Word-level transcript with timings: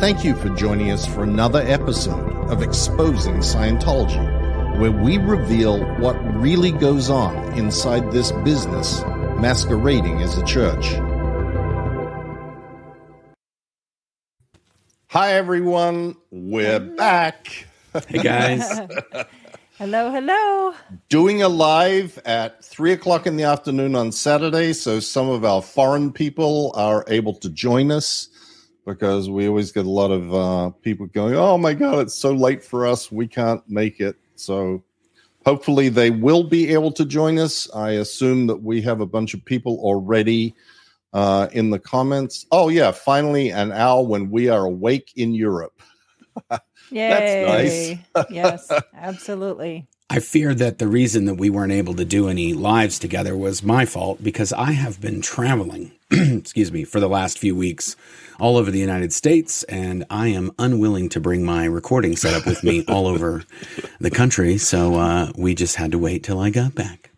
Thank 0.00 0.24
you 0.24 0.34
for 0.34 0.48
joining 0.48 0.90
us 0.90 1.04
for 1.04 1.24
another 1.24 1.60
episode 1.60 2.32
of 2.50 2.62
Exposing 2.62 3.40
Scientology, 3.40 4.80
where 4.80 4.90
we 4.90 5.18
reveal 5.18 5.84
what 5.98 6.14
really 6.40 6.72
goes 6.72 7.10
on 7.10 7.52
inside 7.52 8.10
this 8.10 8.32
business 8.32 9.02
masquerading 9.36 10.22
as 10.22 10.38
a 10.38 10.44
church. 10.46 10.86
Hi, 15.08 15.34
everyone. 15.34 16.16
We're 16.30 16.80
back. 16.80 17.66
Hey 18.08 18.22
guys. 18.22 18.66
hello, 19.76 20.10
hello. 20.10 20.72
Doing 21.10 21.42
a 21.42 21.48
live 21.50 22.18
at 22.24 22.64
three 22.64 22.92
o'clock 22.92 23.26
in 23.26 23.36
the 23.36 23.44
afternoon 23.44 23.94
on 23.94 24.12
Saturday, 24.12 24.72
so 24.72 24.98
some 24.98 25.28
of 25.28 25.44
our 25.44 25.60
foreign 25.60 26.10
people 26.10 26.72
are 26.74 27.04
able 27.06 27.34
to 27.34 27.50
join 27.50 27.92
us 27.92 28.30
because 28.90 29.30
we 29.30 29.48
always 29.48 29.72
get 29.72 29.86
a 29.86 29.90
lot 29.90 30.10
of 30.10 30.34
uh, 30.34 30.70
people 30.82 31.06
going, 31.06 31.34
"Oh 31.34 31.56
my 31.56 31.74
god, 31.74 32.00
it's 32.00 32.14
so 32.14 32.32
late 32.32 32.62
for 32.62 32.86
us, 32.86 33.10
we 33.10 33.26
can't 33.26 33.62
make 33.68 34.00
it." 34.00 34.16
So 34.36 34.82
hopefully 35.44 35.88
they 35.88 36.10
will 36.10 36.44
be 36.44 36.72
able 36.72 36.92
to 36.92 37.04
join 37.04 37.38
us. 37.38 37.70
I 37.74 37.92
assume 37.92 38.46
that 38.48 38.62
we 38.62 38.82
have 38.82 39.00
a 39.00 39.06
bunch 39.06 39.34
of 39.34 39.44
people 39.44 39.78
already 39.80 40.54
uh, 41.12 41.48
in 41.52 41.70
the 41.70 41.78
comments. 41.78 42.46
Oh 42.50 42.68
yeah, 42.68 42.90
finally 42.90 43.50
an 43.50 43.72
hour 43.72 44.02
when 44.02 44.30
we 44.30 44.48
are 44.48 44.64
awake 44.64 45.12
in 45.16 45.34
Europe. 45.34 45.80
Yay. 46.90 47.08
That's 47.08 48.06
nice. 48.16 48.26
yes, 48.30 48.72
absolutely. 48.94 49.86
I 50.12 50.18
fear 50.18 50.54
that 50.56 50.78
the 50.80 50.88
reason 50.88 51.26
that 51.26 51.34
we 51.34 51.50
weren't 51.50 51.70
able 51.70 51.94
to 51.94 52.04
do 52.04 52.28
any 52.28 52.52
lives 52.52 52.98
together 52.98 53.36
was 53.36 53.62
my 53.62 53.86
fault 53.86 54.20
because 54.24 54.52
I 54.52 54.72
have 54.72 55.00
been 55.00 55.20
traveling, 55.20 55.92
excuse 56.10 56.72
me, 56.72 56.82
for 56.82 56.98
the 56.98 57.08
last 57.08 57.38
few 57.38 57.54
weeks 57.54 57.94
all 58.40 58.56
over 58.56 58.70
the 58.70 58.78
United 58.78 59.12
States, 59.12 59.62
and 59.64 60.04
I 60.10 60.28
am 60.28 60.50
unwilling 60.58 61.08
to 61.10 61.20
bring 61.20 61.44
my 61.44 61.66
recording 61.66 62.16
setup 62.16 62.46
with 62.46 62.64
me 62.64 62.84
all 62.88 63.06
over 63.06 63.44
the 64.00 64.10
country. 64.10 64.58
So 64.58 64.96
uh, 64.96 65.32
we 65.36 65.54
just 65.54 65.76
had 65.76 65.92
to 65.92 65.98
wait 65.98 66.24
till 66.24 66.40
I 66.40 66.50
got 66.50 66.74
back. 66.74 67.10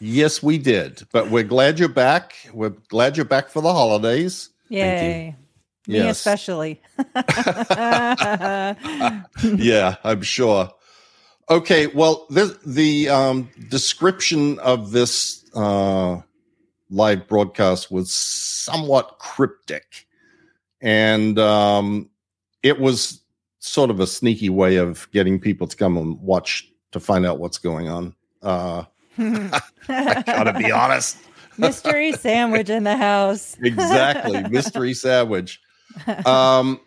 Yes, 0.00 0.42
we 0.42 0.58
did, 0.58 1.02
but 1.12 1.30
we're 1.30 1.44
glad 1.44 1.78
you're 1.78 1.88
back. 1.88 2.34
We're 2.52 2.70
glad 2.70 3.16
you're 3.16 3.24
back 3.24 3.48
for 3.48 3.62
the 3.62 3.72
holidays. 3.72 4.50
Yay. 4.68 5.36
Me 5.86 5.96
yes. 5.96 6.18
especially. 6.18 6.80
yeah, 9.42 9.96
I'm 10.04 10.22
sure. 10.22 10.70
Okay, 11.50 11.88
well, 11.88 12.26
this, 12.30 12.56
the 12.64 13.08
um, 13.08 13.50
description 13.68 14.58
of 14.60 14.92
this 14.92 15.44
uh, 15.54 16.20
live 16.88 17.26
broadcast 17.26 17.90
was 17.90 18.12
somewhat 18.12 19.18
cryptic, 19.18 20.06
and 20.82 21.38
um, 21.38 22.10
it 22.62 22.80
was 22.80 23.20
sort 23.60 23.90
of 23.90 24.00
a 24.00 24.06
sneaky 24.06 24.50
way 24.50 24.76
of 24.76 25.08
getting 25.12 25.38
people 25.38 25.66
to 25.68 25.76
come 25.76 25.96
and 25.96 26.20
watch 26.20 26.68
to 26.90 27.00
find 27.00 27.24
out 27.24 27.38
what's 27.38 27.58
going 27.58 27.88
on. 27.88 28.14
Uh, 28.42 28.84
I 29.18 30.22
gotta 30.26 30.52
be 30.58 30.70
honest. 30.70 31.16
Mystery 31.58 32.12
sandwich 32.12 32.68
in 32.70 32.84
the 32.84 32.96
house. 32.96 33.56
exactly, 33.62 34.42
mystery 34.48 34.94
sandwich. 34.94 35.60
Um, 36.24 36.80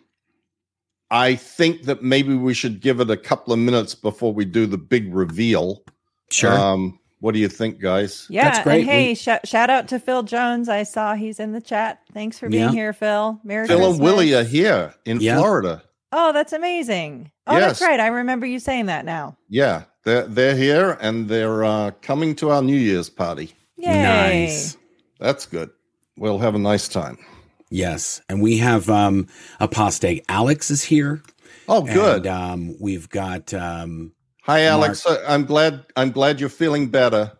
I 1.08 1.36
think 1.36 1.84
that 1.84 2.02
maybe 2.02 2.34
we 2.34 2.52
should 2.52 2.80
give 2.80 3.00
it 3.00 3.08
a 3.08 3.16
couple 3.16 3.52
of 3.52 3.60
minutes 3.60 3.94
before 3.94 4.34
we 4.34 4.44
do 4.44 4.66
the 4.66 4.76
big 4.76 5.14
reveal. 5.14 5.84
Sure. 6.30 6.52
Um, 6.52 6.98
what 7.26 7.34
do 7.34 7.40
you 7.40 7.48
think, 7.48 7.80
guys? 7.80 8.28
Yeah. 8.30 8.44
That's 8.44 8.62
great. 8.62 8.82
And 8.82 8.88
hey, 8.88 9.08
we- 9.08 9.14
sh- 9.16 9.28
shout 9.42 9.68
out 9.68 9.88
to 9.88 9.98
Phil 9.98 10.22
Jones. 10.22 10.68
I 10.68 10.84
saw 10.84 11.14
he's 11.14 11.40
in 11.40 11.50
the 11.50 11.60
chat. 11.60 12.00
Thanks 12.14 12.38
for 12.38 12.48
being 12.48 12.62
yeah. 12.62 12.70
here, 12.70 12.92
Phil. 12.92 13.40
Merry 13.42 13.66
Phil 13.66 13.78
Christmas. 13.78 13.96
and 13.96 14.04
Willie 14.04 14.34
are 14.36 14.44
here 14.44 14.94
in 15.06 15.20
yeah. 15.20 15.36
Florida. 15.36 15.82
Oh, 16.12 16.32
that's 16.32 16.52
amazing. 16.52 17.32
Oh, 17.48 17.56
yes. 17.56 17.80
that's 17.80 17.82
right. 17.82 17.98
I 17.98 18.06
remember 18.06 18.46
you 18.46 18.60
saying 18.60 18.86
that 18.86 19.04
now. 19.04 19.36
Yeah, 19.48 19.82
they're 20.04 20.28
they're 20.28 20.54
here 20.54 20.96
and 21.00 21.28
they're 21.28 21.64
uh, 21.64 21.90
coming 22.00 22.36
to 22.36 22.50
our 22.50 22.62
New 22.62 22.76
Year's 22.76 23.10
party. 23.10 23.52
Yay. 23.76 24.02
Nice. 24.04 24.76
That's 25.18 25.46
good. 25.46 25.70
We'll 26.16 26.38
have 26.38 26.54
a 26.54 26.60
nice 26.60 26.86
time. 26.86 27.18
Yes, 27.70 28.22
and 28.28 28.40
we 28.40 28.58
have 28.58 28.88
um, 28.88 29.26
apostate 29.58 30.24
Alex 30.28 30.70
is 30.70 30.84
here. 30.84 31.24
Oh, 31.68 31.82
good. 31.82 32.24
And, 32.24 32.28
um, 32.28 32.76
we've 32.80 33.08
got. 33.08 33.52
Um, 33.52 34.12
Hi, 34.46 34.62
Alex. 34.66 35.04
Mark, 35.04 35.20
I'm 35.26 35.44
glad. 35.44 35.84
I'm 35.96 36.12
glad 36.12 36.38
you're 36.38 36.48
feeling 36.48 36.88
better. 36.88 37.32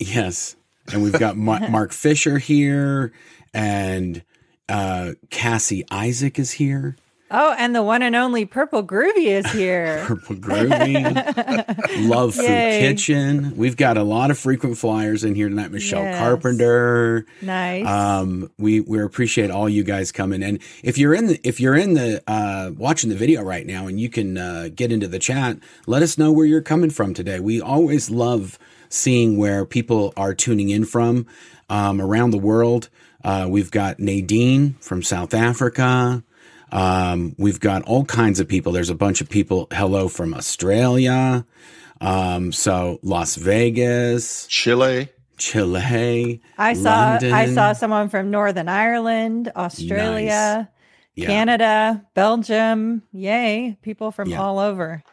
Yes, 0.00 0.56
and 0.92 1.00
we've 1.00 1.12
got 1.12 1.36
Mark 1.70 1.92
Fisher 1.92 2.38
here, 2.38 3.12
and 3.52 4.24
uh, 4.68 5.12
Cassie 5.30 5.84
Isaac 5.92 6.40
is 6.40 6.50
here. 6.50 6.96
Oh, 7.36 7.52
and 7.58 7.74
the 7.74 7.82
one 7.82 8.00
and 8.02 8.14
only 8.14 8.44
Purple 8.44 8.86
Groovy 8.86 9.26
is 9.26 9.50
here. 9.50 10.04
Purple 10.06 10.36
Groovy. 10.36 12.08
Love 12.08 12.36
Food 12.36 12.46
Kitchen. 12.46 13.56
We've 13.56 13.76
got 13.76 13.96
a 13.96 14.04
lot 14.04 14.30
of 14.30 14.38
frequent 14.38 14.78
flyers 14.78 15.24
in 15.24 15.34
here 15.34 15.48
tonight. 15.48 15.72
Michelle 15.72 16.04
yes. 16.04 16.16
Carpenter. 16.20 17.26
Nice. 17.42 17.86
Um, 17.86 18.52
we 18.56 18.78
we 18.78 19.02
appreciate 19.02 19.50
all 19.50 19.68
you 19.68 19.82
guys 19.82 20.12
coming. 20.12 20.44
And 20.44 20.60
if 20.84 20.96
you're 20.96 21.12
in 21.12 21.26
the 21.26 21.40
if 21.42 21.58
you're 21.58 21.74
in 21.74 21.94
the 21.94 22.22
uh, 22.28 22.70
watching 22.76 23.10
the 23.10 23.16
video 23.16 23.42
right 23.42 23.66
now 23.66 23.88
and 23.88 23.98
you 23.98 24.08
can 24.08 24.38
uh, 24.38 24.68
get 24.72 24.92
into 24.92 25.08
the 25.08 25.18
chat, 25.18 25.58
let 25.88 26.04
us 26.04 26.16
know 26.16 26.30
where 26.30 26.46
you're 26.46 26.62
coming 26.62 26.90
from 26.90 27.14
today. 27.14 27.40
We 27.40 27.60
always 27.60 28.10
love 28.10 28.60
seeing 28.88 29.36
where 29.36 29.64
people 29.64 30.12
are 30.16 30.34
tuning 30.34 30.68
in 30.68 30.84
from 30.84 31.26
um, 31.68 32.00
around 32.00 32.30
the 32.30 32.38
world. 32.38 32.90
Uh, 33.24 33.48
we've 33.50 33.72
got 33.72 33.98
Nadine 33.98 34.74
from 34.74 35.02
South 35.02 35.34
Africa. 35.34 36.22
Um, 36.74 37.36
we've 37.38 37.60
got 37.60 37.82
all 37.82 38.04
kinds 38.04 38.40
of 38.40 38.48
people. 38.48 38.72
There's 38.72 38.90
a 38.90 38.96
bunch 38.96 39.20
of 39.20 39.30
people. 39.30 39.68
Hello 39.72 40.08
from 40.08 40.34
Australia. 40.34 41.46
Um, 42.00 42.50
so 42.50 42.98
Las 43.02 43.36
Vegas, 43.36 44.46
Chile, 44.48 45.08
Chile. 45.38 46.42
I 46.58 46.72
saw 46.74 47.10
London. 47.10 47.32
I 47.32 47.54
saw 47.54 47.72
someone 47.72 48.08
from 48.08 48.30
Northern 48.32 48.68
Ireland, 48.68 49.52
Australia, 49.54 50.68
nice. 50.68 50.68
yeah. 51.14 51.26
Canada, 51.26 52.04
Belgium. 52.14 53.02
Yay, 53.12 53.78
people 53.82 54.10
from 54.10 54.30
yeah. 54.30 54.42
all 54.42 54.58
over. 54.58 55.04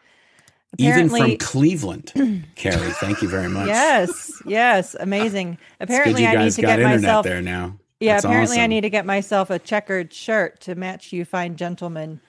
Apparently, 0.74 1.20
Even 1.20 1.38
from 1.38 1.48
Cleveland, 1.48 2.12
Carrie. 2.56 2.92
Thank 2.94 3.22
you 3.22 3.28
very 3.30 3.50
much. 3.50 3.68
Yes, 3.68 4.32
yes, 4.46 4.96
amazing. 5.00 5.60
Apparently, 5.80 6.26
I 6.26 6.44
need 6.44 6.54
to 6.54 6.62
get 6.62 6.82
myself 6.82 7.24
there 7.24 7.42
now. 7.42 7.78
Yeah, 8.02 8.14
That's 8.14 8.26
apparently 8.26 8.56
awesome. 8.56 8.64
I 8.64 8.68
need 8.68 8.82
to 8.82 8.90
get 8.90 9.06
myself 9.06 9.52
a 9.52 9.60
checkered 9.60 10.12
shirt 10.12 10.60
to 10.62 10.74
match 10.74 11.14
you 11.14 11.24
fine 11.24 11.56
gentlemen. 11.56 12.20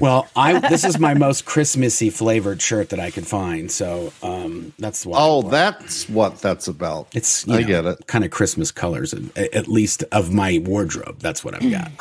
Well, 0.00 0.28
I 0.34 0.58
this 0.68 0.84
is 0.84 0.98
my 0.98 1.14
most 1.14 1.44
Christmassy 1.44 2.10
flavored 2.10 2.60
shirt 2.60 2.88
that 2.88 2.98
I 2.98 3.12
could 3.12 3.26
find, 3.26 3.70
so 3.70 4.12
um, 4.22 4.72
that's 4.80 5.06
why. 5.06 5.18
Oh, 5.20 5.42
that's 5.42 6.08
what 6.08 6.40
that's 6.40 6.66
about. 6.66 7.14
It's 7.14 7.48
I 7.48 7.60
know, 7.60 7.66
get 7.66 7.86
it. 7.86 8.06
Kind 8.08 8.24
of 8.24 8.32
Christmas 8.32 8.72
colors, 8.72 9.14
at 9.36 9.68
least 9.68 10.02
of 10.10 10.32
my 10.32 10.60
wardrobe. 10.64 11.20
That's 11.20 11.44
what 11.44 11.54
I've 11.54 11.70
got. 11.70 11.92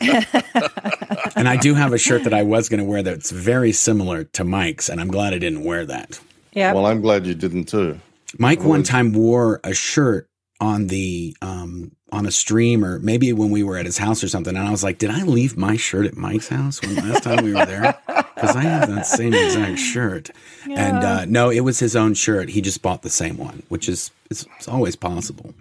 and 1.36 1.48
I 1.48 1.56
do 1.56 1.74
have 1.74 1.94
a 1.94 1.98
shirt 1.98 2.24
that 2.24 2.34
I 2.34 2.42
was 2.42 2.68
going 2.68 2.80
to 2.80 2.84
wear 2.84 3.02
that's 3.02 3.30
very 3.30 3.72
similar 3.72 4.24
to 4.24 4.44
Mike's, 4.44 4.90
and 4.90 5.00
I'm 5.00 5.08
glad 5.08 5.32
I 5.32 5.38
didn't 5.38 5.64
wear 5.64 5.86
that. 5.86 6.20
Yeah. 6.52 6.74
Well, 6.74 6.84
I'm 6.84 7.00
glad 7.00 7.26
you 7.26 7.34
didn't 7.34 7.66
too. 7.66 7.98
Mike 8.38 8.62
one 8.64 8.82
time 8.82 9.12
wore 9.12 9.60
a 9.64 9.72
shirt 9.72 10.28
on 10.60 10.86
the 10.86 11.36
um, 11.42 11.92
on 12.12 12.26
a 12.26 12.30
stream 12.30 12.84
or 12.84 12.98
maybe 13.00 13.32
when 13.32 13.50
we 13.50 13.62
were 13.62 13.76
at 13.78 13.86
his 13.86 13.98
house 13.98 14.22
or 14.22 14.28
something. 14.28 14.54
And 14.54 14.66
I 14.66 14.70
was 14.70 14.84
like, 14.84 14.98
did 14.98 15.10
I 15.10 15.22
leave 15.22 15.56
my 15.56 15.76
shirt 15.76 16.06
at 16.06 16.16
Mike's 16.16 16.48
house 16.48 16.80
when 16.82 16.94
last 16.96 17.24
time 17.24 17.44
we 17.44 17.54
were 17.54 17.66
there? 17.66 17.98
Because 18.34 18.56
I 18.56 18.62
have 18.62 18.88
that 18.88 19.06
same 19.06 19.32
exact 19.32 19.78
shirt. 19.78 20.30
Yeah. 20.66 20.88
And 20.88 21.04
uh, 21.04 21.24
no, 21.26 21.48
it 21.50 21.60
was 21.60 21.78
his 21.78 21.94
own 21.94 22.14
shirt. 22.14 22.48
He 22.48 22.60
just 22.60 22.82
bought 22.82 23.02
the 23.02 23.10
same 23.10 23.36
one, 23.36 23.62
which 23.68 23.88
is 23.88 24.10
it's, 24.30 24.44
it's 24.56 24.66
always 24.66 24.96
possible. 24.96 25.54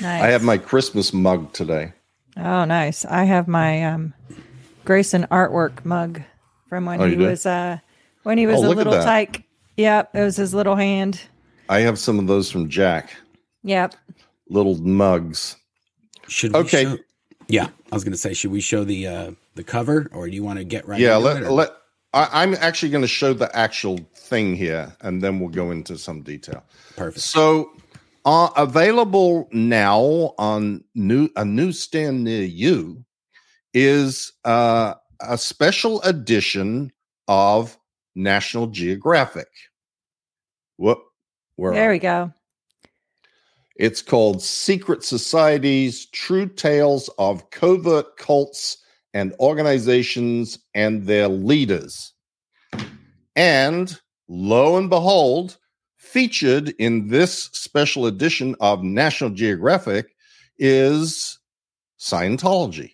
Nice. 0.00 0.22
I 0.22 0.28
have 0.28 0.44
my 0.44 0.56
Christmas 0.56 1.12
mug 1.12 1.52
today. 1.52 1.92
Oh, 2.36 2.64
nice. 2.64 3.04
I 3.04 3.24
have 3.24 3.48
my 3.48 3.84
um, 3.84 4.14
Grayson 4.84 5.26
artwork 5.32 5.84
mug 5.84 6.22
from 6.68 6.86
when 6.86 7.00
oh, 7.00 7.06
he 7.08 7.16
was 7.16 7.44
uh, 7.46 7.78
when 8.22 8.38
he 8.38 8.46
was 8.46 8.62
oh, 8.62 8.68
a 8.68 8.74
little 8.74 8.92
tyke. 8.92 9.42
Yep, 9.76 10.14
it 10.14 10.22
was 10.22 10.36
his 10.36 10.54
little 10.54 10.76
hand. 10.76 11.20
I 11.68 11.80
have 11.80 11.98
some 11.98 12.20
of 12.20 12.28
those 12.28 12.48
from 12.48 12.68
Jack. 12.68 13.16
Yep. 13.64 13.96
Little 14.48 14.76
mugs. 14.76 15.56
Should 16.30 16.52
we 16.52 16.60
okay? 16.60 16.84
Show, 16.84 16.98
yeah, 17.48 17.68
I 17.90 17.94
was 17.94 18.04
going 18.04 18.12
to 18.12 18.18
say, 18.18 18.34
should 18.34 18.52
we 18.52 18.60
show 18.60 18.84
the 18.84 19.06
uh, 19.06 19.30
the 19.56 19.64
cover, 19.64 20.08
or 20.12 20.28
do 20.28 20.34
you 20.34 20.44
want 20.44 20.58
to 20.58 20.64
get 20.64 20.86
right? 20.86 21.00
Yeah, 21.00 21.16
let 21.16 21.42
it, 21.42 21.50
let. 21.50 21.70
I, 22.12 22.42
am 22.42 22.54
actually 22.54 22.90
going 22.90 23.02
to 23.02 23.08
show 23.08 23.32
the 23.32 23.54
actual 23.56 23.98
thing 24.14 24.54
here, 24.56 24.94
and 25.00 25.22
then 25.22 25.38
we'll 25.40 25.48
go 25.48 25.70
into 25.70 25.98
some 25.98 26.22
detail. 26.22 26.64
Perfect. 26.96 27.24
So, 27.24 27.70
uh, 28.24 28.50
available 28.56 29.48
now 29.52 30.34
on 30.38 30.84
new 30.94 31.28
a 31.36 31.44
newsstand 31.44 32.24
near 32.24 32.44
you 32.44 33.04
is 33.74 34.32
uh, 34.44 34.94
a 35.20 35.36
special 35.36 36.00
edition 36.02 36.92
of 37.26 37.76
National 38.14 38.68
Geographic. 38.68 39.48
What? 40.76 41.00
Where 41.56 41.72
there 41.72 41.90
we 41.90 41.98
go. 41.98 42.32
It's 43.80 44.02
called 44.02 44.42
Secret 44.42 45.02
Societies 45.02 46.04
True 46.04 46.46
Tales 46.46 47.08
of 47.16 47.48
Covert 47.48 48.18
Cults 48.18 48.76
and 49.14 49.32
organizations 49.40 50.58
and 50.74 51.06
their 51.06 51.28
leaders. 51.28 52.12
And 53.34 53.98
lo 54.28 54.76
and 54.76 54.90
behold, 54.90 55.56
featured 55.96 56.74
in 56.78 57.08
this 57.08 57.44
special 57.54 58.04
edition 58.04 58.54
of 58.60 58.82
National 58.82 59.30
Geographic 59.30 60.14
is 60.58 61.38
Scientology. 61.98 62.92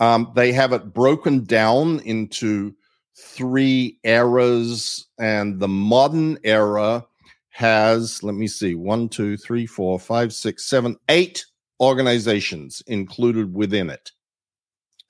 Um, 0.00 0.30
they 0.36 0.52
have 0.52 0.74
it 0.74 0.92
broken 0.92 1.44
down 1.44 2.00
into 2.00 2.74
three 3.16 3.98
eras, 4.04 5.06
and 5.18 5.60
the 5.60 5.68
modern 5.68 6.36
era 6.44 7.06
has, 7.54 8.20
let 8.24 8.34
me 8.34 8.48
see, 8.48 8.74
one, 8.74 9.08
two, 9.08 9.36
three, 9.36 9.64
four, 9.64 9.98
five, 10.00 10.32
six, 10.32 10.64
seven, 10.64 10.96
eight 11.08 11.46
organizations 11.80 12.82
included 12.88 13.54
within 13.54 13.90
it. 13.90 14.10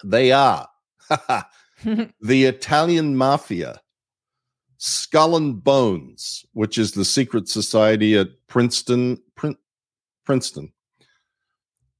They 0.04 0.30
are 0.30 0.68
the 2.20 2.44
Italian 2.44 3.16
Mafia, 3.16 3.80
Skull 4.76 5.36
and 5.36 5.64
Bones, 5.64 6.44
which 6.52 6.76
is 6.76 6.92
the 6.92 7.04
secret 7.04 7.48
society 7.48 8.14
at 8.16 8.28
Princeton, 8.46 9.22
Prin- 9.36 9.56
Princeton, 10.26 10.70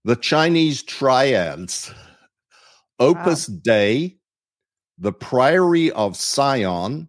the 0.05 0.17
Chinese 0.17 0.83
Triads, 0.83 1.91
Opus 2.99 3.49
wow. 3.49 3.57
Dei, 3.63 4.19
the 4.99 5.13
Priory 5.13 5.91
of 5.93 6.17
Sion, 6.17 7.09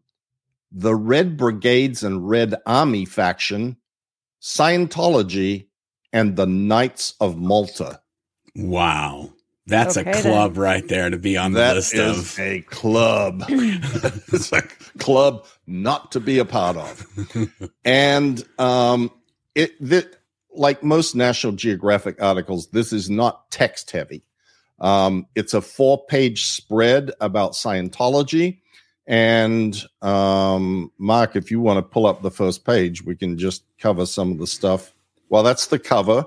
the 0.76 0.94
Red 0.94 1.38
Brigades 1.38 2.04
and 2.04 2.28
Red 2.28 2.54
Army 2.66 3.06
faction, 3.06 3.78
Scientology, 4.42 5.68
and 6.12 6.36
the 6.36 6.46
Knights 6.46 7.16
of 7.22 7.38
Malta. 7.38 8.02
Wow. 8.56 9.32
That's 9.68 9.98
okay, 9.98 10.12
a 10.12 10.22
club 10.22 10.54
then. 10.54 10.62
right 10.62 10.88
there 10.88 11.10
to 11.10 11.18
be 11.18 11.38
on 11.38 11.54
the 11.54 11.60
that 11.60 11.76
list 11.78 11.96
is 11.96 12.34
of 12.34 12.40
a 12.40 12.62
club. 12.62 13.46
it's 13.50 14.52
a 14.52 14.62
club 15.00 15.46
not 15.66 16.12
to 16.12 16.20
be 16.20 16.38
a 16.38 16.46
part 16.46 16.78
of. 16.78 17.08
and 17.86 18.46
um 18.60 19.10
it 19.56 19.72
that 19.82 20.18
like 20.54 20.84
most 20.84 21.16
National 21.16 21.54
Geographic 21.54 22.22
articles, 22.22 22.68
this 22.68 22.94
is 22.94 23.10
not 23.10 23.50
text 23.50 23.92
heavy. 23.92 24.24
Um, 24.80 25.26
it's 25.36 25.54
a 25.54 25.62
four 25.62 26.06
page 26.06 26.46
spread 26.46 27.12
about 27.20 27.54
Scientology. 27.54 28.60
And 29.08 29.80
um, 30.02 30.92
Mark, 30.98 31.36
if 31.36 31.52
you 31.52 31.60
want 31.60 31.78
to 31.78 31.84
pull 31.84 32.08
up 32.08 32.22
the 32.22 32.32
first 32.32 32.66
page, 32.66 33.04
we 33.04 33.16
can 33.16 33.38
just 33.38 33.64
cover 33.80 34.06
some 34.06 34.32
of 34.32 34.40
the 34.40 34.48
stuff. 34.48 34.94
Well, 35.30 35.44
that's 35.44 35.68
the 35.68 35.80
cover. 35.80 36.26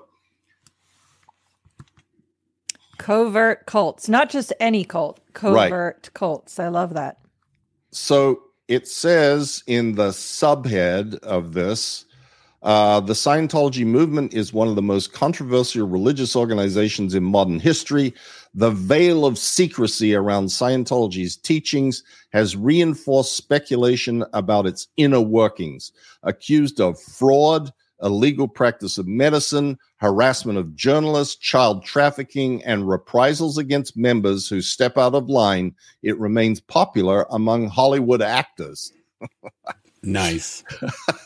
Covert 2.98 3.66
cults, 3.66 4.08
not 4.08 4.28
just 4.28 4.52
any 4.60 4.84
cult, 4.84 5.20
covert 5.32 5.70
right. 5.70 6.14
cults. 6.14 6.58
I 6.58 6.68
love 6.68 6.94
that. 6.94 7.18
So 7.90 8.42
it 8.66 8.86
says 8.86 9.62
in 9.66 9.94
the 9.94 10.08
subhead 10.08 11.14
of 11.20 11.54
this 11.54 12.04
uh, 12.62 13.00
the 13.00 13.12
Scientology 13.12 13.86
movement 13.86 14.34
is 14.34 14.52
one 14.52 14.68
of 14.68 14.74
the 14.74 14.82
most 14.82 15.12
controversial 15.12 15.86
religious 15.86 16.34
organizations 16.34 17.14
in 17.14 17.22
modern 17.22 17.60
history. 17.60 18.14
The 18.54 18.70
veil 18.70 19.24
of 19.24 19.38
secrecy 19.38 20.14
around 20.14 20.46
Scientology's 20.46 21.36
teachings 21.36 22.02
has 22.30 22.56
reinforced 22.56 23.36
speculation 23.36 24.24
about 24.32 24.66
its 24.66 24.88
inner 24.96 25.20
workings. 25.20 25.92
Accused 26.22 26.80
of 26.80 27.00
fraud, 27.00 27.72
illegal 28.02 28.48
practice 28.48 28.98
of 28.98 29.06
medicine, 29.06 29.78
harassment 29.96 30.58
of 30.58 30.74
journalists, 30.74 31.36
child 31.36 31.84
trafficking, 31.84 32.64
and 32.64 32.88
reprisals 32.88 33.58
against 33.58 33.96
members 33.96 34.48
who 34.48 34.60
step 34.60 34.96
out 34.96 35.14
of 35.14 35.28
line, 35.28 35.74
it 36.02 36.18
remains 36.18 36.60
popular 36.60 37.26
among 37.30 37.68
Hollywood 37.68 38.22
actors. 38.22 38.92
nice. 40.02 40.64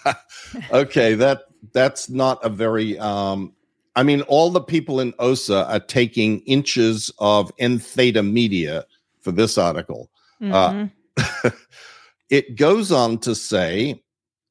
okay, 0.72 1.14
that 1.14 1.44
that's 1.72 2.08
not 2.08 2.44
a 2.44 2.48
very 2.48 2.98
um 2.98 3.52
I 3.94 4.02
mean, 4.02 4.22
all 4.22 4.50
the 4.50 4.60
people 4.60 5.00
in 5.00 5.12
OSA 5.18 5.70
are 5.70 5.80
taking 5.80 6.40
inches 6.40 7.12
of 7.18 7.54
entheta 7.58 8.22
media 8.28 8.86
for 9.20 9.32
this 9.32 9.58
article. 9.58 10.10
Uh, 10.40 10.70
mm-hmm. 10.70 11.46
Uh, 11.46 11.50
it 12.30 12.56
goes 12.56 12.90
on 12.90 13.18
to 13.18 13.34
say 13.34 14.02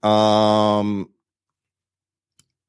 um, 0.04 1.10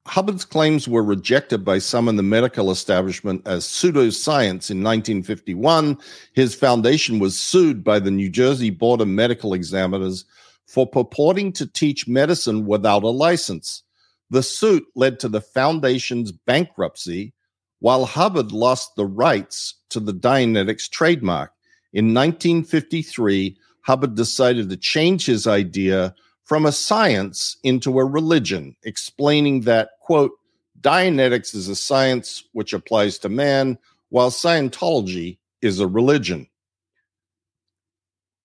Hubbard's 0.06 0.44
claims 0.44 0.88
were 0.88 1.02
rejected 1.02 1.64
by 1.64 1.78
some 1.78 2.08
in 2.08 2.16
the 2.16 2.22
medical 2.22 2.70
establishment 2.70 3.46
as 3.46 3.64
pseudoscience 3.64 4.70
in 4.70 4.82
1951. 4.82 5.98
His 6.32 6.54
foundation 6.54 7.18
was 7.18 7.38
sued 7.38 7.84
by 7.84 7.98
the 7.98 8.10
New 8.10 8.28
Jersey 8.28 8.70
Board 8.70 9.00
of 9.00 9.08
Medical 9.08 9.54
Examiners 9.54 10.24
for 10.66 10.86
purporting 10.86 11.52
to 11.52 11.66
teach 11.66 12.08
medicine 12.08 12.66
without 12.66 13.04
a 13.04 13.08
license. 13.08 13.82
The 14.32 14.42
suit 14.42 14.86
led 14.96 15.20
to 15.20 15.28
the 15.28 15.42
foundation's 15.42 16.32
bankruptcy, 16.32 17.34
while 17.80 18.06
Hubbard 18.06 18.50
lost 18.50 18.96
the 18.96 19.04
rights 19.04 19.74
to 19.90 20.00
the 20.00 20.14
Dianetics 20.14 20.88
trademark. 20.88 21.52
In 21.92 22.14
1953, 22.14 23.58
Hubbard 23.82 24.14
decided 24.14 24.70
to 24.70 24.76
change 24.78 25.26
his 25.26 25.46
idea 25.46 26.14
from 26.44 26.64
a 26.64 26.72
science 26.72 27.58
into 27.62 27.98
a 27.98 28.06
religion, 28.06 28.74
explaining 28.84 29.60
that, 29.62 29.90
quote, 30.00 30.32
Dianetics 30.80 31.54
is 31.54 31.68
a 31.68 31.76
science 31.76 32.42
which 32.52 32.72
applies 32.72 33.18
to 33.18 33.28
man, 33.28 33.76
while 34.08 34.30
Scientology 34.30 35.36
is 35.60 35.78
a 35.78 35.86
religion. 35.86 36.48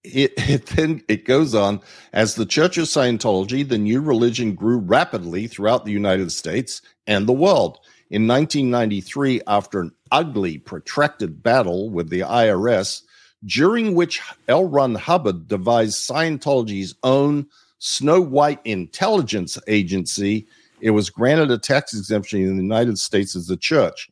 It, 0.03 0.33
it, 0.37 0.65
then 0.67 1.03
it 1.07 1.25
goes 1.25 1.55
on 1.55 1.81
as 2.13 2.35
the 2.35 2.45
Church 2.45 2.77
of 2.77 2.85
Scientology, 2.85 3.67
the 3.67 3.77
new 3.77 4.01
religion 4.01 4.55
grew 4.55 4.77
rapidly 4.77 5.47
throughout 5.47 5.85
the 5.85 5.91
United 5.91 6.31
States 6.31 6.81
and 7.05 7.27
the 7.27 7.33
world. 7.33 7.79
In 8.09 8.25
1993, 8.25 9.41
after 9.47 9.81
an 9.81 9.91
ugly, 10.11 10.57
protracted 10.59 11.43
battle 11.43 11.89
with 11.89 12.09
the 12.09 12.21
IRS, 12.21 13.01
during 13.45 13.95
which 13.95 14.21
L. 14.47 14.65
Ron 14.65 14.95
Hubbard 14.95 15.47
devised 15.47 16.09
Scientology's 16.09 16.95
own 17.03 17.47
Snow 17.79 18.21
White 18.21 18.59
Intelligence 18.65 19.57
Agency, 19.67 20.47
it 20.79 20.91
was 20.91 21.09
granted 21.09 21.51
a 21.51 21.57
tax 21.57 21.93
exemption 21.93 22.41
in 22.41 22.55
the 22.55 22.63
United 22.63 22.97
States 22.97 23.35
as 23.35 23.49
a 23.49 23.57
church. 23.57 24.09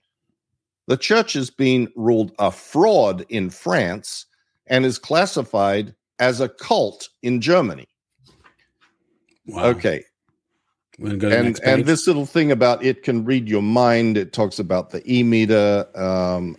The 0.88 0.98
church 0.98 1.34
has 1.34 1.50
been 1.50 1.92
ruled 1.96 2.34
a 2.38 2.52
fraud 2.52 3.26
in 3.30 3.50
France 3.50 4.26
and 4.68 4.86
is 4.86 4.98
classified 4.98 5.94
as 6.20 6.40
a 6.42 6.50
cult 6.50 7.10
in 7.22 7.42
Germany. 7.42 7.88
Wow. 9.48 9.66
Okay. 9.66 10.04
and 11.00 11.60
and 11.64 11.86
this 11.86 12.08
little 12.08 12.26
thing 12.26 12.52
about 12.52 12.84
it 12.84 13.04
can 13.04 13.26
read 13.26 13.48
your 13.48 13.62
mind. 13.62 14.18
It 14.18 14.34
talks 14.34 14.60
about 14.60 14.90
the 14.90 15.04
e 15.12 15.24
meter 15.24 15.86
um, 15.96 16.56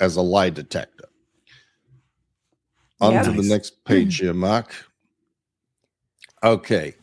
as 0.00 0.16
a 0.16 0.22
lie 0.22 0.50
detector. 0.50 1.08
On 3.00 3.12
to 3.12 3.30
nice. 3.30 3.36
the 3.36 3.48
next 3.48 3.84
page 3.84 4.18
here, 4.18 4.34
Mark. 4.34 4.74
Okay. 6.42 6.94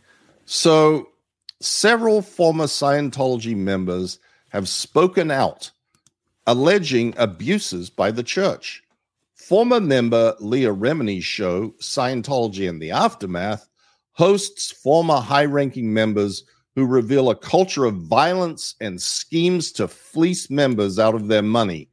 So 0.45 1.09
several 1.59 2.21
former 2.21 2.65
Scientology 2.65 3.55
members 3.55 4.19
have 4.49 4.67
spoken 4.67 5.31
out 5.31 5.71
alleging 6.47 7.13
abuses 7.17 7.89
by 7.89 8.11
the 8.11 8.23
church. 8.23 8.83
Former 9.47 9.79
member 9.79 10.33
Leah 10.39 10.73
Remini's 10.73 11.23
show, 11.23 11.75
Scientology 11.79 12.67
and 12.67 12.81
the 12.81 12.89
Aftermath, 12.89 13.69
hosts 14.13 14.71
former 14.71 15.17
high 15.17 15.45
ranking 15.45 15.93
members 15.93 16.43
who 16.73 16.87
reveal 16.87 17.29
a 17.29 17.35
culture 17.35 17.85
of 17.85 17.93
violence 17.93 18.73
and 18.81 18.99
schemes 18.99 19.71
to 19.73 19.87
fleece 19.87 20.49
members 20.49 20.97
out 20.97 21.13
of 21.13 21.27
their 21.27 21.43
money. 21.43 21.89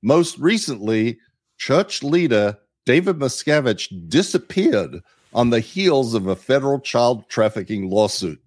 Most 0.00 0.38
recently, 0.38 1.18
church 1.58 2.02
leader 2.02 2.56
David 2.86 3.18
Miscavige 3.18 4.08
disappeared 4.08 5.02
on 5.34 5.50
the 5.50 5.60
heels 5.60 6.14
of 6.14 6.26
a 6.26 6.36
federal 6.36 6.80
child 6.80 7.28
trafficking 7.28 7.90
lawsuit. 7.90 8.40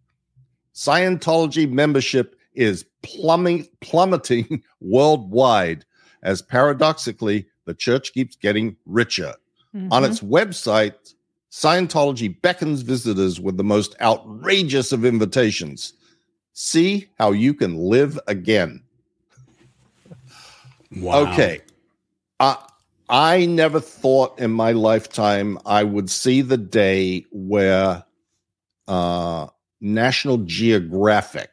Scientology 0.74 1.72
membership 1.72 2.36
is 2.56 2.86
plumbing, 3.04 3.68
plummeting 3.82 4.64
worldwide 4.82 5.86
as 6.24 6.42
paradoxically 6.42 7.46
the 7.72 7.76
church 7.76 8.12
keeps 8.12 8.36
getting 8.36 8.76
richer. 8.86 9.34
Mm-hmm. 9.74 9.94
On 9.94 10.04
its 10.04 10.20
website, 10.20 11.14
Scientology 11.50 12.42
beckons 12.42 12.82
visitors 12.82 13.40
with 13.40 13.56
the 13.56 13.64
most 13.64 13.96
outrageous 14.02 14.92
of 14.92 15.06
invitations. 15.06 15.94
See 16.52 17.08
how 17.18 17.32
you 17.32 17.54
can 17.54 17.78
live 17.78 18.20
again. 18.28 18.84
Wow. 20.98 21.32
Okay. 21.32 21.62
Uh, 22.42 22.58
I 23.08 23.46
never 23.46 23.80
thought 23.80 24.38
in 24.38 24.52
my 24.52 24.74
lifetime 24.74 25.58
I 25.66 25.86
would 25.86 26.10
see 26.10 26.42
the 26.42 26.58
day 26.58 27.26
where 27.32 28.04
uh, 28.90 29.48
National 29.80 30.40
Geographic 30.40 31.52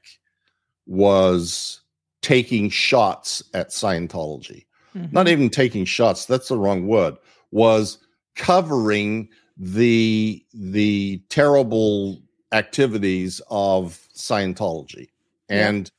was 0.85 1.81
taking 2.23 2.71
shots 2.71 3.45
at 3.55 3.69
Scientology. 3.69 4.65
Mm-hmm. 4.99 5.15
not 5.15 5.29
even 5.29 5.51
taking 5.51 5.85
shots, 5.85 6.27
that's 6.27 6.49
the 6.49 6.57
wrong 6.57 6.87
word, 6.87 7.17
was 7.51 7.99
covering 8.35 9.29
the 9.57 10.45
the 10.55 11.23
terrible 11.29 12.21
activities 12.53 13.41
of 13.51 13.99
Scientology 14.15 15.09
yeah. 15.49 15.69
and 15.69 15.91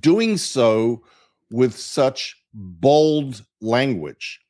doing 0.00 0.36
so 0.36 1.02
with 1.50 1.74
such 1.76 2.36
bold 2.54 3.44
language. 3.60 4.40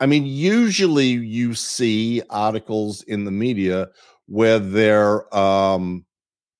I 0.00 0.06
mean, 0.06 0.26
usually 0.26 1.06
you 1.06 1.54
see 1.54 2.22
articles 2.30 3.02
in 3.02 3.24
the 3.24 3.30
media 3.32 3.88
where 4.26 4.58
they're 4.58 5.34
um, 5.36 6.04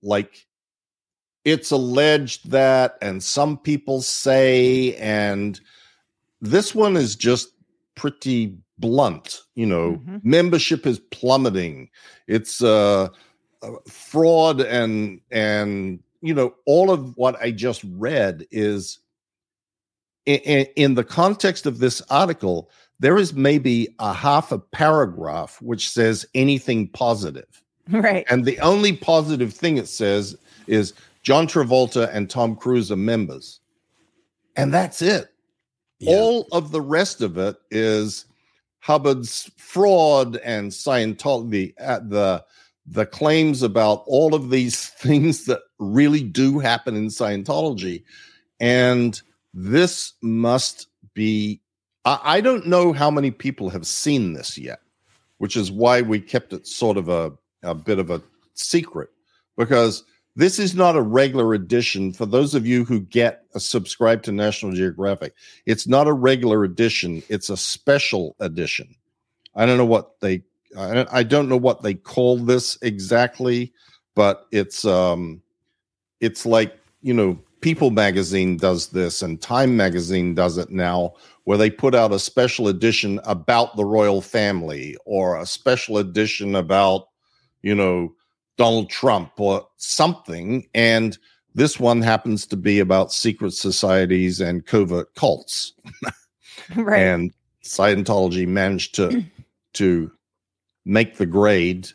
like, 0.03 0.47
it's 1.45 1.71
alleged 1.71 2.51
that, 2.51 2.99
and 3.01 3.23
some 3.23 3.57
people 3.57 4.03
say, 4.03 4.97
and 4.97 5.61
this 6.41 6.75
one 6.75 6.97
is 6.97 7.17
just 7.17 7.51
pretty 7.95 8.57
blunt. 8.79 9.43
You 9.55 9.67
know, 9.67 9.93
mm-hmm. 9.93 10.19
membership 10.23 10.87
is 10.87 11.01
plummeting. 11.11 11.91
It's 12.27 12.63
uh, 12.63 13.09
uh, 13.63 13.71
fraud 13.89 14.61
and 14.61 15.21
and 15.31 16.01
you 16.21 16.35
know 16.35 16.55
all 16.67 16.91
of 16.91 17.17
what 17.17 17.41
I 17.43 17.51
just 17.51 17.83
read 17.85 18.47
is 18.51 18.99
in, 20.27 20.67
in 20.77 20.95
the 20.95 21.05
context 21.05 21.67
of 21.67 21.79
this 21.79 22.03
article. 22.11 22.71
There 23.01 23.17
is 23.17 23.33
maybe 23.33 23.95
a 24.01 24.13
half 24.13 24.51
a 24.51 24.59
paragraph 24.59 25.63
which 25.63 25.89
says 25.89 26.27
anything 26.35 26.89
positive. 26.89 27.47
Right. 27.91 28.27
And 28.29 28.45
the 28.45 28.61
only 28.61 28.93
positive 28.93 29.55
thing 29.55 29.79
it 29.79 29.89
says 29.89 30.37
is 30.67 30.93
John 31.23 31.47
Travolta 31.47 32.15
and 32.15 32.29
Tom 32.29 32.55
Cruise 32.55 32.93
are 32.93 32.97
members. 32.97 33.61
And 34.57 34.75
that's 34.75 35.01
it. 35.01 35.33
Yeah. 35.99 36.17
All 36.17 36.47
of 36.53 36.71
the 36.71 36.81
rest 36.81 37.23
of 37.23 37.39
it 37.39 37.57
is 37.71 38.25
Hubbard's 38.81 39.51
fraud 39.57 40.37
and 40.37 40.71
Scientology, 40.71 41.75
uh, 41.81 42.01
the 42.01 42.45
the 42.91 43.05
claims 43.05 43.63
about 43.63 44.03
all 44.07 44.35
of 44.35 44.49
these 44.49 44.87
things 45.01 45.45
that 45.45 45.61
really 45.79 46.23
do 46.23 46.59
happen 46.59 46.97
in 46.97 47.09
Scientology, 47.09 48.05
and 48.61 49.21
this 49.53 50.15
must 50.23 50.87
be. 51.15 51.61
I, 52.05 52.21
I 52.23 52.41
don't 52.41 52.67
know 52.67 52.93
how 52.93 53.11
many 53.11 53.31
people 53.31 53.71
have 53.71 53.87
seen 53.87 54.33
this 54.35 54.57
yet, 54.57 54.81
which 55.39 55.57
is 55.57 55.71
why 55.71 56.03
we 56.03 56.21
kept 56.21 56.53
it 56.53 56.67
sort 56.67 56.97
of 56.97 57.09
a 57.09 57.33
a 57.63 57.75
bit 57.75 57.99
of 57.99 58.11
a 58.11 58.23
secret 58.55 59.11
because 59.57 60.05
this 60.39 60.61
is 60.61 60.77
not 60.77 60.95
a 60.95 61.03
regular 61.03 61.53
edition. 61.53 62.13
For 62.13 62.25
those 62.25 62.55
of 62.55 62.65
you 62.65 62.85
who 62.85 63.01
get 63.01 63.43
a 63.55 63.61
subscribe 63.61 64.23
to 64.23 64.31
National 64.31 64.71
Geographic, 64.71 65.35
it's 65.67 65.89
not 65.89 66.07
a 66.07 66.13
regular 66.13 66.63
edition. 66.63 67.25
It's 67.29 67.51
a 67.51 67.57
special 67.57 68.37
edition. 68.39 68.95
I 69.57 69.67
don't 69.67 69.79
know 69.79 69.85
what 69.85 70.21
they. 70.21 70.45
I 70.79 71.25
don't 71.25 71.49
know 71.49 71.57
what 71.57 71.83
they 71.83 71.95
call 71.95 72.37
this 72.37 72.79
exactly, 72.83 73.73
but 74.15 74.47
it's 74.53 74.85
um, 74.85 75.43
it's 76.21 76.47
like 76.47 76.79
you 77.03 77.15
know, 77.15 77.37
People 77.61 77.91
Magazine 77.91 78.59
does 78.59 78.91
this, 78.91 79.23
and 79.23 79.43
Time 79.43 79.77
Magazine 79.77 80.37
does 80.37 80.57
it 80.57 80.71
now, 80.71 81.15
where 81.45 81.59
they 81.59 81.69
put 81.69 81.97
out 81.97 82.13
a 82.13 82.19
special 82.21 82.69
edition 82.69 83.19
about 83.25 83.75
the 83.75 83.85
royal 83.85 84.21
family 84.21 84.97
or 85.05 85.37
a 85.37 85.47
special 85.47 85.99
edition 85.99 86.55
about 86.55 87.09
you 87.63 87.75
know 87.75 88.15
Donald 88.59 88.91
Trump 88.91 89.33
or 89.39 89.67
something. 89.79 90.69
And 90.75 91.17
this 91.55 91.81
one 91.81 92.03
happens 92.03 92.47
to 92.49 92.57
be 92.57 92.79
about 92.81 93.13
secret 93.13 93.55
societies 93.55 94.41
and 94.41 94.67
covert 94.67 95.15
cults. 95.15 95.73
right. 96.77 97.01
And 97.01 97.33
Scientology 97.65 98.47
managed 98.47 98.95
to 98.97 99.25
to 99.75 100.11
make 100.85 101.17
the 101.17 101.27
grade 101.27 101.89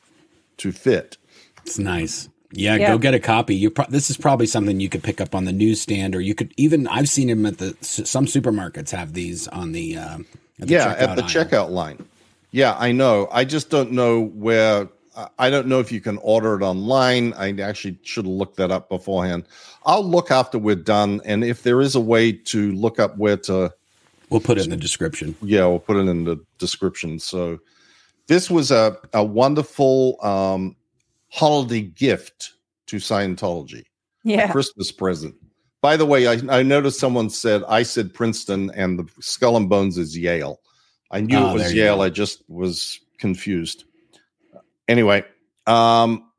to 0.57 0.71
fit. 0.71 1.17
It's 1.65 1.77
nice. 1.77 2.29
Yeah, 2.55 2.75
yeah, 2.75 2.89
go 2.89 2.99
get 2.99 3.15
a 3.15 3.19
copy. 3.19 3.55
You 3.55 3.71
pro- 3.71 3.87
this 3.89 4.11
is 4.11 4.17
probably 4.17 4.45
something 4.45 4.79
you 4.79 4.89
could 4.89 5.01
pick 5.01 5.19
up 5.19 5.33
on 5.33 5.45
the 5.45 5.51
newsstand, 5.51 6.15
or 6.15 6.21
you 6.21 6.35
could 6.35 6.53
even. 6.55 6.87
I've 6.87 7.09
seen 7.09 7.27
them 7.27 7.47
at 7.47 7.57
the 7.57 7.75
some 7.81 8.27
supermarkets 8.27 8.91
have 8.91 9.13
these 9.13 9.47
on 9.47 9.71
the. 9.71 9.97
Uh, 9.97 10.19
at 10.61 10.67
the 10.67 10.73
yeah, 10.73 10.89
at 10.89 11.15
the 11.15 11.23
aisle. 11.23 11.29
checkout 11.29 11.69
line. 11.71 12.05
Yeah, 12.51 12.75
I 12.77 12.91
know. 12.91 13.27
I 13.31 13.43
just 13.43 13.71
don't 13.71 13.91
know 13.91 14.21
where 14.21 14.87
I 15.37 15.49
don't 15.49 15.67
know 15.67 15.79
if 15.79 15.91
you 15.91 16.01
can 16.01 16.17
order 16.19 16.55
it 16.55 16.63
online. 16.63 17.33
I 17.33 17.59
actually 17.61 17.99
should 18.01 18.25
have 18.25 18.33
looked 18.33 18.57
that 18.57 18.71
up 18.71 18.89
beforehand. 18.89 19.45
I'll 19.85 20.03
look 20.03 20.31
after 20.31 20.57
we're 20.57 20.75
done, 20.75 21.21
and 21.23 21.43
if 21.43 21.63
there 21.63 21.81
is 21.81 21.95
a 21.95 21.99
way 21.99 22.31
to 22.31 22.71
look 22.71 22.99
up 22.99 23.17
where 23.17 23.37
to, 23.37 23.71
we'll 24.29 24.41
put 24.41 24.57
it 24.57 24.63
in 24.65 24.71
the 24.71 24.77
description. 24.77 25.35
Yeah, 25.41 25.67
we'll 25.67 25.79
put 25.79 25.97
it 25.97 26.07
in 26.07 26.23
the 26.23 26.43
description. 26.57 27.19
So, 27.19 27.59
this 28.27 28.49
was 28.49 28.71
a 28.71 28.97
a 29.13 29.23
wonderful 29.23 30.17
um, 30.23 30.75
holiday 31.29 31.81
gift 31.81 32.53
to 32.87 32.97
Scientology. 32.97 33.85
Yeah, 34.23 34.51
Christmas 34.51 34.91
present. 34.91 35.35
By 35.81 35.97
the 35.97 36.05
way, 36.05 36.27
I, 36.27 36.39
I 36.49 36.63
noticed 36.63 36.99
someone 36.99 37.29
said 37.29 37.63
I 37.67 37.83
said 37.83 38.13
Princeton, 38.13 38.71
and 38.71 38.97
the 38.97 39.07
Skull 39.19 39.57
and 39.57 39.69
Bones 39.69 39.97
is 39.99 40.17
Yale. 40.17 40.59
I 41.11 41.21
knew 41.21 41.37
oh, 41.37 41.51
it 41.51 41.53
was 41.53 41.73
Yale. 41.73 42.01
I 42.01 42.09
just 42.09 42.43
was 42.49 42.99
confused 43.19 43.83
anyway, 44.87 45.25
um, 45.67 46.29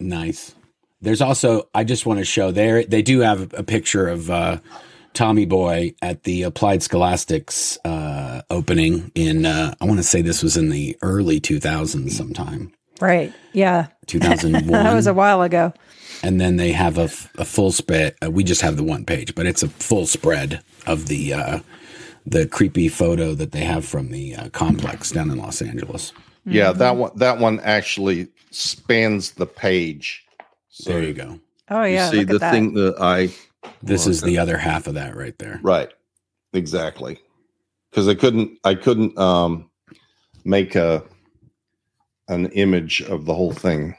nice. 0.00 0.54
There's 1.00 1.20
also 1.20 1.68
I 1.74 1.84
just 1.84 2.06
want 2.06 2.18
to 2.18 2.24
show 2.24 2.50
there 2.50 2.84
they 2.84 3.02
do 3.02 3.20
have 3.20 3.52
a 3.54 3.62
picture 3.62 4.08
of 4.08 4.30
uh, 4.30 4.58
Tommy 5.14 5.46
Boy 5.46 5.94
at 6.02 6.24
the 6.24 6.42
Applied 6.42 6.82
Scholastics 6.82 7.78
uh, 7.84 8.42
opening 8.50 9.12
in 9.14 9.46
uh, 9.46 9.74
I 9.80 9.84
want 9.84 9.98
to 9.98 10.04
say 10.04 10.22
this 10.22 10.42
was 10.42 10.56
in 10.56 10.70
the 10.70 10.96
early 11.02 11.40
2000s 11.40 12.10
sometime. 12.10 12.72
Right. 13.00 13.32
Yeah. 13.52 13.88
2001. 14.06 14.66
that 14.72 14.94
was 14.94 15.06
a 15.06 15.14
while 15.14 15.42
ago. 15.42 15.72
And 16.22 16.40
then 16.40 16.56
they 16.56 16.72
have 16.72 16.98
a, 16.98 17.04
a 17.40 17.44
full 17.44 17.70
spread. 17.70 18.16
Uh, 18.24 18.30
we 18.30 18.42
just 18.42 18.60
have 18.62 18.76
the 18.76 18.82
one 18.82 19.04
page, 19.04 19.36
but 19.36 19.46
it's 19.46 19.62
a 19.62 19.68
full 19.68 20.06
spread 20.06 20.62
of 20.86 21.06
the 21.06 21.34
uh, 21.34 21.58
the 22.26 22.46
creepy 22.46 22.88
photo 22.88 23.34
that 23.34 23.52
they 23.52 23.64
have 23.64 23.84
from 23.84 24.10
the 24.10 24.34
uh, 24.34 24.48
complex 24.50 25.12
down 25.12 25.30
in 25.30 25.38
Los 25.38 25.62
Angeles. 25.62 26.12
Yeah, 26.50 26.72
that 26.72 26.92
mm-hmm. 26.92 27.00
one 27.00 27.12
that 27.16 27.38
one 27.38 27.60
actually 27.60 28.28
spans 28.50 29.32
the 29.32 29.46
page. 29.46 30.24
So 30.68 30.92
there 30.92 31.02
you 31.02 31.14
go. 31.14 31.40
Oh 31.70 31.84
yeah. 31.84 32.10
You 32.10 32.18
see 32.18 32.24
the 32.24 32.38
that. 32.38 32.52
thing 32.52 32.74
that 32.74 32.96
I 33.00 33.30
This 33.82 34.06
is 34.06 34.22
the 34.22 34.38
other 34.38 34.56
half 34.56 34.86
of 34.86 34.94
that 34.94 35.16
right 35.16 35.36
there. 35.38 35.60
Right. 35.62 35.92
Exactly. 36.52 37.18
Because 37.90 38.08
I 38.08 38.14
couldn't 38.14 38.58
I 38.64 38.74
couldn't 38.74 39.18
um 39.18 39.70
make 40.44 40.74
a 40.74 41.02
an 42.28 42.46
image 42.52 43.02
of 43.02 43.24
the 43.24 43.34
whole 43.34 43.52
thing. 43.52 43.94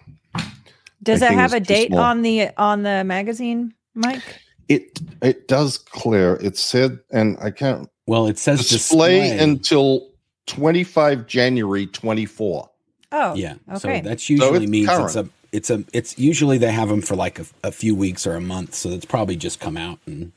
Does 1.02 1.22
it 1.22 1.32
have 1.32 1.54
a 1.54 1.60
date 1.60 1.94
on 1.94 2.22
the 2.22 2.50
on 2.58 2.84
the 2.84 3.04
magazine, 3.04 3.74
Mike? 3.96 4.42
It 4.68 5.00
it 5.22 5.48
does 5.48 5.78
clear. 5.78 6.36
It 6.42 6.58
said 6.58 7.00
and 7.12 7.38
I 7.42 7.52
can't 7.52 7.90
well 8.08 8.28
it 8.28 8.38
says 8.38 8.68
display, 8.68 9.22
display. 9.22 9.40
until 9.40 10.09
25 10.50 11.28
January 11.28 11.86
24. 11.86 12.70
Oh, 13.12 13.36
yeah. 13.36 13.56
Okay. 13.70 13.78
So 13.78 14.02
that's 14.02 14.30
usually 14.30 14.66
so 14.66 14.70
means 14.70 14.88
current. 14.88 15.06
it's 15.06 15.16
a 15.16 15.30
it's 15.52 15.70
a 15.70 15.84
it's 15.94 16.20
usually 16.20 16.58
they 16.58 16.72
have 16.72 16.90
them 16.90 17.02
for 17.02 17.16
like 17.16 17.40
a, 17.40 17.46
a, 17.64 17.72
few 17.72 17.96
weeks 17.96 18.28
or 18.28 18.36
a 18.36 18.42
month, 18.42 18.76
so 18.76 18.90
it's 18.90 19.06
probably 19.06 19.36
just 19.36 19.60
come 19.60 19.78
out 19.78 20.00
and 20.06 20.32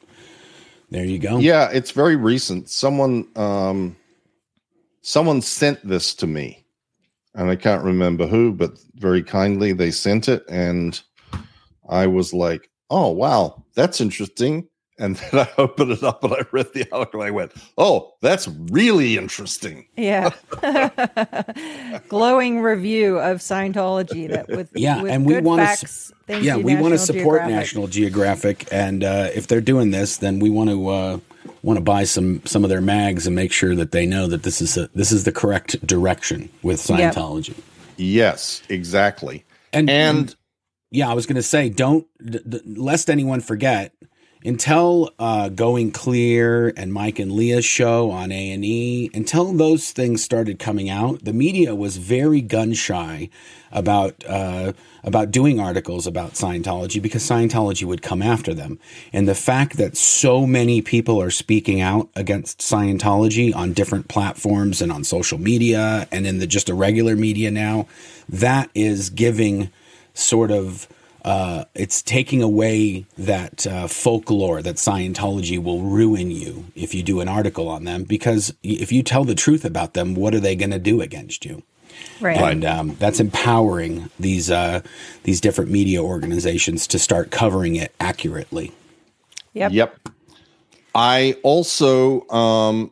there 0.91 1.05
you 1.05 1.19
go. 1.19 1.39
Yeah, 1.39 1.71
it's 1.71 1.91
very 1.91 2.17
recent. 2.17 2.69
Someone 2.71 3.27
um 3.37 3.97
someone 5.03 5.43
sent 5.43 5.87
this 5.87 6.15
to 6.15 6.27
me, 6.27 6.65
and 7.35 7.51
I 7.51 7.57
can't 7.57 7.85
remember 7.85 8.27
who, 8.27 8.53
but 8.53 8.79
very 8.95 9.23
kindly 9.23 9.73
they 9.73 9.91
sent 9.91 10.29
it, 10.29 10.45
and 10.49 11.01
I 11.89 12.07
was 12.07 12.33
like, 12.33 12.71
"Oh 12.89 13.11
wow, 13.11 13.65
that's 13.75 14.01
interesting." 14.01 14.69
And 15.03 15.17
then 15.17 15.41
I 15.41 15.51
opened 15.59 15.91
it 15.91 16.05
up 16.05 16.23
and 16.23 16.33
I 16.33 16.43
read 16.53 16.73
the 16.75 16.87
article. 16.93 17.23
I 17.23 17.31
went, 17.31 17.51
"Oh, 17.77 18.15
that's 18.21 18.47
really 18.47 19.17
interesting." 19.17 19.87
Yeah, 19.97 20.31
glowing 22.09 22.61
review 22.61 23.19
of 23.19 23.39
Scientology 23.39 24.29
that 24.29 24.47
with 24.49 24.71
yeah, 24.77 25.03
with 25.03 25.11
and 25.11 25.27
we 25.27 25.41
want 25.41 25.77
to 25.77 26.15
yeah 26.41 26.57
we 26.57 26.77
want 26.77 26.95
to 26.95 26.99
support 26.99 27.41
Geographic. 27.41 27.53
National 27.53 27.89
Geographic, 27.89 28.69
and 28.71 29.03
uh, 29.03 29.31
if 29.35 29.49
they're 29.49 29.61
doing 29.61 29.91
this, 29.91 30.19
then 30.19 30.39
we 30.39 30.51
want 30.51 30.71
to 30.71 30.89
uh, 30.89 31.19
want 31.65 31.79
to 31.79 31.85
buy 31.85 32.05
some 32.05 32.41
some 32.45 32.63
of 32.63 32.71
their 32.71 32.81
mags 32.81 33.27
and 33.27 33.35
make 33.35 33.51
sure 33.51 33.75
that 33.75 33.91
they 33.91 34.07
know 34.07 34.29
that 34.29 34.45
this 34.45 34.63
is 34.63 34.77
a, 34.77 34.89
this 34.95 35.11
is 35.11 35.25
the 35.25 35.33
correct 35.33 35.85
direction 35.85 36.49
with 36.63 36.79
Scientology. 36.79 37.49
Yep. 37.49 37.57
Yes, 37.97 38.63
exactly, 38.69 39.45
and 39.73 39.91
and. 39.91 40.19
and 40.19 40.37
yeah, 40.95 41.09
I 41.09 41.15
was 41.15 41.25
going 41.25 41.37
to 41.37 41.43
say, 41.43 41.71
don't 41.71 42.07
d- 42.23 42.39
d- 42.47 42.61
lest 42.67 43.09
anyone 43.09 43.41
forget 43.41 43.95
until 44.45 45.11
uh, 45.19 45.49
Going 45.49 45.93
Clear 45.93 46.73
and 46.77 46.93
Mike 46.93 47.19
and 47.19 47.33
Leah's 47.33 47.65
show 47.65 48.11
on 48.11 48.33
A 48.33 48.51
and 48.53 48.65
E, 48.65 49.11
until 49.15 49.53
those 49.53 49.93
things 49.93 50.23
started 50.23 50.59
coming 50.59 50.91
out, 50.91 51.25
the 51.25 51.33
media 51.33 51.75
was 51.75 51.97
very 51.97 52.41
gun 52.41 52.73
shy 52.73 53.29
about 53.71 54.23
uh, 54.29 54.73
about 55.05 55.31
doing 55.31 55.59
articles 55.59 56.07
about 56.07 56.33
Scientology 56.33 57.01
because 57.01 57.23
Scientology 57.23 57.85
would 57.85 58.03
come 58.03 58.23
after 58.23 58.55
them. 58.55 58.79
And 59.13 59.27
the 59.27 59.35
fact 59.35 59.77
that 59.79 59.97
so 59.97 60.47
many 60.47 60.83
people 60.83 61.21
are 61.21 61.31
speaking 61.31 61.81
out 61.81 62.09
against 62.15 62.59
Scientology 62.59 63.55
on 63.55 63.73
different 63.73 64.09
platforms 64.09 64.83
and 64.83 64.93
on 64.93 65.05
social 65.05 65.39
media 65.39 66.07
and 66.13 66.27
in 66.27 66.39
the 66.39 66.47
just 66.47 66.69
a 66.69 66.75
regular 66.75 67.17
media 67.17 67.51
now, 67.51 67.87
that 68.29 68.71
is 68.75 69.11
giving 69.11 69.71
sort 70.15 70.51
of 70.51 70.87
uh, 71.25 71.65
it's 71.75 72.03
taking 72.03 72.43
away 72.43 73.07
that 73.17 73.67
uh, 73.67 73.87
folklore 73.87 74.61
that 74.63 74.77
Scientology 74.77 75.63
will 75.63 75.83
ruin 75.83 76.31
you 76.31 76.67
if 76.75 76.95
you 76.95 77.03
do 77.03 77.21
an 77.21 77.29
article 77.29 77.69
on 77.69 77.85
them. 77.85 78.05
Because 78.05 78.53
if 78.63 78.91
you 78.91 79.03
tell 79.03 79.25
the 79.25 79.35
truth 79.35 79.65
about 79.65 79.95
them, 79.95 80.15
what 80.15 80.35
are 80.35 80.41
they 80.41 80.57
going 80.57 80.71
to 80.71 80.79
do 80.79 81.01
against 81.01 81.45
you? 81.45 81.63
Right. 82.21 82.37
And 82.37 82.65
um, 82.65 82.97
that's 82.97 83.21
empowering 83.21 84.11
these 84.19 84.51
uh, 84.51 84.83
these 85.23 85.41
different 85.41 85.71
media 85.71 86.03
organizations 86.03 86.87
to 86.89 86.99
start 86.99 87.31
covering 87.31 87.77
it 87.77 87.95
accurately. 88.01 88.73
Yep. 89.55 89.73
Yep. 89.73 90.09
I 90.95 91.37
also 91.43 92.29
um, 92.29 92.91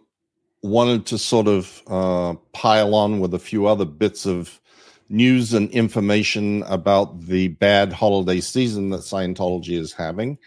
wanted 0.62 1.06
to 1.06 1.18
sort 1.18 1.48
of 1.48 1.82
uh, 1.86 2.34
pile 2.52 2.94
on 2.94 3.20
with 3.20 3.34
a 3.34 3.38
few 3.38 3.66
other 3.66 3.84
bits 3.84 4.26
of 4.26 4.59
news 5.10 5.52
and 5.52 5.70
information 5.70 6.62
about 6.62 7.20
the 7.26 7.48
bad 7.48 7.92
holiday 7.92 8.40
season 8.40 8.90
that 8.90 9.00
Scientology 9.00 9.76
is 9.76 9.92
having. 9.92 10.38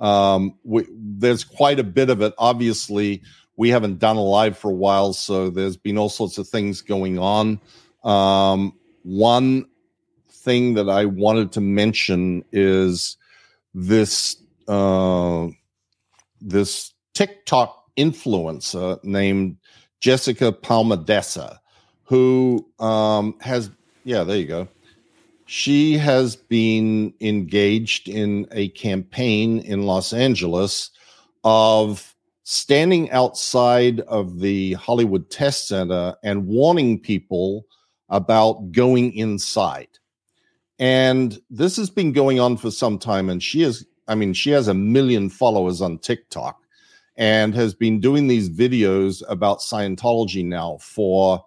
Um, 0.00 0.58
we, 0.64 0.86
there's 0.90 1.44
quite 1.44 1.78
a 1.78 1.84
bit 1.84 2.10
of 2.10 2.20
it. 2.20 2.34
Obviously, 2.36 3.22
we 3.56 3.70
haven't 3.70 3.98
done 3.98 4.16
a 4.16 4.22
live 4.22 4.58
for 4.58 4.70
a 4.70 4.74
while, 4.74 5.12
so 5.12 5.50
there's 5.50 5.76
been 5.76 5.98
all 5.98 6.08
sorts 6.08 6.36
of 6.36 6.48
things 6.48 6.82
going 6.82 7.18
on. 7.18 7.60
Um, 8.04 8.74
one 9.02 9.66
thing 10.28 10.74
that 10.74 10.88
I 10.88 11.04
wanted 11.04 11.52
to 11.52 11.60
mention 11.60 12.44
is 12.52 13.16
this 13.74 14.36
uh, 14.66 15.48
this 16.40 16.92
TikTok 17.14 17.84
influencer 17.96 19.02
named 19.02 19.56
Jessica 20.00 20.52
Palmadessa, 20.52 21.58
who 22.04 22.68
um, 22.78 23.36
has 23.40 23.70
yeah, 24.08 24.24
there 24.24 24.38
you 24.38 24.46
go. 24.46 24.66
She 25.44 25.98
has 25.98 26.34
been 26.34 27.12
engaged 27.20 28.08
in 28.08 28.48
a 28.52 28.68
campaign 28.70 29.58
in 29.58 29.82
Los 29.82 30.14
Angeles 30.14 30.90
of 31.44 32.14
standing 32.42 33.10
outside 33.10 34.00
of 34.00 34.40
the 34.40 34.72
Hollywood 34.74 35.30
Test 35.30 35.68
Center 35.68 36.16
and 36.22 36.46
warning 36.46 36.98
people 36.98 37.66
about 38.08 38.72
going 38.72 39.12
inside. 39.12 39.88
And 40.78 41.38
this 41.50 41.76
has 41.76 41.90
been 41.90 42.12
going 42.12 42.40
on 42.40 42.56
for 42.56 42.70
some 42.70 42.98
time. 42.98 43.28
And 43.28 43.42
she 43.42 43.62
is, 43.62 43.84
I 44.06 44.14
mean, 44.14 44.32
she 44.32 44.52
has 44.52 44.68
a 44.68 44.74
million 44.74 45.28
followers 45.28 45.82
on 45.82 45.98
TikTok 45.98 46.58
and 47.18 47.54
has 47.54 47.74
been 47.74 48.00
doing 48.00 48.26
these 48.26 48.48
videos 48.48 49.22
about 49.28 49.58
Scientology 49.58 50.46
now 50.46 50.78
for 50.80 51.44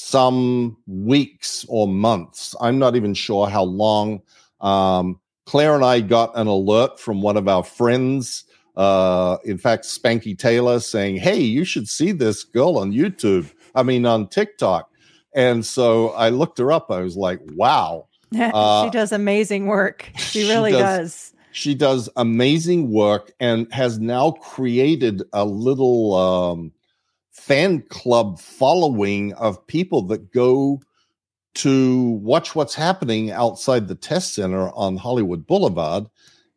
some 0.00 0.76
weeks 0.86 1.66
or 1.68 1.88
months. 1.88 2.54
I'm 2.60 2.78
not 2.78 2.94
even 2.94 3.14
sure 3.14 3.48
how 3.48 3.64
long. 3.64 4.22
Um, 4.60 5.18
Claire 5.44 5.74
and 5.74 5.84
I 5.84 6.02
got 6.02 6.30
an 6.38 6.46
alert 6.46 7.00
from 7.00 7.20
one 7.20 7.36
of 7.36 7.48
our 7.48 7.64
friends, 7.64 8.44
uh, 8.76 9.38
in 9.44 9.58
fact, 9.58 9.86
Spanky 9.86 10.38
Taylor, 10.38 10.78
saying, 10.78 11.16
Hey, 11.16 11.40
you 11.40 11.64
should 11.64 11.88
see 11.88 12.12
this 12.12 12.44
girl 12.44 12.78
on 12.78 12.92
YouTube. 12.92 13.52
I 13.74 13.82
mean, 13.82 14.06
on 14.06 14.28
TikTok. 14.28 14.88
And 15.34 15.66
so 15.66 16.10
I 16.10 16.28
looked 16.28 16.58
her 16.58 16.70
up. 16.70 16.92
I 16.92 17.00
was 17.00 17.16
like, 17.16 17.40
wow. 17.54 18.06
Uh, 18.38 18.84
she 18.84 18.90
does 18.90 19.10
amazing 19.10 19.66
work. 19.66 20.08
She, 20.18 20.42
she 20.42 20.48
really 20.48 20.70
does, 20.70 20.80
does. 20.80 21.34
She 21.50 21.74
does 21.74 22.08
amazing 22.14 22.92
work 22.92 23.32
and 23.40 23.66
has 23.72 23.98
now 23.98 24.32
created 24.32 25.24
a 25.32 25.44
little 25.44 26.14
um, 26.14 26.72
fan 27.48 27.80
club 27.88 28.38
following 28.38 29.32
of 29.32 29.66
people 29.66 30.02
that 30.02 30.30
go 30.34 30.78
to 31.54 32.10
watch 32.22 32.54
what's 32.54 32.74
happening 32.74 33.30
outside 33.30 33.88
the 33.88 33.94
test 33.94 34.34
center 34.34 34.68
on 34.74 34.98
Hollywood 34.98 35.46
Boulevard 35.46 36.04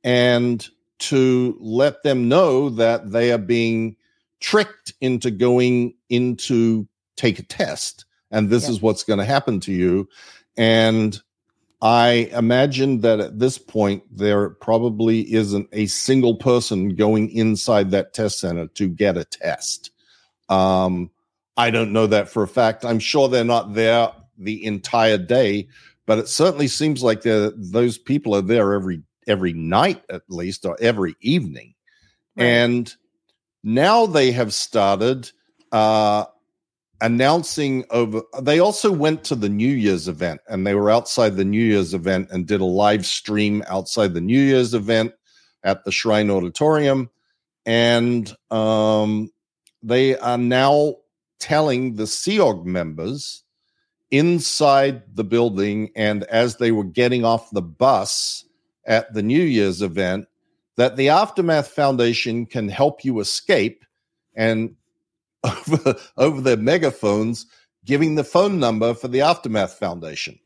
and 0.04 0.67
to 0.99 1.58
let 1.62 2.04
them 2.04 2.27
know 2.27 2.69
that 2.69 3.10
they 3.10 3.32
are 3.32 3.38
being 3.38 3.95
tricked 4.41 4.93
into 4.99 5.32
going 5.32 5.93
into 6.10 6.86
take 7.15 7.39
a 7.39 7.43
test 7.43 8.04
and 8.30 8.49
this 8.49 8.65
yeah. 8.65 8.71
is 8.71 8.82
what's 8.82 9.04
going 9.04 9.19
to 9.19 9.25
happen 9.25 9.60
to 9.62 9.71
you 9.71 10.10
and 10.58 11.21
i 11.82 12.30
imagine 12.34 13.01
that 13.01 13.19
at 13.19 13.38
this 13.38 13.58
point 13.58 14.04
there 14.12 14.49
probably 14.49 15.32
isn't 15.34 15.69
a 15.73 15.86
single 15.86 16.36
person 16.36 16.95
going 16.95 17.30
inside 17.30 17.91
that 17.91 18.13
test 18.13 18.39
center 18.39 18.67
to 18.67 18.88
get 18.88 19.17
a 19.17 19.25
test 19.25 19.91
um, 20.51 21.09
I 21.57 21.71
don't 21.71 21.93
know 21.93 22.07
that 22.07 22.29
for 22.29 22.43
a 22.43 22.47
fact. 22.47 22.85
I'm 22.85 22.99
sure 22.99 23.27
they're 23.27 23.43
not 23.43 23.73
there 23.73 24.11
the 24.37 24.65
entire 24.65 25.17
day, 25.17 25.67
but 26.05 26.19
it 26.19 26.27
certainly 26.27 26.67
seems 26.67 27.01
like 27.01 27.21
those 27.23 27.97
people 27.97 28.35
are 28.35 28.41
there 28.41 28.73
every 28.73 29.01
every 29.27 29.53
night 29.53 30.03
at 30.09 30.23
least 30.29 30.65
or 30.65 30.77
every 30.81 31.15
evening. 31.21 31.73
Right. 32.35 32.45
And 32.45 32.95
now 33.63 34.05
they 34.05 34.31
have 34.31 34.53
started 34.53 35.31
uh, 35.71 36.25
announcing 36.99 37.85
over 37.91 38.23
they 38.41 38.59
also 38.59 38.91
went 38.91 39.23
to 39.25 39.35
the 39.35 39.49
New 39.49 39.73
Year's 39.73 40.07
event 40.07 40.41
and 40.49 40.67
they 40.67 40.75
were 40.75 40.91
outside 40.91 41.35
the 41.35 41.45
New 41.45 41.63
Year's 41.63 41.93
event 41.93 42.29
and 42.31 42.45
did 42.45 42.61
a 42.61 42.65
live 42.65 43.05
stream 43.05 43.63
outside 43.67 44.13
the 44.13 44.21
New 44.21 44.41
Year's 44.41 44.73
event 44.73 45.13
at 45.63 45.85
the 45.85 45.91
Shrine 45.91 46.29
Auditorium. 46.29 47.09
And 47.65 48.35
um, 48.49 49.29
they 49.84 50.17
are 50.17 50.38
now 50.38 50.96
telling 51.39 51.96
the 51.96 52.08
Sea 52.08 52.39
Org 52.39 52.65
members 52.65 53.44
inside 54.12 55.04
the 55.15 55.24
building 55.24 55.91
and 55.96 56.24
as 56.26 56.58
they 56.58 56.72
were 56.72 56.84
getting 56.84 57.24
off 57.24 57.50
the 57.52 57.62
bus 57.62 58.46
at 58.86 59.13
the 59.13 59.24
New 59.24 59.41
Year's 59.41 59.82
event 59.82 60.28
that 60.76 60.98
the 60.98 61.10
Aftermath 61.10 61.67
Foundation 61.67 62.46
can 62.46 62.67
help 62.67 63.06
you 63.06 63.20
escape 63.20 63.86
and 64.36 64.76
over, 65.44 65.96
over 66.17 66.41
their 66.41 66.58
megaphones 66.58 67.46
giving 67.86 68.15
the 68.15 68.24
phone 68.24 68.60
number 68.60 68.94
for 68.94 69.08
the 69.08 69.22
Aftermath 69.22 69.74
Foundation. 69.74 70.38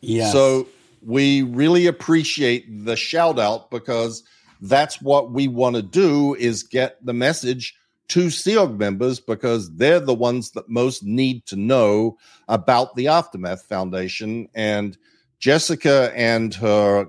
Yeah. 0.00 0.30
So 0.30 0.66
we 1.02 1.42
really 1.42 1.86
appreciate 1.86 2.84
the 2.84 2.96
shout 2.96 3.38
out 3.38 3.70
because 3.70 4.22
that's 4.60 5.00
what 5.02 5.32
we 5.32 5.48
want 5.48 5.76
to 5.76 5.82
do 5.82 6.34
is 6.34 6.62
get 6.62 7.04
the 7.04 7.12
message 7.12 7.77
to 8.08 8.30
Sea 8.30 8.56
Org 8.56 8.78
members 8.78 9.20
because 9.20 9.74
they're 9.76 10.00
the 10.00 10.14
ones 10.14 10.50
that 10.52 10.68
most 10.68 11.02
need 11.02 11.44
to 11.46 11.56
know 11.56 12.16
about 12.48 12.96
the 12.96 13.08
Aftermath 13.08 13.62
Foundation. 13.62 14.48
And 14.54 14.96
Jessica 15.38 16.12
and 16.14 16.54
her 16.54 17.08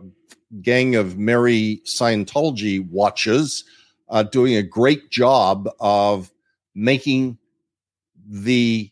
gang 0.61 0.95
of 0.95 1.17
merry 1.17 1.81
Scientology 1.85 2.87
watchers 2.89 3.63
are 4.09 4.23
doing 4.23 4.55
a 4.55 4.63
great 4.63 5.09
job 5.09 5.69
of 5.79 6.31
making 6.75 7.37
the 8.27 8.91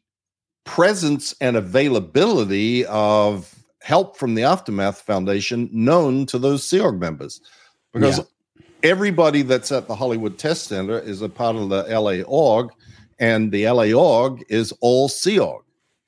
presence 0.64 1.36
and 1.42 1.56
availability 1.56 2.86
of 2.86 3.54
help 3.82 4.18
from 4.18 4.36
the 4.36 4.44
Aftermath 4.44 5.02
Foundation 5.02 5.70
known 5.72 6.26
to 6.28 6.38
those 6.38 6.68
Sea 6.68 6.80
Org 6.80 7.00
members. 7.00 7.42
Because 7.94 8.20
yeah 8.20 8.24
everybody 8.84 9.42
that's 9.42 9.72
at 9.72 9.88
the 9.88 9.96
Hollywood 9.96 10.38
Test 10.38 10.68
Center 10.68 11.00
is 11.00 11.22
a 11.22 11.30
part 11.30 11.56
of 11.56 11.70
the 11.70 11.84
LA 11.84 12.22
org, 12.24 12.72
and 13.20 13.52
the 13.52 13.70
LA 13.70 13.92
org 13.94 14.44
is 14.50 14.74
all 14.82 15.10
Sea 15.10 15.40
Org. 15.40 15.64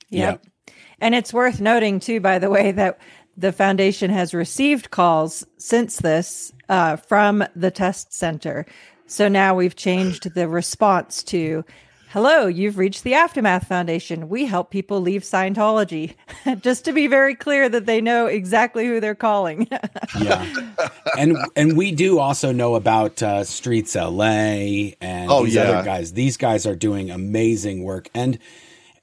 Yep. 0.09 0.41
Yeah. 0.43 0.73
And 1.01 1.15
it's 1.15 1.33
worth 1.33 1.61
noting, 1.61 1.99
too, 1.99 2.19
by 2.19 2.39
the 2.39 2.49
way, 2.49 2.71
that 2.71 2.99
the 3.37 3.51
foundation 3.51 4.11
has 4.11 4.33
received 4.33 4.91
calls 4.91 5.45
since 5.57 5.97
this 5.97 6.51
uh, 6.67 6.97
from 6.97 7.43
the 7.55 7.71
test 7.71 8.13
center. 8.13 8.65
So 9.07 9.27
now 9.27 9.55
we've 9.55 9.75
changed 9.75 10.35
the 10.35 10.47
response 10.47 11.23
to 11.23 11.63
Hello, 12.11 12.47
you've 12.47 12.79
reached 12.79 13.03
the 13.03 13.13
Aftermath 13.13 13.67
Foundation. 13.67 14.29
We 14.29 14.47
help 14.47 14.71
people 14.71 14.99
leave 14.99 15.21
Scientology. 15.21 16.15
Just 16.61 16.83
to 16.85 16.91
be 16.91 17.05
very 17.05 17.35
clear 17.35 17.69
that 17.69 17.85
they 17.85 18.01
know 18.01 18.25
exactly 18.25 18.87
who 18.87 18.99
they're 18.99 19.13
calling. 19.13 19.67
yeah. 20.19 20.43
And 21.15 21.37
and 21.55 21.77
we 21.77 21.91
do 21.91 22.17
also 22.17 22.51
know 22.51 22.73
about 22.73 23.21
uh, 23.21 23.43
Streets 23.43 23.93
LA 23.93 24.95
and 24.99 25.29
oh, 25.29 25.45
these 25.45 25.53
yeah. 25.53 25.65
other 25.65 25.83
guys. 25.83 26.13
These 26.13 26.35
guys 26.35 26.65
are 26.65 26.75
doing 26.75 27.11
amazing 27.11 27.83
work. 27.83 28.09
And 28.15 28.39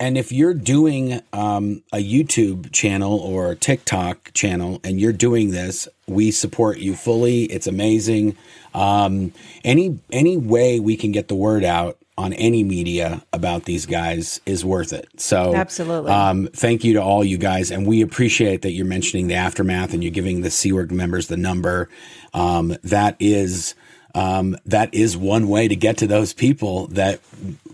And 0.00 0.18
if 0.18 0.32
you're 0.32 0.52
doing 0.52 1.22
um, 1.32 1.84
a 1.92 1.98
YouTube 1.98 2.72
channel 2.72 3.20
or 3.20 3.52
a 3.52 3.56
TikTok 3.56 4.32
channel 4.34 4.80
and 4.82 5.00
you're 5.00 5.12
doing 5.12 5.52
this, 5.52 5.86
we 6.08 6.32
support 6.32 6.78
you 6.78 6.96
fully. 6.96 7.44
It's 7.44 7.68
amazing. 7.68 8.36
Um, 8.74 9.32
any 9.62 10.00
any 10.10 10.36
way 10.36 10.80
we 10.80 10.96
can 10.96 11.12
get 11.12 11.28
the 11.28 11.36
word 11.36 11.62
out 11.62 11.98
on 12.18 12.32
any 12.32 12.64
media 12.64 13.22
about 13.32 13.64
these 13.64 13.84
guys 13.84 14.40
is 14.46 14.64
worth 14.64 14.92
it. 14.92 15.08
So 15.16 15.54
absolutely. 15.54 16.10
Um, 16.10 16.48
thank 16.52 16.82
you 16.82 16.94
to 16.94 17.02
all 17.02 17.24
you 17.24 17.36
guys, 17.38 17.70
and 17.70 17.86
we 17.86 18.00
appreciate 18.00 18.62
that 18.62 18.72
you're 18.72 18.86
mentioning 18.86 19.26
the 19.28 19.34
aftermath 19.34 19.92
and 19.92 20.02
you're 20.02 20.12
giving 20.12 20.40
the 20.40 20.50
Sea 20.50 20.72
Org 20.72 20.90
members 20.90 21.28
the 21.28 21.36
number. 21.36 21.88
Um, 22.32 22.76
that 22.84 23.16
is 23.20 23.74
um, 24.14 24.56
that 24.64 24.94
is 24.94 25.16
one 25.16 25.48
way 25.48 25.68
to 25.68 25.76
get 25.76 25.98
to 25.98 26.06
those 26.06 26.32
people 26.32 26.86
that 26.88 27.20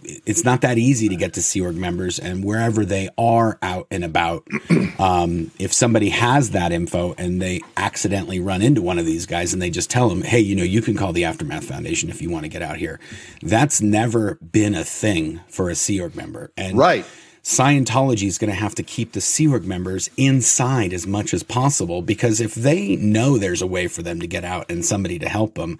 it's 0.05 0.45
not 0.45 0.61
that 0.63 0.79
easy 0.79 1.09
to 1.09 1.17
get 1.17 1.35
to 1.35 1.43
Sea 1.43 1.63
Org 1.63 1.77
members 1.77 2.19
and 2.19 2.45
wherever 2.45 2.85
they 2.85 3.09
are 3.17 3.59
out 3.63 3.87
and 3.91 4.05
about. 4.05 4.47
Um, 4.99 5.51
if 5.59 5.73
somebody 5.73 6.11
has 6.11 6.51
that 6.51 6.71
info 6.71 7.15
and 7.19 7.43
they 7.43 7.61
accidentally 7.77 8.39
run 8.39 8.63
into 8.63 8.83
one 8.83 8.99
of 8.99 9.07
these 9.07 9.27
guys 9.27 9.53
and 9.53 9.61
they 9.61 9.71
just 9.71 9.91
tell 9.91 10.09
them, 10.09 10.23
hey, 10.23 10.39
you 10.39 10.55
know, 10.55 10.63
you 10.63 10.81
can 10.81 10.97
call 10.97 11.13
the 11.13 11.25
Aftermath 11.25 11.65
Foundation 11.65 12.09
if 12.09 12.23
you 12.23 12.31
want 12.31 12.45
to 12.45 12.49
get 12.49 12.63
out 12.63 12.77
here. 12.77 13.01
That's 13.43 13.81
never 13.81 14.37
been 14.37 14.75
a 14.75 14.85
thing 14.85 15.41
for 15.49 15.71
a 15.71 15.75
Sea 15.75 16.01
Org 16.01 16.15
member. 16.15 16.53
And 16.57 16.79
right. 16.79 17.05
Scientology 17.43 18.29
is 18.29 18.39
going 18.39 18.51
to 18.51 18.57
have 18.57 18.75
to 18.77 18.85
keep 18.85 19.13
the 19.13 19.21
Sea 19.21 19.49
Org 19.49 19.65
members 19.65 20.09
inside 20.17 20.93
as 20.93 21.09
much 21.09 21.35
as 21.35 21.43
possible 21.43 22.01
because 22.01 22.41
if 22.41 22.55
they 22.55 22.95
know 22.97 23.37
there's 23.37 23.63
a 23.63 23.67
way 23.67 23.89
for 23.89 24.03
them 24.03 24.21
to 24.21 24.29
get 24.29 24.45
out 24.45 24.71
and 24.71 24.85
somebody 24.85 25.19
to 25.19 25.29
help 25.29 25.55
them, 25.55 25.79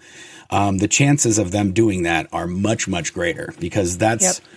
um, 0.49 0.79
the 0.79 0.89
chances 0.89 1.37
of 1.37 1.51
them 1.51 1.71
doing 1.71 2.03
that 2.03 2.27
are 2.33 2.47
much, 2.47 2.87
much 2.87 3.13
greater 3.13 3.53
because 3.59 3.97
that's. 3.97 4.39
Yep. 4.39 4.49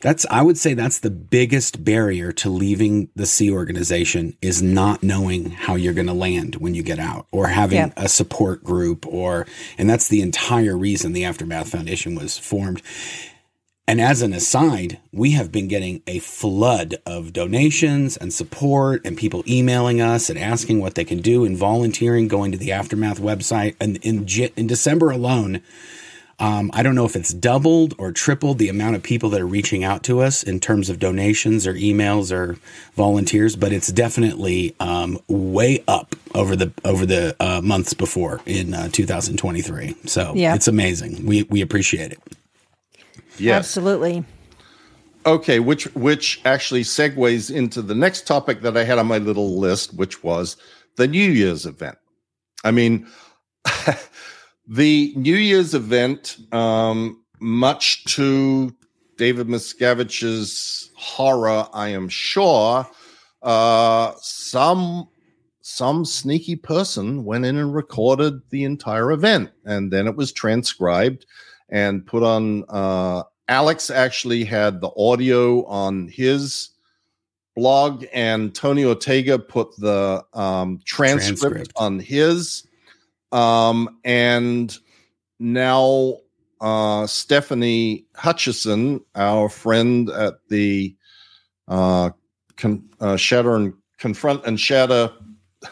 That's 0.00 0.24
I 0.30 0.42
would 0.42 0.56
say 0.56 0.74
that's 0.74 1.00
the 1.00 1.10
biggest 1.10 1.82
barrier 1.82 2.30
to 2.30 2.50
leaving 2.50 3.08
the 3.16 3.26
Sea 3.26 3.50
organization 3.50 4.36
is 4.40 4.62
not 4.62 5.02
knowing 5.02 5.50
how 5.50 5.74
you're 5.74 5.92
going 5.92 6.06
to 6.06 6.12
land 6.12 6.54
when 6.54 6.74
you 6.74 6.84
get 6.84 7.00
out 7.00 7.26
or 7.32 7.48
having 7.48 7.78
yeah. 7.78 7.92
a 7.96 8.08
support 8.08 8.62
group 8.62 9.04
or 9.08 9.44
and 9.76 9.90
that's 9.90 10.06
the 10.06 10.20
entire 10.20 10.76
reason 10.76 11.14
the 11.14 11.24
Aftermath 11.24 11.70
Foundation 11.70 12.14
was 12.14 12.38
formed. 12.38 12.80
And 13.88 14.02
as 14.02 14.20
an 14.20 14.34
aside, 14.34 14.98
we 15.12 15.30
have 15.30 15.50
been 15.50 15.66
getting 15.66 16.02
a 16.06 16.18
flood 16.18 16.96
of 17.06 17.32
donations 17.32 18.18
and 18.18 18.30
support 18.34 19.00
and 19.02 19.16
people 19.16 19.42
emailing 19.48 19.98
us 20.02 20.28
and 20.28 20.38
asking 20.38 20.82
what 20.82 20.94
they 20.94 21.06
can 21.06 21.22
do 21.22 21.46
and 21.46 21.56
volunteering, 21.56 22.28
going 22.28 22.52
to 22.52 22.58
the 22.58 22.70
Aftermath 22.70 23.18
website. 23.18 23.76
And 23.80 23.96
in, 24.04 24.28
in 24.56 24.66
December 24.66 25.10
alone, 25.10 25.62
um, 26.38 26.70
I 26.74 26.82
don't 26.82 26.96
know 26.96 27.06
if 27.06 27.16
it's 27.16 27.32
doubled 27.32 27.94
or 27.96 28.12
tripled 28.12 28.58
the 28.58 28.68
amount 28.68 28.96
of 28.96 29.02
people 29.02 29.30
that 29.30 29.40
are 29.40 29.46
reaching 29.46 29.84
out 29.84 30.02
to 30.02 30.20
us 30.20 30.42
in 30.42 30.60
terms 30.60 30.90
of 30.90 30.98
donations 30.98 31.66
or 31.66 31.72
emails 31.72 32.30
or 32.30 32.58
volunteers, 32.94 33.56
but 33.56 33.72
it's 33.72 33.90
definitely 33.90 34.76
um, 34.80 35.18
way 35.28 35.82
up 35.88 36.14
over 36.34 36.54
the 36.54 36.70
over 36.84 37.06
the 37.06 37.34
uh, 37.40 37.62
months 37.62 37.94
before 37.94 38.42
in 38.44 38.74
uh, 38.74 38.90
2023. 38.92 39.96
So 40.04 40.34
yeah. 40.36 40.54
it's 40.54 40.68
amazing. 40.68 41.24
We 41.24 41.44
we 41.44 41.62
appreciate 41.62 42.12
it. 42.12 42.20
Yes. 43.40 43.58
Absolutely. 43.58 44.24
Okay, 45.26 45.58
which 45.58 45.84
which 45.94 46.40
actually 46.44 46.82
segues 46.82 47.54
into 47.54 47.82
the 47.82 47.94
next 47.94 48.26
topic 48.26 48.62
that 48.62 48.76
I 48.76 48.84
had 48.84 48.98
on 48.98 49.06
my 49.06 49.18
little 49.18 49.58
list, 49.58 49.94
which 49.94 50.22
was 50.22 50.56
the 50.96 51.06
New 51.06 51.30
Year's 51.30 51.66
event. 51.66 51.98
I 52.64 52.70
mean, 52.70 53.06
the 54.68 55.12
New 55.16 55.36
Year's 55.36 55.74
event, 55.74 56.38
um, 56.52 57.22
much 57.40 58.04
to 58.16 58.74
David 59.16 59.48
Miscavige's 59.48 60.90
horror, 60.96 61.68
I 61.72 61.88
am 61.88 62.08
sure, 62.08 62.86
uh, 63.42 64.12
some 64.20 65.08
some 65.60 66.04
sneaky 66.04 66.56
person 66.56 67.24
went 67.24 67.44
in 67.44 67.56
and 67.58 67.74
recorded 67.74 68.40
the 68.50 68.64
entire 68.64 69.12
event, 69.12 69.50
and 69.64 69.92
then 69.92 70.06
it 70.06 70.16
was 70.16 70.32
transcribed 70.32 71.26
and 71.68 72.06
put 72.06 72.22
on. 72.22 72.64
Uh, 72.68 73.22
Alex 73.48 73.88
actually 73.88 74.44
had 74.44 74.80
the 74.80 74.90
audio 74.96 75.64
on 75.64 76.08
his 76.08 76.70
blog, 77.56 78.04
and 78.12 78.54
Tony 78.54 78.84
Ortega 78.84 79.38
put 79.38 79.74
the 79.76 80.24
um, 80.34 80.80
transcript, 80.84 81.40
transcript, 81.40 81.72
on 81.76 81.98
his. 81.98 82.66
Um, 83.32 83.98
and 84.04 84.76
now 85.38 86.18
uh, 86.60 87.06
Stephanie 87.06 88.06
Hutchison, 88.14 89.00
our 89.14 89.48
friend 89.48 90.08
at 90.10 90.34
the 90.48 90.94
uh, 91.68 92.10
con- 92.56 92.88
uh, 93.00 93.16
Shatter 93.16 93.56
and 93.56 93.74
Confront 93.98 94.44
and 94.44 94.58
Shatter 94.58 95.10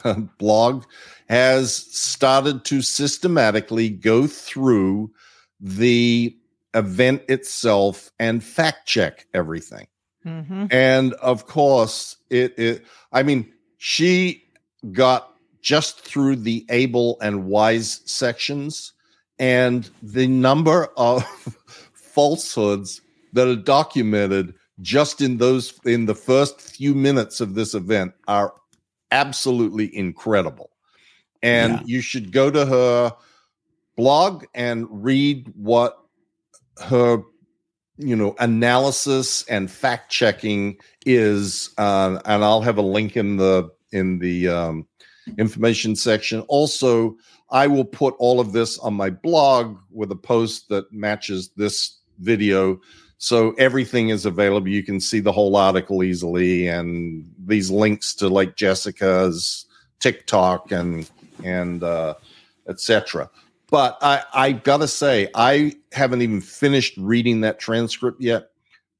blog, 0.38 0.84
has 1.28 1.74
started 1.74 2.64
to 2.66 2.82
systematically 2.82 3.90
go 3.90 4.26
through 4.26 5.10
the 5.60 6.36
event 6.74 7.22
itself 7.28 8.10
and 8.18 8.42
fact 8.42 8.86
check 8.86 9.26
everything. 9.32 9.86
Mm-hmm. 10.24 10.66
And 10.70 11.14
of 11.14 11.46
course, 11.46 12.16
it, 12.30 12.58
it, 12.58 12.84
I 13.12 13.22
mean, 13.22 13.52
she 13.78 14.44
got 14.92 15.32
just 15.62 16.00
through 16.00 16.36
the 16.36 16.66
able 16.68 17.18
and 17.20 17.46
wise 17.46 18.00
sections 18.04 18.92
and 19.38 19.88
the 20.02 20.26
number 20.26 20.88
of 20.96 21.24
falsehoods 21.94 23.00
that 23.32 23.48
are 23.48 23.56
documented 23.56 24.54
just 24.80 25.20
in 25.20 25.38
those 25.38 25.78
in 25.84 26.06
the 26.06 26.14
first 26.14 26.60
few 26.60 26.94
minutes 26.94 27.40
of 27.40 27.54
this 27.54 27.74
event 27.74 28.12
are 28.28 28.54
absolutely 29.10 29.94
incredible 29.96 30.70
and 31.42 31.72
yeah. 31.74 31.82
you 31.84 32.00
should 32.00 32.32
go 32.32 32.50
to 32.50 32.66
her 32.66 33.14
blog 33.96 34.44
and 34.54 34.86
read 34.90 35.52
what 35.56 35.98
her 36.84 37.22
you 37.96 38.14
know 38.14 38.34
analysis 38.38 39.42
and 39.48 39.70
fact 39.70 40.10
checking 40.10 40.76
is 41.06 41.70
uh, 41.78 42.20
and 42.26 42.44
i'll 42.44 42.60
have 42.60 42.76
a 42.76 42.82
link 42.82 43.16
in 43.16 43.36
the 43.36 43.70
in 43.92 44.18
the 44.18 44.48
um, 44.48 44.86
information 45.38 45.96
section. 45.96 46.40
Also 46.42 47.16
i 47.50 47.66
will 47.66 47.84
put 47.84 48.14
all 48.18 48.40
of 48.40 48.52
this 48.52 48.78
on 48.78 48.94
my 48.94 49.10
blog 49.10 49.78
with 49.90 50.10
a 50.10 50.16
post 50.16 50.68
that 50.68 50.92
matches 50.92 51.50
this 51.56 51.98
video. 52.18 52.80
So 53.18 53.52
everything 53.52 54.08
is 54.08 54.26
available. 54.26 54.68
You 54.68 54.82
can 54.82 55.00
see 55.00 55.20
the 55.20 55.32
whole 55.32 55.56
article 55.56 56.02
easily 56.02 56.68
and 56.68 57.30
these 57.46 57.70
links 57.70 58.14
to 58.16 58.28
like 58.28 58.56
jessica's 58.56 59.66
tiktok 60.00 60.72
and 60.72 61.10
and 61.44 61.82
uh 61.82 62.14
etc 62.68 63.30
but 63.70 63.98
I, 64.00 64.22
I 64.32 64.52
gotta 64.52 64.88
say, 64.88 65.28
I 65.34 65.74
haven't 65.92 66.22
even 66.22 66.40
finished 66.40 66.96
reading 66.96 67.40
that 67.40 67.58
transcript 67.58 68.20
yet. 68.20 68.50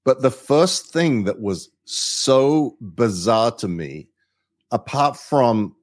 But 0.05 0.23
the 0.23 0.31
first 0.31 0.93
thing 0.93 1.25
that 1.25 1.41
was 1.41 1.71
so 1.85 2.77
bizarre 2.81 3.53
to 3.53 3.69
me, 3.69 4.09
apart 4.71 5.17
from, 5.17 5.75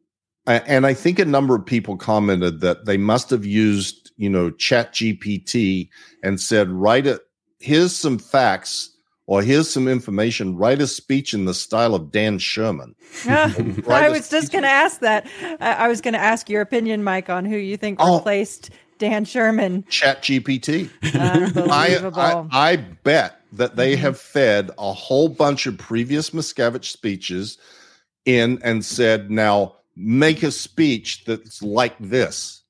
and 0.45 0.85
I 0.85 0.93
think 0.93 1.19
a 1.19 1.25
number 1.25 1.55
of 1.55 1.65
people 1.65 1.97
commented 1.97 2.61
that 2.61 2.85
they 2.85 2.97
must 2.97 3.29
have 3.29 3.45
used, 3.45 4.11
you 4.17 4.29
know, 4.29 4.51
Chat 4.51 4.93
GPT 4.93 5.89
and 6.21 6.39
said, 6.39 6.69
write 6.69 7.07
it, 7.07 7.21
here's 7.59 7.95
some 7.95 8.17
facts 8.17 8.92
or 9.25 9.41
here's 9.41 9.69
some 9.69 9.87
information 9.87 10.57
write 10.57 10.81
a 10.81 10.87
speech 10.87 11.33
in 11.33 11.45
the 11.45 11.53
style 11.53 11.95
of 11.95 12.11
dan 12.11 12.39
sherman. 12.39 12.95
I 13.27 14.09
was 14.09 14.29
just 14.29 14.51
going 14.51 14.63
to 14.63 14.69
ask 14.69 14.99
that. 14.99 15.27
I 15.59 15.87
was 15.87 16.01
going 16.01 16.13
to 16.13 16.19
ask 16.19 16.49
your 16.49 16.61
opinion 16.61 17.03
mike 17.03 17.29
on 17.29 17.45
who 17.45 17.57
you 17.57 17.77
think 17.77 17.99
oh, 18.01 18.17
replaced 18.17 18.71
dan 18.97 19.25
sherman. 19.25 19.85
Chat 19.89 20.23
gpt 20.23 20.89
I, 21.71 22.09
I, 22.15 22.71
I, 22.71 22.75
bet 22.75 23.41
that 23.51 23.75
they 23.75 23.93
mm-hmm. 23.93 24.01
have 24.01 24.19
fed 24.19 24.71
a 24.77 24.93
whole 24.93 25.29
bunch 25.29 25.65
of 25.67 25.77
previous 25.77 26.31
miscavige 26.31 26.85
speeches 26.85 27.57
in 28.25 28.59
and 28.63 28.83
said 28.83 29.29
now 29.29 29.75
make 29.95 30.43
a 30.43 30.51
speech 30.51 31.23
that's 31.25 31.61
like 31.61 31.95
this 31.99 32.62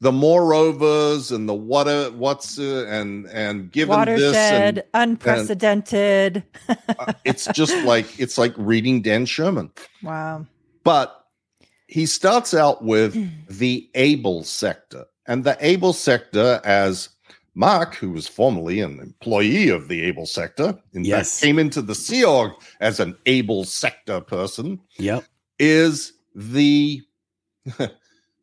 the 0.00 0.12
moreovers 0.12 1.32
and 1.32 1.48
the 1.48 1.54
what 1.54 1.88
uh, 1.88 2.10
what's 2.10 2.58
uh, 2.58 2.86
and 2.88 3.26
and 3.26 3.70
given 3.72 3.96
watershed 3.96 4.76
this 4.76 4.84
and, 4.94 5.10
unprecedented. 5.10 6.44
and, 6.68 6.78
uh, 6.98 7.12
it's 7.24 7.46
just 7.46 7.76
like 7.84 8.18
it's 8.18 8.38
like 8.38 8.54
reading 8.56 9.02
dan 9.02 9.26
sherman. 9.26 9.70
Wow. 10.02 10.46
But 10.84 11.24
he 11.88 12.06
starts 12.06 12.54
out 12.54 12.84
with 12.84 13.14
the 13.50 13.90
able 13.94 14.44
sector 14.44 15.04
and 15.26 15.44
the 15.44 15.56
able 15.60 15.92
sector 15.92 16.60
as 16.64 17.08
mark 17.54 17.96
who 17.96 18.10
was 18.12 18.28
formerly 18.28 18.80
an 18.80 19.00
employee 19.00 19.68
of 19.68 19.88
the 19.88 20.04
able 20.04 20.26
sector 20.26 20.78
in 20.92 21.04
yes. 21.04 21.32
fact 21.32 21.44
came 21.44 21.58
into 21.58 21.82
the 21.82 21.94
sea 21.94 22.24
org 22.24 22.52
as 22.80 23.00
an 23.00 23.16
able 23.26 23.64
sector 23.64 24.20
person 24.20 24.78
yep. 24.96 25.24
is 25.58 26.12
the 26.36 27.02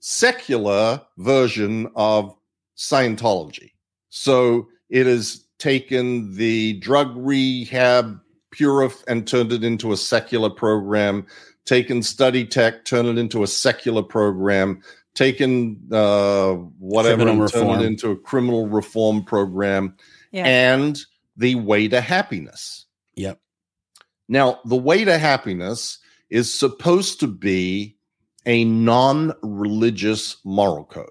secular 0.07 1.01
version 1.17 1.89
of 1.95 2.37
Scientology. 2.77 3.71
So 4.09 4.67
it 4.87 5.07
has 5.07 5.43
taken 5.57 6.35
the 6.35 6.73
drug 6.73 7.11
rehab 7.15 8.19
Purif 8.53 9.03
and 9.07 9.27
turned 9.27 9.51
it 9.51 9.63
into 9.63 9.91
a 9.93 9.97
secular 9.97 10.51
program, 10.51 11.25
taken 11.65 12.03
Study 12.03 12.45
Tech, 12.45 12.85
turned 12.85 13.07
it 13.07 13.17
into 13.17 13.41
a 13.41 13.47
secular 13.47 14.03
program, 14.03 14.79
taken 15.15 15.81
uh, 15.91 16.53
whatever 16.53 17.23
Criminon 17.23 17.41
and 17.41 17.51
turned 17.51 17.81
it 17.81 17.85
into 17.87 18.11
a 18.11 18.15
criminal 18.15 18.67
reform 18.67 19.23
program, 19.23 19.95
Yeah. 20.31 20.45
and 20.45 21.03
the 21.35 21.55
way 21.55 21.87
to 21.87 21.99
happiness. 21.99 22.85
Yep. 23.15 23.39
Now, 24.29 24.59
the 24.65 24.75
way 24.75 25.03
to 25.03 25.17
happiness 25.17 25.97
is 26.29 26.53
supposed 26.53 27.21
to 27.21 27.27
be 27.27 27.94
a 28.45 28.63
non 28.65 29.33
religious 29.41 30.37
moral 30.43 30.85
code. 30.85 31.09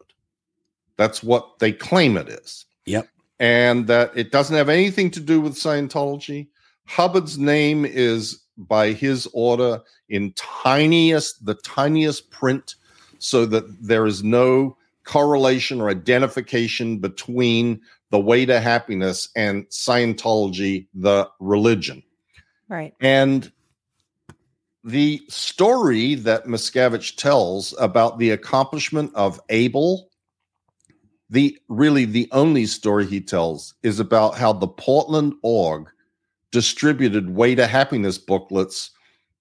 That's 0.97 1.23
what 1.23 1.59
they 1.59 1.73
claim 1.73 2.16
it 2.16 2.29
is. 2.29 2.66
Yep. 2.87 3.09
And 3.40 3.87
that 3.88 4.12
it 4.14 4.31
doesn't 4.31 4.57
have 4.57 4.68
anything 4.68 5.11
to 5.12 5.20
do 5.20 5.40
with 5.40 5.55
Scientology. 5.55 6.49
Hubbard's 6.87 7.38
name 7.38 7.85
is 7.85 8.40
by 8.57 8.92
his 8.92 9.29
order 9.33 9.83
in 10.09 10.33
tiniest, 10.33 11.44
the 11.44 11.55
tiniest 11.55 12.31
print, 12.31 12.77
so 13.18 13.47
that 13.47 13.64
there 13.83 14.07
is 14.07 14.23
no 14.23 14.77
correlation 15.05 15.81
or 15.81 15.90
identification 15.90 16.99
between 16.99 17.81
the 18.11 18.20
way 18.20 18.47
to 18.47 18.61
happiness 18.61 19.29
and 19.35 19.66
Scientology, 19.68 20.87
the 20.94 21.29
religion. 21.40 22.03
right. 22.68 22.94
And 23.01 23.51
the 24.85 25.23
story 25.29 26.14
that 26.14 26.44
Miscavige 26.44 27.16
tells 27.16 27.75
about 27.81 28.18
the 28.18 28.31
accomplishment 28.31 29.11
of 29.14 29.40
ABLE, 29.49 30.11
the 31.31 31.59
really 31.68 32.05
the 32.05 32.29
only 32.33 32.66
story 32.66 33.07
he 33.07 33.20
tells 33.20 33.75
is 33.83 33.99
about 33.99 34.37
how 34.37 34.53
the 34.53 34.68
Portland 34.68 35.33
org 35.42 35.88
distributed 36.53 37.35
way 37.35 37.55
to 37.55 37.66
happiness 37.66 38.18
booklets 38.18 38.90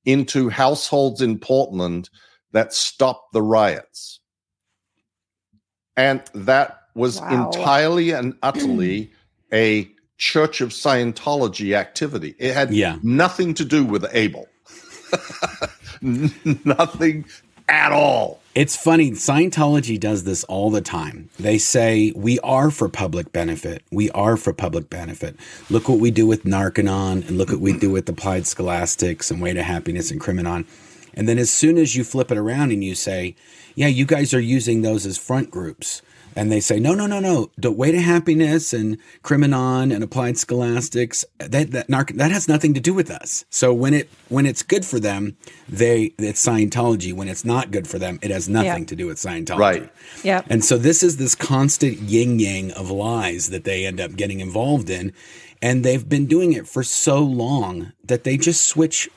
into 0.05 0.49
households 0.49 1.21
in 1.21 1.37
Portland 1.37 2.09
that 2.53 2.73
stopped 2.73 3.33
the 3.33 3.41
riots. 3.41 4.21
And 5.97 6.23
that 6.33 6.79
was 6.95 7.19
Wow. 7.19 7.29
entirely 7.29 8.11
and 8.11 8.33
utterly 8.43 9.11
a 9.51 9.91
Church 10.17 10.61
of 10.61 10.69
Scientology 10.69 11.75
activity. 11.75 12.33
It 12.39 12.53
had 12.53 12.73
Yeah. 12.73 12.97
nothing 13.03 13.53
to 13.55 13.65
do 13.65 13.83
with 13.83 14.05
ABLE. 14.13 14.47
nothing 16.65 17.25
at 17.67 17.91
all. 17.91 18.39
It's 18.55 18.75
funny. 18.75 19.11
Scientology 19.11 19.99
does 19.99 20.25
this 20.25 20.43
all 20.43 20.69
the 20.69 20.81
time. 20.81 21.29
They 21.39 21.57
say, 21.57 22.13
we 22.15 22.39
are 22.41 22.69
for 22.69 22.87
public 22.87 23.31
benefit. 23.31 23.83
We 23.91 24.11
are 24.11 24.37
for 24.37 24.53
public 24.53 24.89
benefit. 24.91 25.35
Look 25.71 25.89
what 25.89 25.99
we 25.99 26.11
do 26.11 26.27
with 26.27 26.43
Narconon 26.43 27.27
and 27.27 27.37
look 27.37 27.49
what 27.49 27.59
we 27.59 27.73
do 27.73 27.89
with 27.89 28.07
Applied 28.07 28.45
Scholastics 28.45 29.31
and 29.31 29.41
Way 29.41 29.53
to 29.53 29.63
Happiness 29.63 30.11
and 30.11 30.21
Criminon. 30.21 30.67
And 31.15 31.27
then 31.27 31.39
as 31.39 31.49
soon 31.49 31.77
as 31.77 31.95
you 31.95 32.03
flip 32.03 32.31
it 32.31 32.37
around 32.37 32.71
and 32.71 32.83
you 32.83 32.93
say, 32.93 33.35
yeah, 33.75 33.87
you 33.87 34.05
guys 34.05 34.33
are 34.33 34.39
using 34.39 34.81
those 34.81 35.05
as 35.05 35.17
front 35.17 35.49
groups. 35.49 36.03
And 36.35 36.51
they 36.51 36.59
say, 36.59 36.79
no, 36.79 36.93
no, 36.93 37.05
no, 37.05 37.19
no. 37.19 37.51
The 37.57 37.71
Way 37.71 37.91
to 37.91 38.01
Happiness 38.01 38.73
and 38.73 38.97
Criminon 39.23 39.93
and 39.93 40.03
Applied 40.03 40.37
Scholastics, 40.37 41.25
that 41.39 41.71
that, 41.71 41.87
that 41.87 42.31
has 42.31 42.47
nothing 42.47 42.73
to 42.73 42.79
do 42.79 42.93
with 42.93 43.11
us. 43.11 43.45
So 43.49 43.73
when 43.73 43.93
it 43.93 44.09
when 44.29 44.45
it's 44.45 44.63
good 44.63 44.85
for 44.85 44.99
them, 44.99 45.37
they 45.69 46.13
it's 46.17 46.45
Scientology. 46.45 47.13
When 47.13 47.27
it's 47.27 47.45
not 47.45 47.71
good 47.71 47.87
for 47.87 47.99
them, 47.99 48.19
it 48.21 48.31
has 48.31 48.49
nothing 48.49 48.83
Yeah. 48.83 48.85
to 48.85 48.95
do 48.95 49.07
with 49.07 49.17
Scientology. 49.17 49.59
Right. 49.59 49.89
Yeah. 50.23 50.41
And 50.49 50.63
so 50.63 50.77
this 50.77 51.03
is 51.03 51.17
this 51.17 51.35
constant 51.35 51.99
yin 51.99 52.39
yang 52.39 52.71
of 52.71 52.89
lies 52.89 53.49
that 53.49 53.63
they 53.63 53.85
end 53.85 54.01
up 54.01 54.15
getting 54.15 54.39
involved 54.39 54.89
in. 54.89 55.13
And 55.61 55.85
they've 55.85 56.07
been 56.07 56.25
doing 56.25 56.51
it 56.51 56.67
for 56.67 56.83
so 56.83 57.19
long 57.19 57.93
that 58.03 58.25
they 58.25 58.35
just 58.35 58.67
switch 58.67 59.09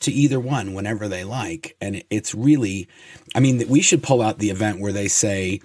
to 0.00 0.10
either 0.10 0.40
one 0.40 0.72
whenever 0.72 1.08
they 1.08 1.24
like. 1.24 1.76
And 1.78 2.02
it's 2.08 2.34
really, 2.34 2.88
I 3.34 3.40
mean, 3.40 3.62
we 3.68 3.82
should 3.82 4.02
pull 4.02 4.22
out 4.22 4.38
the 4.38 4.48
event 4.48 4.80
where 4.80 4.92
they 4.92 5.08
say 5.08 5.60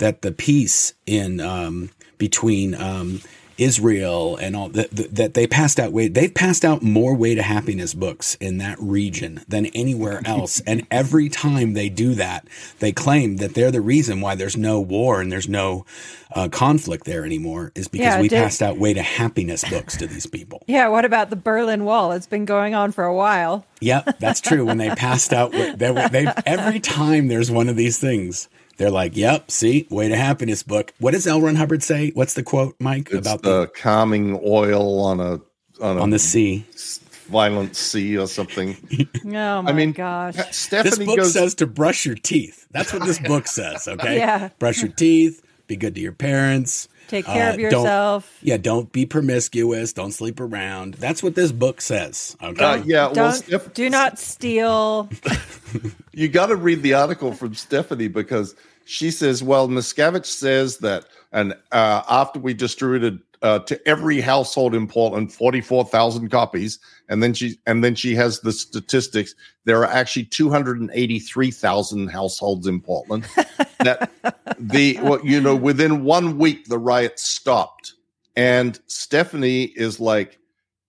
that 0.00 0.20
the 0.22 0.32
peace 0.32 0.92
in 1.06 1.40
um, 1.40 1.90
between 2.18 2.74
um, 2.74 3.20
Israel 3.58 4.36
and 4.38 4.56
all 4.56 4.70
that, 4.70 4.90
that 4.90 5.34
they 5.34 5.46
passed 5.46 5.78
out 5.78 5.92
way 5.92 6.08
they've 6.08 6.32
passed 6.32 6.64
out 6.64 6.82
more 6.82 7.14
way 7.14 7.34
to 7.34 7.42
happiness 7.42 7.92
books 7.92 8.34
in 8.36 8.56
that 8.56 8.78
region 8.80 9.42
than 9.48 9.66
anywhere 9.66 10.22
else 10.26 10.60
and 10.60 10.86
every 10.90 11.28
time 11.28 11.74
they 11.74 11.90
do 11.90 12.14
that 12.14 12.46
they 12.78 12.90
claim 12.90 13.36
that 13.36 13.52
they're 13.54 13.70
the 13.70 13.82
reason 13.82 14.22
why 14.22 14.34
there's 14.34 14.56
no 14.56 14.80
war 14.80 15.20
and 15.20 15.30
there's 15.30 15.48
no 15.48 15.84
uh, 16.34 16.48
conflict 16.48 17.04
there 17.04 17.26
anymore 17.26 17.70
is 17.74 17.86
because 17.86 18.14
Yeah, 18.14 18.20
we 18.22 18.28
Dave- 18.28 18.44
passed 18.44 18.62
out 18.62 18.78
way 18.78 18.94
to 18.94 19.02
happiness 19.02 19.62
books 19.68 19.94
to 19.98 20.06
these 20.06 20.24
people 20.26 20.62
Yeah. 20.66 20.88
What 20.88 21.04
about 21.04 21.28
the 21.28 21.36
Berlin 21.36 21.84
Wall? 21.84 22.12
It's 22.12 22.26
been 22.26 22.46
going 22.46 22.74
on 22.74 22.92
for 22.92 23.04
a 23.04 23.14
while. 23.14 23.66
Yep, 23.82 24.20
that's 24.20 24.40
true. 24.40 24.64
When 24.64 24.78
they 24.78 24.90
passed 24.90 25.32
out, 25.34 25.52
they, 25.52 25.72
they 25.74 26.32
every 26.46 26.80
time 26.80 27.28
there's 27.28 27.50
one 27.50 27.68
of 27.68 27.76
these 27.76 27.98
things, 27.98 28.48
they're 28.80 28.90
like, 28.90 29.14
"Yep, 29.16 29.50
see, 29.50 29.86
way 29.90 30.08
to 30.08 30.16
happiness 30.16 30.62
book." 30.62 30.92
What 30.98 31.12
does 31.12 31.26
L. 31.26 31.40
Ron 31.40 31.54
Hubbard 31.54 31.82
say? 31.82 32.10
What's 32.14 32.32
the 32.34 32.42
quote, 32.42 32.74
Mike, 32.80 33.10
It's 33.12 33.26
about 33.26 33.42
the 33.42 33.60
the 33.60 33.66
calming 33.68 34.40
oil 34.42 35.00
on 35.04 35.20
a 35.20 35.32
on 35.84 35.98
a 35.98 36.02
on 36.02 36.10
the 36.10 36.18
sea? 36.18 36.64
violent 37.28 37.76
sea 37.76 38.18
or 38.18 38.26
something. 38.26 38.76
Oh 39.26 39.62
my 39.62 39.70
I 39.70 39.72
mean, 39.72 39.92
gosh. 39.92 40.34
This 40.70 40.98
book 40.98 41.18
goes. 41.18 41.32
says 41.34 41.54
to 41.56 41.66
brush 41.66 42.04
your 42.06 42.16
teeth. 42.16 42.66
That's 42.72 42.92
what 42.92 43.04
this 43.04 43.18
book 43.32 43.46
says. 43.46 43.86
Okay, 43.86 44.16
Yeah. 44.16 44.48
brush 44.58 44.82
your 44.82 44.90
teeth. 44.90 45.40
Be 45.68 45.76
good 45.76 45.94
to 45.94 46.00
your 46.00 46.10
parents. 46.12 46.88
Take 47.06 47.26
care 47.26 47.50
uh, 47.50 47.54
of 47.54 47.56
don't- 47.56 47.62
yourself. 47.70 48.38
Yeah, 48.42 48.56
don't 48.56 48.90
be 48.90 49.06
promiscuous. 49.06 49.92
Don't 49.92 50.10
sleep 50.12 50.40
around. 50.40 50.94
That's 50.94 51.22
what 51.22 51.34
this 51.36 51.52
book 51.52 51.80
says. 51.80 52.36
Okay. 52.42 52.64
uh, 52.64 52.76
yeah, 52.84 53.04
well, 53.06 53.14
Don't 53.14 53.32
Steph- 53.34 53.74
do 53.74 53.88
not 53.90 54.18
steal. 54.18 55.08
you 56.12 56.28
got 56.28 56.46
to 56.46 56.56
read 56.56 56.82
the 56.82 56.94
article 56.94 57.32
from 57.32 57.54
Stephanie 57.54 58.08
because 58.08 58.56
she 58.90 59.12
says, 59.12 59.40
well, 59.40 59.68
Miscavige 59.68 60.26
says 60.26 60.78
that, 60.78 61.04
and 61.30 61.52
uh, 61.70 62.02
after 62.08 62.40
we 62.40 62.54
distributed 62.54 63.20
uh, 63.40 63.60
to 63.60 63.80
every 63.88 64.20
household 64.20 64.74
in 64.74 64.88
Portland, 64.88 65.32
forty-four 65.32 65.84
thousand 65.84 66.28
copies, 66.30 66.80
and 67.08 67.22
then 67.22 67.32
she 67.32 67.56
and 67.68 67.84
then 67.84 67.94
she 67.94 68.16
has 68.16 68.40
the 68.40 68.50
statistics. 68.50 69.36
There 69.64 69.78
are 69.78 69.86
actually 69.86 70.24
two 70.24 70.50
hundred 70.50 70.80
and 70.80 70.90
eighty-three 70.92 71.52
thousand 71.52 72.08
households 72.08 72.66
in 72.66 72.80
Portland. 72.80 73.28
that 73.78 74.10
the 74.58 74.98
well, 75.02 75.24
you 75.24 75.40
know, 75.40 75.54
within 75.54 76.02
one 76.02 76.36
week 76.36 76.64
the 76.66 76.78
riots 76.78 77.22
stopped, 77.22 77.94
and 78.34 78.80
Stephanie 78.86 79.72
is 79.76 80.00
like. 80.00 80.36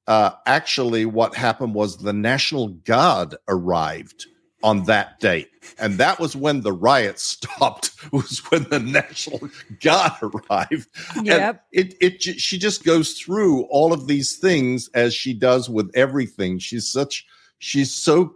Uh, 0.07 0.31
actually, 0.47 1.05
what 1.05 1.35
happened 1.35 1.75
was 1.75 1.97
the 1.97 2.11
National 2.11 2.69
Guard 2.69 3.35
arrived 3.47 4.25
on 4.63 4.83
that 4.85 5.19
date. 5.19 5.49
And 5.79 5.97
that 5.97 6.19
was 6.19 6.35
when 6.35 6.61
the 6.61 6.71
riots 6.73 7.23
stopped, 7.23 7.91
was 8.11 8.39
when 8.51 8.63
the 8.69 8.79
National 8.79 9.49
Guard 9.81 10.13
arrived. 10.21 10.87
And 11.15 11.25
Yep. 11.27 11.65
it, 11.71 11.95
it, 12.01 12.21
she 12.21 12.57
just 12.57 12.83
goes 12.83 13.13
through 13.13 13.63
all 13.65 13.93
of 13.93 14.07
these 14.07 14.37
things 14.37 14.89
as 14.93 15.13
she 15.13 15.33
does 15.33 15.69
with 15.69 15.91
everything. 15.95 16.59
She's 16.59 16.87
such, 16.91 17.25
she's 17.59 17.93
so, 17.93 18.35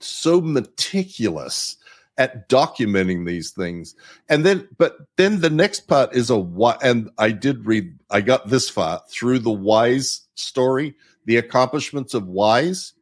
so 0.00 0.40
meticulous 0.40 1.76
at 2.18 2.48
documenting 2.48 3.26
these 3.26 3.50
things. 3.50 3.94
And 4.28 4.44
then, 4.44 4.68
but 4.78 4.96
then 5.16 5.40
the 5.40 5.50
next 5.50 5.80
part 5.80 6.14
is 6.14 6.30
a 6.30 6.38
what, 6.38 6.82
and 6.82 7.10
I 7.18 7.30
did 7.30 7.66
read, 7.66 7.98
I 8.10 8.22
got 8.22 8.48
this 8.48 8.70
far 8.70 9.02
through 9.10 9.40
the 9.40 9.50
Wise 9.50 10.22
story, 10.34 10.94
the 11.26 11.36
accomplishments 11.36 12.14
of 12.14 12.26
Wise. 12.26 12.94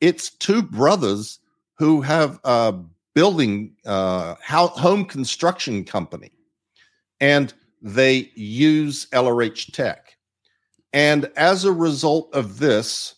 It's 0.00 0.30
two 0.30 0.62
brothers 0.62 1.38
who 1.78 2.00
have 2.00 2.40
a 2.44 2.74
building 3.14 3.74
uh 3.84 4.34
ho- 4.46 4.68
home 4.68 5.04
construction 5.04 5.84
company 5.84 6.30
and 7.20 7.52
they 7.80 8.30
use 8.34 9.06
LRH 9.12 9.72
tech 9.72 10.16
and 10.92 11.30
as 11.36 11.64
a 11.64 11.72
result 11.72 12.34
of 12.34 12.58
this 12.58 13.16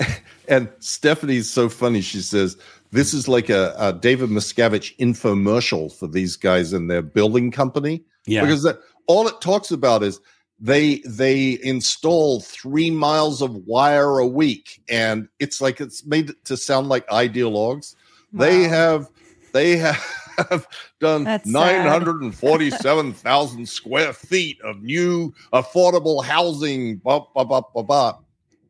and 0.48 0.68
Stephanie's 0.80 1.50
so 1.50 1.68
funny 1.68 2.00
she 2.00 2.20
says 2.20 2.56
this 2.92 3.14
is 3.14 3.28
like 3.28 3.48
a, 3.48 3.74
a 3.78 3.92
David 3.92 4.30
Miscavige 4.30 4.96
infomercial 4.98 5.92
for 5.92 6.08
these 6.08 6.36
guys 6.36 6.72
in 6.72 6.88
their 6.88 7.02
building 7.02 7.50
company 7.50 8.02
yeah. 8.26 8.42
because 8.42 8.62
that, 8.64 8.80
all 9.06 9.28
it 9.28 9.40
talks 9.40 9.70
about 9.70 10.02
is 10.02 10.20
they 10.60 10.96
they 11.06 11.58
install 11.62 12.40
three 12.40 12.90
miles 12.90 13.40
of 13.40 13.54
wire 13.66 14.18
a 14.18 14.26
week 14.26 14.82
and 14.88 15.28
it's 15.38 15.60
like 15.60 15.80
it's 15.80 16.04
made 16.04 16.32
to 16.44 16.56
sound 16.56 16.88
like 16.88 17.06
ideologues 17.08 17.94
they 18.32 18.64
have 18.64 19.08
they 19.52 19.76
have 19.76 20.02
done 21.00 21.24
947,000 21.44 23.68
square 23.68 24.12
feet 24.12 24.60
of 24.62 24.82
new 24.82 25.32
affordable 25.52 26.24
housing 26.24 26.96
blah 26.96 27.24
blah 27.34 27.44
blah 27.44 27.62
blah 27.74 27.82
blah 27.82 28.18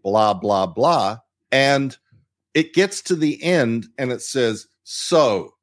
blah 0.02 0.34
blah 0.34 0.66
blah. 0.66 1.18
And 1.52 1.96
it 2.54 2.74
gets 2.74 3.00
to 3.02 3.14
the 3.14 3.42
end 3.42 3.86
and 3.98 4.12
it 4.12 4.22
says 4.22 4.66
so 4.84 5.54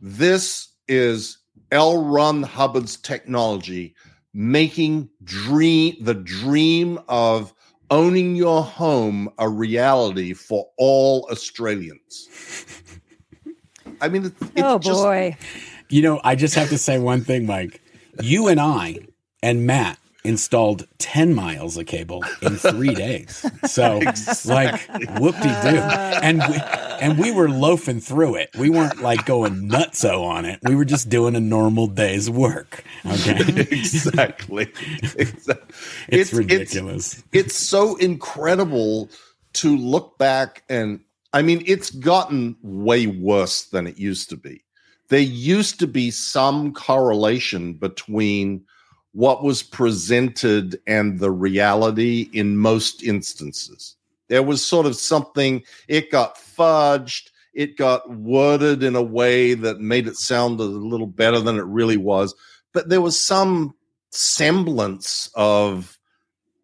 this 0.00 0.68
is 0.88 1.38
L. 1.72 2.04
Ron 2.04 2.42
Hubbard's 2.42 2.96
technology 2.96 3.94
making 4.32 5.08
dream 5.24 5.96
the 6.00 6.14
dream 6.14 6.98
of 7.08 7.52
owning 7.90 8.36
your 8.36 8.62
home 8.62 9.28
a 9.38 9.48
reality 9.48 10.32
for 10.32 10.68
all 10.78 11.26
Australians. 11.30 12.28
I 14.00 14.08
mean, 14.08 14.26
it's, 14.26 14.40
it's 14.42 14.52
oh 14.58 14.78
just- 14.78 15.02
boy. 15.02 15.36
You 15.88 16.02
know, 16.02 16.20
I 16.22 16.36
just 16.36 16.54
have 16.54 16.68
to 16.68 16.78
say 16.78 16.98
one 17.00 17.22
thing, 17.22 17.46
Mike. 17.46 17.80
You 18.22 18.46
and 18.46 18.60
I 18.60 18.98
and 19.42 19.66
Matt 19.66 19.98
installed 20.24 20.86
10 20.98 21.34
miles 21.34 21.76
of 21.76 21.86
cable 21.86 22.22
in 22.42 22.56
three 22.56 22.94
days. 22.94 23.44
So, 23.66 24.00
like, 24.46 24.80
whoop 25.18 25.36
de 25.36 25.62
doo. 25.62 25.78
And 26.22 26.42
we, 26.48 26.56
and 27.00 27.18
we 27.18 27.30
were 27.32 27.48
loafing 27.48 28.00
through 28.00 28.36
it. 28.36 28.50
We 28.58 28.70
weren't 28.70 29.00
like 29.00 29.24
going 29.24 29.68
nutso 29.68 30.22
on 30.24 30.44
it. 30.44 30.60
We 30.62 30.74
were 30.74 30.84
just 30.84 31.08
doing 31.08 31.36
a 31.36 31.40
normal 31.40 31.86
day's 31.86 32.28
work. 32.28 32.84
Okay. 33.06 33.38
exactly. 33.70 34.72
exactly. 35.16 35.76
It's, 36.08 36.32
ridiculous. 36.32 37.22
It's, 37.32 37.56
so 37.56 37.96
incredible 37.96 39.10
to 39.54 39.76
look 39.76 40.18
back 40.18 40.62
and 40.68 41.00
I 41.32 41.42
mean, 41.42 41.62
it's 41.66 41.90
gotten 41.90 42.56
way 42.62 43.06
worse 43.06 43.66
than 43.66 43.86
it 43.86 43.98
used 43.98 44.30
to 44.30 44.36
be. 44.36 44.64
There 45.08 45.20
used 45.20 45.78
to 45.80 45.86
be 45.86 46.10
some 46.10 46.72
correlation 46.72 47.74
between 47.74 48.64
what 49.12 49.42
was 49.42 49.62
presented 49.62 50.80
and 50.86 51.18
the 51.18 51.30
reality 51.30 52.28
in 52.32 52.56
most 52.56 53.02
instances. 53.02 53.96
There 54.28 54.42
was 54.42 54.64
sort 54.64 54.86
of 54.86 54.94
something, 54.94 55.62
it 55.88 56.10
got 56.12 56.36
fudged, 56.36 57.30
it 57.52 57.76
got 57.76 58.08
worded 58.08 58.82
in 58.84 58.94
a 58.94 59.02
way 59.02 59.54
that 59.54 59.80
made 59.80 60.06
it 60.06 60.16
sound 60.16 60.60
a 60.60 60.64
little 60.64 61.08
better 61.08 61.40
than 61.40 61.56
it 61.58 61.64
really 61.64 61.96
was. 61.96 62.34
But 62.72 62.88
there 62.88 63.00
was 63.00 63.18
some 63.20 63.74
semblance 64.10 65.30
of 65.34 65.98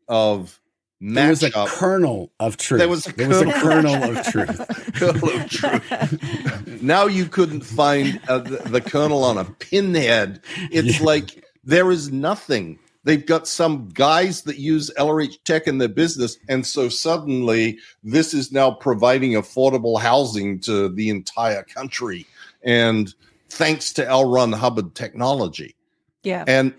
of 0.09 0.61
There 1.01 1.29
was 1.31 1.43
a 1.43 1.51
matchup. 1.51 1.67
kernel 1.67 2.31
of 2.39 2.57
truth. 2.57 2.79
There 2.79 2.89
was 2.89 3.07
a 3.09 3.13
there 3.13 3.29
was 3.29 3.41
a 3.41 3.53
kernel. 3.53 3.95
kernel 3.99 4.17
of 4.17 4.27
truth. 4.27 4.93
kernel 4.95 5.31
of 5.31 5.51
truth. 5.51 6.83
now 6.83 7.07
you 7.07 7.27
couldn't 7.27 7.63
find 7.63 8.21
uh, 8.29 8.39
the, 8.39 8.57
the 8.69 8.81
kernel 8.81 9.25
on 9.25 9.39
a 9.39 9.45
pinhead. 9.45 10.41
It's 10.71 11.01
Yeah. 11.01 11.05
like 11.07 11.45
there 11.67 11.91
is 11.91 12.11
nothing. 12.11 12.79
They've 13.05 13.25
got 13.25 13.47
some 13.47 13.89
guys 13.91 14.43
that 14.43 14.59
use 14.59 14.91
LRH 14.97 15.45
tech 15.45 15.67
in 15.67 15.79
their 15.79 15.89
business, 15.89 16.39
and 16.49 16.67
so 16.67 16.89
suddenly 16.89 17.79
this 18.03 18.33
is 18.33 18.51
now 18.51 18.71
providing 18.71 19.33
affordable 19.33 20.01
housing 20.01 20.61
to 20.61 20.89
the 20.89 21.11
entire 21.11 21.63
country, 21.63 22.27
and 22.63 23.13
thanks 23.49 23.93
to 23.95 24.07
L. 24.07 24.29
Ron 24.29 24.53
Hubbard 24.53 24.95
technology. 24.95 25.77
Yeah. 26.23 26.45
And 26.49 26.75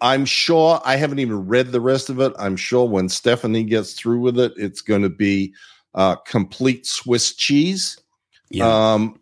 I'm 0.00 0.24
sure 0.24 0.80
I 0.84 0.96
haven't 0.96 1.18
even 1.18 1.46
read 1.46 1.72
the 1.72 1.80
rest 1.80 2.10
of 2.10 2.20
it. 2.20 2.32
I'm 2.38 2.56
sure 2.56 2.88
when 2.88 3.08
Stephanie 3.08 3.64
gets 3.64 3.92
through 3.92 4.20
with 4.20 4.38
it, 4.38 4.52
it's 4.56 4.80
going 4.80 5.02
to 5.02 5.08
be 5.08 5.54
uh, 5.94 6.16
complete 6.16 6.86
Swiss 6.86 7.34
cheese. 7.34 7.98
Yeah. 8.50 8.92
Um, 8.94 9.20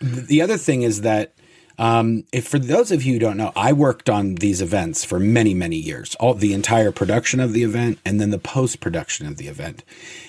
the 0.00 0.42
other 0.42 0.56
thing 0.56 0.82
is 0.82 1.02
that 1.02 1.34
um, 1.78 2.24
if 2.32 2.46
for 2.46 2.58
those 2.58 2.92
of 2.92 3.02
you 3.02 3.14
who 3.14 3.18
don't 3.18 3.36
know, 3.36 3.52
I 3.56 3.72
worked 3.72 4.08
on 4.08 4.36
these 4.36 4.62
events 4.62 5.04
for 5.04 5.18
many, 5.18 5.54
many 5.54 5.76
years, 5.76 6.14
all 6.16 6.34
the 6.34 6.54
entire 6.54 6.92
production 6.92 7.40
of 7.40 7.52
the 7.52 7.64
event 7.64 7.98
and 8.04 8.20
then 8.20 8.30
the 8.30 8.38
post 8.38 8.80
production 8.80 9.26
of 9.26 9.36
the 9.36 9.48
event. 9.48 9.82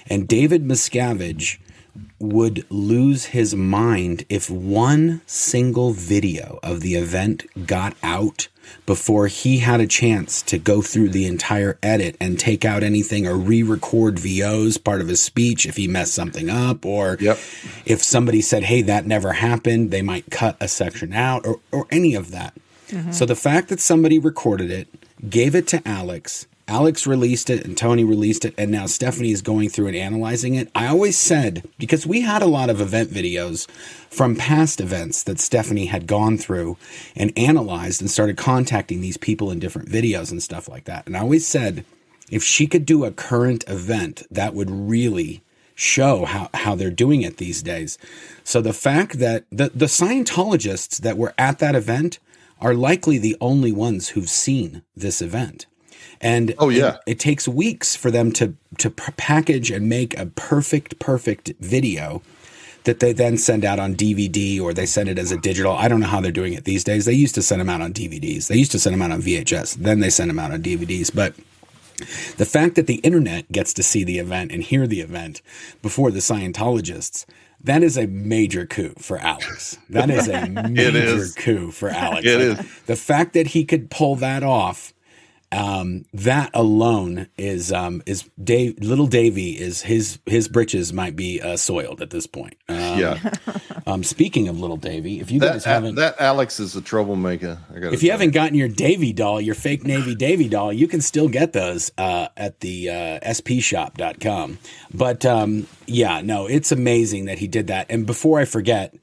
And 0.07 0.27
David 0.27 0.63
Miscavige 0.63 1.59
would 2.19 2.65
lose 2.69 3.25
his 3.25 3.55
mind 3.55 4.25
if 4.29 4.49
one 4.49 5.21
single 5.25 5.91
video 5.93 6.59
of 6.63 6.81
the 6.81 6.95
event 6.95 7.45
got 7.67 7.95
out 8.03 8.47
before 8.85 9.27
he 9.27 9.59
had 9.59 9.79
a 9.79 9.85
chance 9.87 10.41
to 10.41 10.57
go 10.57 10.81
through 10.81 11.09
the 11.09 11.25
entire 11.27 11.77
edit 11.83 12.15
and 12.19 12.39
take 12.39 12.65
out 12.65 12.81
anything 12.81 13.27
or 13.27 13.35
re-record 13.35 14.17
VOs 14.17 14.77
part 14.77 15.01
of 15.01 15.07
his 15.07 15.21
speech 15.21 15.65
if 15.65 15.77
he 15.77 15.87
messed 15.87 16.13
something 16.13 16.49
up 16.49 16.83
or 16.85 17.17
Yep. 17.19 17.37
if 17.85 18.01
somebody 18.03 18.41
said, 18.41 18.63
"Hey, 18.63 18.81
that 18.81 19.05
never 19.05 19.33
happened," 19.33 19.91
they 19.91 20.01
might 20.01 20.31
cut 20.31 20.57
a 20.59 20.67
section 20.67 21.13
out 21.13 21.45
or 21.45 21.59
or 21.71 21.85
any 21.91 22.15
of 22.15 22.31
that. 22.31 22.53
Uh-huh. 22.91 23.11
So 23.11 23.25
the 23.25 23.35
fact 23.35 23.69
that 23.69 23.79
somebody 23.79 24.17
recorded 24.19 24.71
it, 24.71 24.87
gave 25.29 25.55
it 25.55 25.67
to 25.67 25.87
Alex, 25.87 26.47
Alex 26.67 27.05
released 27.05 27.49
it 27.49 27.63
and 27.63 27.77
Tony 27.77 28.03
released 28.03 28.43
it, 28.43 28.55
and 28.57 28.71
now 28.71 28.87
Stephanie 28.87 29.31
is 29.31 29.43
going 29.43 29.69
through 29.69 29.87
and 29.87 29.95
analyzing 29.95 30.55
it. 30.55 30.69
I 30.73 30.87
always 30.87 31.17
said 31.17 31.67
because 31.77 32.07
we 32.07 32.21
had 32.21 32.41
a 32.41 32.47
lot 32.47 32.71
of 32.71 32.81
event 32.81 33.11
videos 33.11 33.69
from 34.09 34.35
past 34.35 34.81
events 34.81 35.21
that 35.23 35.39
Stephanie 35.39 35.85
had 35.85 36.07
gone 36.07 36.37
through 36.37 36.77
and 37.15 37.31
analyzed 37.37 38.01
and 38.01 38.09
started 38.09 38.37
contacting 38.37 39.01
these 39.01 39.17
people 39.17 39.51
in 39.51 39.59
different 39.59 39.89
videos 39.89 40.31
and 40.31 40.41
stuff 40.41 40.67
like 40.67 40.85
that. 40.85 41.05
And 41.05 41.15
I 41.15 41.19
always 41.19 41.47
said 41.47 41.85
if 42.31 42.43
she 42.43 42.65
could 42.65 42.85
do 42.85 43.05
a 43.05 43.11
current 43.11 43.63
event, 43.67 44.23
that 44.31 44.55
would 44.55 44.71
really 44.71 45.43
show 45.75 46.25
how, 46.25 46.49
how 46.53 46.73
they're 46.73 46.89
doing 46.89 47.21
it 47.21 47.37
these 47.37 47.61
days. 47.61 47.97
So 48.43 48.61
the 48.61 48.73
fact 48.73 49.19
that 49.19 49.45
the, 49.51 49.69
the 49.69 49.85
Scientologists 49.85 50.97
that 51.01 51.17
were 51.17 51.33
at 51.37 51.59
that 51.59 51.75
event 51.75 52.17
are 52.59 52.73
likely 52.73 53.17
the 53.17 53.35
only 53.41 53.71
ones 53.71 54.09
who've 54.09 54.29
seen 54.29 54.81
this 54.95 55.21
event. 55.21 55.67
And 56.21 56.53
Oh, 56.57 56.69
yeah. 56.69 56.95
it, 57.07 57.11
it 57.13 57.19
takes 57.19 57.47
weeks 57.47 57.95
for 57.95 58.11
them 58.11 58.31
to 58.33 58.55
to 58.79 58.89
package 58.89 59.71
and 59.71 59.87
make 59.89 60.17
a 60.17 60.25
perfect 60.27 60.99
perfect 60.99 61.53
video 61.59 62.21
that 62.85 62.99
they 62.99 63.13
then 63.13 63.37
send 63.37 63.65
out 63.65 63.79
on 63.79 63.95
DVD 63.95 64.61
or 64.61 64.73
they 64.73 64.85
send 64.85 65.09
it 65.09 65.17
as 65.17 65.31
a 65.31 65.37
digital. 65.37 65.73
I 65.73 65.87
don't 65.87 65.99
know 65.99 66.07
how 66.07 66.21
they're 66.21 66.31
doing 66.31 66.53
it 66.53 66.65
these 66.65 66.83
days. 66.83 67.05
They 67.05 67.13
used 67.13 67.33
to 67.35 67.41
send 67.41 67.59
them 67.61 67.69
out 67.69 67.81
on 67.81 67.93
DVDs. 67.93 68.47
They 68.47 68.57
used 68.57 68.71
to 68.73 68.79
send 68.79 68.93
them 68.93 69.01
out 69.01 69.11
on 69.11 69.21
VHS. 69.23 69.75
Then 69.75 70.01
they 70.01 70.09
send 70.11 70.29
them 70.29 70.37
out 70.39 70.51
on 70.51 70.61
DVDs. 70.61 71.13
But 71.13 71.33
the 72.37 72.45
fact 72.45 72.75
that 72.75 72.85
the 72.87 72.95
internet 72.97 73.51
gets 73.51 73.73
to 73.73 73.81
see 73.83 74.03
the 74.03 74.19
event 74.19 74.51
and 74.51 74.61
hear 74.61 74.85
the 74.85 75.01
event 75.01 75.41
before 75.81 76.11
the 76.11 76.19
Scientologists, 76.19 77.25
that 77.63 77.81
is 77.81 77.97
a 77.97 78.05
major 78.05 78.67
coup 78.67 78.93
for 78.99 79.17
Alex. 79.17 79.77
That 79.89 80.09
is 80.11 80.27
a 80.27 80.45
major 80.69 80.97
is. 80.97 81.33
coup 81.33 81.71
for 81.71 81.89
Alex. 81.89 82.27
It 82.27 82.39
is. 82.41 82.57
The 82.85 82.95
fact 82.95 83.33
that 83.33 83.47
he 83.47 83.65
could 83.65 83.89
pull 83.89 84.15
that 84.17 84.43
off, 84.43 84.93
um, 85.55 86.05
that 86.13 86.51
alone 86.53 87.27
is 87.37 87.71
um, 87.71 88.03
is 88.05 88.29
Dave. 88.43 88.77
Little 88.79 89.07
Davy 89.07 89.51
is 89.51 89.81
his 89.81 90.19
his 90.25 90.47
britches 90.47 90.91
might 90.91 91.15
be 91.15 91.41
uh, 91.41 91.55
soiled 91.55 92.01
at 92.01 92.09
this 92.09 92.27
point. 92.27 92.55
Um, 92.67 92.99
yeah, 92.99 93.33
Um, 93.87 94.03
speaking 94.03 94.47
of 94.47 94.59
Little 94.59 94.77
Davy, 94.77 95.19
if 95.19 95.29
you 95.29 95.39
guys 95.39 95.63
haven't 95.63 95.95
that 95.95 96.19
Alex 96.19 96.59
is 96.59 96.75
a 96.75 96.81
troublemaker. 96.81 97.59
I 97.69 97.79
gotta 97.79 97.93
if 97.93 98.01
you 98.01 98.09
haven't 98.11 98.31
gotten 98.31 98.55
your 98.57 98.67
Davy 98.67 99.13
doll, 99.13 99.39
your 99.39 99.53
fake 99.53 99.83
Navy 99.83 100.15
Davy 100.15 100.49
doll, 100.49 100.73
you 100.73 100.87
can 100.87 101.01
still 101.01 101.27
get 101.27 101.53
those 101.53 101.91
uh, 101.97 102.29
at 102.35 102.61
the 102.61 102.89
uh, 102.89 103.19
spshop.com. 103.21 104.57
But 104.91 105.25
um, 105.25 105.67
yeah, 105.85 106.21
no, 106.21 106.47
it's 106.47 106.71
amazing 106.71 107.25
that 107.25 107.37
he 107.37 107.47
did 107.47 107.67
that. 107.67 107.85
And 107.89 108.07
before 108.07 108.39
I 108.39 108.45
forget, 108.45 108.95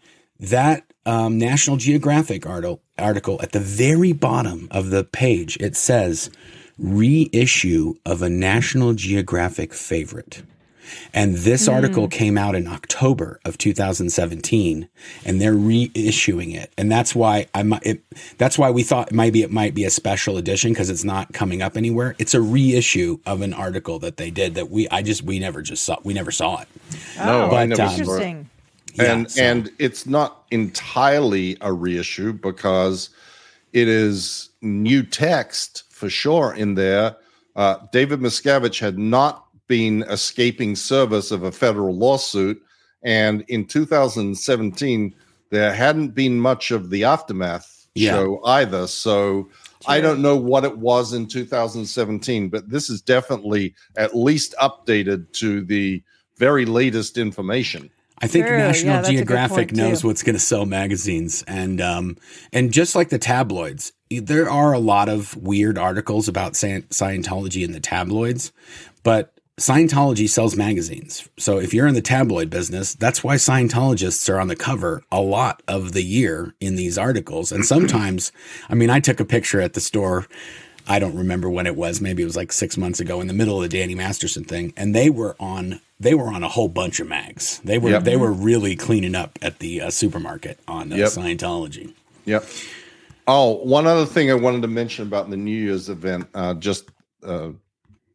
that 0.42 0.84
um, 1.06 1.38
National 1.38 1.76
Geographic 1.76 2.46
article, 2.46 2.82
article 2.98 3.40
at 3.42 3.52
the 3.52 3.60
very 3.60 4.12
bottom 4.12 4.68
of 4.70 4.90
the 4.90 5.04
page, 5.04 5.56
it 5.60 5.76
says 5.76 6.30
reissue 6.78 7.94
of 8.04 8.22
a 8.22 8.28
National 8.28 8.92
Geographic 8.92 9.72
favorite. 9.72 10.42
And 11.14 11.36
this 11.36 11.68
article 11.68 12.08
came 12.08 12.36
out 12.36 12.54
in 12.54 12.66
October 12.66 13.40
of 13.44 13.56
2017, 13.56 14.88
and 15.24 15.40
they're 15.40 15.54
reissuing 15.54 16.54
it, 16.54 16.72
and 16.76 16.90
that's 16.92 17.14
why 17.14 17.46
I 17.54 17.62
might. 17.62 17.86
It, 17.86 18.02
that's 18.36 18.58
why 18.58 18.70
we 18.70 18.82
thought 18.82 19.12
maybe 19.12 19.42
it 19.42 19.50
might 19.50 19.74
be 19.74 19.84
a 19.84 19.90
special 19.90 20.36
edition 20.36 20.72
because 20.72 20.90
it's 20.90 21.04
not 21.04 21.32
coming 21.32 21.62
up 21.62 21.76
anywhere. 21.78 22.14
It's 22.18 22.34
a 22.34 22.42
reissue 22.42 23.20
of 23.24 23.40
an 23.40 23.54
article 23.54 24.00
that 24.00 24.18
they 24.18 24.30
did 24.30 24.54
that 24.56 24.70
we 24.70 24.88
I 24.90 25.02
just 25.02 25.22
we 25.22 25.38
never 25.38 25.62
just 25.62 25.84
saw 25.84 25.96
we 26.04 26.12
never 26.12 26.30
saw 26.32 26.60
it. 26.60 26.68
no, 27.16 27.46
I 27.46 27.48
But, 27.50 27.68
never 27.68 27.76
um. 27.76 28.00
Interesting. 28.00 28.50
Yeah, 28.94 29.12
and 29.12 29.30
so- 29.30 29.42
and 29.42 29.70
it's 29.78 30.06
not 30.06 30.44
entirely 30.50 31.56
a 31.60 31.72
reissue 31.72 32.32
because 32.32 33.10
it 33.72 33.88
is 33.88 34.50
new 34.60 35.02
text 35.02 35.84
for 35.90 36.10
sure 36.10 36.52
in 36.54 36.74
there. 36.74 37.16
Uh, 37.56 37.76
David 37.92 38.20
Miscavige 38.20 38.80
had 38.80 38.98
not 38.98 39.46
been 39.68 40.02
escaping 40.08 40.76
service 40.76 41.30
of 41.30 41.42
a 41.42 41.52
federal 41.52 41.96
lawsuit, 41.96 42.60
and 43.02 43.44
in 43.48 43.64
2017 43.66 45.14
there 45.50 45.72
hadn't 45.72 46.08
been 46.08 46.38
much 46.40 46.70
of 46.70 46.90
the 46.90 47.04
aftermath 47.04 47.86
Yeah. 47.94 48.12
show 48.12 48.40
either. 48.44 48.86
So. 48.86 49.48
I 49.88 50.00
don't 50.00 50.22
know 50.22 50.36
what 50.36 50.64
it 50.64 50.78
was 50.78 51.12
in 51.12 51.26
2017, 51.26 52.48
but 52.50 52.70
this 52.70 52.88
is 52.88 53.00
definitely 53.02 53.74
at 53.96 54.16
least 54.16 54.54
updated 54.62 55.32
to 55.32 55.60
the 55.64 56.00
very 56.36 56.64
latest 56.66 57.18
information. 57.18 57.90
I 58.22 58.28
think 58.28 58.46
True. 58.46 58.56
National 58.56 58.86
Yeah, 58.86 58.96
that's 58.98 59.08
a 59.08 59.12
good 59.12 59.16
Geographic 59.18 59.72
knows 59.72 60.02
too. 60.02 60.06
what's 60.06 60.22
going 60.22 60.36
to 60.36 60.40
sell 60.40 60.64
magazines, 60.64 61.42
and 61.48 61.80
um, 61.80 62.16
and 62.52 62.72
just 62.72 62.94
like 62.94 63.08
the 63.08 63.18
tabloids, 63.18 63.92
there 64.10 64.48
are 64.48 64.72
a 64.72 64.78
lot 64.78 65.08
of 65.08 65.36
weird 65.36 65.76
articles 65.76 66.28
about 66.28 66.52
Scientology 66.52 67.64
in 67.64 67.72
the 67.72 67.80
tabloids, 67.80 68.52
but 69.02 69.34
Scientology 69.58 70.28
sells 70.28 70.56
magazines. 70.56 71.28
So 71.36 71.58
if 71.58 71.74
you're 71.74 71.86
in 71.86 71.94
the 71.94 72.00
tabloid 72.00 72.48
business, 72.48 72.94
that's 72.94 73.24
why 73.24 73.34
Scientologists 73.34 74.32
are 74.32 74.40
on 74.40 74.48
the 74.48 74.56
cover 74.56 75.02
a 75.10 75.20
lot 75.20 75.62
of 75.68 75.92
the 75.92 76.02
year 76.02 76.54
in 76.60 76.76
these 76.76 76.96
articles. 76.96 77.52
And 77.52 77.64
sometimes, 77.64 78.32
I 78.70 78.74
mean, 78.74 78.88
I 78.88 79.00
took 79.00 79.20
a 79.20 79.24
picture 79.24 79.60
at 79.60 79.74
the 79.74 79.80
store 79.80 80.26
I 80.88 80.98
don't 80.98 81.16
remember 81.16 81.48
when 81.48 81.66
it 81.66 81.76
was. 81.76 82.00
Maybe 82.00 82.22
it 82.22 82.26
was 82.26 82.36
like 82.36 82.52
six 82.52 82.76
months 82.76 83.00
ago 83.00 83.20
in 83.20 83.26
the 83.26 83.34
middle 83.34 83.62
of 83.62 83.62
the 83.62 83.76
Danny 83.76 83.94
Masterson 83.94 84.44
thing, 84.44 84.72
and 84.76 84.94
they 84.94 85.10
were 85.10 85.36
on 85.38 85.80
they 86.02 86.14
were 86.14 86.28
on 86.28 86.42
a 86.42 86.48
whole 86.48 86.68
bunch 86.68 87.00
of 87.00 87.08
mags. 87.08 87.60
They 87.64 87.78
were 87.78 87.90
Yep. 87.90 88.04
they 88.04 88.16
were 88.16 88.32
really 88.32 88.74
cleaning 88.76 89.14
up 89.14 89.38
at 89.40 89.58
the 89.60 89.80
uh, 89.82 89.90
supermarket 89.90 90.58
on 90.66 90.92
uh, 90.92 90.96
Yep. 90.96 91.08
Scientology. 91.10 91.92
Yep. 92.24 92.44
Oh, 93.28 93.54
one 93.64 93.86
other 93.86 94.04
thing 94.04 94.30
I 94.30 94.34
wanted 94.34 94.62
to 94.62 94.68
mention 94.68 95.06
about 95.06 95.30
the 95.30 95.36
New 95.36 95.56
Year's 95.56 95.88
event, 95.88 96.26
uh, 96.34 96.54
just 96.54 96.90
uh, 97.24 97.50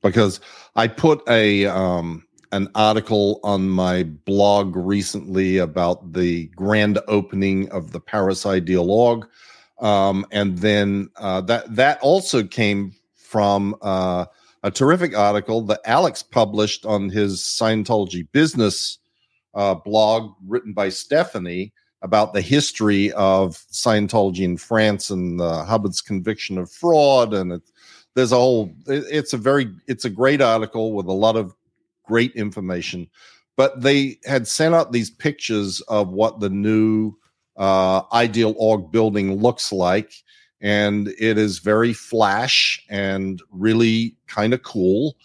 because 0.04 0.42
I 0.76 0.88
put 0.88 1.22
a 1.30 1.66
um, 1.66 2.26
an 2.52 2.68
article 2.76 3.40
on 3.44 3.70
my 3.70 4.04
blog 4.04 4.76
recently 4.76 5.58
about 5.58 6.12
the 6.14 6.48
grand 6.56 7.00
opening 7.08 7.70
of 7.70 7.92
the 7.92 8.00
Paris 8.02 8.46
Ideal 8.46 8.92
Org, 8.92 9.26
um, 9.80 10.26
and 10.32 10.58
then 10.58 11.10
uh, 11.16 11.40
that 11.42 11.74
that 11.74 12.00
also 12.02 12.44
came 12.44 12.94
from 13.16 13.76
uh, 13.82 14.26
a 14.64 14.72
terrific 14.72 15.16
article 15.18 15.62
that 15.64 15.82
Alex 15.86 16.24
published 16.24 16.86
on 16.86 17.10
his 17.10 17.40
Scientology 17.42 18.28
business 18.32 19.00
uh, 19.54 19.76
blog, 19.76 20.34
written 20.48 20.74
by 20.74 20.90
Stephanie 20.90 21.74
about 22.02 22.34
the 22.34 22.42
history 22.42 23.12
of 23.14 23.56
Scientology 23.72 24.42
in 24.42 24.58
France 24.58 25.10
and 25.10 25.42
uh, 25.42 25.66
Hubbard's 25.66 26.02
conviction 26.02 26.58
of 26.58 26.72
fraud, 26.72 27.34
and 27.34 27.54
it, 27.54 27.62
there's 28.14 28.32
a 28.32 28.36
whole. 28.36 28.72
It, 28.88 29.06
it's 29.10 29.34
a 29.34 29.38
very, 29.38 29.72
it's 29.88 30.06
a 30.06 30.10
great 30.10 30.42
article 30.42 30.94
with 30.94 31.08
a 31.08 31.14
lot 31.14 31.36
of 31.36 31.56
great 32.04 32.34
information. 32.36 33.10
But 33.56 33.82
they 33.82 34.20
had 34.26 34.48
sent 34.48 34.76
out 34.76 34.92
these 34.92 35.10
pictures 35.10 35.82
of 35.88 36.10
what 36.10 36.40
the 36.40 36.50
new 36.50 37.14
uh, 37.58 38.04
Ideal 38.14 38.54
Org 38.58 38.92
building 38.92 39.42
looks 39.42 39.72
like, 39.72 40.14
and 40.62 41.10
it 41.20 41.38
is 41.38 41.60
very 41.60 41.94
flash 41.94 42.84
and 42.90 43.42
really 43.52 44.16
kind 44.28 44.54
of 44.54 44.64
cool. 44.64 45.16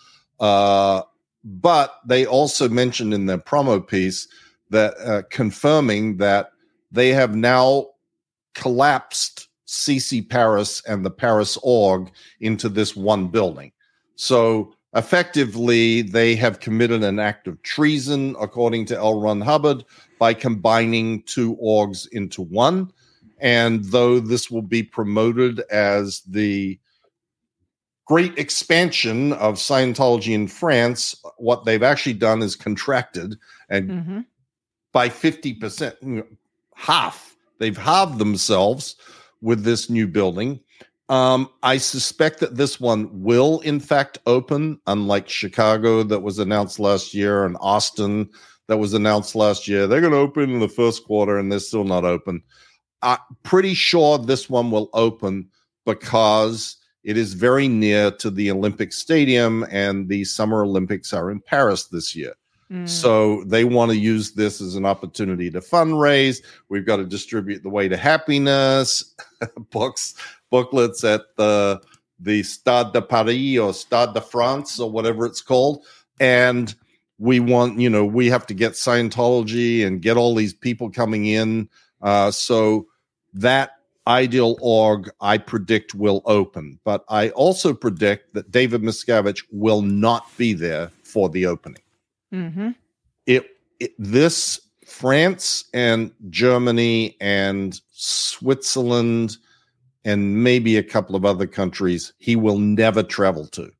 Uh, 0.41 1.03
but 1.45 1.99
they 2.07 2.27
also 2.27 2.69
mentioned 2.69 3.15
in 3.15 3.27
their 3.27 3.39
promo 3.39 3.87
piece 3.87 4.29
that 4.71 4.95
uh, 4.99 5.23
confirming 5.31 6.19
that 6.19 6.51
they 6.91 7.11
have 7.11 7.35
now 7.35 7.87
collapsed 8.55 9.49
CC 9.67 10.29
Paris 10.29 10.83
and 10.87 11.05
the 11.05 11.11
Paris 11.11 11.59
org 11.63 12.11
into 12.41 12.69
this 12.69 12.95
one 12.95 13.29
building. 13.29 13.73
So 14.17 14.75
effectively, 14.95 16.03
they 16.03 16.37
have 16.37 16.61
committed 16.61 17.03
an 17.03 17.19
act 17.19 17.47
of 17.49 17.63
treason, 17.63 18.37
according 18.41 18.87
to 18.87 18.97
L. 18.97 19.21
Ron 19.21 19.41
Hubbard, 19.41 19.85
by 20.19 20.35
combining 20.35 21.23
two 21.23 21.57
orgs 21.57 22.07
into 22.13 22.43
one. 22.43 22.93
And 23.43 23.85
though 23.85 24.21
this 24.21 24.51
will 24.51 24.63
be 24.63 24.83
promoted 24.83 25.61
as 25.71 26.23
the 26.27 26.79
great 28.07 28.39
expansion 28.39 29.35
of 29.35 29.57
Scientology 29.57 30.33
in 30.33 30.49
France, 30.49 31.15
what 31.37 31.65
they've 31.67 31.83
actually 31.83 32.15
done 32.15 32.41
is 32.41 32.57
contracted 32.57 33.37
and 33.69 33.91
hmm 33.91 34.21
by 34.93 35.09
50%, 35.09 36.27
half. 36.75 37.37
They've 37.59 37.77
halved 37.77 38.19
themselves 38.19 38.97
with 39.41 39.65
this 39.65 39.91
new 39.91 40.07
building. 40.07 40.61
Um, 41.09 41.49
I 41.63 41.79
suspect 41.79 42.41
that 42.41 42.57
this 42.57 42.81
one 42.81 43.09
will, 43.23 43.61
in 43.61 43.81
fact, 43.81 44.19
open, 44.27 44.81
unlike 44.87 45.29
Chicago 45.29 46.03
that 46.05 46.21
was 46.21 46.39
announced 46.39 46.79
last 46.79 47.13
year 47.13 47.45
and 47.45 47.57
Austin 47.61 48.31
that 48.69 48.79
was 48.79 48.95
announced 48.95 49.35
last 49.35 49.67
year. 49.67 49.87
They're 49.87 50.01
going 50.01 50.13
to 50.13 50.19
open 50.19 50.51
in 50.51 50.61
the 50.61 50.69
first 50.69 51.05
quarter 51.05 51.39
and 51.39 51.51
they're 51.51 51.59
still 51.59 51.85
not 51.85 52.05
open. 52.05 52.43
I'm 53.03 53.19
pretty 53.43 53.75
sure 53.75 54.19
this 54.19 54.49
one 54.49 54.71
will 54.71 54.91
open 54.93 55.49
because 55.85 56.77
it 57.05 57.17
is 57.17 57.35
very 57.35 57.69
near 57.69 58.11
to 58.13 58.31
the 58.31 58.51
Olympic 58.51 58.93
Stadium 58.93 59.67
and 59.71 60.09
the 60.09 60.25
Summer 60.25 60.63
Olympics 60.63 61.13
are 61.13 61.31
in 61.31 61.41
Paris 61.41 61.87
this 61.87 62.15
year. 62.15 62.35
Mm. 62.71 62.89
So 62.89 63.45
they 63.45 63.65
want 63.65 63.91
to 63.91 63.99
use 63.99 64.33
this 64.33 64.61
as 64.61 64.77
an 64.77 64.87
opportunity 64.87 65.51
to 65.51 65.61
fundraise. 65.61 66.43
We've 66.69 66.87
got 66.87 66.97
to 66.97 67.05
distribute 67.05 67.63
the 67.63 67.69
way 67.69 67.89
to 67.89 67.97
happiness 67.97 69.15
books, 69.71 70.15
booklets 70.51 71.05
at 71.05 71.23
the 71.37 71.81
the 72.21 72.43
Stade 72.45 72.93
de 72.93 73.03
Paris 73.03 73.59
or 73.59 73.75
Stade 73.75 74.15
de 74.15 74.21
France 74.21 74.79
or 74.79 74.89
whatever 74.89 75.27
it's 75.27 75.43
called. 75.43 75.85
And 76.21 76.73
we 77.19 77.41
want, 77.41 77.81
you 77.81 77.91
know, 77.91 78.05
we 78.05 78.29
have 78.29 78.47
to 78.47 78.55
get 78.55 78.73
Scientology 78.73 79.85
and 79.85 80.01
get 80.01 80.17
all 80.17 80.35
these 80.35 80.55
people 80.55 80.89
coming 80.89 81.27
in. 81.27 81.69
Uh, 82.01 82.31
so 82.31 82.87
that 83.35 83.77
ideal 84.07 84.57
org, 84.61 85.11
I 85.21 85.39
predict, 85.39 85.95
will 85.95 86.23
open. 86.25 86.79
But 86.85 87.05
I 87.09 87.31
also 87.31 87.73
predict 87.73 88.35
that 88.35 88.51
David 88.51 88.83
Miscavige 88.83 89.45
will 89.51 89.83
not 89.83 90.27
be 90.37 90.53
there 90.53 90.91
for 91.03 91.29
the 91.29 91.47
opening 91.47 91.83
hmm 92.31 92.71
it, 93.27 93.47
it 93.81 93.93
this 93.99 94.61
France 94.87 95.65
and 95.73 96.11
Germany 96.31 97.17
and 97.21 97.81
Switzerland 97.93 99.37
and 100.05 100.43
maybe 100.43 100.77
a 100.77 100.83
couple 100.83 101.15
of 101.15 101.25
other 101.25 101.47
countries 101.47 102.13
he 102.19 102.35
will 102.35 102.59
never 102.59 103.03
travel 103.03 103.47
to. 103.49 103.71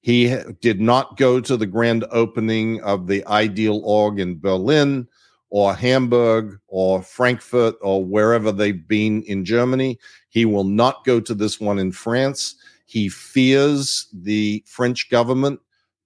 He 0.00 0.36
did 0.60 0.80
not 0.80 1.16
go 1.16 1.40
to 1.40 1.56
the 1.56 1.66
grand 1.66 2.04
opening 2.10 2.82
of 2.82 3.06
the 3.06 3.24
Ideal 3.26 3.80
Org 3.84 4.18
in 4.18 4.40
Berlin 4.40 5.06
or 5.52 5.74
Hamburg 5.74 6.58
or 6.68 7.02
Frankfurt 7.02 7.74
or 7.82 8.02
wherever 8.02 8.50
they've 8.50 8.88
been 8.88 9.22
in 9.24 9.44
Germany. 9.44 9.98
He 10.30 10.46
will 10.46 10.64
not 10.64 11.04
go 11.04 11.20
to 11.20 11.34
this 11.34 11.60
one 11.60 11.78
in 11.78 11.92
France. 11.92 12.54
He 12.86 13.10
fears 13.10 14.06
the 14.14 14.64
French 14.66 15.10
government 15.10 15.60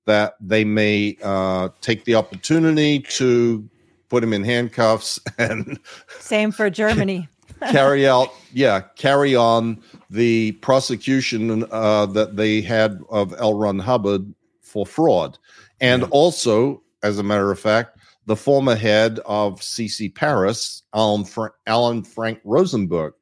that 0.05 0.35
they 0.41 0.65
may 0.65 1.17
uh, 1.23 1.69
take 1.81 2.05
the 2.07 2.17
opportunity 2.17 2.99
to 2.99 3.65
put 4.09 4.25
him 4.25 4.33
in 4.33 4.43
handcuffs 4.43 5.21
and 5.39 5.79
Same 6.19 6.51
for 6.51 6.69
Germany. 6.69 7.29
carry 7.71 8.05
out, 8.07 8.31
yeah, 8.53 8.81
carry 8.97 9.37
on 9.37 9.81
the 10.11 10.53
prosecution 10.61 11.65
uh, 11.71 12.05
that 12.07 12.35
they 12.35 12.61
had 12.63 12.99
of 13.11 13.33
L. 13.39 13.55
Ron 13.55 13.79
Hubbard 13.79 14.35
for 14.61 14.85
fraud. 14.85 15.39
And 15.81 16.03
Yeah. 16.03 16.09
also, 16.11 16.83
as 17.05 17.21
a 17.21 17.23
matter 17.23 17.53
of 17.53 17.61
fact, 17.61 17.96
the 18.27 18.37
former 18.37 18.74
head 18.74 19.20
of 19.27 19.61
CC 19.61 20.12
Paris, 20.14 20.83
Alan, 20.95 21.24
Fra- 21.24 21.53
Alan 21.66 22.03
Frank 22.03 22.41
Rosenberg, 22.45 23.14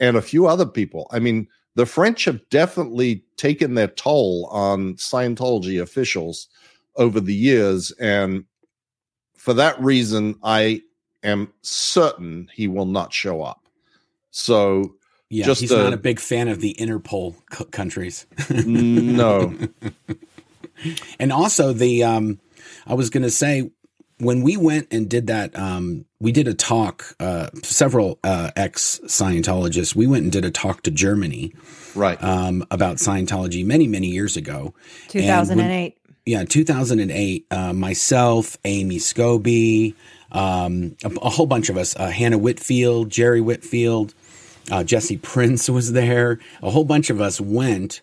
and 0.00 0.16
a 0.16 0.22
few 0.22 0.46
other 0.46 0.66
people. 0.66 1.06
I 1.12 1.18
mean, 1.20 1.46
the 1.76 1.86
French 1.86 2.24
have 2.24 2.40
definitely 2.50 3.24
taken 3.36 3.74
their 3.74 3.86
toll 3.88 4.46
on 4.50 4.94
Scientology 4.94 5.80
officials 5.80 6.48
over 6.96 7.20
the 7.20 7.34
years. 7.34 7.92
And 7.92 8.44
for 9.36 9.54
that 9.54 9.80
reason, 9.80 10.34
I 10.42 10.82
am 11.22 11.52
certain 11.62 12.50
he 12.52 12.66
will 12.66 12.86
not 12.86 13.12
show 13.12 13.42
up. 13.42 13.68
So, 14.32 14.96
Yeah, 15.28 15.46
Just, 15.46 15.60
he's 15.60 15.72
uh, 15.72 15.84
not 15.84 15.92
a 15.92 15.96
big 15.98 16.18
fan 16.18 16.48
of 16.48 16.60
the 16.60 16.74
Interpol 16.78 17.36
c- 17.56 17.64
countries. 17.66 18.26
no. 18.66 19.54
And 21.18 21.30
also 21.30 21.74
the 21.74 22.04
um 22.04 22.40
I 22.86 22.94
was 22.94 23.10
going 23.10 23.22
to 23.22 23.30
say 23.30 23.70
when 24.20 24.42
we 24.42 24.56
went 24.56 24.86
and 24.90 25.08
did 25.08 25.26
that 25.26 25.56
um 25.58 26.04
we 26.20 26.30
did 26.32 26.46
a 26.46 26.54
talk 26.54 27.14
uh 27.20 27.48
several 27.62 28.18
uh 28.24 28.50
ex 28.56 29.00
Scientologists 29.06 29.94
we 29.96 30.06
went 30.06 30.22
and 30.24 30.32
did 30.32 30.44
a 30.44 30.50
talk 30.50 30.82
to 30.82 30.90
Germany 30.90 31.52
Right. 31.94 32.22
um 32.22 32.64
about 32.70 32.96
Scientology 32.98 33.64
many 33.64 33.86
many 33.88 34.06
years 34.08 34.36
ago. 34.36 34.74
2008. 35.08 35.96
Yeah, 36.26 36.44
2008 36.44 37.46
uh 37.50 37.72
myself, 37.72 38.56
Amy 38.64 38.98
Scobie, 38.98 39.94
um 40.32 40.96
a, 41.04 41.08
a 41.22 41.30
whole 41.30 41.46
bunch 41.46 41.68
of 41.70 41.76
us, 41.76 41.96
uh, 41.96 42.10
Hannah 42.10 42.38
Whitfield, 42.38 43.10
Jerry 43.10 43.40
Whitfield, 43.40 44.14
uh 44.70 44.84
Jesse 44.84 45.16
Prince 45.16 45.68
was 45.68 45.92
there. 45.92 46.38
A 46.62 46.70
whole 46.70 46.84
bunch 46.84 47.10
of 47.10 47.20
us 47.20 47.40
went 47.40 48.02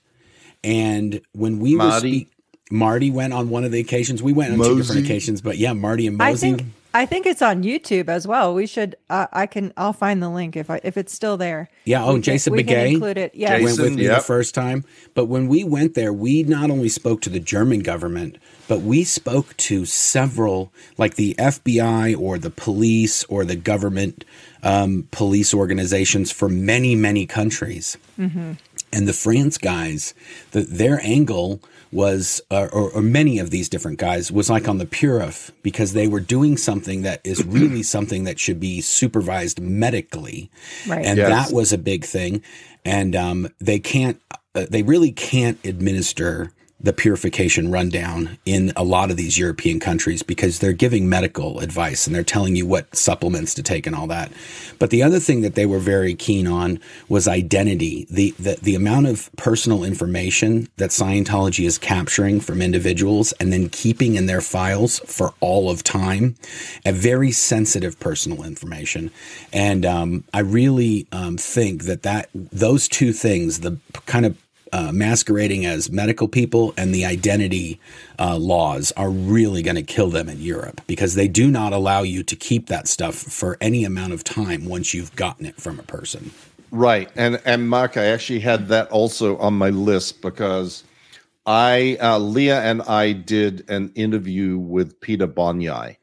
and 0.63 1.21
when 1.33 1.59
we 1.59 1.73
were 1.75 1.83
Marty. 1.83 2.27
Speak- 2.67 2.77
Marty 2.77 3.11
went 3.11 3.33
on 3.33 3.49
one 3.49 3.63
of 3.63 3.71
the 3.71 3.79
occasions. 3.79 4.21
We 4.21 4.33
went 4.33 4.53
on 4.53 4.59
two 4.59 4.77
different 4.77 5.05
occasions, 5.05 5.41
but 5.41 5.57
yeah, 5.57 5.73
Marty 5.73 6.07
and 6.07 6.21
I 6.21 6.31
Mosey. 6.31 6.51
think 6.55 6.65
I 6.93 7.05
think 7.05 7.25
it's 7.27 7.41
on 7.43 7.63
YouTube 7.63 8.07
as 8.09 8.25
well. 8.25 8.53
We 8.55 8.65
should. 8.65 8.95
Uh, 9.09 9.27
I 9.31 9.45
can. 9.45 9.71
I'll 9.77 9.93
find 9.93 10.21
the 10.23 10.29
link 10.29 10.55
if 10.55 10.69
I 10.69 10.79
if 10.83 10.97
it's 10.97 11.13
still 11.13 11.37
there. 11.37 11.69
yeah, 11.85 12.03
oh, 12.03 12.07
We 12.07 12.13
can- 12.15 12.21
Jason 12.23 12.53
we 12.53 12.63
can 12.63 12.75
Beghe 12.75 12.91
include 12.93 13.17
it. 13.17 13.35
Yeah. 13.35 13.57
Jason, 13.57 13.65
went 13.65 13.79
with 13.79 13.99
me 13.99 14.03
yep. 14.05 14.17
the 14.17 14.23
first 14.23 14.55
time. 14.55 14.83
But 15.13 15.25
when 15.25 15.47
we 15.47 15.63
went 15.63 15.93
there, 15.93 16.11
we 16.11 16.43
not 16.43 16.69
only 16.71 16.89
spoke 16.89 17.21
to 17.21 17.29
the 17.29 17.39
German 17.39 17.81
government, 17.81 18.37
but 18.67 18.81
we 18.81 19.03
spoke 19.03 19.55
to 19.57 19.85
several, 19.85 20.71
like 20.97 21.15
the 21.15 21.35
FBI 21.37 22.19
or 22.19 22.37
the 22.39 22.49
police 22.49 23.23
or 23.25 23.45
the 23.45 23.55
government 23.55 24.25
um, 24.63 25.07
police 25.11 25.53
organizations 25.53 26.31
for 26.31 26.49
many, 26.49 26.95
many 26.95 27.25
countries. 27.25 27.97
And 28.17 29.07
the 29.07 29.13
France 29.13 29.57
guys, 29.57 30.13
the, 30.51 30.61
their 30.61 30.99
angle 31.03 31.61
was, 31.91 32.41
uh, 32.51 32.67
or, 32.73 32.91
or 32.91 33.01
many 33.01 33.39
of 33.39 33.49
these 33.49 33.69
different 33.69 33.99
guys, 33.99 34.31
was 34.31 34.49
like 34.49 34.67
on 34.67 34.77
the 34.77 34.85
Purif 34.85 35.51
because 35.63 35.93
they 35.93 36.07
were 36.07 36.19
doing 36.19 36.57
something 36.57 37.01
that 37.03 37.21
is 37.23 37.43
really 37.45 37.83
something 37.83 38.23
that 38.25 38.39
should 38.39 38.59
be 38.59 38.81
supervised 38.81 39.59
medically. 39.61 40.49
Right. 40.87 41.05
And 41.05 41.17
Yes. 41.17 41.49
that 41.49 41.55
was 41.55 41.71
a 41.73 41.77
big 41.77 42.05
thing. 42.05 42.41
And 42.85 43.15
um, 43.15 43.49
they 43.59 43.79
can't, 43.79 44.21
uh, 44.55 44.65
they 44.69 44.83
really 44.83 45.11
can't 45.11 45.59
administer 45.65 46.51
the 46.79 46.93
purification 46.93 47.71
rundown 47.71 48.37
in 48.45 48.71
a 48.75 48.83
lot 48.83 49.09
of 49.09 49.17
these 49.17 49.37
European 49.37 49.79
countries 49.79 50.21
because 50.21 50.59
they're 50.59 50.73
giving 50.73 51.09
medical 51.09 51.59
advice 51.59 52.05
and 52.05 52.15
they're 52.15 52.23
telling 52.23 52.55
you 52.55 52.67
what 52.67 52.95
supplements 52.95 53.55
to 53.55 53.63
take 53.63 53.87
and 53.87 53.95
all 53.95 54.05
that. 54.05 54.31
But 54.77 54.91
the 54.91 55.01
other 55.01 55.19
thing 55.19 55.41
that 55.41 55.55
they 55.55 55.65
were 55.65 55.79
very 55.79 56.13
keen 56.13 56.45
on 56.45 56.79
was 57.09 57.27
identity. 57.27 58.05
The, 58.11 58.31
the, 58.37 58.59
the 58.61 58.75
amount 58.75 59.07
of 59.07 59.29
personal 59.37 59.83
information 59.83 60.67
that 60.77 60.91
Scientology 60.91 61.65
is 61.65 61.79
capturing 61.79 62.39
from 62.39 62.61
individuals 62.61 63.31
and 63.33 63.51
then 63.51 63.69
keeping 63.69 64.13
in 64.13 64.27
their 64.27 64.41
files 64.41 64.99
for 64.99 65.33
all 65.39 65.71
of 65.71 65.83
time, 65.83 66.35
a 66.85 66.91
very 66.91 67.31
sensitive 67.31 67.99
personal 67.99 68.43
information. 68.43 69.09
And 69.51 69.83
um, 69.83 70.25
I 70.31 70.41
really 70.41 71.07
um, 71.11 71.37
think 71.37 71.85
that, 71.85 72.03
that 72.03 72.29
those 72.33 72.87
two 72.87 73.13
things, 73.13 73.61
the 73.61 73.79
kind 74.05 74.27
of 74.27 74.37
uh, 74.73 74.91
masquerading 74.91 75.65
as 75.65 75.91
medical 75.91 76.27
people 76.27 76.73
and 76.77 76.93
the 76.93 77.05
identity 77.05 77.79
uh, 78.19 78.37
laws 78.37 78.91
are 78.93 79.09
really 79.09 79.61
going 79.61 79.75
to 79.75 79.83
kill 79.83 80.09
them 80.09 80.29
in 80.29 80.41
Europe 80.41 80.81
because 80.87 81.15
they 81.15 81.27
do 81.27 81.49
not 81.49 81.73
allow 81.73 82.01
you 82.01 82.23
to 82.23 82.35
keep 82.35 82.67
that 82.67 82.87
stuff 82.87 83.15
for 83.15 83.57
any 83.61 83.83
amount 83.83 84.13
of 84.13 84.23
time 84.23 84.65
once 84.65 84.93
you've 84.93 85.15
gotten 85.15 85.45
it 85.45 85.59
from 85.59 85.79
a 85.79 85.83
person. 85.83 86.31
Right, 86.71 87.09
and 87.15 87.41
and 87.45 87.69
Mark, 87.69 87.95
I 87.95 88.05
actually 88.05 88.41
had 88.41 88.67
that 88.67 88.89
also 88.91 89.37
on 89.37 89.53
my 89.53 89.69
list 89.69 90.21
because 90.21 90.83
I 91.45 91.97
uh, 92.01 92.19
Leah 92.19 92.61
and 92.61 92.81
I 92.81 93.13
did 93.13 93.69
an 93.69 93.93
interview 93.95 94.57
with 94.57 94.99
Peter 94.99 95.27
Bonyai, 95.27 95.95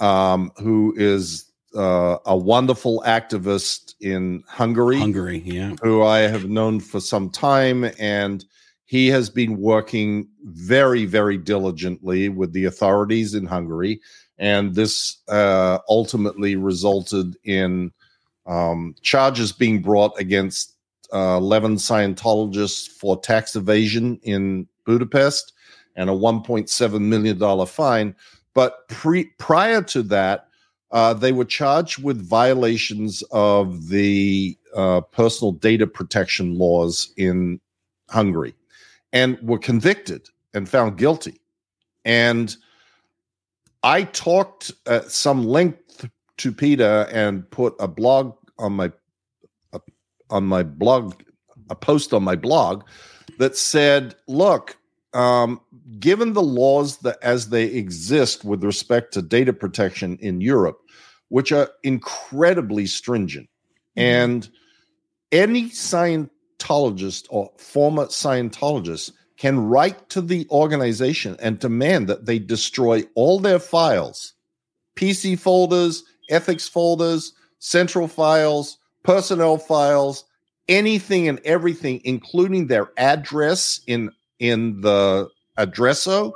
um, 0.00 0.52
who 0.56 0.94
is 0.96 1.49
uh, 1.74 2.18
a 2.26 2.36
wonderful 2.36 3.02
activist 3.06 3.94
in 4.00 4.42
Hungary. 4.48 4.98
Hungary, 4.98 5.42
yeah. 5.44 5.74
Who 5.82 6.02
I 6.02 6.20
have 6.20 6.48
known 6.48 6.80
for 6.80 7.00
some 7.00 7.30
time. 7.30 7.90
And 7.98 8.44
he 8.86 9.08
has 9.08 9.30
been 9.30 9.60
working 9.60 10.28
very, 10.44 11.06
very 11.06 11.38
diligently 11.38 12.28
with 12.28 12.52
the 12.52 12.64
authorities 12.64 13.34
in 13.34 13.46
Hungary. 13.46 14.00
And 14.38 14.74
this 14.74 15.18
uh, 15.28 15.78
ultimately 15.88 16.56
resulted 16.56 17.36
in 17.44 17.92
um, 18.46 18.94
charges 19.02 19.52
being 19.52 19.80
brought 19.82 20.18
against 20.18 20.74
uh, 21.12 21.36
11 21.38 21.76
Scientologists 21.76 22.88
for 22.88 23.20
tax 23.20 23.54
evasion 23.54 24.18
in 24.22 24.66
Budapest 24.86 25.52
and 25.94 26.08
a 26.08 26.14
$1.7 26.14 27.00
million 27.00 27.66
fine. 27.66 28.14
But 28.54 28.88
pre- 28.88 29.30
prior 29.38 29.82
to 29.82 30.02
that, 30.04 30.48
uh, 30.92 31.14
they 31.14 31.32
were 31.32 31.44
charged 31.44 32.02
with 32.02 32.20
violations 32.26 33.22
of 33.30 33.88
the 33.88 34.56
uh, 34.74 35.00
personal 35.00 35.52
data 35.52 35.86
protection 35.86 36.58
laws 36.58 37.12
in 37.16 37.60
Hungary 38.08 38.54
and 39.12 39.38
were 39.40 39.58
convicted 39.58 40.28
and 40.54 40.68
found 40.68 40.98
guilty. 40.98 41.40
And 42.04 42.56
I 43.82 44.02
talked 44.04 44.72
at 44.86 45.10
some 45.10 45.46
length 45.46 46.08
to 46.38 46.52
Peter 46.52 47.06
and 47.12 47.48
put 47.50 47.74
a 47.78 47.88
blog 47.88 48.34
on 48.58 48.72
my 48.72 48.92
on 50.28 50.44
my 50.44 50.62
blog, 50.62 51.14
a 51.70 51.74
post 51.74 52.14
on 52.14 52.22
my 52.22 52.36
blog 52.36 52.84
that 53.38 53.56
said, 53.56 54.14
"Look, 54.28 54.76
um, 55.12 55.60
given 55.98 56.32
the 56.32 56.42
laws 56.42 56.98
that 56.98 57.18
as 57.22 57.48
they 57.48 57.64
exist 57.64 58.44
with 58.44 58.62
respect 58.64 59.12
to 59.14 59.22
data 59.22 59.52
protection 59.52 60.16
in 60.20 60.40
Europe, 60.40 60.80
which 61.28 61.52
are 61.52 61.70
incredibly 61.82 62.86
stringent, 62.86 63.48
mm-hmm. 63.96 64.00
and 64.00 64.50
any 65.32 65.64
Scientologist 65.70 67.26
or 67.30 67.50
former 67.58 68.06
Scientologist 68.06 69.12
can 69.36 69.58
write 69.58 70.08
to 70.10 70.20
the 70.20 70.46
organization 70.50 71.36
and 71.40 71.58
demand 71.58 72.08
that 72.08 72.26
they 72.26 72.38
destroy 72.38 73.02
all 73.14 73.40
their 73.40 73.58
files, 73.58 74.34
PC 74.96 75.38
folders, 75.38 76.04
ethics 76.28 76.68
folders, 76.68 77.32
central 77.58 78.06
files, 78.06 78.78
personnel 79.02 79.56
files, 79.56 80.24
anything 80.68 81.26
and 81.26 81.40
everything, 81.44 82.00
including 82.04 82.66
their 82.66 82.90
address 82.98 83.80
in 83.86 84.10
in 84.40 84.80
the 84.80 85.28
addresso, 85.58 86.32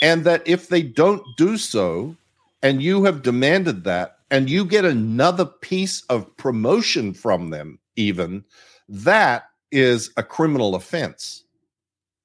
and 0.00 0.24
that 0.24 0.42
if 0.46 0.68
they 0.68 0.82
don't 0.82 1.22
do 1.36 1.58
so, 1.58 2.16
and 2.62 2.82
you 2.82 3.04
have 3.04 3.22
demanded 3.22 3.84
that, 3.84 4.18
and 4.30 4.48
you 4.48 4.64
get 4.64 4.84
another 4.84 5.44
piece 5.44 6.02
of 6.08 6.34
promotion 6.36 7.12
from 7.12 7.50
them, 7.50 7.78
even 7.96 8.44
that 8.88 9.44
is 9.70 10.10
a 10.16 10.22
criminal 10.22 10.74
offense 10.74 11.44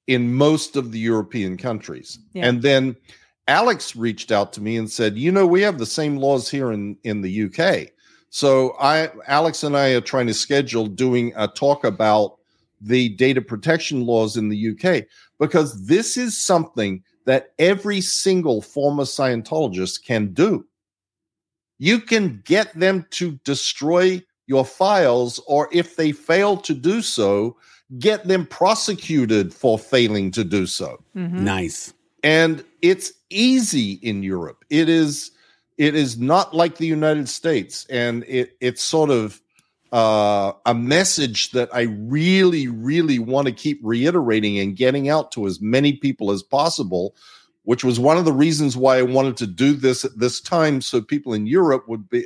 in 0.08 0.34
most 0.34 0.76
of 0.76 0.92
the 0.92 1.00
European 1.00 1.58
countries. 1.58 2.20
Yeah. 2.34 2.48
And 2.48 2.62
then 2.62 2.96
Alex 3.48 3.96
reached 3.96 4.32
out 4.32 4.54
to 4.54 4.62
me 4.62 4.78
and 4.78 4.90
said, 4.90 5.18
"You 5.18 5.32
know, 5.32 5.46
we 5.46 5.62
have 5.62 5.78
the 5.78 5.86
same 5.86 6.18
laws 6.18 6.50
here 6.50 6.72
in 6.72 6.98
in 7.04 7.22
the 7.22 7.30
UK." 7.30 7.92
So 8.30 8.76
I 8.80 9.10
Alex 9.28 9.64
and 9.64 9.76
I 9.76 9.90
are 9.90 10.02
trying 10.02 10.28
to 10.28 10.34
schedule 10.34 10.88
doing 10.88 11.34
a 11.36 11.48
talk 11.48 11.84
about 11.84 12.38
the 12.84 13.10
data 13.10 13.42
protection 13.42 14.06
laws 14.06 14.38
in 14.38 14.50
the 14.50 14.72
UK 14.72 15.06
because 15.40 15.86
this 15.86 16.18
is 16.18 16.38
something 16.38 17.04
that 17.26 17.54
every 17.58 18.02
single 18.02 18.62
former 18.62 19.04
Scientologist 19.04 20.04
can 20.04 20.34
do. 20.34 20.66
You 21.80 22.00
can 22.00 22.42
get 22.46 22.78
them 22.78 23.06
to 23.12 23.40
destroy 23.44 24.22
your 24.48 24.66
files, 24.66 25.40
or 25.48 25.70
if 25.72 25.96
they 25.96 26.12
fail 26.12 26.58
to 26.58 26.74
do 26.74 27.02
so, 27.02 27.58
get 28.00 28.28
them 28.28 28.46
prosecuted 28.46 29.54
for 29.54 29.80
failing 29.80 30.32
to 30.32 30.44
do 30.44 30.66
so. 30.66 31.02
Mm-hmm. 31.16 31.44
Nice. 31.44 31.94
And 32.24 32.64
it's 32.82 33.14
easy 33.30 33.94
in 34.02 34.24
Europe. 34.24 34.64
It 34.70 34.90
is 34.90 35.32
it 35.78 35.96
is 35.96 36.20
not 36.20 36.54
like 36.54 36.78
the 36.78 36.88
United 36.88 37.28
States. 37.28 37.86
And 37.90 38.24
it 38.28 38.56
it's 38.62 38.84
sort 38.84 39.10
of 39.10 39.42
uh, 39.94 40.54
a 40.66 40.74
message 40.74 41.52
that 41.52 41.70
I 41.72 41.82
really, 41.84 42.68
really 42.68 43.20
want 43.20 43.46
to 43.46 43.54
keep 43.54 43.80
reiterating 43.84 44.58
and 44.58 44.76
getting 44.76 45.08
out 45.08 45.32
to 45.34 45.46
as 45.46 45.62
many 45.62 45.94
people 45.94 46.32
as 46.32 46.42
possible, 46.42 47.16
which 47.62 47.84
was 47.84 48.00
one 48.00 48.18
of 48.18 48.26
the 48.26 48.34
reasons 48.34 48.76
why 48.76 48.98
I 48.98 49.04
wanted 49.04 49.38
to 49.38 49.48
do 49.48 49.74
this 49.74 50.04
at 50.04 50.18
this 50.18 50.42
time 50.42 50.82
so 50.82 51.00
people 51.00 51.32
in 51.32 51.46
Europe 51.46 51.88
would 51.88 52.10
be 52.10 52.26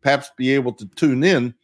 perhaps 0.00 0.30
be 0.36 0.54
able 0.54 0.72
to 0.74 0.86
tune 0.94 1.24
in 1.24 1.54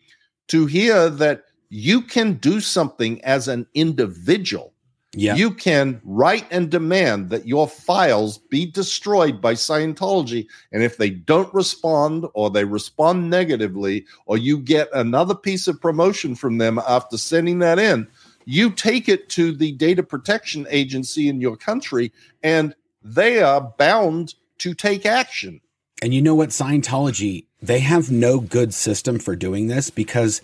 to 0.48 0.66
hear 0.66 1.08
that 1.08 1.44
you 1.68 2.02
can 2.02 2.34
do 2.34 2.60
something 2.60 3.24
as 3.24 3.46
an 3.46 3.64
individual 3.74 4.73
yeah. 5.16 5.34
You 5.34 5.50
can 5.50 6.00
write 6.04 6.46
and 6.50 6.70
demand 6.70 7.30
that 7.30 7.46
your 7.46 7.68
files 7.68 8.38
be 8.38 8.66
destroyed 8.66 9.40
by 9.40 9.54
Scientology. 9.54 10.46
And 10.72 10.82
if 10.82 10.96
they 10.96 11.10
don't 11.10 11.52
respond 11.54 12.26
or 12.34 12.50
they 12.50 12.64
respond 12.64 13.30
negatively, 13.30 14.06
or 14.26 14.36
you 14.36 14.58
get 14.58 14.88
another 14.92 15.34
piece 15.34 15.68
of 15.68 15.80
promotion 15.80 16.34
from 16.34 16.58
them 16.58 16.78
after 16.86 17.16
sending 17.16 17.60
that 17.60 17.78
in, 17.78 18.08
you 18.44 18.70
take 18.70 19.08
it 19.08 19.28
to 19.30 19.52
the 19.52 19.72
data 19.72 20.02
protection 20.02 20.66
agency 20.70 21.28
in 21.28 21.40
your 21.40 21.56
country 21.56 22.12
and 22.42 22.74
they 23.02 23.42
are 23.42 23.72
bound 23.78 24.34
to 24.58 24.74
take 24.74 25.06
action. 25.06 25.60
And 26.02 26.12
you 26.12 26.20
know 26.20 26.34
what? 26.34 26.50
Scientology, 26.50 27.46
they 27.66 27.80
have 27.80 28.10
no 28.10 28.40
good 28.40 28.74
system 28.74 29.18
for 29.18 29.34
doing 29.34 29.68
this 29.68 29.88
because 29.88 30.42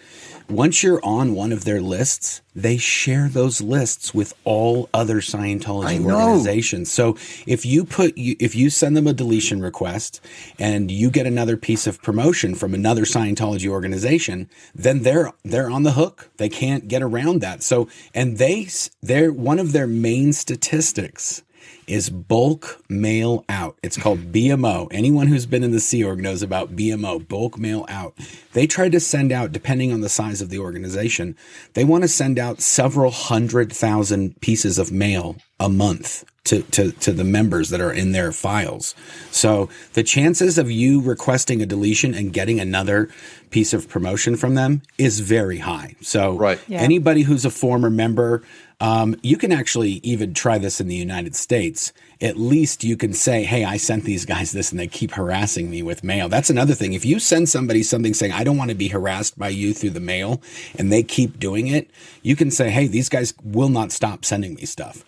once 0.49 0.83
you're 0.83 1.05
on 1.05 1.35
one 1.35 1.53
of 1.53 1.65
their 1.65 1.81
lists, 1.81 2.41
they 2.57 2.77
share 2.77 3.29
those 3.29 3.61
lists 3.61 4.15
with 4.15 4.33
all 4.45 4.89
other 4.93 5.17
Scientology 5.17 6.05
organizations. 6.05 6.91
So 6.91 7.17
if 7.47 7.65
you 7.65 7.85
put 7.85 8.15
if 8.17 8.55
you 8.55 8.71
send 8.71 8.97
them 8.97 9.07
a 9.07 9.13
deletion 9.13 9.61
request 9.61 10.21
and 10.59 10.91
you 10.91 11.11
get 11.11 11.27
another 11.27 11.57
piece 11.57 11.87
of 11.87 12.03
promotion 12.03 12.55
from 12.55 12.75
another 12.75 13.03
Scientology 13.03 13.69
organization, 13.69 14.49
then 14.75 15.03
they're 15.03 15.33
they're 15.45 15.71
on 15.71 15.83
the 15.83 15.93
hook. 15.93 16.31
They 16.39 16.49
can't 16.49 16.89
get 16.89 17.03
around 17.03 17.41
that. 17.41 17.63
So 17.63 17.89
and 18.15 18.39
they 18.39 18.69
they're 19.03 19.33
one 19.33 19.59
of 19.59 19.73
their 19.73 19.87
main 19.87 20.33
statistics 20.33 21.43
is 21.91 22.09
bulk 22.09 22.83
mail 22.89 23.45
out. 23.49 23.77
It's 23.83 23.97
called 23.97 24.33
BMO. 24.33 24.89
Anyone 24.93 25.27
who's 25.27 25.47
been 25.47 25.65
in 25.65 25.73
the 25.73 25.81
Sea 25.81 26.05
Org 26.05 26.21
knows 26.21 26.41
about 26.41 26.77
BMO, 26.77 27.27
bulk 27.27 27.59
mail 27.59 27.85
out. 27.89 28.15
They 28.53 28.67
try 28.67 28.89
to 28.89 29.01
send 29.01 29.33
out, 29.33 29.53
depending 29.53 29.93
on 29.93 30.01
the 30.01 30.09
size 30.09 30.41
of 30.41 30.51
the 30.51 30.61
organization, 30.61 31.37
they 31.75 31.85
want 31.85 32.03
to 32.05 32.09
send 32.09 32.39
out 32.39 32.61
several 32.61 33.11
hundred 33.11 33.73
thousand 33.73 34.41
pieces 34.41 34.79
of 34.79 34.93
mail 34.93 35.37
a 35.59 35.69
month 35.69 36.25
to, 36.45 36.63
to, 36.63 36.93
to 36.93 37.13
the 37.13 37.25
members 37.25 37.71
that 37.71 37.81
are 37.81 37.93
in 37.93 38.13
their 38.13 38.33
files. 38.33 38.95
So 39.31 39.69
the 39.93 40.03
chances 40.03 40.59
of 40.59 40.71
you 40.71 41.01
requesting 41.01 41.61
a 41.61 41.67
deletion 41.67 42.15
and 42.15 42.33
getting 42.33 42.61
another 42.61 43.11
piece 43.51 43.73
of 43.73 43.89
promotion 43.89 44.37
from 44.37 44.55
them 44.55 44.83
is 44.97 45.21
very 45.21 45.59
high. 45.59 45.97
So 46.01 46.37
right. 46.37 46.61
Yeah. 46.67 46.81
anybody 46.81 47.23
who's 47.23 47.45
a 47.45 47.51
former 47.51 47.91
member, 47.91 48.43
Um, 48.81 49.15
you 49.23 49.37
can 49.37 49.53
actually 49.53 50.01
even 50.03 50.33
try 50.33 50.57
this 50.57 50.81
in 50.81 50.89
the 50.89 50.97
United 50.97 51.37
States. 51.37 51.93
At 52.21 52.39
least 52.39 52.83
you 52.83 52.97
can 52.97 53.13
say, 53.13 53.45
Hey, 53.45 53.65
I 53.65 53.77
sent 53.77 54.05
these 54.05 54.25
guys 54.25 54.53
this 54.53 54.71
and 54.71 54.81
they 54.81 54.87
keep 54.87 55.13
harassing 55.13 55.71
me 55.71 55.83
with 55.83 56.03
mail. 56.03 56.29
That's 56.29 56.51
another 56.51 56.75
thing. 56.75 56.95
If 56.95 57.05
you 57.05 57.19
send 57.19 57.49
somebody 57.49 57.83
something 57.83 58.15
saying, 58.15 58.33
I 58.33 58.43
don't 58.43 58.57
want 58.57 58.71
to 58.71 58.77
be 58.77 58.89
harassed 58.89 59.39
by 59.39 59.49
you 59.49 59.75
through 59.75 59.91
the 59.91 60.01
mail 60.01 60.41
and 60.79 60.91
they 60.91 61.03
keep 61.03 61.39
doing 61.39 61.67
it, 61.67 61.91
you 62.23 62.37
can 62.37 62.51
say, 62.51 62.71
Hey, 62.71 62.87
these 62.87 63.09
guys 63.09 63.35
will 63.45 63.69
not 63.69 63.93
stop 63.93 64.25
sending 64.25 64.55
me 64.55 64.65
stuff. 64.65 65.05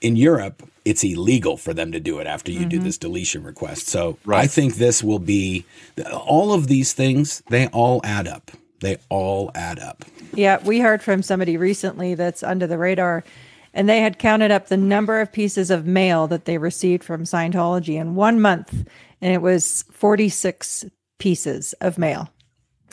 In 0.00 0.14
Europe, 0.14 0.62
it's 0.84 1.02
illegal 1.02 1.56
for 1.56 1.74
them 1.74 1.92
to 1.92 2.00
do 2.00 2.18
it 2.18 2.26
after 2.26 2.52
you 2.52 2.60
mm-hmm. 2.60 2.68
do 2.68 2.78
this 2.78 2.98
deletion 2.98 3.42
request. 3.42 3.88
So 3.88 4.18
right. 4.24 4.44
I 4.44 4.46
think 4.46 4.76
this 4.76 5.02
will 5.02 5.18
be 5.18 5.66
all 6.12 6.52
of 6.52 6.68
these 6.68 6.92
things, 6.92 7.42
they 7.48 7.66
all 7.68 8.00
add 8.04 8.28
up. 8.28 8.50
They 8.80 8.98
all 9.08 9.50
add 9.54 9.80
up. 9.80 10.04
Yeah, 10.34 10.62
we 10.64 10.80
heard 10.80 11.02
from 11.02 11.22
somebody 11.22 11.56
recently 11.56 12.14
that's 12.14 12.42
under 12.42 12.66
the 12.66 12.78
radar, 12.78 13.24
and 13.72 13.88
they 13.88 14.00
had 14.00 14.18
counted 14.18 14.50
up 14.50 14.68
the 14.68 14.76
number 14.76 15.20
of 15.20 15.32
pieces 15.32 15.70
of 15.70 15.86
mail 15.86 16.26
that 16.28 16.44
they 16.44 16.58
received 16.58 17.04
from 17.04 17.24
Scientology 17.24 18.00
in 18.00 18.14
one 18.14 18.40
month, 18.40 18.72
and 19.20 19.32
it 19.32 19.42
was 19.42 19.84
46 19.90 20.86
pieces 21.18 21.72
of 21.80 21.98
mail. 21.98 22.28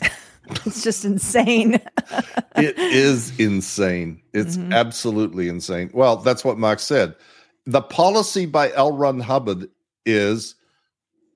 it's 0.64 0.82
just 0.82 1.04
insane. 1.04 1.74
it 2.56 2.78
is 2.78 3.38
insane. 3.38 4.20
It's 4.32 4.56
mm-hmm. 4.56 4.72
absolutely 4.72 5.48
insane. 5.48 5.90
Well, 5.92 6.16
that's 6.16 6.44
what 6.44 6.58
Mark 6.58 6.80
said. 6.80 7.14
The 7.66 7.82
policy 7.82 8.46
by 8.46 8.72
L. 8.72 8.92
Ron 8.92 9.20
Hubbard 9.20 9.68
is 10.04 10.54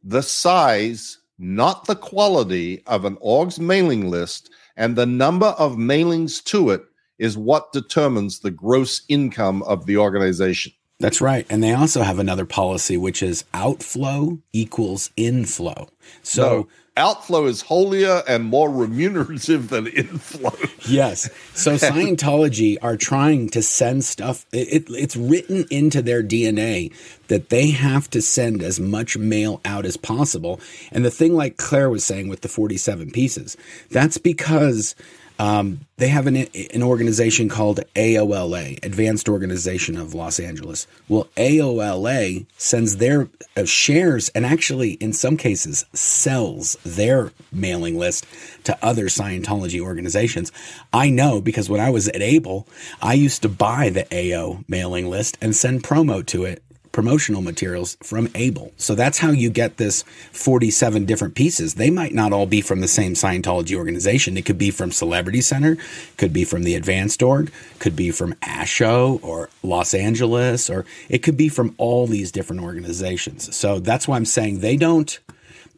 the 0.04 0.22
size, 0.22 1.18
not 1.38 1.86
the 1.86 1.96
quality 1.96 2.82
of 2.86 3.04
an 3.04 3.18
org's 3.20 3.58
mailing 3.58 4.10
list 4.10 4.50
and 4.80 4.96
the 4.96 5.06
number 5.06 5.48
of 5.58 5.76
mailings 5.76 6.42
to 6.44 6.70
it 6.70 6.82
is 7.18 7.36
what 7.36 7.70
determines 7.70 8.40
the 8.40 8.50
gross 8.50 9.02
income 9.08 9.62
of 9.64 9.84
the 9.84 9.98
organization. 9.98 10.72
That's 10.98 11.20
right. 11.20 11.46
And 11.50 11.62
they 11.62 11.74
also 11.74 12.02
have 12.02 12.18
another 12.18 12.46
policy, 12.46 12.96
which 12.96 13.22
is 13.22 13.44
outflow 13.52 14.38
equals 14.54 15.10
inflow. 15.16 15.88
So 16.22 16.42
no, 16.42 16.68
outflow 17.00 17.46
is 17.46 17.62
holier 17.62 18.22
and 18.28 18.44
more 18.44 18.70
remunerative 18.70 19.70
than 19.70 19.86
inflow. 19.88 20.54
yes. 20.86 21.28
So 21.54 21.72
Scientology 21.76 22.76
are 22.82 22.96
trying 22.96 23.48
to 23.50 23.62
send 23.62 24.04
stuff. 24.04 24.46
It, 24.52 24.68
it, 24.68 24.90
it's 24.90 25.16
written 25.16 25.64
into 25.70 26.02
their 26.02 26.22
DNA 26.22 26.92
that 27.28 27.48
they 27.48 27.70
have 27.70 28.10
to 28.10 28.20
send 28.20 28.62
as 28.62 28.78
much 28.78 29.16
mail 29.16 29.60
out 29.64 29.86
as 29.86 29.96
possible. 29.96 30.60
And 30.92 31.04
the 31.04 31.10
thing, 31.10 31.34
like 31.34 31.56
Claire 31.56 31.90
was 31.90 32.04
saying 32.04 32.28
with 32.28 32.42
the 32.42 32.48
47 32.48 33.10
pieces, 33.10 33.56
that's 33.90 34.18
because 34.18 34.94
um, 35.40 35.80
they 35.96 36.08
have 36.08 36.26
an, 36.26 36.36
an 36.36 36.82
organization 36.82 37.48
called 37.48 37.80
AOLA, 37.94 38.84
Advanced 38.84 39.26
Organization 39.26 39.96
of 39.96 40.12
Los 40.12 40.38
Angeles. 40.38 40.86
Well, 41.08 41.28
AOLA 41.38 42.44
sends 42.58 42.98
their 42.98 43.26
uh, 43.56 43.64
shares 43.64 44.28
and 44.34 44.44
actually, 44.44 44.92
in 44.92 45.14
some 45.14 45.38
cases, 45.38 45.86
sells 45.94 46.76
their 46.84 47.32
mailing 47.50 47.96
list 47.96 48.26
to 48.64 48.76
other 48.84 49.06
Scientology 49.06 49.80
organizations. 49.80 50.52
I 50.92 51.08
know 51.08 51.40
because 51.40 51.70
when 51.70 51.80
I 51.80 51.88
was 51.88 52.06
at 52.08 52.20
ABLE, 52.20 52.68
I 53.00 53.14
used 53.14 53.40
to 53.40 53.48
buy 53.48 53.88
the 53.88 54.06
AO 54.12 54.62
mailing 54.68 55.08
list 55.08 55.38
and 55.40 55.56
send 55.56 55.82
promo 55.82 56.24
to 56.26 56.44
it 56.44 56.62
promotional 57.00 57.40
materials 57.40 57.96
from 58.02 58.28
ABLE. 58.34 58.72
So 58.76 58.94
that's 58.94 59.16
how 59.16 59.30
you 59.30 59.48
get 59.48 59.78
this 59.78 60.02
47 60.32 61.06
different 61.06 61.34
pieces. 61.34 61.76
They 61.76 61.88
might 61.88 62.12
not 62.12 62.30
all 62.30 62.44
be 62.44 62.60
from 62.60 62.82
the 62.82 62.88
same 62.88 63.14
Scientology 63.14 63.74
organization. 63.74 64.36
It 64.36 64.44
could 64.44 64.58
be 64.58 64.70
from 64.70 64.92
Celebrity 64.92 65.40
Center, 65.40 65.78
could 66.18 66.34
be 66.34 66.44
from 66.44 66.62
the 66.62 66.74
Advanced 66.74 67.22
Org, 67.22 67.50
could 67.78 67.96
be 67.96 68.10
from 68.10 68.34
ASHO 68.42 69.18
or 69.22 69.48
Los 69.62 69.94
Angeles, 69.94 70.68
or 70.68 70.84
it 71.08 71.20
could 71.22 71.38
be 71.38 71.48
from 71.48 71.74
all 71.78 72.06
these 72.06 72.30
different 72.30 72.60
organizations. 72.60 73.56
So 73.56 73.78
that's 73.78 74.06
why 74.06 74.16
I'm 74.16 74.26
saying 74.26 74.60
they 74.60 74.76
don't, 74.76 75.18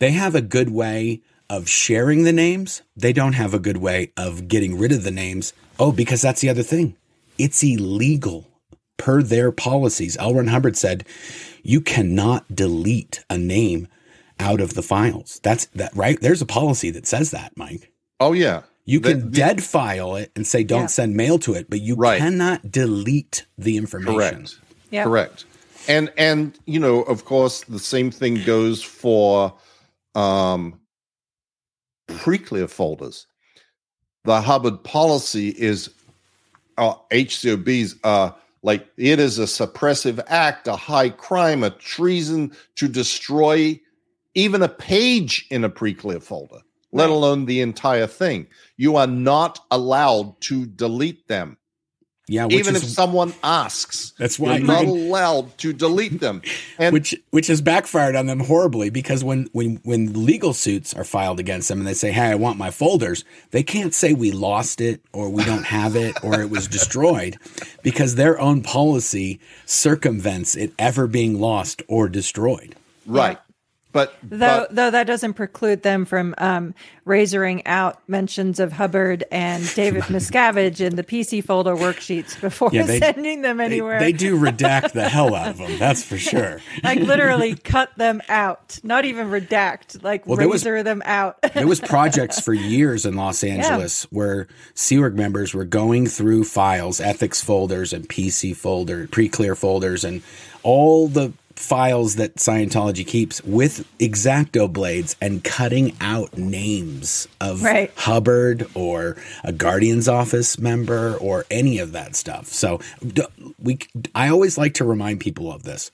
they 0.01 0.11
have 0.11 0.35
a 0.35 0.43
good 0.43 0.71
way 0.71 1.21
of 1.49 1.69
sharing 1.69 2.25
the 2.25 2.33
names. 2.33 2.83
They 2.97 3.13
don't 3.13 3.35
have 3.35 3.55
a 3.55 3.61
good 3.61 3.77
way 3.77 4.11
of 4.17 4.49
getting 4.49 4.77
rid 4.77 4.91
of 4.91 5.05
the 5.05 5.13
names. 5.13 5.53
Oh, 5.79 5.93
because 5.93 6.21
that's 6.21 6.41
the 6.41 6.49
other 6.49 6.65
thing. 6.65 6.97
It's 7.39 7.63
illegal 7.63 8.49
per 9.03 9.21
their 9.21 9.51
policies. 9.51 10.17
L. 10.19 10.35
Ron 10.35 10.47
Hubbard 10.47 10.77
said, 10.77 11.05
you 11.65 11.81
cannot 11.81 12.55
delete 12.55 13.25
a 13.29 13.37
name 13.37 13.89
out 14.39 14.61
of 14.61 14.75
the 14.75 14.83
files. 14.83 15.41
That's 15.43 15.67
that 15.75 15.91
right. 15.97 16.21
There's 16.21 16.41
a 16.41 16.47
policy 16.47 16.91
that 16.91 17.09
says 17.09 17.33
that, 17.33 17.53
Mike. 17.57 17.91
Oh 18.21 18.33
yeah. 18.33 18.63
You 18.85 19.01
can 19.01 19.19
the, 19.19 19.37
dead 19.37 19.61
file 19.63 20.15
it 20.15 20.31
and 20.37 20.47
say 20.47 20.63
don't 20.63 20.83
yeah. 20.83 20.87
send 20.87 21.17
mail 21.17 21.41
to 21.41 21.55
it, 21.55 21.69
but 21.69 21.81
you 21.81 21.97
right. 21.97 22.19
cannot 22.19 22.71
delete 22.71 23.45
the 23.59 23.77
information. 23.77 24.15
Correct. 24.15 24.59
Yeah. 24.91 25.05
Correct. 25.05 25.47
And 25.89 26.13
and 26.17 26.57
you 26.67 26.79
know, 26.79 27.03
of 27.03 27.25
course, 27.25 27.65
the 27.65 27.81
same 27.81 28.13
thing 28.13 28.45
goes 28.45 28.85
for 28.85 29.53
um 30.15 30.79
pre-clear 32.07 32.69
folders. 32.69 33.27
The 34.25 34.41
Hubbard 34.41 34.85
policy 34.85 35.49
is 35.49 35.91
uh, 36.79 36.95
HCOBs 37.11 37.99
uh 38.05 38.31
like 38.63 38.87
it 38.97 39.19
is 39.19 39.39
a 39.39 39.45
suppressive 39.45 40.23
act, 40.29 40.69
a 40.69 40.77
high 40.77 41.11
crime, 41.11 41.65
a 41.65 41.71
treason 41.71 42.53
to 42.77 42.89
destroy 42.89 43.81
even 44.35 44.63
a 44.63 44.69
page 44.69 45.47
in 45.51 45.65
a 45.65 45.69
pre-clear 45.69 46.21
folder, 46.21 46.61
let 46.93 47.11
alone 47.11 47.45
the 47.45 47.61
entire 47.61 48.07
thing. 48.07 48.47
You 48.77 48.97
are 48.97 49.07
not 49.07 49.59
allowed 49.71 50.41
to 50.43 50.67
delete 50.67 51.29
them. 51.29 51.59
Yeah, 52.33 52.47
even 52.49 52.75
is, 52.75 52.83
if 52.83 52.89
someone 52.89 53.35
asks, 53.45 54.15
that's 54.17 54.39
why 54.39 54.57
you're 54.57 54.67
not 54.67 54.87
allowed 54.87 55.59
to 55.59 55.75
delete 55.75 56.19
them, 56.19 56.41
and 56.79 56.95
which 56.95 57.15
which 57.31 57.49
has 57.49 57.61
backfired 57.61 58.17
on 58.17 58.25
them 58.25 58.41
horribly 58.41 58.89
because 58.89 59.23
when 59.23 59.51
when 59.53 59.81
when 59.85 60.25
legal 60.25 60.55
suits 60.55 60.95
are 60.95 61.05
filed 61.05 61.39
against 61.39 61.69
them 61.69 61.81
and 61.81 61.87
they 61.87 61.93
say, 61.93 62.11
"Hey, 62.11 62.29
I 62.29 62.35
want 62.37 62.57
my 62.57 62.71
folders," 62.71 63.25
they 63.51 63.63
can't 63.63 63.93
say 63.93 64.15
we 64.15 64.33
lost 64.33 64.81
it 64.81 65.03
or 65.13 65.29
we 65.29 65.45
don't 65.45 65.65
have 65.65 65.95
it 65.95 66.17
or 66.25 66.41
it 66.41 66.49
was 66.49 66.69
destroyed 66.69 67.37
because 67.83 68.15
their 68.15 68.41
own 68.41 68.63
policy 68.63 69.39
circumvents 69.67 70.57
it 70.57 70.73
ever 70.79 71.07
being 71.07 71.39
lost 71.39 71.83
or 71.87 72.09
destroyed. 72.09 72.77
Right. 73.05 73.39
But 73.93 74.15
though 74.23 74.67
but, 74.69 74.75
though 74.75 74.91
that 74.91 75.07
doesn't 75.07 75.35
preclude 75.35 75.83
them 75.83 76.07
from 76.07 76.35
um, 76.39 76.75
razoring 77.07 77.63
out 77.67 78.01
mentions 78.09 78.59
of 78.59 78.73
Hubbard 78.73 79.25
and 79.31 79.63
David 79.75 80.03
Miscavige 80.09 80.81
in 80.81 80.97
the 80.97 81.05
PC 81.05 81.45
folder 81.45 81.77
worksheets 81.77 82.41
before 82.41 82.71
yeah, 82.73 82.85
they, 82.85 82.99
sending 82.99 83.43
them 83.43 83.61
anywhere. 83.61 83.99
They, 83.99 84.13
they, 84.13 84.19
do 84.19 84.39
redact 84.39 84.93
the 84.93 85.09
hell 85.09 85.35
out 85.35 85.49
of 85.49 85.59
them. 85.59 85.79
That's 85.79 86.03
for 86.03 86.17
sure. 86.17 86.61
like 86.83 87.01
literally 87.01 87.55
cut 87.55 87.91
them 87.97 88.23
out. 88.29 88.81
Not 88.83 89.05
even 89.05 89.29
redact. 89.29 90.03
Like 90.03 90.27
well, 90.27 90.39
razor 90.39 90.75
was, 90.75 90.85
them 90.85 91.03
out. 91.05 91.43
there 91.55 91.67
was 91.67 91.81
projects 91.81 92.41
for 92.41 92.55
years 92.55 93.05
in 93.05 93.15
Los 93.15 93.45
Angeles 93.45 94.05
yeah. 94.05 94.17
where 94.17 94.49
Sea 94.75 95.03
members 95.11 95.53
were 95.53 95.65
going 95.65 96.07
through 96.07 96.45
files, 96.45 97.01
ethics 97.01 97.43
folders, 97.43 97.93
and 97.93 98.09
PC 98.09 98.55
folder, 98.57 99.09
pre-clear 99.09 99.55
folders, 99.55 100.05
and 100.05 100.23
all 100.63 101.09
the 101.09 101.33
files 101.57 102.17
that 102.17 102.37
Scientology 102.37 103.07
keeps 103.07 103.43
with 103.45 103.87
exacto 103.99 104.73
blades 104.73 105.17
and 105.21 105.43
cutting 105.43 105.97
out 106.01 106.37
names 106.37 107.29
of 107.41 107.63
right. 107.63 107.93
Hubbard 107.97 108.67
or 108.75 109.17
a 109.45 109.53
Guardian's 109.53 110.09
office 110.09 110.59
member 110.59 111.17
or 111.17 111.47
any 111.51 111.79
of 111.79 111.93
that 111.93 112.17
stuff. 112.17 112.47
So 112.47 112.81
we 113.59 113.79
I 114.15 114.29
always 114.29 114.59
like 114.59 114.75
to 114.75 114.85
remind 114.85 115.21
people 115.21 115.53
of 115.53 115.63
this. 115.63 115.91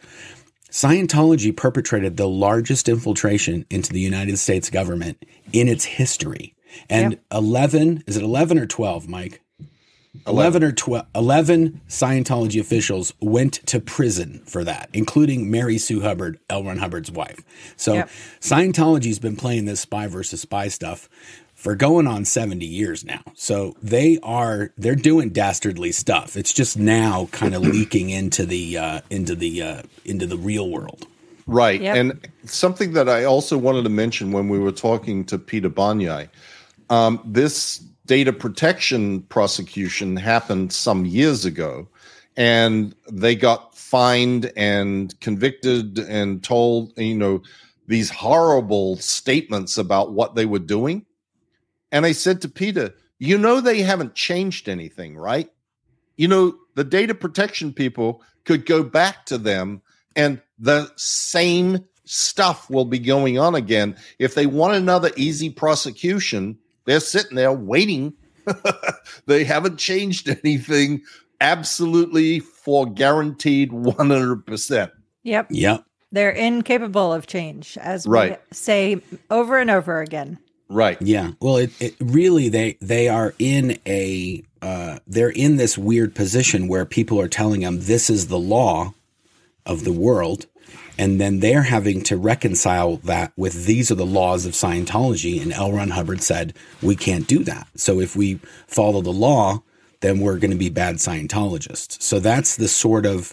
Scientology 0.71 1.57
perpetrated 1.57 2.17
the 2.17 2.29
largest 2.29 2.89
infiltration 2.89 3.65
into 3.71 3.93
the 3.93 4.01
United 4.01 4.39
States 4.39 4.69
government 4.69 5.25
in 5.53 5.67
its 5.67 5.85
history. 5.85 6.55
And 6.91 7.13
yep. 7.13 7.25
11, 7.33 8.05
is 8.07 8.17
it 8.17 8.23
11 8.23 8.59
or 8.59 8.67
12, 8.67 9.09
Mike? 9.09 9.41
11 10.27 10.65
or 10.65 10.73
12 10.73 11.07
11 11.15 11.81
Scientology 11.89 12.61
officials 12.61 13.13
went 13.21 13.55
to 13.67 13.81
prison 13.81 14.43
for 14.47 14.65
that, 14.65 14.89
including 14.93 15.51
Mary 15.51 15.79
Sue 15.79 16.01
Hubbard, 16.01 16.39
L. 16.51 16.65
Ron 16.65 16.79
Hubbard's 16.79 17.11
wife. 17.11 17.41
So 17.77 17.95
yep. 17.95 18.11
Scientology's 18.41 19.19
been 19.19 19.37
playing 19.37 19.65
this 19.67 19.81
spy 19.81 20.07
versus 20.07 20.41
spy 20.41 20.69
stuff 20.69 21.09
for 21.55 21.75
going 21.75 22.07
on 22.07 22.25
70 22.25 22.65
years 22.65 23.05
now. 23.05 23.21
So 23.35 23.75
they 23.83 24.19
are 24.23 24.73
they're 24.79 24.95
doing 24.95 25.31
dastardly 25.31 25.93
stuff. 25.93 26.37
It's 26.37 26.53
just 26.53 26.79
now 26.79 27.29
kind 27.33 27.55
of 27.55 27.63
leaking 27.63 28.11
into 28.11 28.47
the 28.47 28.79
uh, 28.79 29.01
into 29.11 29.35
the 29.35 29.63
uh, 29.63 29.83
into 30.05 30.27
the 30.27 30.37
real 30.37 30.71
world. 30.71 31.07
Right. 31.49 31.81
Yep. 31.81 31.97
And 31.97 32.29
something 32.45 32.93
that 32.93 33.09
I 33.09 33.25
also 33.25 33.57
wanted 33.57 33.83
to 33.85 33.89
mention 33.89 34.33
when 34.33 34.49
we 34.49 34.59
were 34.59 34.71
talking 34.71 35.25
to 35.25 35.39
Peter 35.39 35.71
Banyai, 35.71 36.29
um, 36.91 37.21
this 37.25 37.83
data 38.09 38.33
protection 38.33 39.23
prosecution 39.23 40.17
happened 40.17 40.73
some 40.73 41.05
years 41.05 41.45
ago, 41.45 41.87
and 42.37 42.95
they 43.13 43.37
got 43.37 43.77
fined 43.77 44.51
and 44.57 45.19
convicted 45.21 45.99
and 45.99 46.43
told, 46.43 46.93
you 46.99 47.15
know, 47.15 47.43
these 47.87 48.11
horrible 48.11 48.97
statements 48.97 49.79
about 49.79 50.13
what 50.13 50.35
they 50.35 50.47
were 50.47 50.59
doing. 50.59 51.07
And 51.93 52.05
I 52.05 52.13
said 52.13 52.43
to 52.43 52.49
Peter, 52.49 52.95
you 53.19 53.39
know, 53.39 53.61
they 53.61 53.83
haven't 53.83 54.15
changed 54.15 54.69
anything, 54.69 55.17
right? 55.17 55.51
You 56.17 56.29
know, 56.29 56.57
the 56.75 56.85
data 56.85 57.15
protection 57.15 57.73
people 57.73 58.23
could 58.45 58.67
go 58.67 58.83
back 58.83 59.27
to 59.27 59.39
them 59.39 59.83
and 60.17 60.41
the 60.59 60.91
same 60.97 61.85
stuff 62.05 62.71
will 62.71 62.85
be 62.85 62.99
going 62.99 63.39
on 63.39 63.55
again. 63.55 63.97
If 64.19 64.35
they 64.35 64.47
want 64.47 64.75
another 64.75 65.11
easy 65.17 65.51
prosecution, 65.51 66.59
they're 66.89 67.01
sitting 67.01 67.37
there 67.37 67.53
waiting. 67.53 68.15
they 69.27 69.45
haven't 69.45 69.79
changed 69.79 70.29
anything 70.29 71.03
absolutely 71.41 72.41
for 72.41 72.87
guaranteed 72.87 73.71
100%. 73.71 74.91
Yep. 75.23 75.47
Yep. 75.51 75.85
They're 76.11 76.31
incapable 76.31 77.13
of 77.13 77.27
change, 77.27 77.77
as 77.79 78.07
Right. 78.07 78.33
we 78.33 78.37
say 78.53 79.03
over 79.31 79.59
and 79.59 79.71
over 79.71 80.01
again. 80.01 80.39
Right. 80.71 81.01
Yeah. 81.01 81.33
Well, 81.41 81.57
it, 81.59 81.71
it 81.81 81.95
really 82.01 82.49
they 82.49 82.77
they 82.81 83.09
are 83.09 83.35
in 83.39 83.79
a 83.87 84.43
uh, 84.61 84.99
they're 85.07 85.31
in 85.31 85.57
this 85.57 85.79
weird 85.79 86.15
position 86.15 86.69
where 86.69 86.85
people 86.85 87.21
are 87.21 87.29
telling 87.29 87.61
them 87.63 87.81
this 87.81 88.11
is 88.11 88.29
the 88.29 88.39
law 88.39 88.93
of 89.65 89.85
the 89.85 89.93
world, 89.93 90.47
and 90.99 91.21
then 91.21 91.39
they're 91.39 91.63
having 91.63 92.03
to 92.03 92.17
reconcile 92.17 92.97
that 92.99 93.33
with 93.37 93.67
these 93.67 93.91
are 93.91 93.95
the 93.95 94.05
laws 94.05 94.45
of 94.45 94.53
Scientology. 94.53 95.41
And 95.41 95.53
L. 95.53 95.73
Ron 95.73 95.91
Hubbard 95.91 96.23
said 96.23 96.55
we 96.83 96.97
can't 96.97 97.27
do 97.27 97.45
that. 97.45 97.69
So 97.77 98.01
if 98.01 98.17
we 98.17 98.41
follow 98.67 99.01
the 99.01 99.13
law, 99.13 99.63
then 100.01 100.21
we're 100.21 100.39
going 100.39 100.51
to 100.51 100.57
be 100.57 100.69
bad 100.69 100.97
Scientologists. 100.97 102.03
So 102.03 102.19
that's 102.19 102.57
the 102.57 102.69
sort 102.69 103.07
of 103.07 103.33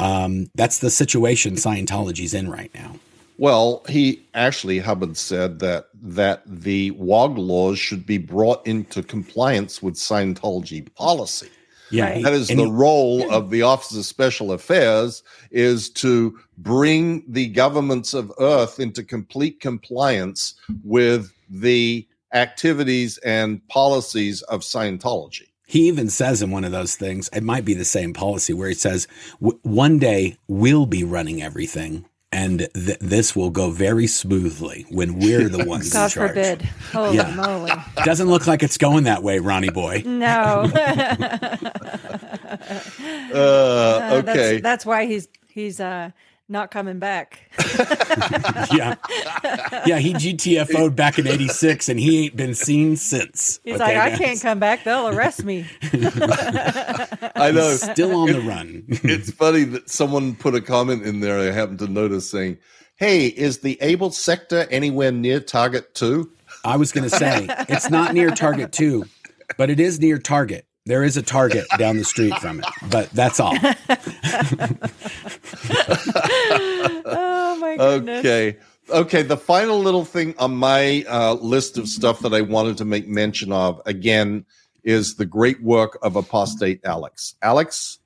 um, 0.00 0.50
that's 0.54 0.78
the 0.78 0.90
situation 0.90 1.54
Scientology's 1.54 2.34
in 2.34 2.50
right 2.50 2.72
now. 2.74 2.96
Well, 3.38 3.82
he 3.88 4.24
actually 4.34 4.78
Hubbard 4.78 5.16
said 5.16 5.58
that 5.60 5.88
that 6.02 6.42
the 6.46 6.92
WOG 6.92 7.38
laws 7.38 7.78
should 7.78 8.06
be 8.06 8.18
brought 8.18 8.66
into 8.66 9.02
compliance 9.02 9.82
with 9.82 9.94
Scientology 9.94 10.92
policy. 10.94 11.50
Yeah, 11.92 12.04
Right. 12.10 12.24
That 12.24 12.32
is 12.32 12.50
and 12.50 12.58
the 12.58 12.64
he- 12.64 12.70
role 12.70 13.30
of 13.32 13.50
the 13.50 13.62
Office 13.62 13.96
of 13.96 14.04
Special 14.04 14.50
Affairs 14.52 15.22
is 15.50 15.88
to 15.90 16.38
bring 16.58 17.22
the 17.28 17.48
governments 17.48 18.14
of 18.14 18.32
Earth 18.40 18.80
into 18.80 19.02
complete 19.04 19.60
compliance 19.60 20.54
with 20.84 21.32
the 21.50 22.06
activities 22.34 23.18
and 23.18 23.66
policies 23.68 24.42
of 24.42 24.62
Scientology. 24.62 25.48
He 25.66 25.88
even 25.88 26.08
says 26.10 26.42
in 26.42 26.50
one 26.50 26.64
of 26.64 26.72
those 26.72 26.96
things, 26.96 27.28
it 27.32 27.42
might 27.42 27.64
be 27.64 27.74
the 27.74 27.84
same 27.84 28.12
policy 28.12 28.52
where 28.52 28.68
he 28.68 28.74
says, 28.74 29.06
"W- 29.40 29.58
one 29.62 29.98
day 29.98 30.36
we'll 30.48 30.86
be 30.86 31.04
running 31.04 31.42
everything 31.42 32.04
and 32.32 32.68
th- 32.74 32.98
this 33.00 33.36
will 33.36 33.50
go 33.50 33.70
very 33.70 34.06
smoothly 34.06 34.86
when 34.90 35.18
we're 35.18 35.48
the 35.48 35.64
ones 35.66 35.86
in 35.86 35.92
God 35.92 36.10
charge. 36.10 36.30
forbid. 36.30 36.62
Holy 36.92 37.16
Yeah. 37.16 37.30
moly. 37.34 37.72
Doesn't 38.04 38.28
look 38.28 38.46
like 38.46 38.62
it's 38.62 38.78
going 38.78 39.04
that 39.04 39.22
way, 39.22 39.38
Ronnie 39.38 39.70
boy. 39.70 40.02
No. 40.06 40.70
Uh, 43.34 43.34
Uh, 43.34 44.10
okay. 44.22 44.22
That's, 44.34 44.62
that's 44.62 44.86
why 44.86 45.06
he's 45.06 45.28
he's 45.48 45.80
uh 45.80 46.10
not 46.48 46.70
coming 46.70 46.98
back. 46.98 47.50
yeah. 48.72 48.96
Yeah, 49.86 49.98
he 49.98 50.12
GTFO'd 50.14 50.94
back 50.94 51.18
in 51.18 51.26
86 51.26 51.88
and 51.88 51.98
he 51.98 52.24
ain't 52.24 52.36
been 52.36 52.54
seen 52.54 52.96
since. 52.96 53.58
He's 53.64 53.76
Okay, 53.76 53.84
like, 53.84 53.96
I 53.96 54.10
guys? 54.10 54.18
can't 54.18 54.40
come 54.42 54.58
back. 54.58 54.84
They'll 54.84 55.08
arrest 55.08 55.44
me. 55.44 55.66
I 55.92 57.50
know. 57.54 57.74
Still 57.76 58.14
on 58.16 58.32
the 58.32 58.40
run. 58.42 58.84
it's 58.88 59.30
funny 59.30 59.64
that 59.64 59.88
someone 59.88 60.34
put 60.34 60.54
a 60.54 60.60
comment 60.60 61.04
in 61.04 61.20
there 61.20 61.38
I 61.38 61.52
happened 61.52 61.78
to 61.80 61.88
notice 61.88 62.30
saying, 62.30 62.58
Hey, 62.96 63.26
is 63.28 63.60
the 63.60 63.80
ABLE 63.80 64.10
sector 64.10 64.66
anywhere 64.70 65.10
near 65.10 65.40
Target 65.40 65.94
2? 65.94 66.30
I 66.64 66.76
was 66.76 66.92
going 66.92 67.08
to 67.08 67.16
say, 67.16 67.46
it's 67.68 67.90
not 67.90 68.14
near 68.14 68.30
Target 68.30 68.70
2, 68.72 69.04
but 69.56 69.70
it 69.70 69.80
is 69.80 69.98
near 69.98 70.18
Target. 70.18 70.66
There 70.84 71.04
is 71.04 71.16
a 71.16 71.22
Target 71.22 71.66
down 71.78 71.96
the 71.96 72.04
street 72.04 72.36
from 72.38 72.58
it, 72.58 72.66
but 72.90 73.08
that's 73.10 73.38
all. 73.38 73.56
Oh 77.04 77.56
my 77.60 77.76
goodness. 77.76 78.18
Okay. 78.20 78.56
Okay. 78.90 79.22
The 79.22 79.36
final 79.36 79.78
little 79.78 80.04
thing 80.04 80.34
on 80.38 80.56
my 80.56 81.04
uh, 81.08 81.34
list 81.34 81.78
of 81.78 81.86
stuff 81.88 82.20
that 82.20 82.34
I 82.34 82.40
wanted 82.40 82.78
to 82.78 82.84
make 82.84 83.06
mention 83.06 83.52
of 83.52 83.80
again 83.86 84.44
is 84.82 85.14
the 85.14 85.26
great 85.26 85.62
work 85.62 85.98
of 86.02 86.16
apostate 86.16 86.80
Alex. 86.84 87.36
Alex 87.42 88.00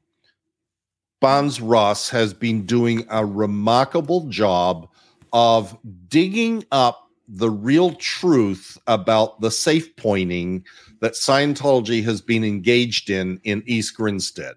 Barnes 1.20 1.60
Ross 1.62 2.10
has 2.10 2.34
been 2.34 2.66
doing 2.66 3.06
a 3.08 3.24
remarkable 3.24 4.28
job 4.28 4.88
of 5.32 5.78
digging 6.08 6.64
up 6.70 7.10
the 7.28 7.50
real 7.50 7.92
truth 7.94 8.78
about 8.86 9.40
the 9.40 9.50
safe 9.50 9.96
pointing 9.96 10.64
that 11.06 11.12
Scientology 11.12 12.02
has 12.02 12.20
been 12.20 12.42
engaged 12.42 13.10
in 13.10 13.40
in 13.44 13.62
East 13.64 13.96
Grinstead. 13.96 14.56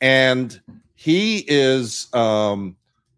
And 0.00 0.60
he 0.96 1.44
is 1.46 2.12
um, 2.12 2.74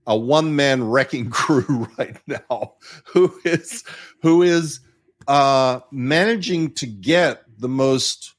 a 0.06 0.14
one 0.14 0.54
man 0.54 0.84
wrecking 0.84 1.30
crew 1.38 1.88
right 1.96 2.20
now 2.26 2.74
who 3.06 3.32
is 3.42 3.84
who 4.20 4.42
is 4.42 4.80
uh, 5.28 5.80
managing 5.90 6.74
to 6.74 6.86
get 6.86 7.42
the 7.58 7.70
most 7.70 8.34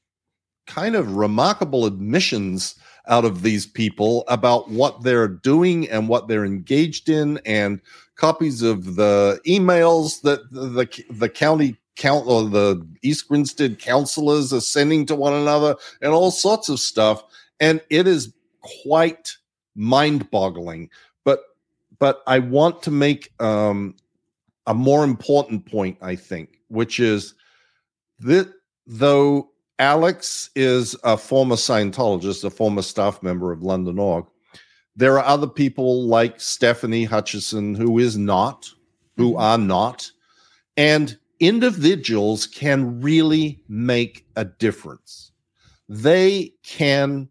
kind 0.68 0.94
of 0.94 1.16
remarkable 1.16 1.84
admissions 1.84 2.76
out 3.08 3.24
of 3.24 3.42
these 3.42 3.66
people 3.66 4.22
about 4.28 4.70
what 4.70 5.02
they're 5.02 5.26
doing 5.26 5.90
and 5.90 6.08
what 6.08 6.28
they're 6.28 6.44
engaged 6.44 7.08
in 7.08 7.40
and 7.44 7.80
copies 8.14 8.62
of 8.62 8.94
the 8.94 9.40
emails 9.44 10.20
that 10.20 10.52
the 10.52 10.68
the, 10.68 11.04
the 11.14 11.28
county 11.28 11.79
count 12.00 12.26
or 12.26 12.48
the 12.48 12.84
East 13.02 13.28
Grinstead 13.28 13.78
councilors 13.78 14.52
are 14.52 14.60
sending 14.60 15.06
to 15.06 15.14
one 15.14 15.34
another 15.34 15.76
and 16.02 16.12
all 16.12 16.30
sorts 16.30 16.68
of 16.68 16.80
stuff. 16.80 17.22
And 17.60 17.80
it 17.90 18.08
is 18.08 18.32
quite 18.82 19.36
mind-boggling. 19.76 20.90
But 21.24 21.40
but 21.98 22.22
I 22.26 22.38
want 22.38 22.82
to 22.84 22.90
make 22.90 23.32
um, 23.38 23.94
a 24.66 24.74
more 24.74 25.04
important 25.04 25.66
point, 25.66 25.98
I 26.00 26.16
think, 26.16 26.58
which 26.68 26.98
is 26.98 27.34
that 28.20 28.50
though 28.86 29.50
Alex 29.78 30.50
is 30.56 30.96
a 31.04 31.16
former 31.18 31.56
Scientologist, 31.56 32.44
a 32.44 32.50
former 32.50 32.82
staff 32.82 33.22
member 33.22 33.52
of 33.52 33.62
London 33.62 33.98
Org, 33.98 34.24
there 34.96 35.18
are 35.18 35.24
other 35.24 35.46
people 35.46 36.06
like 36.06 36.40
Stephanie 36.40 37.04
Hutchison 37.04 37.74
who 37.74 37.98
is 37.98 38.16
not, 38.16 38.70
who 39.16 39.36
are 39.36 39.58
not, 39.58 40.10
and 40.78 41.18
individuals 41.40 42.46
can 42.46 43.00
really 43.00 43.62
make 43.68 44.26
a 44.36 44.44
difference. 44.44 45.32
They 45.88 46.52
can 46.62 47.28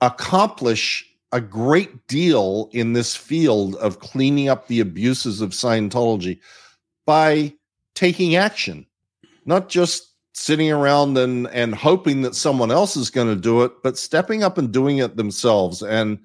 accomplish 0.00 1.06
a 1.32 1.40
great 1.40 2.06
deal 2.06 2.68
in 2.72 2.92
this 2.92 3.16
field 3.16 3.76
of 3.76 4.00
cleaning 4.00 4.48
up 4.48 4.66
the 4.66 4.80
abuses 4.80 5.40
of 5.40 5.50
Scientology 5.50 6.38
by 7.06 7.52
taking 7.94 8.36
action, 8.36 8.86
not 9.44 9.68
just 9.68 10.08
sitting 10.32 10.70
around 10.70 11.18
and 11.18 11.48
and 11.48 11.74
hoping 11.74 12.22
that 12.22 12.34
someone 12.34 12.70
else 12.70 12.96
is 12.96 13.10
going 13.10 13.28
to 13.28 13.40
do 13.40 13.62
it, 13.62 13.72
but 13.82 13.98
stepping 13.98 14.42
up 14.42 14.58
and 14.58 14.72
doing 14.72 14.98
it 14.98 15.16
themselves. 15.16 15.82
And 15.82 16.18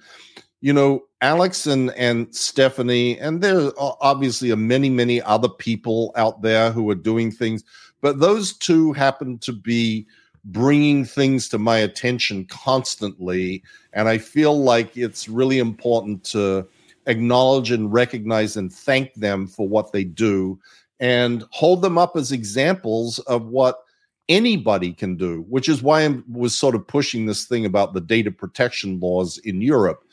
you 0.65 0.73
know, 0.73 1.03
Alex 1.21 1.67
and 1.67 1.91
and 1.91 2.33
Stephanie, 2.33 3.19
and 3.19 3.39
there 3.39 3.67
are 3.79 3.95
obviously 4.01 4.49
are 4.49 4.55
many 4.55 4.89
many 4.89 5.21
other 5.21 5.47
people 5.47 6.11
out 6.15 6.41
there 6.41 6.71
who 6.71 6.89
are 6.89 6.95
doing 6.95 7.29
things, 7.29 7.63
but 8.01 8.19
those 8.19 8.57
two 8.57 8.91
happen 8.93 9.37
to 9.39 9.53
be 9.53 10.07
bringing 10.45 11.05
things 11.05 11.47
to 11.49 11.59
my 11.59 11.77
attention 11.77 12.45
constantly 12.45 13.61
and 13.93 14.09
I 14.09 14.17
feel 14.17 14.59
like 14.59 14.97
it's 14.97 15.29
really 15.29 15.59
important 15.59 16.23
to 16.25 16.67
acknowledge 17.05 17.69
and 17.69 17.93
recognize 17.93 18.57
and 18.57 18.73
thank 18.73 19.13
them 19.15 19.45
for 19.47 19.67
what 19.67 19.91
they 19.91 20.03
do 20.03 20.59
and 20.99 21.43
hold 21.51 21.83
them 21.83 21.97
up 21.99 22.15
as 22.15 22.31
examples 22.31 23.19
of 23.19 23.47
what 23.47 23.85
anybody 24.29 24.93
can 24.93 25.15
do, 25.15 25.45
which 25.49 25.69
is 25.69 25.83
why 25.83 26.05
I 26.05 26.17
was 26.31 26.57
sort 26.57 26.75
of 26.75 26.87
pushing 26.87 27.25
this 27.25 27.45
thing 27.45 27.65
about 27.65 27.93
the 27.93 28.01
data 28.01 28.31
protection 28.31 28.99
laws 28.99 29.37
in 29.39 29.61
Europe. 29.61 30.03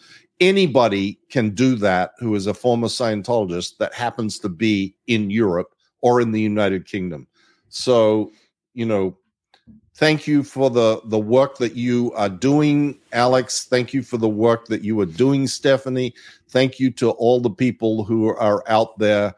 Anybody 0.43 1.20
can 1.30 1.51
do 1.51 1.76
that 1.76 2.14
who 2.18 2.34
is 2.34 2.49
a 2.49 2.55
former 2.55 2.88
Scientologist 2.88 3.76
that 3.76 3.95
happens 3.95 4.40
to 4.40 4.49
be 4.49 4.97
in 5.07 5.30
Europe 5.30 5.68
or 6.01 6.20
in 6.20 6.32
the 6.32 6.40
United 6.40 6.84
Kingdom. 6.84 7.28
So, 7.68 8.32
you 8.74 8.84
know, 8.84 9.16
thank 9.95 10.26
you 10.26 10.43
for 10.43 10.68
the 10.68 11.01
the 11.05 11.18
work 11.18 11.59
that 11.59 11.76
you 11.76 12.12
are 12.14 12.28
doing 12.28 12.99
alex 13.12 13.66
thank 13.66 13.93
you 13.93 14.03
for 14.03 14.16
the 14.16 14.28
work 14.28 14.64
that 14.66 14.82
you 14.82 14.99
are 15.01 15.07
doing 15.07 15.47
stephanie 15.47 16.14
thank 16.49 16.80
you 16.80 16.90
to 16.90 17.11
all 17.11 17.40
the 17.40 17.51
people 17.51 18.03
who 18.03 18.26
are 18.26 18.64
out 18.68 18.99
there 18.99 19.34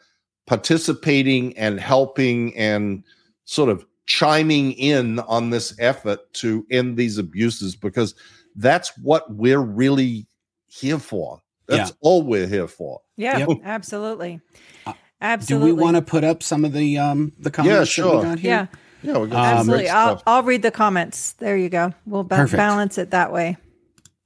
participating 0.47 1.57
and 1.59 1.81
helping 1.81 2.57
and 2.57 3.03
sort 3.47 3.69
of 3.69 3.85
chiming 4.07 4.73
in 4.73 5.19
on 5.21 5.51
this 5.51 5.75
effort 5.81 6.21
to 6.33 6.65
end 6.71 6.97
these 6.97 7.19
abuses 7.19 7.75
because 7.75 8.15
that's 8.57 8.97
what 8.99 9.31
we're 9.35 9.59
really 9.61 10.27
here 10.75 10.99
for 10.99 11.41
that's 11.67 11.93
all 12.01 12.23
we're 12.23 12.47
here 12.47 12.69
for 12.69 13.01
Yeah, 13.17 13.39
Yep. 13.39 13.49
absolutely. 13.65 14.41
Uh, 14.87 14.93
Do 14.93 14.99
Absolutely. 15.21 15.73
we 15.73 15.81
want 15.83 15.97
to 15.97 16.03
put 16.03 16.23
up 16.25 16.43
some 16.43 16.65
of 16.65 16.73
the 16.73 16.99
um 16.99 17.33
the 17.39 17.51
comments 17.51 17.79
that 17.81 17.87
sure. 17.87 18.17
we 18.19 18.23
got 18.25 18.39
here? 18.39 18.69
Yeah, 19.03 19.13
yeah 19.15 19.19
we 19.19 19.29
got 19.29 19.39
Um, 19.53 19.59
absolutely. 19.61 19.89
I'll. 19.89 20.23
I'll 20.27 20.43
read 20.43 20.61
the 20.63 20.71
comments. 20.71 21.33
There 21.33 21.57
you 21.57 21.71
go. 21.71 21.95
We'll 22.05 22.25
ba- 22.25 22.47
balance 22.53 22.99
it 22.99 23.11
that 23.13 23.33
way. 23.33 23.57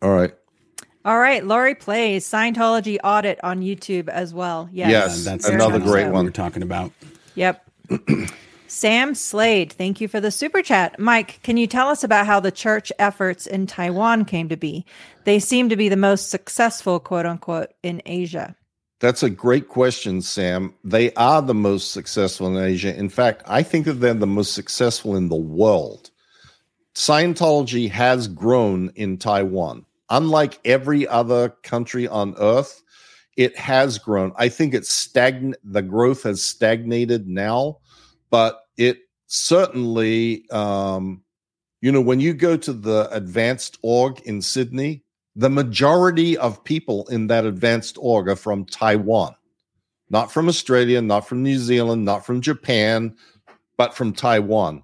All 0.02 0.10
right. 0.10 0.34
All 1.04 1.18
right, 1.18 1.44
Lori 1.46 1.74
plays 1.76 2.28
Scientology 2.28 2.98
audit 3.04 3.38
on 3.44 3.60
YouTube 3.60 4.08
as 4.08 4.34
well. 4.34 4.68
Yes, 4.72 4.90
Yes, 4.90 5.24
that's 5.24 5.48
another 5.48 5.78
great 5.78 6.06
so. 6.06 6.10
one. 6.12 6.24
we're 6.24 6.30
talking 6.32 6.62
about. 6.62 6.90
Yep. 7.36 7.64
Sam 8.68 9.14
Slade, 9.14 9.72
thank 9.72 9.98
you 9.98 10.08
for 10.08 10.20
the 10.20 10.30
super 10.30 10.60
chat. 10.60 10.98
Mike, 10.98 11.40
can 11.42 11.56
you 11.56 11.66
tell 11.66 11.88
us 11.88 12.04
about 12.04 12.26
how 12.26 12.38
the 12.38 12.52
church 12.52 12.92
efforts 12.98 13.46
in 13.46 13.66
Taiwan 13.66 14.26
came 14.26 14.50
to 14.50 14.56
be? 14.56 14.84
They 15.24 15.38
seem 15.38 15.70
to 15.70 15.76
be 15.76 15.88
the 15.88 15.96
most 15.96 16.28
successful, 16.28 17.00
quote 17.00 17.24
unquote, 17.24 17.70
in 17.82 18.02
Asia. 18.04 18.54
That's 19.00 19.22
a 19.22 19.30
great 19.30 19.68
question, 19.68 20.20
Sam. 20.20 20.74
They 20.84 21.14
are 21.14 21.40
the 21.40 21.54
most 21.54 21.92
successful 21.92 22.46
in 22.48 22.62
Asia. 22.62 22.94
In 22.94 23.08
fact, 23.08 23.42
I 23.46 23.62
think 23.62 23.86
that 23.86 23.94
they're 23.94 24.12
the 24.12 24.26
most 24.26 24.52
successful 24.52 25.16
in 25.16 25.28
the 25.28 25.36
world. 25.36 26.10
Scientology 26.94 27.88
has 27.90 28.28
grown 28.28 28.90
in 28.96 29.16
Taiwan. 29.16 29.86
Unlike 30.10 30.58
every 30.66 31.06
other 31.08 31.50
country 31.62 32.06
on 32.06 32.34
earth, 32.38 32.82
it 33.36 33.56
has 33.56 33.98
grown. 33.98 34.32
I 34.36 34.48
think 34.48 34.74
it's 34.74 34.92
stagnant. 34.92 35.56
The 35.64 35.82
growth 35.82 36.24
has 36.24 36.42
stagnated 36.42 37.28
now, 37.28 37.78
but 38.30 38.62
it 38.76 39.00
certainly, 39.26 40.48
um, 40.50 41.22
you 41.80 41.92
know, 41.92 42.00
when 42.00 42.20
you 42.20 42.34
go 42.34 42.56
to 42.56 42.72
the 42.72 43.08
advanced 43.12 43.78
org 43.82 44.20
in 44.20 44.42
Sydney, 44.42 45.02
the 45.36 45.50
majority 45.50 46.36
of 46.36 46.64
people 46.64 47.06
in 47.08 47.28
that 47.28 47.44
advanced 47.44 47.96
org 48.00 48.28
are 48.28 48.36
from 48.36 48.64
Taiwan, 48.64 49.34
not 50.10 50.32
from 50.32 50.48
Australia, 50.48 51.00
not 51.00 51.28
from 51.28 51.42
New 51.42 51.58
Zealand, 51.58 52.04
not 52.04 52.26
from 52.26 52.40
Japan, 52.40 53.16
but 53.76 53.94
from 53.94 54.12
Taiwan. 54.12 54.82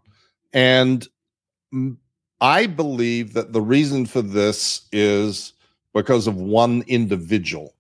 And 0.53 1.07
I 2.41 2.67
believe 2.67 3.33
that 3.33 3.53
the 3.53 3.61
reason 3.63 4.07
for 4.07 4.23
this 4.23 4.83
is 4.93 5.55
because 5.93 6.27
of 6.27 6.37
one 6.37 6.85
individual. 6.87 7.75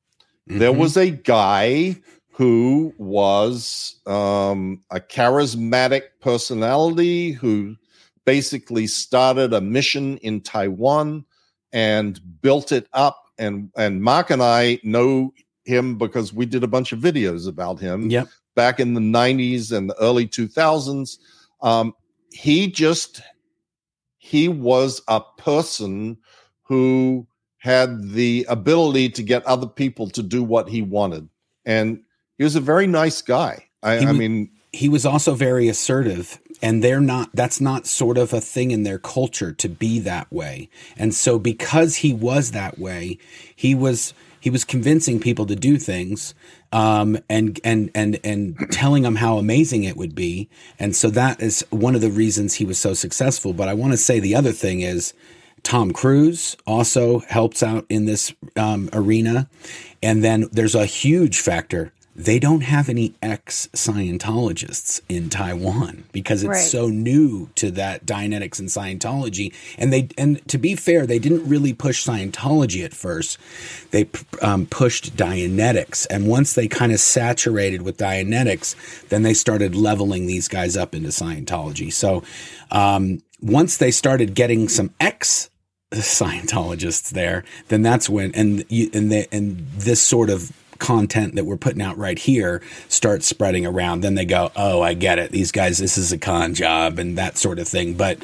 There 0.47 0.73
Mhm. 0.73 0.79
was 0.79 0.97
a 0.97 1.11
guy 1.11 1.97
who 2.37 2.93
was 2.99 4.01
um, 4.07 4.83
a 4.91 4.99
charismatic 4.99 6.03
personality 6.21 7.31
who 7.31 7.77
basically 8.25 8.89
started 8.89 9.53
a 9.53 9.61
mission 9.61 10.17
in 10.19 10.41
Taiwan 10.41 11.25
and 11.73 12.21
built 12.43 12.73
it 12.73 12.89
up. 12.93 13.23
And 13.39 13.71
and 13.77 14.03
Mark 14.03 14.31
and 14.31 14.43
I 14.43 14.81
know 14.83 15.33
him 15.65 15.97
because 15.97 16.33
we 16.33 16.45
did 16.45 16.65
a 16.65 16.69
bunch 16.69 16.91
of 16.93 16.99
videos 16.99 17.49
about 17.49 17.79
him 17.79 18.11
Yep. 18.11 18.29
back 18.57 18.81
in 18.81 18.95
the 18.95 19.01
90s 19.01 19.71
and 19.71 19.89
the 19.89 20.01
early 20.01 20.27
2000s. 20.27 21.19
Um, 21.63 21.95
he 22.33 22.67
just 22.69 23.23
he 24.19 24.49
was 24.49 25.03
a 25.07 25.21
person 25.39 26.19
who 26.63 27.27
had 27.59 28.11
the 28.11 28.45
ability 28.49 29.09
to 29.11 29.23
get 29.23 29.47
other 29.47 29.69
people 29.69 30.09
to 30.11 30.23
do 30.23 30.43
what 30.43 30.69
he 30.69 30.83
wanted, 30.83 31.29
and 31.65 32.01
he 32.39 32.45
was 32.45 32.57
a 32.57 32.61
very 32.61 32.87
nice 32.87 33.23
guy. 33.23 33.67
I, 33.83 33.99
He 33.99 34.07
I 34.07 34.13
mean, 34.13 34.51
he 34.73 34.89
was 34.89 35.07
also 35.07 35.35
very 35.35 35.69
assertive 35.69 36.41
and 36.63 36.83
they're 36.83 37.01
not 37.01 37.31
that's 37.35 37.61
not 37.61 37.87
sort 37.87 38.19
of 38.19 38.33
a 38.33 38.41
thing 38.41 38.71
in 38.71 38.83
their 38.83 38.99
culture 38.99 39.53
to 39.53 39.69
be 39.69 39.99
that 40.01 40.31
way 40.33 40.69
and 40.97 41.15
so 41.15 41.39
because 41.39 41.97
he 41.97 42.13
was 42.13 42.53
that 42.53 42.79
way 42.79 43.19
he 43.55 43.75
was 43.75 44.15
he 44.41 44.51
was 44.51 44.65
convincing 44.65 45.21
people 45.21 45.47
to 45.47 45.57
do 45.57 45.79
things 45.79 46.35
um, 46.73 47.19
and 47.29 47.61
and 47.65 47.91
and 47.95 48.19
and 48.25 48.57
telling 48.71 49.03
them 49.03 49.17
how 49.17 49.39
amazing 49.39 49.85
it 49.85 49.97
would 49.97 50.15
be 50.15 50.49
and 50.79 50.95
so 50.97 51.09
that 51.11 51.41
is 51.41 51.65
one 51.71 51.95
of 51.95 52.01
the 52.01 52.11
reasons 52.11 52.55
he 52.55 52.65
was 52.65 52.79
so 52.79 52.95
successful 52.95 53.53
but 53.53 53.69
i 53.69 53.75
want 53.75 53.93
to 53.93 53.97
say 53.99 54.19
the 54.19 54.35
other 54.35 54.53
thing 54.53 54.81
is 54.81 55.15
Tom 55.65 55.93
Cruise 55.93 56.59
also 56.67 57.21
helps 57.21 57.63
out 57.63 57.87
in 57.89 58.05
this 58.05 58.35
um, 58.55 58.91
arena. 58.93 59.49
And 60.03 60.23
then 60.23 60.47
there's 60.53 60.75
a 60.75 60.85
huge 60.85 61.41
factor. 61.41 61.94
They 62.17 62.39
don't 62.39 62.61
have 62.63 62.89
any 62.89 63.15
ex 63.21 63.69
Scientologists 63.73 65.01
in 65.09 65.29
Taiwan 65.29 66.05
because 66.13 66.43
it's 66.43 66.49
Right. 66.49 66.59
so 66.71 66.89
new 66.89 67.51
to 67.57 67.73
that 67.73 68.07
Dianetics 68.07 68.61
and 68.61 68.69
Scientology. 68.69 69.53
And 69.77 69.93
they, 69.93 70.09
and 70.17 70.47
to 70.49 70.57
be 70.57 70.77
fair, 70.77 71.07
they 71.07 71.19
didn't 71.19 71.49
really 71.49 71.73
push 71.73 72.07
Scientology 72.07 72.85
at 72.85 72.95
first. 72.95 73.39
They 73.91 74.09
um, 74.43 74.67
pushed 74.67 75.17
Dianetics. 75.17 76.07
And 76.09 76.29
once 76.29 76.53
they 76.55 76.69
kind 76.69 76.93
of 76.93 77.01
saturated 77.01 77.83
with 77.83 77.97
Dianetics, 77.97 78.77
then 79.09 79.23
they 79.23 79.35
started 79.35 79.75
leveling 79.75 80.27
these 80.27 80.47
guys 80.47 80.77
up 80.77 80.95
into 80.95 81.09
Scientology. 81.09 81.93
So 81.93 82.23
um, 82.71 83.23
once 83.43 83.77
they 83.79 83.91
started 83.91 84.35
getting 84.35 84.69
some 84.69 84.93
ex 85.01 85.51
Scientologists 85.93 87.11
there, 87.11 87.45
then 87.69 87.83
that's 87.83 88.09
when 88.09 88.35
and 88.35 88.65
you, 88.69 88.91
and 88.93 89.13
the, 89.13 89.29
and 89.33 89.65
this 89.77 90.03
sort 90.03 90.29
of 90.31 90.53
content 90.79 91.35
that 91.35 91.45
we're 91.45 91.57
putting 91.57 91.83
out 91.83 91.97
right 91.97 92.19
here 92.19 92.63
starts 92.89 93.27
spreading 93.27 93.67
around. 93.67 94.01
Then 94.01 94.15
they 94.15 94.25
go, 94.25 94.51
"Oh, 94.57 94.83
I 94.83 94.95
get 94.95 95.19
it. 95.19 95.31
These 95.31 95.53
guys, 95.53 95.79
this 95.79 95.99
is 95.99 96.13
a 96.13 96.19
con 96.19 96.55
job 96.55 96.99
and 96.99 97.17
that 97.19 97.37
sort 97.39 97.59
of 97.59 97.69
thing." 97.69 97.95
But 97.95 98.19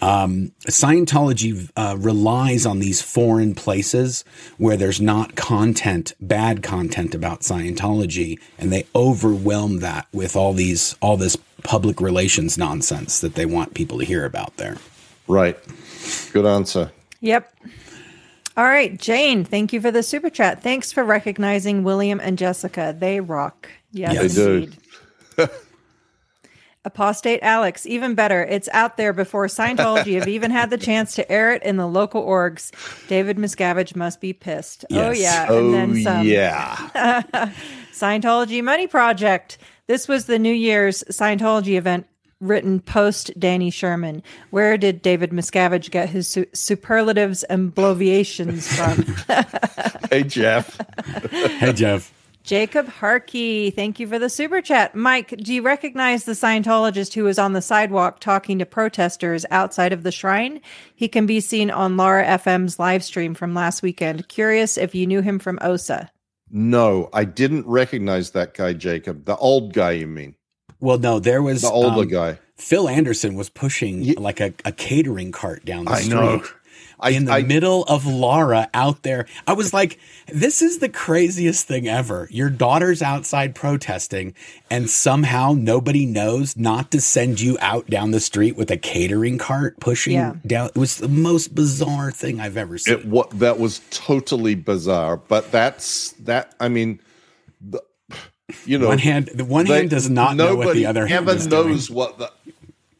um, 0.00 0.52
Scientology 0.66 1.70
uh, 1.76 1.96
relies 1.98 2.66
on 2.66 2.80
these 2.80 3.00
foreign 3.00 3.54
places 3.54 4.24
where 4.58 4.76
there's 4.76 5.00
not 5.00 5.36
content, 5.36 6.14
bad 6.20 6.62
content 6.62 7.14
about 7.14 7.40
Scientology, 7.40 8.38
and 8.58 8.72
they 8.72 8.86
overwhelm 8.94 9.80
that 9.80 10.06
with 10.12 10.36
all 10.36 10.52
these 10.52 10.96
all 11.00 11.16
this 11.16 11.36
public 11.62 12.00
relations 12.00 12.58
nonsense 12.58 13.20
that 13.20 13.34
they 13.34 13.46
want 13.46 13.74
people 13.74 13.98
to 13.98 14.04
hear 14.04 14.24
about 14.24 14.56
there. 14.56 14.76
right. 15.28 15.56
Good 16.32 16.46
answer. 16.46 16.90
Yep. 17.20 17.54
All 18.56 18.64
right, 18.64 18.98
Jane, 18.98 19.44
thank 19.44 19.72
you 19.72 19.80
for 19.80 19.90
the 19.90 20.02
super 20.02 20.28
chat. 20.30 20.62
Thanks 20.62 20.92
for 20.92 21.04
recognizing 21.04 21.84
William 21.84 22.20
and 22.20 22.36
Jessica. 22.36 22.94
They 22.98 23.20
rock. 23.20 23.68
Yes, 23.92 24.14
Yes. 24.14 24.34
They 24.34 24.42
do. 24.44 24.52
indeed. 24.54 24.76
Apostate 26.84 27.38
Alex, 27.42 27.86
even 27.86 28.16
better. 28.16 28.42
It's 28.42 28.68
out 28.72 28.96
there 28.96 29.12
before 29.12 29.46
Scientology 29.46 30.18
have 30.18 30.26
even 30.26 30.50
had 30.50 30.68
the 30.70 30.76
chance 30.76 31.14
to 31.14 31.30
air 31.30 31.52
it 31.52 31.62
in 31.62 31.76
the 31.76 31.86
local 31.86 32.24
orgs. 32.26 32.72
David 33.06 33.36
Miscavige 33.38 33.94
must 33.94 34.20
be 34.20 34.32
pissed. 34.32 34.84
Oh, 34.90 35.12
yeah. 35.12 35.46
Oh 35.48 35.58
and 35.58 35.72
then 35.74 36.02
some. 36.02 36.26
yeah. 36.26 36.74
Scientology 37.92 38.64
Money 38.64 38.88
Project. 38.88 39.58
This 39.86 40.08
was 40.08 40.24
the 40.26 40.40
New 40.40 40.52
Year's 40.52 41.04
Scientology 41.04 41.76
event 41.78 42.06
written 42.42 42.80
post 42.80 43.30
Danny 43.38 43.70
Sherman. 43.70 44.22
Where 44.50 44.76
did 44.76 45.00
David 45.00 45.30
Miscavige 45.30 45.90
get 45.90 46.10
his 46.10 46.28
su- 46.28 46.46
superlatives 46.52 47.44
and 47.44 47.74
bloviations 47.74 48.66
from? 48.68 49.04
hey 50.10 50.24
Jeff. 50.24 50.78
Hey, 51.30 51.72
Jeff. 51.72 52.12
Jacob 52.42 52.88
Harkey, 52.88 53.70
thank 53.70 54.00
you 54.00 54.08
for 54.08 54.18
the 54.18 54.28
super 54.28 54.60
chat. 54.60 54.96
Mike, 54.96 55.28
do 55.38 55.54
you 55.54 55.62
recognize 55.62 56.24
the 56.24 56.32
Scientologist 56.32 57.14
who 57.14 57.22
was 57.22 57.38
on 57.38 57.52
the 57.52 57.62
sidewalk 57.62 58.18
talking 58.18 58.58
to 58.58 58.66
protesters 58.66 59.46
outside 59.50 59.92
of 59.92 60.02
the 60.02 60.10
shrine? 60.10 60.60
He 60.96 61.06
can 61.06 61.24
be 61.24 61.38
seen 61.38 61.70
on 61.70 61.96
Laura 61.96 62.24
FM's 62.24 62.80
live 62.80 63.04
stream 63.04 63.34
from 63.34 63.54
last 63.54 63.80
weekend. 63.80 64.26
Curious 64.26 64.76
if 64.76 64.92
you 64.92 65.06
knew 65.06 65.20
him 65.20 65.38
from 65.38 65.60
OSA. 65.62 66.10
No, 66.50 67.08
I 67.12 67.24
didn't 67.24 67.66
recognize 67.66 68.32
that 68.32 68.54
guy, 68.54 68.72
Jacob. 68.72 69.24
The 69.24 69.36
old 69.36 69.72
guy, 69.72 69.92
you 69.92 70.08
mean? 70.08 70.34
Well, 70.82 70.98
no, 70.98 71.18
there 71.20 71.40
was 71.42 71.62
The 71.62 71.70
older 71.70 72.00
um, 72.02 72.08
guy. 72.08 72.38
Phil 72.56 72.88
Anderson 72.88 73.34
was 73.36 73.48
pushing 73.48 74.02
Ye- 74.02 74.14
like 74.16 74.40
a, 74.40 74.52
a 74.64 74.72
catering 74.72 75.32
cart 75.32 75.64
down 75.64 75.84
the 75.86 75.92
I 75.92 76.00
street. 76.00 76.14
know. 76.14 76.42
I, 76.98 77.10
in 77.10 77.24
the 77.24 77.32
I, 77.32 77.42
middle 77.42 77.82
of 77.84 78.06
Laura 78.06 78.68
out 78.74 79.02
there. 79.02 79.26
I 79.46 79.54
was 79.54 79.72
like, 79.72 79.98
this 80.32 80.62
is 80.62 80.78
the 80.78 80.88
craziest 80.88 81.66
thing 81.66 81.88
ever. 81.88 82.28
Your 82.30 82.48
daughter's 82.48 83.02
outside 83.02 83.56
protesting, 83.56 84.34
and 84.70 84.88
somehow 84.88 85.52
nobody 85.56 86.06
knows 86.06 86.56
not 86.56 86.92
to 86.92 87.00
send 87.00 87.40
you 87.40 87.58
out 87.60 87.88
down 87.88 88.12
the 88.12 88.20
street 88.20 88.56
with 88.56 88.70
a 88.70 88.76
catering 88.76 89.36
cart 89.38 89.80
pushing 89.80 90.12
Yeah. 90.14 90.34
down. 90.46 90.68
It 90.68 90.76
was 90.78 90.98
the 90.98 91.08
most 91.08 91.54
bizarre 91.56 92.12
thing 92.12 92.38
I've 92.40 92.56
ever 92.56 92.78
seen. 92.78 92.94
it 92.94 93.04
what 93.06 93.30
that 93.40 93.58
was 93.58 93.80
totally 93.90 94.54
bizarre. 94.54 95.16
But 95.16 95.50
that's 95.50 96.10
that. 96.20 96.54
I 96.60 96.68
mean, 96.68 97.00
the, 97.60 97.82
you 98.66 98.78
know, 98.78 98.88
one 98.88 98.98
hand, 98.98 99.30
the 99.34 99.44
one 99.44 99.66
they- 99.66 99.78
hand 99.78 99.90
does 99.90 100.08
not 100.10 100.36
know 100.36 100.56
what 100.56 100.74
the 100.74 100.86
other 100.86 101.06
hand 101.06 101.28
is 101.28 101.46
knows 101.46 101.86
doing. 101.88 101.96
what 101.96 102.18
the. 102.18 102.30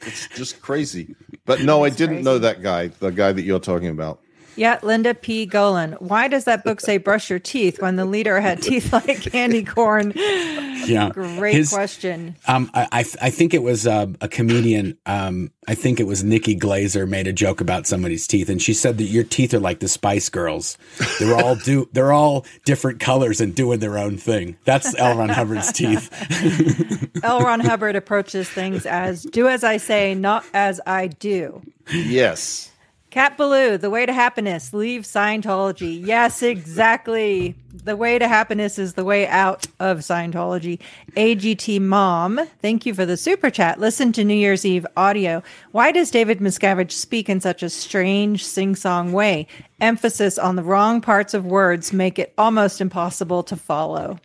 It's 0.05 0.29
just 0.29 0.61
crazy. 0.61 1.15
But 1.45 1.63
no, 1.63 1.85
I 1.85 1.91
didn't 1.91 2.23
know 2.25 2.39
that 2.39 2.63
guy. 2.63 2.89
The 2.89 3.11
guy 3.11 3.33
that 3.33 3.43
you're 3.43 3.61
talking 3.61 3.89
about. 3.89 4.21
Yeah, 4.57 4.79
Linda 4.83 5.15
P. 5.15 5.47
Golan. 5.47 5.93
Why 5.95 6.29
does 6.29 6.45
that 6.45 6.63
book 6.65 6.81
say 6.81 6.99
brush 6.99 7.31
your 7.31 7.39
teeth 7.39 7.81
when 7.81 7.97
the 7.97 8.05
leader 8.05 8.41
had 8.41 8.61
teeth 8.63 8.93
like 8.93 9.23
candy 9.23 9.65
corn? 9.65 10.13
Yeah, 10.17 11.11
Great 11.11 11.55
His- 11.55 11.71
question. 11.71 12.37
Um, 12.47 12.71
I, 12.75 12.89
I 12.93 12.99
I 13.23 13.31
think 13.31 13.55
it 13.55 13.63
was 13.63 13.87
uh, 13.87 14.07
a 14.21 14.29
comedian. 14.29 14.99
Um, 15.07 15.51
I 15.69 15.75
think 15.77 16.01
it 16.01 16.07
was 16.09 16.25
Nikki 16.25 16.57
Glazer 16.57 17.09
made 17.09 17.27
a 17.29 17.33
joke 17.33 17.61
about 17.61 17.87
somebody's 17.87 18.27
teeth, 18.27 18.49
and 18.51 18.61
she 18.61 18.75
said 18.75 18.99
that 18.99 19.05
your 19.05 19.23
teeth 19.25 19.55
are 19.55 19.61
like 19.61 19.79
the 19.81 19.89
Spice 19.89 20.29
Girls. 20.29 20.77
They're 21.21 21.37
all 21.37 21.55
do 21.55 21.89
they're 21.93 22.13
all 22.13 22.45
different 22.65 22.99
colors 23.01 23.41
and 23.41 23.55
doing 23.55 23.79
their 23.79 23.97
own 23.97 24.17
thing. 24.19 24.57
That's 24.65 24.95
L. 24.99 25.17
Ron 25.17 25.29
Hubbard's 25.29 25.73
teeth. 25.73 26.11
L. 27.23 27.41
Ron 27.41 27.61
Hubbard 27.61 27.95
approaches 27.97 28.49
things 28.49 28.85
as 28.87 29.23
do 29.23 29.47
as 29.49 29.63
I 29.65 29.77
say, 29.77 30.15
not 30.15 30.45
as 30.53 30.81
I 30.87 31.07
do. 31.07 31.63
Yes. 31.93 32.72
Cat 33.13 33.37
Baloo, 33.37 33.77
the 33.77 33.91
way 33.91 34.07
to 34.07 34.13
happiness, 34.15 34.73
leave 34.73 35.03
Scientology. 35.03 36.03
Yes, 36.03 36.43
exactly. 36.43 37.55
The 37.85 37.95
way 37.95 38.19
to 38.19 38.27
happiness 38.27 38.79
is 38.79 38.95
the 38.95 39.05
way 39.05 39.27
out 39.27 39.67
of 39.79 39.99
Scientology. 39.99 40.79
AGT 41.15 41.79
Mom, 41.83 42.41
thank 42.63 42.87
you 42.87 42.95
for 42.95 43.05
the 43.05 43.19
super 43.19 43.51
chat. 43.51 43.79
Listen 43.79 44.13
to 44.13 44.25
New 44.25 44.33
Year's 44.33 44.65
Eve 44.65 44.87
audio. 44.97 45.43
Why 45.73 45.93
does 45.93 46.11
David 46.11 46.39
Miscavige 46.39 46.91
speak 46.91 47.29
in 47.29 47.43
such 47.43 47.63
a 47.63 47.69
strange 47.69 48.47
sing 48.47 48.75
song 48.75 49.13
way? 49.13 49.47
Emphasis 49.79 50.39
on 50.39 50.57
the 50.57 50.63
wrong 50.63 51.03
parts 51.03 51.35
of 51.35 51.45
words 51.45 51.93
make 51.93 52.19
it 52.19 52.33
almost 52.39 52.81
impossible 52.81 53.43
to 53.43 53.57
follow. 53.57 54.19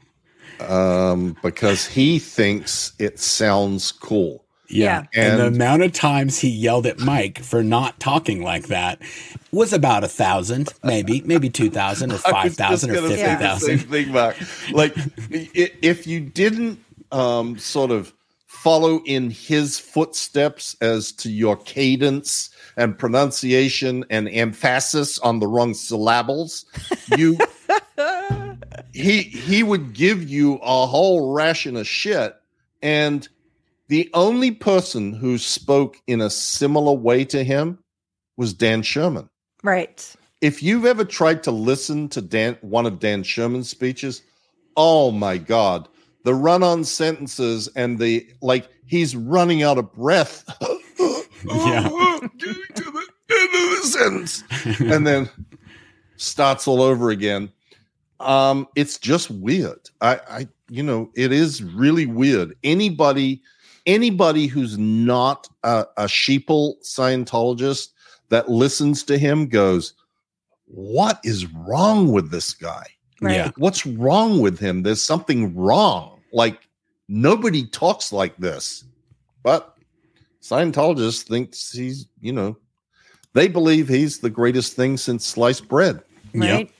Um, 0.62 1.36
because 1.44 1.86
he 1.86 2.20
thinks 2.20 2.94
it 3.00 3.20
sounds 3.20 3.92
cool. 3.92 4.47
Yeah. 4.70 5.06
Yeah. 5.14 5.22
And, 5.22 5.40
the 5.40 5.48
amount 5.48 5.84
of 5.84 5.94
times 5.94 6.40
he 6.40 6.50
yelled 6.50 6.86
at 6.86 7.00
Mike 7.00 7.40
for 7.40 7.64
not 7.64 8.00
talking 8.00 8.42
like 8.42 8.68
that 8.68 9.02
was 9.52 9.74
about 9.74 10.04
a 10.04 10.08
thousand, 10.08 10.74
maybe, 10.84 11.22
maybe 11.22 11.50
2,000 11.50 12.12
or 12.12 12.18
5,000 12.18 12.90
or 12.90 12.94
just 12.94 13.04
gonna 13.04 13.16
say 13.16 13.24
the 13.24 13.30
50,000. 13.30 13.80
Same 13.80 13.90
thing, 13.90 14.12
Mark. 14.12 14.38
Like, 14.72 14.96
if 15.30 16.08
you 16.08 16.20
didn't 16.20 16.80
um, 17.12 17.58
sort 17.58 17.92
of 17.92 18.14
follow 18.46 19.02
in 19.06 19.30
his 19.30 19.80
footsteps 19.80 20.76
as 20.82 21.12
to 21.14 21.32
your 21.32 21.56
cadence 21.56 22.50
and 22.76 22.98
pronunciation 22.98 24.04
and 24.10 24.28
emphasis 24.28 25.20
on 25.20 25.40
the 25.40 25.48
wrong 25.48 25.74
syllables, 25.74 26.66
you 27.16 27.38
he 28.94 29.22
he 29.22 29.64
would 29.64 29.94
give 29.94 30.28
you 30.28 30.56
a 30.56 30.86
whole 30.86 31.34
ration 31.34 31.78
of 31.78 31.88
shit. 31.88 32.36
And 32.82 33.28
the 33.90 34.10
only 34.14 34.52
person 34.52 35.14
who 35.14 35.38
spoke 35.38 35.98
in 36.08 36.22
a 36.22 36.30
similar 36.30 36.94
way 36.94 37.24
to 37.26 37.44
him 37.44 37.80
was 38.36 38.54
Dan 38.54 38.82
Sherman 38.82 39.30
Right. 39.64 40.14
if 40.42 40.62
you've 40.62 40.86
ever 40.86 41.04
tried 41.06 41.44
to 41.44 41.52
listen 41.52 42.10
to 42.10 42.22
Dan, 42.22 42.58
one 42.62 42.86
of 42.86 43.00
Dan 43.00 43.24
Sherman's 43.24 43.70
speeches, 43.70 44.22
oh 44.76 45.12
my 45.12 45.38
God, 45.38 45.88
the 46.24 46.36
run 46.36 46.62
on 46.64 46.84
sentences 46.84 47.68
and 47.76 47.98
the 48.00 48.28
like, 48.42 48.68
he's 48.86 49.16
running 49.16 49.64
out 49.64 49.78
of 49.78 49.92
breath. 49.94 50.44
Yeah. 51.46 51.88
Getting 52.38 52.64
to 52.76 52.84
the 52.92 53.08
end 53.30 53.56
of 53.56 53.82
the 53.82 53.88
sentence. 53.88 54.44
and 54.80 55.06
then 55.06 55.30
starts 56.18 56.68
all 56.68 56.82
over 56.82 57.10
again. 57.12 57.52
Um, 58.20 58.68
it's 58.76 58.98
just 58.98 59.30
weird. 59.30 59.90
I, 60.02 60.20
I, 60.30 60.48
you 60.70 60.82
know, 60.84 61.12
it 61.16 61.32
is 61.32 61.64
really 61.64 62.08
weird. 62.08 62.56
Anybody, 62.64 63.44
anybody 63.88 64.46
who's 64.46 64.78
not 64.78 65.48
a, 65.64 65.86
a 65.98 66.04
sheeple 66.06 66.76
Scientologist 66.84 67.90
that 68.30 68.50
listens 68.50 69.04
to 69.04 69.18
him 69.18 69.48
goes, 69.48 69.94
"What 70.66 71.20
is 71.24 71.52
wrong 71.54 72.12
with 72.12 72.30
this 72.30 72.54
guy? 72.54 72.86
Right. 73.20 73.36
Yeah. 73.36 73.52
What's 73.58 73.86
wrong 73.86 74.40
with 74.40 74.60
him? 74.60 74.84
There's 74.84 75.04
something 75.04 75.56
wrong. 75.56 76.20
Like 76.32 76.68
nobody 77.08 77.66
talks 77.66 78.14
like 78.14 78.38
this." 78.38 78.84
But 79.42 79.76
Scientologists 80.42 81.24
thinks 81.24 81.72
he's, 81.72 82.08
you 82.22 82.34
know, 82.34 82.58
they 83.34 83.48
believe 83.48 83.88
he's 83.88 84.20
the 84.20 84.30
greatest 84.30 84.74
thing 84.74 84.98
since 84.98 85.26
sliced 85.26 85.68
bread. 85.68 86.02
Right. 86.34 86.72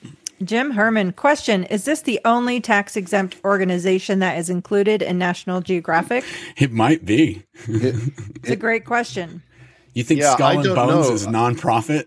Jim 0.44 0.72
Herman, 0.72 1.14
question 1.14 1.64
Is 1.66 1.86
this 1.86 2.02
the 2.02 2.20
only 2.26 2.62
tax 2.62 2.96
exempt 2.96 3.38
organization 3.44 4.20
that 4.20 4.38
is 4.38 4.50
included 4.50 5.02
in 5.02 5.18
National 5.18 5.62
Geographic? 5.62 6.24
It 6.58 6.72
might 6.72 7.06
be. 7.06 7.44
It's 7.68 8.50
a 8.50 8.56
great 8.56 8.86
question. 8.86 9.42
You 9.94 10.04
think 10.04 10.20
Yeah, 10.22 10.34
I 10.34 10.36
Skull 10.36 10.52
and 10.52 10.64
don't 10.64 10.76
Bones 10.76 11.08
know. 11.08 11.14
is 11.16 11.28
nonprofit? 11.28 12.06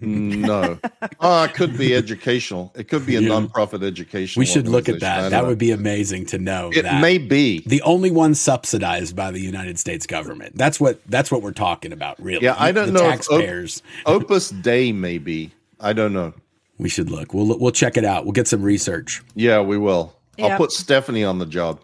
No. 0.00 0.78
uh, 1.18 1.48
it 1.50 1.54
could 1.56 1.76
be 1.76 1.92
educational. 1.92 2.72
It 2.76 2.86
could 2.88 3.04
be 3.04 3.16
a 3.16 3.20
Yeah. 3.20 3.30
nonprofit 3.30 3.82
education. 3.82 4.38
we 4.38 4.46
should 4.46 4.68
look 4.68 4.88
at 4.88 5.00
that. 5.00 5.30
That 5.30 5.42
know. 5.42 5.48
would 5.48 5.58
be 5.58 5.72
amazing 5.72 6.26
to 6.26 6.38
know. 6.38 6.70
It 6.72 6.82
that. 6.82 7.00
may 7.00 7.18
be. 7.18 7.64
the 7.66 7.82
only 7.82 8.12
one 8.12 8.34
subsidized 8.34 9.16
by 9.16 9.32
the 9.32 9.40
United 9.40 9.76
States 9.80 10.06
government. 10.06 10.56
That's 10.56 10.78
what 10.78 11.00
that's 11.08 11.32
what 11.32 11.42
we're 11.42 11.50
talking 11.52 11.92
about, 11.92 12.22
really. 12.22 12.44
Yeah, 12.44 12.54
I 12.56 12.70
don't 12.70 12.92
the 12.92 13.00
know 13.00 13.08
if 13.08 13.14
Op- 13.28 13.40
Taxpayers. 13.40 13.82
Opus 14.06 14.50
Dei, 14.50 14.92
maybe. 14.92 15.50
I 15.80 15.92
don't 15.94 16.12
know. 16.12 16.32
We 16.78 16.88
should 16.88 17.10
look. 17.10 17.34
We'll 17.34 17.58
we'll 17.58 17.72
check 17.72 17.96
it 17.96 18.04
out. 18.04 18.24
We'll 18.24 18.32
get 18.32 18.48
some 18.48 18.62
research. 18.62 19.22
Yeah, 19.34 19.60
we 19.60 19.78
will. 19.78 20.14
I'll 20.38 20.56
put 20.56 20.72
Stephanie 20.72 21.24
on 21.24 21.38
the 21.38 21.46
job. 21.46 21.80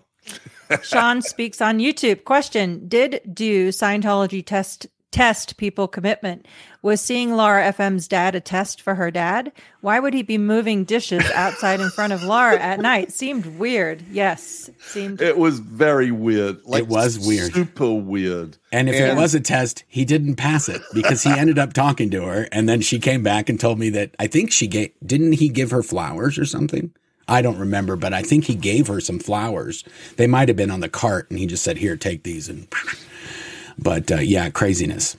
Sean 0.83 1.23
speaks 1.23 1.61
on 1.61 1.79
YouTube. 1.79 2.25
Question 2.25 2.89
Did 2.89 3.21
do 3.33 3.69
Scientology 3.71 4.45
test 4.45 4.87
test 5.13 5.57
people 5.57 5.87
commitment? 5.87 6.47
Was 6.83 7.01
seeing 7.01 7.37
Laura 7.37 7.73
FM's 7.73 8.09
dad 8.09 8.35
a 8.35 8.41
test 8.41 8.83
for 8.83 8.97
her 8.97 9.11
dad? 9.13 9.53
Why 9.83 10.01
would 10.01 10.15
he 10.15 10.23
be 10.23 10.39
moving 10.39 10.83
dishes 10.83 11.23
outside 11.31 11.81
in 11.81 11.91
front 11.91 12.13
of 12.13 12.25
Laura 12.25 12.59
at 12.59 12.81
night? 12.81 13.13
Seemed 13.13 13.47
weird. 13.59 14.03
Yes. 14.11 14.69
Seemed 14.81 15.21
It 15.21 15.39
was 15.39 15.61
very 15.61 16.11
weird. 16.11 16.61
Like 16.65 16.83
It 16.83 16.89
was 16.89 17.25
weird. 17.25 17.53
Super 17.53 17.93
weird. 17.93 18.57
And 18.73 18.89
if 18.89 18.97
it 18.97 19.15
was 19.15 19.35
a 19.35 19.41
test, 19.41 19.85
he 19.87 20.05
didn't 20.05 20.35
pass 20.37 20.69
it 20.69 20.83
because 20.93 21.23
he 21.23 21.31
ended 21.39 21.59
up 21.59 21.73
talking 21.73 22.11
to 22.11 22.25
her, 22.25 22.49
and 22.51 22.69
then 22.69 22.81
she 22.81 22.99
came 22.99 23.23
back 23.23 23.49
and 23.49 23.61
told 23.61 23.79
me 23.79 23.91
that 23.91 24.17
I 24.19 24.27
think 24.27 24.51
she 24.51 24.67
gave 24.67 24.91
didn't 25.05 25.35
he 25.35 25.49
give 25.49 25.71
her 25.71 25.83
flowers 25.83 26.39
or 26.39 26.45
something? 26.45 26.93
I 27.29 27.41
don't 27.41 27.59
remember, 27.59 27.97
but 27.97 28.13
I 28.13 28.23
think 28.23 28.45
he 28.45 28.55
gave 28.55 28.89
her 28.89 29.01
some 29.01 29.19
flowers. 29.19 29.85
They 30.17 30.27
might 30.27 30.49
have 30.49 30.57
been 30.57 30.71
on 30.71 30.81
the 30.81 30.89
cart, 30.89 31.31
and 31.31 31.39
he 31.39 31.47
just 31.47 31.63
said, 31.63 31.79
"Here, 31.79 31.97
take 31.97 32.25
these." 32.25 32.49
And 32.49 32.67
but 33.79 34.11
uh, 34.11 34.17
yeah, 34.17 34.51
craziness. 34.51 35.17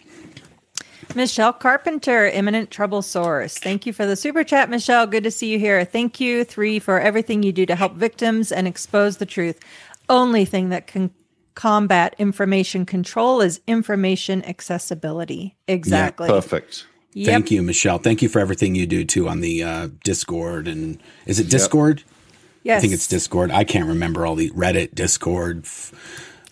Michelle 1.16 1.54
Carpenter, 1.54 2.28
imminent 2.28 2.72
trouble 2.72 3.02
source. 3.02 3.58
Thank 3.58 3.86
you 3.86 3.94
for 3.94 4.06
the 4.06 4.16
super 4.16 4.44
chat, 4.44 4.70
Michelle. 4.70 5.06
Good 5.06 5.24
to 5.26 5.32
see 5.32 5.52
you 5.52 5.60
here. 5.60 5.86
Thank 5.86 6.20
you, 6.20 6.44
three, 6.44 6.80
for 6.80 7.00
everything 7.00 7.44
you 7.44 7.52
do 7.52 7.66
to 7.68 7.76
help 7.76 7.94
victims 7.94 8.52
and 8.52 8.68
expose 8.68 9.18
the 9.18 9.26
truth. 9.26 9.60
Only 10.10 10.46
thing 10.46 10.70
that 10.70 10.88
can 10.88 11.12
combat 11.56 12.16
information 12.18 12.86
control 12.86 13.42
is 13.42 13.62
information 13.68 14.44
accessibility. 14.46 15.56
Exactly. 15.68 16.28
Perfect. 16.28 16.88
Yep. 17.14 17.28
Thank 17.28 17.52
you, 17.52 17.62
Michelle. 17.62 18.00
Thank 18.00 18.24
you 18.24 18.30
for 18.30 18.40
everything 18.40 18.74
you 18.74 18.88
do 18.88 19.06
too 19.06 19.30
on 19.30 19.42
the 19.42 19.62
uh, 19.62 19.90
Discord 20.04 20.68
and 20.68 21.00
is 21.28 21.40
it 21.40 21.48
Discord? 21.48 22.04
Yes. 22.64 22.80
I 22.80 22.82
think 22.82 22.94
it's 22.94 23.08
Discord. 23.08 23.52
I 23.52 23.66
can't 23.66 23.88
remember 23.88 24.26
all 24.26 24.36
the 24.36 24.50
Reddit, 24.52 24.96
Discord, 24.96 25.66
f- 25.66 25.94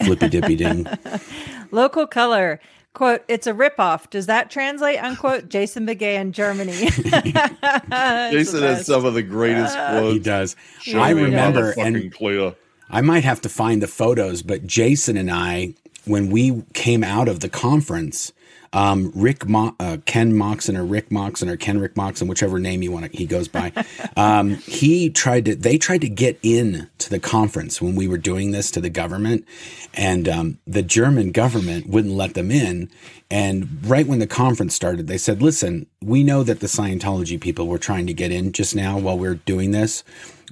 flippy 0.05 0.29
dippy 0.29 0.55
ding. 0.55 0.87
Local 1.71 2.07
color. 2.07 2.59
Quote, 2.93 3.23
it's 3.29 3.47
a 3.47 3.53
ripoff. 3.53 4.09
Does 4.09 4.25
that 4.25 4.51
translate? 4.51 5.01
Unquote, 5.01 5.47
Jason 5.47 5.87
Beghe 5.87 6.01
in 6.01 6.33
Germany. 6.33 6.73
Jason 8.31 8.63
has 8.63 8.85
some 8.85 9.05
of 9.05 9.13
the 9.13 9.23
greatest 9.23 9.75
he 9.75 9.81
quotes. 9.81 10.13
He 10.13 10.19
does. 10.19 10.55
He 10.81 10.95
I 10.95 11.11
remember, 11.11 11.73
and 11.77 12.13
clear. 12.13 12.53
I 12.89 12.99
might 12.99 13.23
have 13.23 13.39
to 13.41 13.49
find 13.49 13.81
the 13.81 13.87
photos, 13.87 14.41
but 14.41 14.67
Jason 14.67 15.15
and 15.15 15.31
I, 15.31 15.73
when 16.03 16.29
we 16.29 16.63
came 16.73 17.03
out 17.03 17.29
of 17.29 17.39
the 17.39 17.47
conference, 17.47 18.33
um, 18.73 19.11
Rick 19.15 19.47
Mo- 19.47 19.75
uh, 19.79 19.97
Ken 20.05 20.35
Moxon 20.35 20.77
or 20.77 20.85
Rick 20.85 21.11
Moxon 21.11 21.49
or 21.49 21.57
Ken 21.57 21.79
Rick 21.79 21.97
Moxon, 21.97 22.27
whichever 22.27 22.59
name 22.59 22.81
you 22.81 22.91
want 22.91 23.11
to, 23.11 23.17
he 23.17 23.25
goes 23.25 23.47
by. 23.47 23.71
um, 24.15 24.55
he 24.55 25.09
tried 25.09 25.45
to, 25.45 25.55
they 25.55 25.77
tried 25.77 26.01
to 26.01 26.09
get 26.09 26.39
in 26.41 26.89
to 26.99 27.09
the 27.09 27.19
conference 27.19 27.81
when 27.81 27.95
we 27.95 28.07
were 28.07 28.17
doing 28.17 28.51
this 28.51 28.71
to 28.71 28.81
the 28.81 28.89
government, 28.89 29.45
and 29.93 30.27
um, 30.27 30.59
the 30.65 30.83
German 30.83 31.31
government 31.31 31.87
wouldn't 31.87 32.13
let 32.13 32.33
them 32.33 32.51
in. 32.51 32.89
And 33.29 33.85
right 33.85 34.07
when 34.07 34.19
the 34.19 34.27
conference 34.27 34.75
started, 34.75 35.07
they 35.07 35.17
said, 35.17 35.41
"Listen, 35.41 35.85
we 36.01 36.23
know 36.23 36.43
that 36.43 36.59
the 36.59 36.67
Scientology 36.67 37.39
people 37.39 37.67
were 37.67 37.77
trying 37.77 38.07
to 38.07 38.13
get 38.13 38.31
in 38.31 38.51
just 38.51 38.75
now 38.75 38.97
while 38.97 39.17
we 39.17 39.27
are 39.27 39.35
doing 39.35 39.71
this." 39.71 40.03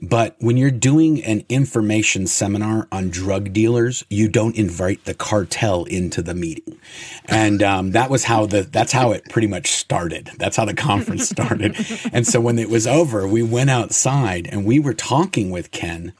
But 0.02 0.36
when 0.40 0.58
you're 0.58 0.72
doing 0.72 1.24
an 1.24 1.44
information 1.50 2.28
seminar 2.28 2.88
on 2.92 3.10
drug 3.10 3.52
dealers, 3.52 4.06
you 4.10 4.30
don't 4.30 4.56
invite 4.56 5.04
the 5.06 5.14
cartel 5.14 5.84
into 5.86 6.22
the 6.22 6.34
meeting, 6.34 6.80
and 7.26 7.62
um, 7.62 7.92
that 7.92 8.10
was 8.10 8.24
how 8.26 8.46
the 8.46 8.62
that's 8.62 8.94
how 8.94 9.12
it 9.12 9.26
pretty 9.30 9.48
much 9.48 9.72
started. 9.72 10.32
That's 10.38 10.56
how 10.56 10.66
the 10.66 10.74
conference 10.74 11.28
started. 11.30 11.76
and 12.14 12.26
so 12.26 12.40
when 12.40 12.60
it 12.60 12.70
was 12.70 12.88
over, 12.88 13.28
we 13.28 13.44
went 13.44 13.70
outside 13.70 14.48
and 14.48 14.66
we 14.66 14.80
were 14.80 14.94
talking 14.94 15.50
with 15.50 15.72
Ken, 15.72 16.14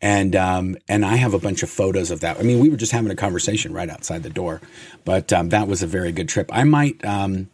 and 0.00 0.34
um, 0.34 0.76
and 0.88 1.04
I 1.04 1.16
have 1.16 1.34
a 1.34 1.38
bunch 1.38 1.62
of 1.62 1.68
photos 1.68 2.10
of 2.10 2.20
that. 2.20 2.38
I 2.38 2.42
mean, 2.42 2.60
we 2.60 2.70
were 2.70 2.76
just 2.76 2.92
having 2.92 3.10
a 3.10 3.16
conversation 3.16 3.74
right 3.74 3.90
outside 3.90 4.22
the 4.22 4.30
door, 4.30 4.60
but 5.04 5.32
um, 5.32 5.50
that 5.50 5.68
was 5.68 5.82
a 5.82 5.86
very 5.86 6.12
good 6.12 6.28
trip. 6.28 6.50
I 6.52 6.64
might. 6.64 7.04
Um, 7.04 7.48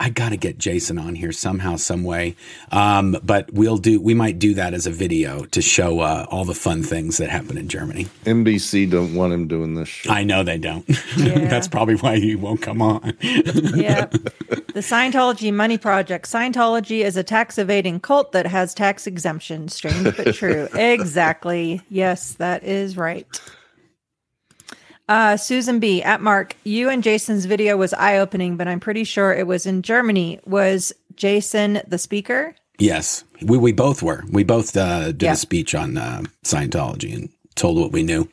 I 0.00 0.08
got 0.08 0.30
to 0.30 0.38
get 0.38 0.56
Jason 0.56 0.98
on 0.98 1.14
here 1.14 1.30
somehow, 1.30 1.76
some 1.76 2.04
way. 2.04 2.34
Um, 2.72 3.18
but 3.22 3.52
we'll 3.52 3.76
do. 3.76 4.00
We 4.00 4.14
might 4.14 4.38
do 4.38 4.54
that 4.54 4.72
as 4.72 4.86
a 4.86 4.90
video 4.90 5.44
to 5.44 5.60
show 5.60 6.00
uh, 6.00 6.26
all 6.30 6.46
the 6.46 6.54
fun 6.54 6.82
things 6.82 7.18
that 7.18 7.28
happen 7.28 7.58
in 7.58 7.68
Germany. 7.68 8.08
NBC 8.24 8.90
don't 8.90 9.14
want 9.14 9.34
him 9.34 9.46
doing 9.46 9.74
this 9.74 9.88
shit. 9.88 10.10
I 10.10 10.24
know 10.24 10.42
they 10.42 10.56
don't. 10.56 10.88
Yeah. 11.18 11.38
That's 11.48 11.68
probably 11.68 11.96
why 11.96 12.16
he 12.16 12.34
won't 12.34 12.62
come 12.62 12.80
on. 12.80 13.12
yeah. 13.20 14.06
The 14.06 14.80
Scientology 14.80 15.52
Money 15.52 15.76
Project. 15.76 16.24
Scientology 16.26 17.04
is 17.04 17.18
a 17.18 17.22
tax 17.22 17.58
evading 17.58 18.00
cult 18.00 18.32
that 18.32 18.46
has 18.46 18.72
tax 18.72 19.06
exemption. 19.06 19.68
Strange 19.68 20.16
but 20.16 20.34
true. 20.34 20.66
exactly. 20.74 21.82
Yes, 21.90 22.32
that 22.34 22.64
is 22.64 22.96
right. 22.96 23.26
Uh, 25.10 25.36
Susan 25.36 25.80
B. 25.80 26.00
at 26.04 26.20
Mark, 26.20 26.54
you 26.62 26.88
and 26.88 27.02
Jason's 27.02 27.44
video 27.44 27.76
was 27.76 27.92
eye 27.94 28.16
opening, 28.18 28.56
but 28.56 28.68
I'm 28.68 28.78
pretty 28.78 29.02
sure 29.02 29.32
it 29.32 29.44
was 29.44 29.66
in 29.66 29.82
Germany. 29.82 30.38
Was 30.46 30.92
Jason 31.16 31.82
the 31.88 31.98
speaker? 31.98 32.54
Yes, 32.78 33.24
we 33.42 33.58
we 33.58 33.72
both 33.72 34.04
were. 34.04 34.22
We 34.30 34.44
both 34.44 34.76
uh, 34.76 35.06
did 35.06 35.22
Yeah. 35.22 35.32
a 35.32 35.36
speech 35.36 35.74
on 35.74 35.98
uh, 35.98 36.22
Scientology 36.44 37.12
and 37.12 37.28
told 37.56 37.76
what 37.76 37.90
we 37.90 38.04
knew. 38.04 38.28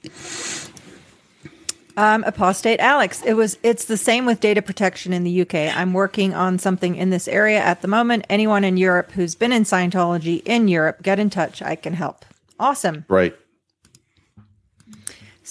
Um, 1.97 2.23
apostate 2.25 2.79
Alex. 2.79 3.23
It 3.25 3.33
was. 3.33 3.57
It's 3.63 3.85
the 3.85 3.97
same 3.97 4.27
with 4.27 4.39
data 4.39 4.61
protection 4.61 5.13
in 5.13 5.23
the 5.23 5.41
UK. 5.41 5.55
I'm 5.75 5.93
working 5.93 6.35
on 6.35 6.59
something 6.59 6.95
in 6.95 7.09
this 7.09 7.27
area 7.27 7.57
at 7.59 7.81
the 7.81 7.87
moment. 7.87 8.27
Anyone 8.29 8.63
in 8.63 8.77
Europe 8.77 9.13
who's 9.13 9.33
been 9.33 9.51
in 9.51 9.63
Scientology 9.63 10.43
in 10.45 10.67
Europe, 10.67 11.01
get 11.01 11.17
in 11.17 11.31
touch. 11.31 11.63
I 11.63 11.75
can 11.75 11.93
help. 11.93 12.23
Awesome. 12.59 13.05
Right. 13.09 13.35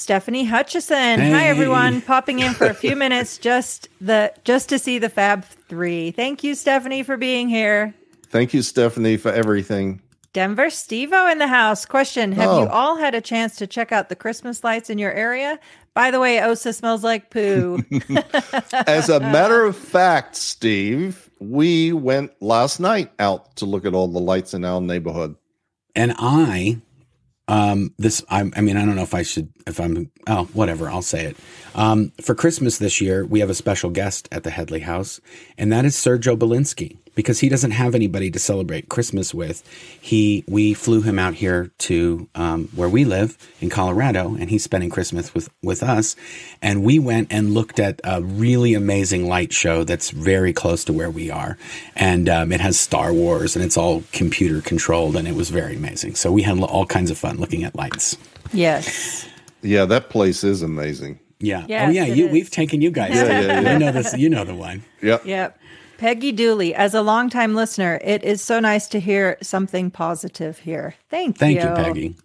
Stephanie 0.01 0.45
Hutchison. 0.45 1.19
Hi 1.21 1.47
everyone, 1.49 2.03
popping 2.03 2.41
in 2.41 2.53
for 2.53 2.67
a 2.67 2.75
few 2.75 2.95
minutes 3.05 3.39
just 3.39 3.89
the 3.99 4.31
just 4.45 4.69
to 4.69 4.79
see 4.79 4.99
the 4.99 5.09
Fab 5.09 5.43
3. 5.71 6.11
Thank 6.11 6.45
you 6.45 6.55
Stephanie 6.55 7.03
for 7.03 7.17
being 7.17 7.49
here. 7.49 7.95
Thank 8.29 8.53
you, 8.53 8.61
Stephanie, 8.61 9.17
for 9.17 9.33
everything. 9.33 10.03
Denver 10.35 10.67
Stevo 10.67 11.33
in 11.33 11.39
the 11.39 11.47
house. 11.47 11.87
Question 11.87 12.33
Have 12.33 12.51
Oh. 12.51 12.63
you 12.65 12.69
all 12.69 12.99
had 12.99 13.15
a 13.15 13.23
chance 13.23 13.57
to 13.57 13.67
check 13.67 13.91
out 13.91 14.11
the 14.11 14.17
Christmas 14.17 14.63
lights 14.63 14.91
in 14.91 14.99
your 14.99 15.13
area? 15.13 15.59
By 15.95 16.11
the 16.11 16.21
way, 16.21 16.41
oh, 16.43 16.51
OSA 16.51 16.75
smells 16.75 17.03
like 17.03 17.31
poo. 17.31 17.83
As 18.87 19.09
a 19.09 19.19
matter 19.19 19.65
of 19.65 19.79
fact, 19.79 20.37
Steve, 20.37 21.31
we 21.41 21.95
went 21.95 22.33
last 22.43 22.81
night 22.81 23.13
out 23.19 23.57
to 23.57 23.65
look 23.65 23.87
at 23.87 23.95
all 23.95 24.09
the 24.09 24.21
lights 24.21 24.53
in 24.53 24.63
our 24.63 24.83
neighborhood. 24.83 25.37
And 25.95 26.15
I, 26.19 26.83
um, 27.49 27.95
this, 27.99 28.25
I, 28.29 28.51
I 28.57 28.61
mean, 28.61 28.77
I 28.77 28.85
don't 28.85 28.97
know 28.97 29.03
if 29.03 29.15
I 29.15 29.23
should, 29.23 29.53
if 29.67 29.81
I'm, 29.81 30.11
oh, 30.27 30.45
whatever, 30.53 30.89
I'll 30.89 31.03
say 31.03 31.27
it. 31.27 31.37
Um, 31.75 32.13
for 32.21 32.35
Christmas 32.35 32.79
this 32.79 33.01
year, 33.01 33.25
we 33.25 33.41
have 33.41 33.51
a 33.51 33.55
special 33.55 33.91
guest 33.91 34.29
at 34.33 34.43
the 34.43 34.51
Headley 34.51 34.81
House, 34.81 35.21
and 35.57 35.73
that 35.73 35.85
is 35.85 35.95
Sergio 35.95 36.37
Belinsky 36.37 36.99
because 37.17 37.41
he 37.41 37.49
doesn't 37.49 37.73
have 37.73 37.97
anybody 37.97 38.31
to 38.31 38.39
celebrate 38.39 38.89
Christmas 38.89 39.35
with. 39.35 39.67
He, 40.01 40.45
we 40.47 40.75
flew 40.75 41.03
him 41.03 41.19
out 41.19 41.35
here 41.35 41.73
to 41.79 42.29
um, 42.37 42.69
where 42.77 42.89
we 42.89 43.05
live 43.05 43.37
in 43.61 43.71
Colorado, 43.71 44.37
and 44.39 44.49
he's 44.49 44.63
spending 44.63 44.91
Christmas 44.91 45.35
with 45.35 45.51
with 45.63 45.83
us. 45.83 46.15
And 46.63 46.85
we 46.85 47.01
went 47.01 47.33
and 47.33 47.53
looked 47.55 47.81
at 47.81 48.01
a 48.05 48.23
really 48.23 48.75
amazing 48.75 49.27
light 49.27 49.53
show 49.53 49.83
that's 49.83 50.11
very 50.11 50.53
close 50.53 50.85
to 50.85 50.93
where 50.93 51.11
we 51.11 51.29
are, 51.31 51.59
and 51.97 52.29
um, 52.29 52.53
it 52.53 52.61
has 52.61 52.79
Star 52.79 53.13
Wars, 53.13 53.57
and 53.57 53.65
it's 53.65 53.77
all 53.77 54.05
computer 54.13 54.61
controlled, 54.61 55.17
and 55.17 55.27
it 55.27 55.35
was 55.35 55.51
very 55.51 55.75
amazing. 55.75 56.15
So 56.15 56.31
we 56.31 56.43
had 56.43 56.61
all 56.61 56.87
kinds 56.87 57.11
of 57.11 57.19
fun 57.19 57.39
looking 57.39 57.65
at 57.65 57.75
lights. 57.75 58.17
yes. 58.53 59.27
Yeah, 59.63 59.85
that 59.87 60.11
place 60.11 60.45
is 60.45 60.63
amazing. 60.63 61.19
Yeah. 61.41 61.67
Yes, 61.69 61.89
oh 61.89 61.91
yeah. 61.91 62.05
You, 62.05 62.27
is. 62.27 62.33
we've 62.33 62.51
taken 62.51 62.81
you 62.81 62.91
guys. 62.91 63.15
Yeah, 63.15 63.25
yeah, 63.25 63.61
yeah. 63.61 63.73
You 63.73 63.79
know 63.79 63.93
this. 63.93 64.17
You 64.17 64.29
know 64.29 64.45
the 64.45 64.55
one. 64.55 64.85
Yep. 65.03 65.27
Yep. 65.27 65.59
Peggy 65.99 66.31
Dooley, 66.31 66.75
as 66.75 66.95
a 66.95 67.01
longtime 67.01 67.55
listener, 67.55 67.99
it 68.05 68.23
is 68.23 68.43
so 68.43 68.61
nice 68.61 68.87
to 68.89 69.01
hear 69.01 69.39
something 69.41 69.91
positive 69.91 70.59
here. 70.59 70.95
Thank, 71.09 71.37
you. 71.37 71.39
Thank 71.39 71.63
you, 71.63 71.85
Peggy. 71.85 72.17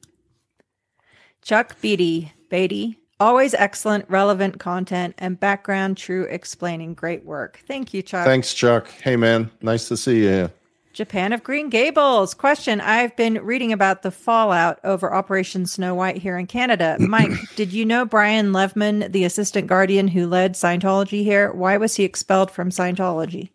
Chuck 1.41 1.79
Beatty, 1.81 2.33
Beatty, 2.49 2.97
always 3.19 3.53
excellent, 3.53 4.05
relevant 4.09 4.59
content 4.59 5.15
and 5.17 5.39
background, 5.39 5.97
true 5.97 6.23
explaining. 6.29 6.93
Great 6.93 7.25
work. 7.25 7.63
Thank 7.65 7.93
you, 7.93 8.01
Chuck. 8.01 8.25
Thanks, 8.25 8.53
Chuck. 8.53 8.89
Hey, 9.03 9.15
man. 9.15 9.49
Nice 9.61 9.87
to 9.87 9.95
see 9.95 10.23
you. 10.23 10.51
Japan 10.93 11.31
of 11.31 11.41
Green 11.41 11.69
Gables. 11.69 12.33
Question 12.33 12.81
I've 12.81 13.15
been 13.15 13.35
reading 13.35 13.71
about 13.71 14.01
the 14.01 14.11
fallout 14.11 14.79
over 14.83 15.13
Operation 15.13 15.65
Snow 15.65 15.95
White 15.95 16.17
here 16.17 16.37
in 16.37 16.47
Canada. 16.47 16.97
Mike, 16.99 17.31
did 17.55 17.71
you 17.71 17.85
know 17.85 18.03
Brian 18.05 18.51
Levman, 18.51 19.09
the 19.11 19.23
assistant 19.23 19.67
guardian 19.67 20.09
who 20.09 20.27
led 20.27 20.55
Scientology 20.55 21.23
here? 21.23 21.53
Why 21.53 21.77
was 21.77 21.95
he 21.95 22.03
expelled 22.03 22.51
from 22.51 22.69
Scientology? 22.69 23.49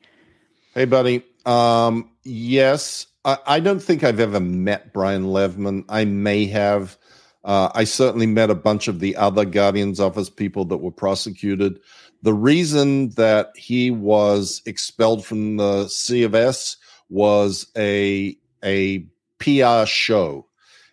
Hey, 0.77 0.85
buddy. 0.85 1.25
Um, 1.47 2.11
yes, 2.23 3.07
I, 3.25 3.39
I 3.47 3.61
don't 3.61 3.81
think 3.81 4.05
I've 4.05 4.21
ever 4.21 4.41
met 4.41 4.93
Brian 4.93 5.25
Levman. 5.25 5.87
I 5.89 6.05
may 6.05 6.45
have. 6.49 6.99
Uh, 7.45 7.71
I 7.75 7.85
certainly 7.85 8.27
met 8.27 8.51
a 8.51 8.55
bunch 8.55 8.87
of 8.87 9.01
the 9.01 9.17
other 9.17 9.47
Guardian's 9.47 10.01
Office 10.01 10.29
people 10.29 10.67
that 10.67 10.77
were 10.77 10.91
prosecuted. 10.91 11.81
The 12.21 12.35
reason 12.35 13.09
that 13.13 13.53
he 13.57 13.91
was 13.91 14.61
expelled 14.67 15.25
from 15.25 15.57
the 15.57 15.89
C 15.89 16.25
of 16.25 16.35
S 16.35 16.77
was 17.09 17.73
a 17.75 18.37
a 18.63 19.07
PR 19.39 19.87
show. 19.87 20.47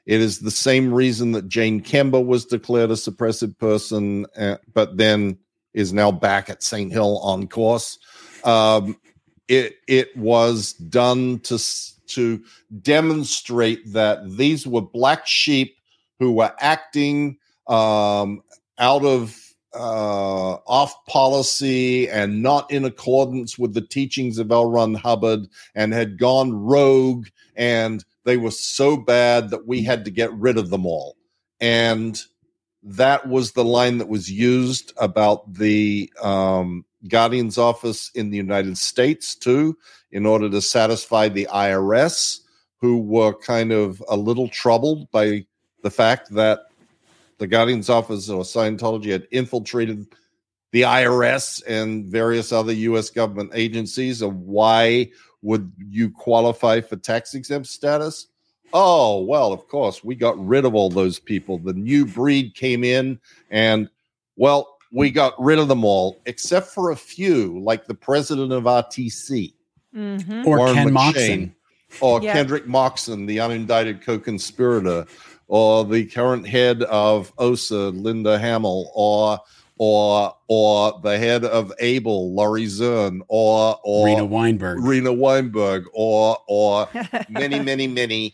It 0.05 0.21
is 0.21 0.39
the 0.39 0.51
same 0.51 0.93
reason 0.93 1.33
that 1.33 1.49
Jane 1.49 1.81
Kember 1.81 2.25
was 2.25 2.45
declared 2.45 2.91
a 2.91 2.93
suppressive 2.93 3.57
person, 3.57 4.27
uh, 4.37 4.59
but 4.73 4.95
then 4.95 5.39
is 5.73 5.91
now 5.91 6.09
back 6.09 6.49
at 6.49 6.63
St. 6.63 6.89
Hill 6.89 7.19
on 7.19 7.49
course. 7.49 7.99
Um, 8.45 8.95
it 9.47 9.77
it 9.87 10.15
was 10.15 10.73
done 10.73 11.39
to 11.41 11.59
to 12.07 12.43
demonstrate 12.81 13.93
that 13.93 14.37
these 14.37 14.67
were 14.67 14.81
black 14.81 15.25
sheep 15.25 15.75
who 16.19 16.31
were 16.31 16.53
acting 16.59 17.37
um, 17.67 18.43
out 18.77 19.03
of 19.05 19.39
uh, 19.73 20.53
off 20.67 20.93
policy 21.05 22.07
and 22.09 22.43
not 22.43 22.69
in 22.69 22.85
accordance 22.85 23.57
with 23.57 23.73
the 23.73 23.81
teachings 23.81 24.37
of 24.37 24.51
L. 24.51 24.69
Ron 24.69 24.93
Hubbard 24.93 25.47
and 25.73 25.93
had 25.93 26.19
gone 26.19 26.53
rogue 26.53 27.27
and 27.55 28.05
they 28.23 28.37
were 28.37 28.51
so 28.51 28.95
bad 28.95 29.49
that 29.49 29.67
we 29.67 29.83
had 29.83 30.05
to 30.05 30.11
get 30.11 30.31
rid 30.33 30.57
of 30.57 30.69
them 30.69 30.85
all. 30.85 31.17
And 31.59 32.21
that 32.83 33.27
was 33.27 33.53
the 33.53 33.65
line 33.65 33.97
that 33.97 34.09
was 34.09 34.31
used 34.31 34.93
about 34.97 35.53
the 35.53 36.11
um, 36.21 36.85
Guardian's 37.07 37.57
office 37.57 38.11
in 38.15 38.29
the 38.29 38.37
United 38.37 38.77
States, 38.77 39.35
too, 39.35 39.77
in 40.11 40.25
order 40.25 40.49
to 40.49 40.61
satisfy 40.61 41.29
the 41.29 41.47
IRS, 41.51 42.39
who 42.79 42.97
were 42.97 43.33
kind 43.33 43.71
of 43.71 44.03
a 44.09 44.17
little 44.17 44.47
troubled 44.49 45.09
by 45.11 45.45
the 45.83 45.91
fact 45.91 46.29
that 46.31 46.67
the 47.37 47.47
Guardian's 47.47 47.89
office 47.89 48.29
or 48.29 48.43
Scientology 48.43 49.11
had 49.11 49.27
infiltrated 49.31 50.07
the 50.71 50.81
IRS 50.81 51.61
and 51.67 52.05
various 52.05 52.51
other 52.51 52.73
U.S. 52.73 53.09
government 53.09 53.51
agencies. 53.53 54.21
And 54.21 54.45
why 54.45 55.11
would 55.41 55.71
you 55.77 56.09
qualify 56.09 56.81
for 56.81 56.95
tax 56.95 57.35
exempt 57.35 57.67
status? 57.67 58.27
Oh, 58.73 59.21
well, 59.21 59.53
of 59.53 59.67
course, 59.67 60.03
we 60.03 60.15
got 60.15 60.43
rid 60.43 60.65
of 60.65 60.73
all 60.73 60.89
those 60.89 61.19
people. 61.19 61.59
The 61.59 61.73
new 61.73 62.05
breed 62.05 62.55
came 62.55 62.83
in, 62.83 63.19
and 63.51 63.87
well, 64.35 64.72
we 64.93 65.09
got 65.11 65.33
rid 65.41 65.59
of 65.59 65.67
them 65.67 65.83
all, 65.83 66.21
except 66.25 66.67
for 66.67 66.91
a 66.91 66.95
few, 66.95 67.59
like 67.59 67.85
the 67.87 67.95
president 67.95 68.51
of 68.53 68.63
RTC 68.63 69.53
Mm-hmm. 69.95 70.47
Or 70.47 70.57
Warren 70.57 70.73
Ken 70.75 70.89
McShane, 70.89 70.93
Moxon. 70.93 71.55
or 72.01 72.21
Yeah. 72.21 72.33
Kendrick 72.33 72.67
Moxon, 72.67 73.25
the 73.27 73.37
unindicted 73.37 74.01
co-conspirator, 74.01 75.05
or 75.47 75.85
the 75.85 76.05
current 76.05 76.47
head 76.47 76.81
of 76.83 77.31
OSA, 77.37 77.89
Linda 77.89 78.39
Hamel, 78.39 78.91
or 78.95 79.39
or 79.77 80.33
or 80.47 80.99
the 81.03 81.17
head 81.17 81.45
of 81.45 81.71
ABLE, 81.79 82.33
Laurie 82.33 82.65
Zern, 82.65 83.21
or 83.27 83.79
or 83.83 84.05
Rena 84.07 84.25
Weinberg. 84.25 84.79
Rena 84.83 85.13
Weinberg, 85.13 85.85
or 85.93 86.37
or 86.47 86.89
many, 87.29 87.59
many, 87.59 87.87
many 87.87 88.33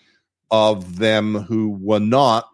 of 0.52 0.98
them 0.98 1.36
who 1.36 1.78
were 1.82 2.00
not, 2.00 2.48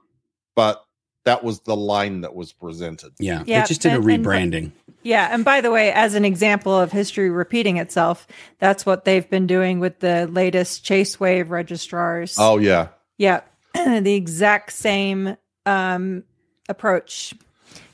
but 0.56 0.85
that 1.26 1.44
was 1.44 1.60
the 1.62 1.76
line 1.76 2.22
that 2.22 2.34
was 2.36 2.54
presented. 2.54 3.12
yeah. 3.20 3.44
Yeah, 3.46 3.62
They 3.62 3.68
just 3.68 3.82
did 3.82 3.92
a 3.94 3.96
and- 3.96 4.10
and- 4.10 4.26
rebranding. 4.26 4.72
Yeah, 5.04 5.28
and 5.32 5.46
by 5.46 5.62
the 5.62 5.70
way, 5.70 5.92
as 5.92 6.16
an 6.16 6.26
example 6.26 6.76
of 6.80 6.92
history 6.92 7.30
repeating 7.30 7.78
itself, 7.78 8.26
that's 8.58 8.88
what 8.88 9.06
they've 9.06 9.30
been 9.30 9.46
doing 9.46 9.80
with 9.80 10.00
the 10.00 10.26
latest 10.28 10.84
Chase 10.84 11.20
Wave 11.20 11.52
registrars. 11.52 12.36
Oh 12.40 12.58
yeah, 12.58 12.88
Yeah, 13.18 13.42
the 13.76 14.14
exact 14.16 14.72
same 14.74 15.38
um, 15.68 16.24
approach. 16.70 17.36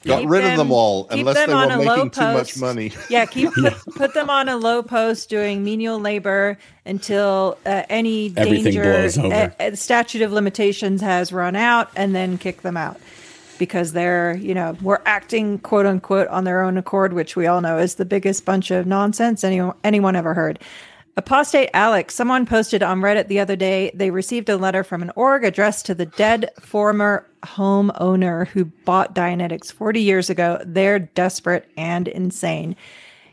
got 0.06 0.22
Keep 0.22 0.30
rid 0.30 0.44
of 0.44 0.50
them- 0.52 0.58
them 0.60 0.72
all 0.72 1.04
keep 1.06 1.20
unless 1.20 1.36
them 1.36 1.50
they 1.50 1.54
on 1.54 1.68
were 1.70 1.76
a 1.76 1.86
low 1.86 1.96
making 1.98 2.10
too 2.12 2.22
much 2.22 2.58
money. 2.58 2.92
Yeah, 3.10 3.26
keep 3.26 3.52
put, 3.56 3.74
put 3.96 4.14
them 4.14 4.30
on 4.30 4.48
a 4.48 4.56
low 4.56 4.82
post 4.82 5.30
doing 5.30 5.66
menial 5.66 6.00
labor 6.00 6.58
until 6.86 7.58
uh, 7.66 7.84
any 7.90 8.32
Everything 8.38 8.64
danger, 8.74 8.84
blows 8.84 9.18
over. 9.18 9.34
uh, 9.34 9.50
uh, 9.64 9.76
statute 9.76 10.22
of 10.22 10.32
limitations 10.32 11.02
has 11.02 11.34
run 11.34 11.58
out, 11.58 11.90
and 11.98 12.16
then 12.16 12.38
kick 12.38 12.62
them 12.62 12.78
out 12.78 13.00
because 13.62 13.94
they're 13.94 14.36
you 14.38 14.56
know 14.56 14.76
we're 14.82 15.04
acting 15.06 15.60
quote 15.60 15.86
unquote 15.86 16.28
on 16.30 16.46
their 16.46 16.64
own 16.64 16.80
accord, 16.80 17.14
which 17.14 17.36
we 17.36 17.46
all 17.46 17.62
know 17.62 17.78
is 17.78 17.94
the 17.94 18.06
biggest 18.06 18.44
bunch 18.44 18.72
of 18.72 18.88
nonsense 18.88 19.44
anyone 19.44 19.76
anyone 19.84 20.16
ever 20.16 20.34
heard. 20.34 20.58
Apostate 21.16 21.70
Alex, 21.76 22.16
someone 22.16 22.48
posted 22.48 22.82
on 22.82 23.02
Reddit 23.02 23.28
the 23.28 23.40
other 23.40 23.56
day 23.56 23.92
they 23.94 24.10
received 24.10 24.50
a 24.50 24.58
letter 24.58 24.84
from 24.84 25.04
an 25.04 25.12
org 25.16 25.44
addressed 25.44 25.86
to 25.86 25.94
the 25.94 26.08
dead 26.08 26.50
former 26.60 27.28
home 27.46 27.92
owner 28.00 28.46
who 28.46 28.66
bought 28.66 29.14
Dianetics 29.14 29.72
40 29.72 30.02
years 30.02 30.32
ago. 30.32 30.60
They're 30.66 30.98
desperate 30.98 31.70
and 31.78 32.08
insane. 32.08 32.76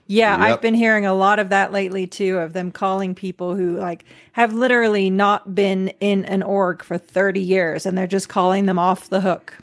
Yeah, 0.09 0.37
I've 0.39 0.61
been 0.61 0.75
hearing 0.75 1.07
a 1.07 1.15
lot 1.15 1.39
of 1.39 1.49
that 1.49 1.73
lately 1.73 2.07
too, 2.07 2.37
of 2.39 2.53
them 2.53 2.71
calling 2.71 3.15
people 3.15 3.55
who 3.55 3.79
like 3.79 4.05
have 4.33 4.53
literally 4.53 5.09
not 5.09 5.55
been 5.55 5.89
in 6.01 6.27
an 6.27 6.43
org 6.43 6.83
for 6.83 6.99
30 6.99 7.41
years 7.41 7.87
and 7.87 7.97
they're 7.97 8.07
just 8.07 8.29
calling 8.29 8.67
them 8.67 8.79
off 8.79 9.09
the 9.09 9.23
hook. 9.23 9.57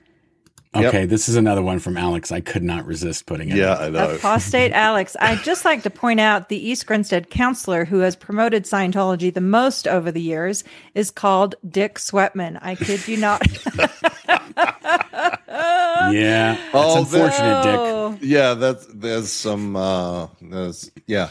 Yep. 0.76 0.86
Okay, 0.94 1.06
this 1.06 1.30
is 1.30 1.36
another 1.36 1.62
one 1.62 1.80
from 1.80 1.96
Alex. 1.98 2.32
I 2.32 2.42
could 2.42 2.64
not 2.64 2.86
resist 2.86 3.26
putting 3.26 3.50
it. 3.50 3.58
Yeah, 3.58 3.76
I 3.76 3.90
know. 3.90 4.16
Apostate 4.16 4.72
Alex. 4.74 5.16
I'd 5.20 5.44
just 5.44 5.64
like 5.66 5.84
to 5.84 5.90
point 5.90 6.20
out 6.20 6.50
the 6.50 6.58
East 6.58 6.86
Grinstead 6.86 7.30
counselor 7.30 7.86
who 7.86 8.00
has 8.00 8.16
promoted 8.16 8.64
Scientology 8.66 9.34
the 9.34 9.42
most 9.42 9.88
over 9.88 10.12
the 10.12 10.22
years 10.22 10.64
is 10.94 11.12
called 11.12 11.56
Dick 11.68 11.96
Sweatman. 11.96 12.60
I 12.62 12.76
kid 12.76 13.08
you 13.08 13.18
not. 13.18 13.42
Yeah, 16.12 16.56
that's 16.56 16.70
Oh, 16.74 17.00
unfortunate, 17.00 17.64
Dick. 17.64 17.76
Oh, 17.80 18.18
Yeah, 18.22 18.54
that's 18.54 18.86
there's 18.94 19.32
some 19.32 19.76
uh 19.76 20.28
there's 20.42 20.92
yeah. 21.08 21.30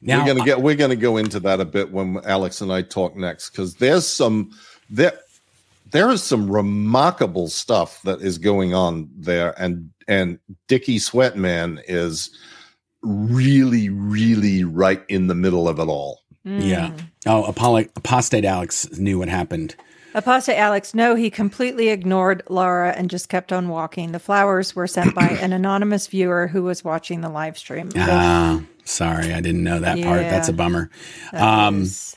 Now, 0.00 0.20
we're 0.20 0.26
gonna 0.34 0.44
get 0.44 0.60
we're 0.60 0.74
gonna 0.74 0.96
go 0.96 1.16
into 1.18 1.38
that 1.40 1.60
a 1.60 1.64
bit 1.64 1.92
when 1.92 2.18
Alex 2.24 2.60
and 2.60 2.72
I 2.72 2.82
talk 2.82 3.14
next 3.16 3.50
because 3.50 3.76
there's 3.76 4.06
some 4.06 4.50
there 4.90 5.12
there 5.92 6.10
is 6.10 6.22
some 6.22 6.50
remarkable 6.50 7.48
stuff 7.48 8.02
that 8.02 8.20
is 8.20 8.38
going 8.38 8.74
on 8.74 9.08
there 9.16 9.54
and 9.60 9.90
and 10.08 10.38
Dickie 10.68 10.98
Sweatman 10.98 11.80
is 11.86 12.30
really 13.02 13.88
really 13.88 14.64
right 14.64 15.02
in 15.08 15.26
the 15.26 15.34
middle 15.34 15.68
of 15.68 15.78
it 15.78 15.88
all. 15.88 16.20
mm. 16.46 16.62
yeah. 16.64 16.92
Oh, 17.26 17.44
Apollo, 17.44 17.84
apostate 17.96 18.44
Alex 18.44 18.90
knew 18.98 19.18
what 19.18 19.28
happened. 19.28 19.76
Apostate 20.14 20.58
Alex, 20.58 20.92
no, 20.92 21.14
he 21.14 21.30
completely 21.30 21.88
ignored 21.88 22.42
Laura 22.50 22.90
and 22.92 23.08
just 23.08 23.28
kept 23.30 23.50
on 23.52 23.68
walking. 23.68 24.12
The 24.12 24.18
flowers 24.18 24.74
were 24.76 24.86
sent 24.86 25.14
by 25.14 25.26
an 25.40 25.52
anonymous 25.52 26.06
viewer 26.08 26.48
who 26.48 26.64
was 26.64 26.84
watching 26.84 27.20
the 27.22 27.28
live 27.30 27.56
stream. 27.56 27.88
Ah, 27.96 28.60
sorry, 28.84 29.32
I 29.32 29.40
didn't 29.40 29.62
know 29.64 29.78
that 29.80 30.02
part. 30.02 30.20
That's 30.22 30.48
a 30.48 30.52
bummer. 30.52 30.90
That 31.32 31.42
Um, 31.42 31.82
is- 31.82 32.16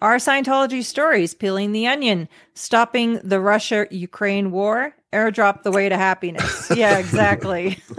Our 0.00 0.18
Scientology 0.18 0.84
stories, 0.84 1.34
peeling 1.34 1.72
the 1.72 1.88
onion, 1.88 2.28
stopping 2.54 3.18
the 3.24 3.40
Russia 3.40 3.88
Ukraine 3.90 4.52
war, 4.52 4.94
airdrop 5.12 5.64
the 5.64 5.72
way 5.72 5.88
to 5.88 5.96
happiness. 5.96 6.70
Yeah, 6.76 6.98
exactly. 6.98 7.78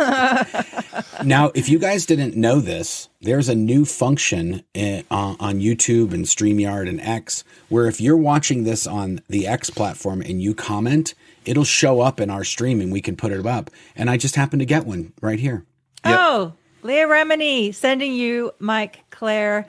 Now, 1.26 1.52
if 1.54 1.68
you 1.68 1.80
guys 1.80 2.06
didn't 2.06 2.38
know 2.38 2.62
this, 2.62 3.10
there's 3.20 3.50
a 3.50 3.56
new 3.56 3.84
function 3.84 4.64
in, 4.74 5.04
uh, 5.12 5.36
on 5.38 5.60
YouTube 5.60 6.14
and 6.14 6.24
StreamYard 6.24 6.88
and 6.88 7.02
X 7.02 7.44
where 7.68 7.88
if 7.88 8.00
you're 8.00 8.16
watching 8.16 8.64
this 8.64 8.88
on 8.88 9.20
the 9.28 9.46
X 9.46 9.70
platform 9.70 10.22
and 10.22 10.42
you 10.42 10.56
comment, 10.56 11.14
it'll 11.44 11.66
show 11.66 12.00
up 12.00 12.22
in 12.22 12.30
our 12.30 12.46
stream 12.46 12.80
and 12.80 12.94
we 12.94 13.02
can 13.02 13.18
put 13.18 13.34
it 13.34 13.46
up. 13.46 13.70
And 13.98 14.10
I 14.10 14.16
just 14.16 14.38
happened 14.38 14.62
to 14.62 14.66
get 14.66 14.86
one 14.86 15.12
right 15.22 15.40
here. 15.40 15.66
Oh, 16.06 16.54
Leah 16.84 17.08
Remini 17.08 17.76
sending 17.76 18.14
you 18.14 18.54
Mike, 18.60 19.04
Claire, 19.10 19.68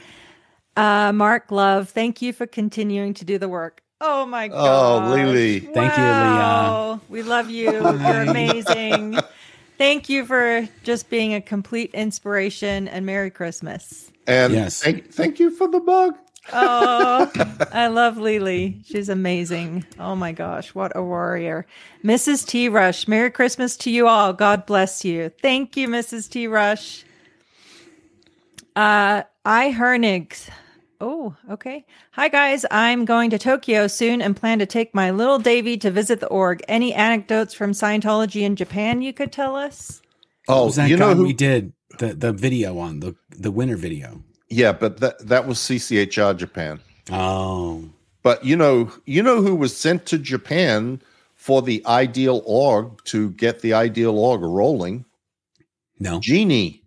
uh, 0.76 1.12
Mark 1.12 1.50
Love. 1.50 1.88
Thank 1.90 2.22
you 2.22 2.32
for 2.32 2.46
continuing 2.46 3.14
to 3.14 3.24
do 3.24 3.38
the 3.38 3.48
work. 3.48 3.82
Oh 4.00 4.24
my 4.24 4.48
god. 4.48 5.08
Oh, 5.08 5.10
Lily. 5.10 5.60
Thank 5.60 5.96
you, 5.96 6.02
Leah. 6.04 7.00
We 7.10 7.22
love 7.22 7.50
you. 7.50 7.70
You're 7.72 8.22
amazing. 8.22 9.18
Thank 9.76 10.08
you 10.08 10.24
for 10.24 10.68
just 10.84 11.10
being 11.10 11.34
a 11.34 11.40
complete 11.40 11.90
inspiration 11.94 12.88
and 12.88 13.04
Merry 13.04 13.30
Christmas. 13.30 14.10
And 14.26 14.52
Yes. 14.52 14.82
thank, 14.82 15.12
thank 15.12 15.38
you 15.40 15.50
for 15.50 15.68
the 15.68 15.80
bug. 15.80 16.16
Oh, 16.52 17.30
I 17.72 17.88
love 17.88 18.16
Lily. 18.16 18.80
She's 18.86 19.08
amazing. 19.08 19.84
Oh 19.98 20.16
my 20.16 20.32
gosh, 20.32 20.74
what 20.74 20.92
a 20.96 21.02
warrior. 21.02 21.66
Mrs. 22.02 22.46
T. 22.46 22.68
Rush, 22.68 23.06
Merry 23.06 23.30
Christmas 23.30 23.76
to 23.78 23.90
you 23.90 24.08
all. 24.08 24.32
God 24.32 24.66
bless 24.66 25.04
you. 25.04 25.28
Thank 25.42 25.76
you, 25.76 25.88
Mrs. 25.88 26.28
T. 26.30 26.46
Rush. 26.46 27.04
Uh, 28.74 29.22
I 29.44 29.72
Hernig. 29.72 30.48
Oh, 31.02 31.34
okay. 31.50 31.86
Hi, 32.12 32.28
guys. 32.28 32.66
I'm 32.70 33.04
going 33.06 33.30
to 33.30 33.38
Tokyo 33.38 33.86
soon 33.86 34.20
and 34.20 34.36
plan 34.36 34.58
to 34.58 34.66
take 34.66 34.94
my 34.94 35.10
little 35.10 35.38
Davy 35.38 35.78
to 35.78 35.90
visit 35.90 36.20
the 36.20 36.26
org. 36.28 36.62
Any 36.68 36.92
anecdotes 36.92 37.54
from 37.54 37.72
Scientology 37.72 38.42
in 38.42 38.54
Japan 38.54 39.00
you 39.00 39.12
could 39.14 39.32
tell 39.32 39.56
us? 39.56 40.02
Oh, 40.46 40.66
was 40.66 40.76
that 40.76 40.90
you 40.90 40.98
guy 40.98 41.06
know 41.08 41.14
who 41.14 41.24
we 41.24 41.32
did 41.32 41.72
the, 41.98 42.14
the 42.14 42.32
video 42.32 42.78
on, 42.78 43.00
the, 43.00 43.16
the 43.30 43.50
winner 43.50 43.76
video? 43.76 44.22
Yeah, 44.50 44.72
but 44.72 44.98
that 44.98 45.18
that 45.28 45.46
was 45.46 45.58
CCHR 45.58 46.36
Japan. 46.36 46.80
Oh, 47.10 47.88
But 48.22 48.44
you 48.44 48.56
know, 48.56 48.90
you 49.06 49.22
know 49.22 49.40
who 49.42 49.54
was 49.54 49.74
sent 49.76 50.06
to 50.06 50.18
Japan 50.18 51.00
for 51.34 51.62
the 51.62 51.82
ideal 51.86 52.42
org 52.44 53.02
to 53.04 53.30
get 53.30 53.60
the 53.60 53.72
ideal 53.74 54.18
org 54.18 54.42
rolling? 54.42 55.04
no. 55.98 56.18
Genie. 56.20 56.82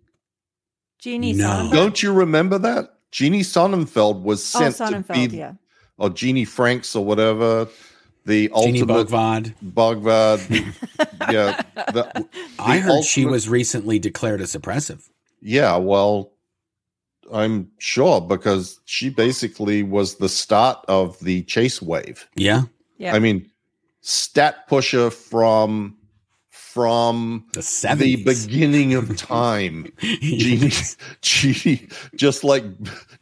Jeannie 1.00 1.32
No. 1.32 1.48
Sonnenfeld? 1.48 1.72
Don't 1.72 2.02
you 2.02 2.12
remember 2.12 2.58
that? 2.58 2.93
Jeannie 3.14 3.42
Sonnenfeld 3.42 4.22
was 4.22 4.40
Oh, 4.56 4.70
sent 4.70 5.06
to 5.06 5.12
be, 5.12 5.36
yeah. 5.36 5.52
or 5.98 6.10
Jeannie 6.10 6.44
Franks 6.44 6.96
or 6.96 7.04
whatever, 7.04 7.68
the 8.26 8.48
Jeannie 8.48 8.80
ultimate 8.82 9.06
Bogvad. 9.06 9.54
Bogvad. 9.64 10.74
yeah, 11.32 11.62
the, 11.92 12.26
I 12.58 12.78
the 12.78 12.82
heard 12.82 13.04
she 13.04 13.24
was 13.24 13.48
recently 13.48 14.00
declared 14.00 14.40
a 14.40 14.44
suppressive. 14.44 15.08
Yeah, 15.40 15.76
well, 15.76 16.32
I'm 17.32 17.70
sure 17.78 18.20
because 18.20 18.80
she 18.84 19.10
basically 19.10 19.84
was 19.84 20.16
the 20.16 20.28
start 20.28 20.84
of 20.88 21.16
the 21.20 21.44
chase 21.44 21.80
wave. 21.80 22.28
Yeah. 22.34 22.62
Yeah. 22.98 23.14
I 23.14 23.20
mean, 23.20 23.48
stat 24.00 24.66
pusher 24.66 25.10
from 25.10 25.96
from 26.74 27.46
The 27.52 27.94
the 27.96 28.24
beginning 28.24 28.94
of 28.94 29.16
time. 29.16 29.92
Jeannie, 30.00 30.72
Jeannie, 31.22 31.88
just 32.16 32.42
like 32.42 32.64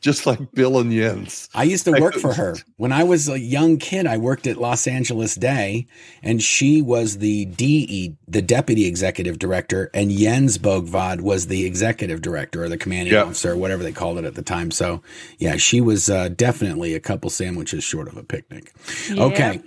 just 0.01 0.24
like 0.24 0.39
Bill 0.53 0.79
and 0.79 0.91
Jens. 0.91 1.51
I 1.55 1.65
used 1.65 1.85
to 1.85 1.93
work 1.93 2.15
for 2.15 2.33
her. 2.33 2.57
When 2.79 2.93
I 2.93 3.05
was 3.05 3.29
a 3.29 3.39
young 3.39 3.77
kid, 3.77 4.07
I 4.07 4.16
worked 4.16 4.47
at 4.47 4.57
Los 4.57 4.87
Angeles 4.87 5.35
Day, 5.35 5.87
and 6.23 6.43
she 6.43 6.81
was 6.81 7.19
the 7.19 7.45
DE, 7.45 8.16
the 8.27 8.41
deputy 8.41 8.87
executive 8.87 9.39
director, 9.39 9.91
and 9.93 10.11
Jens 10.11 10.57
Bogvad 10.57 11.20
was 11.20 11.49
the 11.49 11.66
executive 11.66 12.23
director 12.23 12.65
or 12.65 12.70
the 12.70 12.79
commanding 12.79 13.12
Yeah. 13.12 13.24
officer, 13.24 13.55
whatever 13.55 13.83
they 13.83 13.93
called 13.93 14.16
it 14.16 14.24
at 14.24 14.35
the 14.35 14.43
time. 14.43 14.70
So, 14.70 15.03
yeah, 15.39 15.57
she 15.59 15.83
was 15.83 16.09
uh, 16.09 16.31
definitely 16.31 16.95
a 16.95 17.01
couple 17.01 17.29
sandwiches 17.29 17.85
short 17.85 18.09
of 18.09 18.16
a 18.16 18.23
picnic. 18.23 18.73
Okay. 19.11 19.61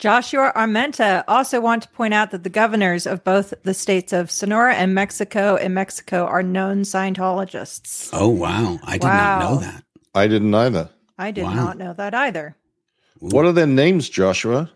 Joshua 0.00 0.50
Armenta 0.56 1.22
also 1.28 1.60
want 1.60 1.82
to 1.82 1.88
point 1.90 2.14
out 2.14 2.30
that 2.30 2.42
the 2.42 2.48
governors 2.50 3.06
of 3.06 3.22
both 3.22 3.52
the 3.64 3.74
states 3.74 4.14
of 4.14 4.30
Sonora 4.30 4.74
and 4.74 4.94
Mexico 4.94 5.56
in 5.56 5.74
Mexico 5.74 6.24
are 6.24 6.42
known 6.42 6.82
Scientologists. 6.82 8.08
Oh, 8.12 8.28
wow. 8.28 8.78
I 8.82 8.92
did 8.96 9.06
not 9.06 9.40
know 9.42 9.56
that. 9.60 9.84
I 10.14 10.26
didn't 10.26 10.54
either. 10.54 10.88
I 11.18 11.30
did 11.32 11.44
Wow. 11.44 11.54
not 11.54 11.78
know 11.78 11.92
that 11.92 12.14
either. 12.14 12.56
What 13.18 13.44
are 13.44 13.52
their 13.52 13.66
names, 13.66 14.08
Joshua? 14.08 14.70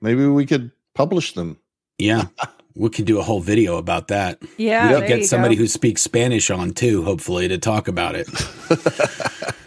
Maybe 0.00 0.26
we 0.26 0.46
could 0.46 0.70
publish 0.94 1.34
them. 1.34 1.58
Yeah. 1.98 2.28
we 2.74 2.88
could 2.88 3.04
do 3.04 3.18
a 3.18 3.22
whole 3.22 3.40
video 3.40 3.76
about 3.76 4.08
that. 4.08 4.38
Yeah, 4.56 4.88
we 4.88 4.94
there 5.00 5.06
get 5.08 5.18
you 5.18 5.24
somebody 5.26 5.56
go. 5.56 5.60
who 5.60 5.66
speaks 5.66 6.00
Spanish 6.00 6.50
on 6.50 6.70
too, 6.72 7.02
hopefully, 7.04 7.48
to 7.48 7.58
talk 7.58 7.86
about 7.86 8.14
it. 8.14 8.28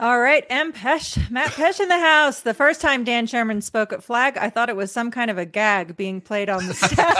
All 0.00 0.20
right, 0.20 0.44
M. 0.48 0.72
Pesh, 0.72 1.28
Matt 1.28 1.50
Pesh 1.50 1.80
in 1.80 1.88
the 1.88 1.98
house. 1.98 2.40
The 2.42 2.54
first 2.54 2.80
time 2.80 3.02
Dan 3.02 3.26
Sherman 3.26 3.60
spoke 3.62 3.92
at 3.92 4.04
Flag, 4.04 4.36
I 4.38 4.48
thought 4.48 4.68
it 4.68 4.76
was 4.76 4.92
some 4.92 5.10
kind 5.10 5.28
of 5.28 5.38
a 5.38 5.44
gag 5.44 5.96
being 5.96 6.20
played 6.20 6.48
on 6.48 6.66
the 6.68 6.74
staff. 6.74 7.18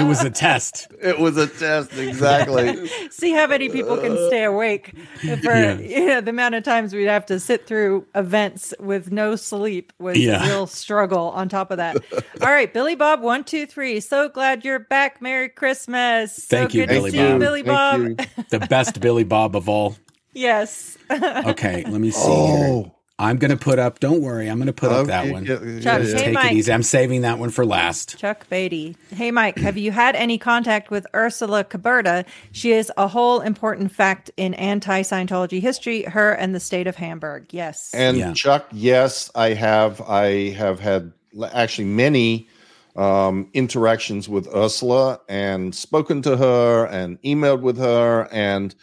It 0.00 0.04
was 0.06 0.22
a 0.24 0.30
test. 0.30 0.88
It 1.02 1.18
was 1.18 1.36
a 1.36 1.46
test, 1.46 1.92
exactly. 1.98 2.86
See 3.10 3.32
how 3.32 3.46
many 3.48 3.68
people 3.68 3.98
can 3.98 4.16
stay 4.28 4.44
awake 4.44 4.94
for 5.20 5.26
Yeah. 5.26 5.74
you 5.78 6.06
know, 6.06 6.20
the 6.22 6.30
amount 6.30 6.54
of 6.54 6.64
times 6.64 6.94
we'd 6.94 7.04
have 7.04 7.26
to 7.26 7.38
sit 7.38 7.66
through 7.66 8.06
events 8.14 8.72
with 8.80 9.12
no 9.12 9.36
sleep 9.36 9.92
was 9.98 10.16
Yeah. 10.18 10.42
a 10.42 10.48
real 10.48 10.66
struggle 10.66 11.28
on 11.30 11.50
top 11.50 11.70
of 11.70 11.76
that. 11.76 11.96
All 12.40 12.50
right, 12.50 12.72
Billy 12.72 12.94
Bob, 12.94 13.20
one, 13.20 13.44
two, 13.44 13.66
three. 13.66 14.00
So 14.00 14.28
glad 14.30 14.64
you're 14.64 14.78
back. 14.78 15.20
Merry 15.20 15.50
Christmas. 15.50 16.34
So 16.34 16.56
Thank 16.56 16.72
you, 16.74 16.82
good 16.86 16.88
to 16.88 16.94
Billy 16.94 17.10
see 17.10 17.18
Bob. 17.18 17.32
You, 17.32 17.38
Billy 17.38 17.62
Bob. 17.62 18.00
You. 18.00 18.16
The 18.48 18.60
best 18.60 19.00
Billy 19.00 19.24
Bob 19.24 19.54
of 19.54 19.68
all. 19.68 19.96
Yes. 20.32 20.96
Okay, 21.10 21.84
let 21.88 22.00
me 22.00 22.10
see 22.10 22.28
here. 22.46 22.90
I'm 23.18 23.36
going 23.36 23.50
to 23.50 23.56
put 23.58 23.78
up, 23.78 24.00
don't 24.00 24.22
worry, 24.22 24.48
I'm 24.48 24.56
going 24.56 24.68
to 24.68 24.72
put 24.72 24.90
up 24.90 25.06
that 25.08 25.24
Okay, 25.24 25.32
one. 25.32 25.44
yeah, 25.44 25.56
Just 25.58 25.64
yeah, 25.66 25.80
Chuck. 25.82 26.02
Hey, 26.02 26.24
take 26.24 26.34
Mike. 26.34 26.52
it 26.52 26.54
easy. 26.56 26.72
I'm 26.72 26.82
saving 26.82 27.20
that 27.20 27.38
one 27.38 27.50
for 27.50 27.66
last. 27.66 28.16
Chuck 28.16 28.48
Beatty. 28.48 28.96
Hey, 29.10 29.30
Mike, 29.30 29.58
have 29.58 29.76
you 29.76 29.92
had 29.92 30.16
any 30.16 30.38
contact 30.38 30.90
with 30.90 31.06
Ursula 31.14 31.62
Caberta? 31.64 32.24
She 32.52 32.72
is 32.72 32.90
a 32.96 33.06
whole 33.08 33.40
important 33.40 33.92
fact 33.92 34.30
in 34.38 34.54
anti 34.54 35.02
Scientology 35.02 35.60
history, 35.60 36.04
her 36.04 36.32
and 36.32 36.54
the 36.54 36.60
state 36.60 36.86
of 36.86 36.96
Hamburg. 36.96 37.48
Yes. 37.52 37.90
And 37.92 38.16
Yeah. 38.16 38.32
Chuck, 38.32 38.66
yes, 38.72 39.30
I 39.34 39.50
have. 39.52 40.00
I 40.00 40.50
have 40.52 40.80
had 40.80 41.12
actually 41.52 41.88
many 41.88 42.48
um, 42.96 43.50
interactions 43.52 44.30
with 44.30 44.48
Ursula 44.54 45.20
and 45.28 45.74
spoken 45.74 46.22
to 46.22 46.38
her 46.38 46.86
and 46.86 47.20
emailed 47.20 47.60
with 47.60 47.76
her. 47.76 48.28
And 48.32 48.74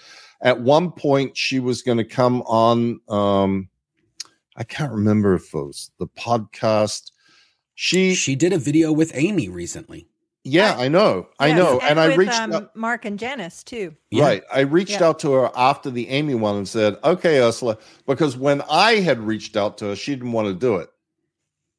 at 0.41 0.61
one 0.61 0.91
point, 0.91 1.35
she 1.37 1.59
was 1.59 1.81
going 1.81 1.97
to 1.97 2.03
come 2.03 2.41
on. 2.43 2.99
Um, 3.09 3.69
I 4.55 4.63
can't 4.63 4.91
remember 4.91 5.35
if 5.35 5.53
it 5.53 5.57
was 5.57 5.91
the 5.99 6.07
podcast. 6.07 7.11
She, 7.75 8.15
She 8.15 8.35
did 8.35 8.53
a 8.53 8.57
video 8.57 8.91
with 8.91 9.11
Amy 9.13 9.49
recently. 9.49 10.07
yeah, 10.43 10.75
I 10.77 10.87
know, 10.87 11.27
I 11.39 11.51
know, 11.51 11.79
and, 11.79 11.99
I 11.99 12.07
with, 12.09 12.17
reached 12.17 12.33
um, 12.39 12.53
out. 12.53 12.75
Mark 12.75 13.05
and 13.05 13.19
Janice 13.19 13.63
too. 13.63 13.95
Right. 14.13 14.43
I 14.51 14.61
reached 14.61 14.91
Yeah. 14.99 15.07
out 15.09 15.19
to 15.19 15.31
her 15.33 15.51
after 15.55 15.91
the 15.91 16.07
Amy 16.09 16.33
one 16.35 16.55
and 16.55 16.67
said, 16.67 16.97
okay, 17.03 17.39
Ursula, 17.41 17.77
because 18.07 18.35
when 18.37 18.61
I 18.69 18.95
had 18.95 19.19
reached 19.19 19.57
out 19.57 19.77
to 19.79 19.87
her, 19.89 19.95
she 19.95 20.15
didn't 20.15 20.31
want 20.31 20.47
to 20.47 20.53
do 20.53 20.77
it. 20.77 20.89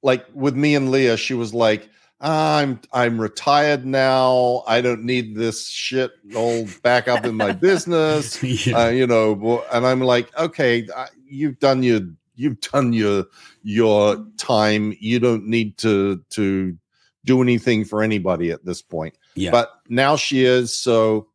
like 0.02 0.24
with 0.32 0.54
me 0.54 0.76
and 0.76 0.92
Leah, 0.92 1.16
she 1.16 1.34
was 1.34 1.52
like, 1.52 1.88
I'm 2.20 2.80
I'm 2.92 3.20
retired 3.20 3.86
now. 3.86 4.64
I 4.66 4.80
don't 4.80 5.04
need 5.04 5.36
this 5.36 5.68
shit 5.68 6.10
all 6.34 6.66
back 6.82 7.06
up 7.06 7.24
in 7.24 7.36
my 7.36 7.52
business. 7.52 8.42
Yeah. 8.48 8.86
Uh, 8.86 8.88
you 8.88 9.06
know, 9.06 9.64
and 9.72 9.86
I'm 9.86 10.00
like, 10.00 10.36
okay, 10.36 10.86
you've 11.26 11.58
done 11.60 11.82
your 11.82 12.00
you've 12.34 12.60
done 12.60 12.92
your 12.92 13.26
your 13.62 14.24
time. 14.36 14.96
You 15.00 15.20
don't 15.20 15.46
need 15.46 15.78
to 15.78 16.22
to 16.30 16.76
do 17.24 17.42
anything 17.42 17.84
for 17.84 18.02
anybody 18.02 18.50
at 18.50 18.64
this 18.64 18.82
point. 18.82 19.16
yeah. 19.34 19.50
But 19.50 19.80
now 19.88 20.16
she 20.16 20.44
is. 20.44 20.72
So 20.72 21.28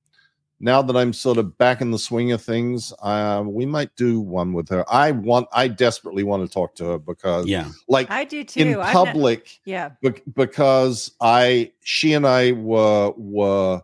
now 0.60 0.82
that 0.82 0.96
I'm 0.96 1.12
sort 1.14 1.38
of 1.38 1.58
back 1.58 1.82
in 1.82 1.92
the 1.92 2.00
swing 2.00 2.32
of 2.32 2.42
things, 2.42 2.94
uh, 3.02 3.44
we 3.46 3.66
might 3.66 3.96
do 3.96 4.20
one 4.22 4.54
with 4.54 4.70
her. 4.70 4.86
I 4.92 5.12
want, 5.12 5.48
I 5.52 5.68
desperately 5.68 6.24
want 6.24 6.48
to 6.48 6.54
talk 6.54 6.76
to 6.76 6.86
her 6.86 6.98
because, 6.98 7.48
yeah. 7.48 7.70
like, 7.88 8.10
I 8.10 8.24
do 8.24 8.44
too. 8.44 8.60
in 8.62 8.68
I've 8.80 8.88
ne- 8.88 8.94
public, 8.94 9.60
yeah. 9.66 9.90
bec- 10.02 10.24
because 10.36 11.12
I, 11.20 11.72
she 11.82 12.14
and 12.14 12.26
I 12.26 12.54
were 12.54 13.14
were 13.18 13.82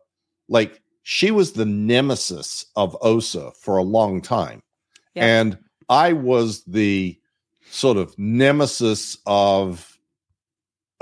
like, 0.48 0.82
she 1.04 1.32
was 1.32 1.54
the 1.54 1.66
nemesis 1.66 2.66
of 2.76 2.96
OSA 3.02 3.52
for 3.60 3.78
a 3.78 3.84
long 3.84 4.22
time, 4.22 4.62
Yeah. 5.16 5.26
and 5.26 5.58
I 5.90 6.14
was 6.14 6.64
the 6.66 7.20
sort 7.72 7.98
of 7.98 8.18
nemesis 8.18 9.18
of 9.26 9.98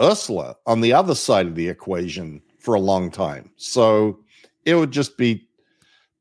Ursula 0.02 0.56
on 0.65 0.81
the 0.81 0.94
other 0.94 1.15
side 1.15 1.48
of 1.48 1.56
the 1.56 1.68
equation 1.68 2.41
for 2.60 2.73
a 2.73 2.80
long 2.80 3.11
time. 3.11 3.52
So 3.57 4.19
it 4.65 4.76
would 4.76 4.91
just 4.91 5.18
be 5.18 5.47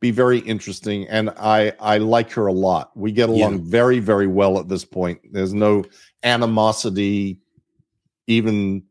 be 0.01 0.11
very 0.11 0.39
interesting 0.41 1.07
and 1.09 1.31
I 1.31 1.73
I 1.81 1.99
like 1.99 2.31
her 2.33 2.47
a 2.47 2.53
lot. 2.53 2.97
We 2.97 3.13
get 3.13 3.29
along 3.29 3.53
Yeah. 3.55 3.61
very 3.65 3.99
very 3.99 4.27
well 4.27 4.59
at 4.59 4.69
this 4.69 4.85
point. 4.85 5.21
There's 5.33 5.55
no 5.55 5.85
animosity 6.23 7.39
even 8.27 8.83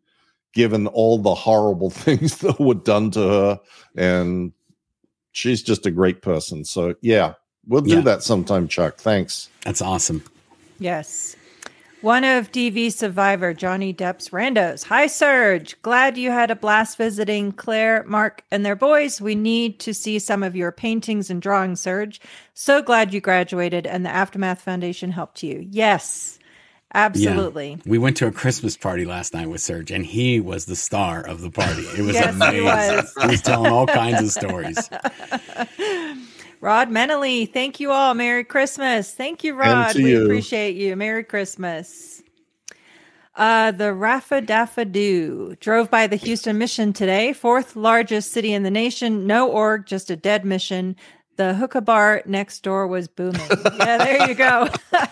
given 0.53 0.88
all 0.88 1.18
the 1.18 1.36
horrible 1.36 1.90
things 2.06 2.38
that 2.40 2.60
were 2.60 2.73
done 2.73 3.11
to 3.11 3.19
her 3.19 3.60
and 3.95 4.52
she's 5.32 5.61
just 5.61 5.86
a 5.86 5.91
great 5.91 6.22
person. 6.22 6.64
So 6.65 6.95
yeah, 7.02 7.34
we'll 7.68 7.82
do 7.82 7.95
Yeah. 7.95 8.02
that 8.02 8.23
sometime 8.23 8.68
Chuck. 8.68 8.98
Thanks. 8.98 9.49
That's 9.64 9.82
awesome. 9.82 10.23
Yes. 10.80 11.36
One 12.06 12.23
of 12.23 12.52
DV 12.52 12.94
survivor 12.94 13.52
Johnny 13.56 13.91
Depp's 13.91 14.30
randos. 14.30 14.84
Hi, 14.84 15.07
Serge. 15.07 15.76
Glad 15.82 16.19
you 16.19 16.30
had 16.30 16.52
a 16.52 16.56
blast 16.56 16.99
visiting 16.99 17.52
Claire, 17.52 18.03
Mark, 18.06 18.44
and 18.52 18.64
their 18.64 18.76
boys. 18.76 19.19
We 19.19 19.34
need 19.34 19.80
to 19.80 19.91
see 19.91 20.19
some 20.19 20.44
of 20.44 20.56
your 20.56 20.72
paintings 20.72 21.32
and 21.32 21.41
drawings, 21.41 21.80
Serge. 21.80 22.22
So 22.53 22.84
glad 22.84 23.11
you 23.11 23.22
graduated 23.22 23.88
and 23.88 24.06
the 24.06 24.11
Aftermath 24.11 24.61
Foundation 24.61 25.10
helped 25.10 25.41
you. 25.41 25.65
Yes, 25.72 26.38
absolutely. 26.94 27.80
We 27.88 27.98
went 27.98 28.18
to 28.18 28.27
a 28.27 28.32
Christmas 28.32 28.77
party 28.77 29.06
last 29.06 29.34
night 29.34 29.49
with 29.49 29.61
Serge, 29.61 29.90
and 29.90 30.06
he 30.06 30.40
was 30.40 30.65
the 30.65 30.76
star 30.76 31.26
of 31.26 31.41
the 31.41 31.49
party. 31.49 31.88
It 31.98 32.03
was 32.03 32.14
Yes, 32.14 32.36
he 32.36 32.60
amazing. 32.60 32.65
was. 32.65 33.14
he 33.19 33.27
was 33.30 33.41
telling 33.41 33.72
all 33.72 33.88
kinds 33.88 34.22
of 34.22 34.30
stories. 34.30 34.91
Rod 36.61 36.90
Menely, 36.90 37.52
thank 37.52 37.80
you 37.80 37.91
all. 37.91 38.14
Merry 38.14 38.44
Christmas. 38.44 39.14
Thank 39.14 39.44
you, 39.44 39.56
Rod. 39.56 39.95
we 39.95 40.11
you. 40.11 40.23
appreciate 40.23 40.76
you. 40.76 40.95
Merry 40.95 41.23
Christmas. 41.23 42.23
Uh, 43.36 43.72
the 43.72 43.94
Rafa 43.94 44.41
Daffa 44.41 44.90
Doo 44.90 45.57
drove 45.60 45.91
by 45.91 46.07
the 46.07 46.15
Houston 46.15 46.57
Mission 46.57 46.94
today, 46.94 47.34
fourth 47.34 47.76
largest 47.76 48.32
city 48.32 48.53
in 48.53 48.64
the 48.64 48.72
nation. 48.72 49.27
No 49.27 49.49
org, 49.49 49.86
just 49.86 50.10
a 50.10 50.15
dead 50.15 50.45
mission. 50.45 50.95
The 51.38 51.53
hookah 51.53 51.82
bar 51.82 52.22
next 52.26 52.62
door 52.64 52.88
was 52.88 53.07
booming. 53.07 53.41
yeah, 53.78 53.98
there 53.98 54.28
you 54.30 54.36
go. 54.36 54.70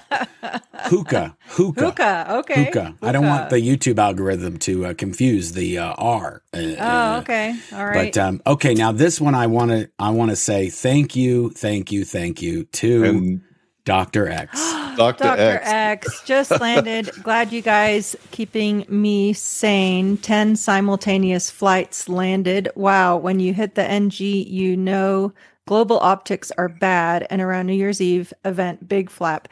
Hookah, 0.86 1.38
hookah, 1.48 1.82
hookah. 1.82 2.26
Okay. 2.40 2.66
hookah. 2.66 2.95
I 3.02 3.12
don't 3.14 3.26
want 3.26 3.50
the 3.50 3.56
YouTube 3.56 3.98
algorithm 3.98 4.58
to 4.60 4.88
uh, 4.88 4.94
confuse 4.94 5.54
the 5.54 5.78
uh, 5.78 5.94
R. 5.98 6.44
Uh, 6.54 6.58
Oh, 6.58 6.76
uh, 6.78 7.20
okay. 7.22 7.56
All 7.72 7.86
right. 7.86 8.14
But 8.14 8.22
um, 8.22 8.41
okay, 8.45 8.74
now 8.74 8.91
this 8.91 9.22
one 9.22 9.34
I 9.34 9.48
want 9.48 9.72
to 9.72 9.90
I 9.98 10.10
want 10.10 10.32
to 10.32 10.36
say 10.36 10.70
thank 10.70 11.16
you, 11.16 11.52
thank 11.52 11.91
you, 11.91 12.04
thank 12.04 12.41
you 12.41 12.66
to 12.66 13.04
And 13.06 13.41
Doctor 13.86 14.28
X. 14.28 14.60
Dr. 14.95 15.24
Dr. 15.24 15.41
X. 15.41 16.08
X 16.08 16.22
just 16.24 16.52
landed. 16.62 17.10
Glad 17.24 17.52
you 17.52 17.62
guys 17.62 18.16
keeping 18.32 18.86
me 18.88 19.34
sane. 19.34 20.18
10 20.18 20.56
simultaneous 20.56 21.50
flights 21.50 22.08
landed. 22.08 22.70
Wow. 22.76 23.18
When 23.18 23.40
you 23.40 23.54
hit 23.54 23.76
the 23.76 23.84
NG, 23.84 24.22
you 24.22 24.78
know 24.78 25.34
global 25.65 25.99
optics 25.99 26.52
are 26.57 26.69
bad. 26.69 27.27
And 27.30 27.41
around 27.41 27.68
New 27.68 27.73
Year's 27.73 28.02
Eve 28.02 28.34
event, 28.45 28.88
big 28.88 29.10
flap. 29.10 29.48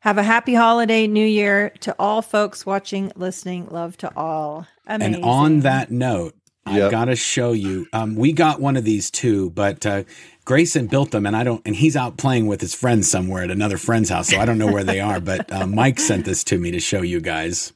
Have 0.00 0.18
a 0.18 0.22
happy 0.22 0.54
holiday, 0.54 1.06
New 1.06 1.26
Year 1.26 1.70
to 1.80 1.94
all 1.98 2.22
folks 2.22 2.64
watching, 2.64 3.10
listening. 3.16 3.66
Love 3.70 3.96
to 3.98 4.12
all. 4.16 4.66
Amazing. 4.86 5.16
And 5.16 5.24
on 5.24 5.60
that 5.60 5.90
note, 5.90 6.34
I've 6.64 6.76
Yep. 6.76 6.90
got 6.90 7.04
to 7.06 7.16
show 7.16 7.52
you. 7.52 7.86
Um, 7.92 8.14
we 8.16 8.32
got 8.32 8.60
one 8.60 8.76
of 8.76 8.84
these 8.84 9.10
too, 9.10 9.50
but 9.50 9.84
uh, 9.86 10.02
Grayson 10.44 10.86
built 10.88 11.10
them, 11.12 11.24
and 11.26 11.36
I 11.36 11.42
don't. 11.44 11.62
And 11.64 11.74
he's 11.76 11.96
out 11.96 12.16
playing 12.18 12.46
with 12.46 12.60
his 12.60 12.74
friends 12.74 13.08
somewhere 13.10 13.42
at 13.44 13.50
another 13.50 13.78
friend's 13.78 14.10
house, 14.10 14.28
so 14.28 14.38
I 14.38 14.44
don't 14.44 14.58
know 14.58 14.70
where 14.72 14.84
they 14.84 15.00
are. 15.00 15.20
But 15.20 15.50
uh, 15.52 15.66
Mike 15.66 15.98
sent 16.00 16.24
this 16.24 16.42
to 16.44 16.58
me 16.58 16.70
to 16.72 16.80
show 16.80 17.02
you 17.02 17.20
guys. 17.20 17.72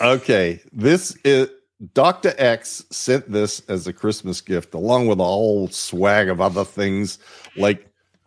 Okay, 0.00 0.60
this 0.72 1.16
is 1.24 1.48
Dr. 1.94 2.32
X 2.38 2.84
sent 2.90 3.30
this 3.30 3.60
as 3.68 3.86
a 3.86 3.92
Christmas 3.92 4.40
gift 4.40 4.74
along 4.74 5.08
with 5.08 5.18
a 5.18 5.24
whole 5.24 5.68
swag 5.68 6.28
of 6.28 6.40
other 6.40 6.64
things 6.64 7.18
like 7.56 7.86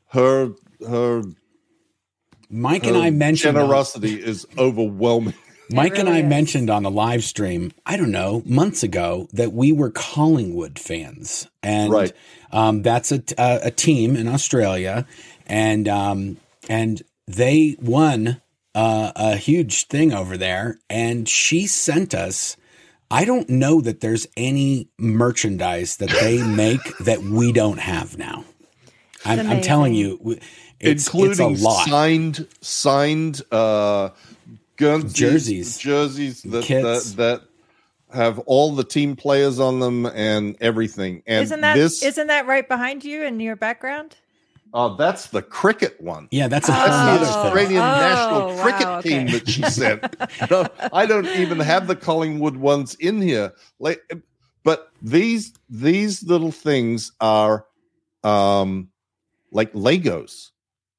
her 0.09 0.51
her, 0.87 1.23
Mike 2.49 2.85
and 2.85 2.97
I 2.97 3.09
mentioned. 3.09 3.57
on- 3.57 3.63
generosity 3.63 4.15
is 4.21 4.45
overwhelming. 4.57 5.33
Mike 5.71 5.97
and 5.97 6.07
I 6.07 6.19
is. 6.19 6.25
mentioned 6.25 6.69
on 6.69 6.83
the 6.83 6.91
live 6.91 7.23
stream, 7.23 7.71
I 7.87 7.97
don't 7.97 8.11
know, 8.11 8.43
months 8.45 8.83
ago, 8.83 9.27
that 9.33 9.51
we 9.51 9.71
were 9.71 9.89
Collingwood 9.89 10.77
fans, 10.77 11.47
and 11.63 11.91
Right. 11.91 12.13
um, 12.51 12.83
that's 12.83 13.11
a, 13.11 13.23
a 13.37 13.59
a 13.63 13.71
team 13.71 14.15
in 14.15 14.27
Australia, 14.27 15.07
and 15.47 15.87
um, 15.87 16.37
and 16.69 17.01
they 17.27 17.77
won 17.81 18.41
uh, 18.75 19.11
a 19.15 19.37
huge 19.37 19.87
thing 19.87 20.13
over 20.13 20.37
there, 20.37 20.77
and 20.89 21.27
she 21.27 21.65
sent 21.67 22.13
us. 22.13 22.57
I 23.09 23.25
don't 23.25 23.49
know 23.49 23.81
that 23.81 24.01
there's 24.01 24.27
any 24.35 24.89
merchandise 24.97 25.97
that 25.97 26.09
they 26.09 26.41
make 26.43 26.97
that 26.99 27.21
we 27.21 27.51
don't 27.51 27.79
have 27.79 28.17
now. 28.17 28.45
I'm, 29.23 29.47
I'm 29.47 29.61
telling 29.61 29.93
you, 29.93 30.39
it's, 30.79 31.07
including 31.07 31.53
it's 31.53 31.61
a 31.61 31.65
lot. 31.65 31.87
signed 31.87 32.47
signed 32.61 33.41
uh 33.51 34.09
Guernseys, 34.77 35.13
Jerseys. 35.13 35.77
jerseys 35.77 36.43
that, 36.43 36.49
that 36.49 36.63
Kits. 36.65 37.13
that 37.13 37.41
have 38.13 38.39
all 38.39 38.75
the 38.75 38.83
team 38.83 39.15
players 39.15 39.59
on 39.59 39.79
them 39.79 40.05
and 40.05 40.57
everything. 40.59 41.23
And 41.25 41.43
isn't 41.43 41.61
that 41.61 41.75
this 41.75 42.03
isn't 42.03 42.27
that 42.27 42.45
right 42.47 42.67
behind 42.67 43.03
you 43.03 43.23
in 43.23 43.39
your 43.39 43.55
background? 43.55 44.15
Uh, 44.75 44.89
that's 44.97 45.27
the 45.27 45.41
cricket 45.41 45.99
one. 46.01 46.27
Yeah, 46.31 46.47
that's 46.47 46.69
a 46.69 46.71
Oh. 46.71 46.75
That's 46.75 47.23
the 47.23 47.29
other. 47.29 47.47
Australian 47.47 47.81
Oh, 47.81 47.85
national 47.85 48.47
wow, 48.57 48.63
cricket 48.63 48.87
okay. 48.87 49.09
team 49.09 49.27
that 49.27 49.49
she 49.49 49.63
sent. 49.63 50.03
No, 50.51 50.67
I 50.93 51.05
don't 51.07 51.25
even 51.27 51.59
have 51.59 51.87
the 51.87 51.95
Collingwood 51.95 52.57
ones 52.57 52.93
in 52.95 53.21
here. 53.21 53.53
Like, 53.79 54.01
but 54.63 54.91
these 55.01 55.53
these 55.69 56.21
little 56.23 56.51
things 56.51 57.11
are 57.21 57.65
um 58.23 58.89
like 59.51 59.73
Legos. 59.73 60.51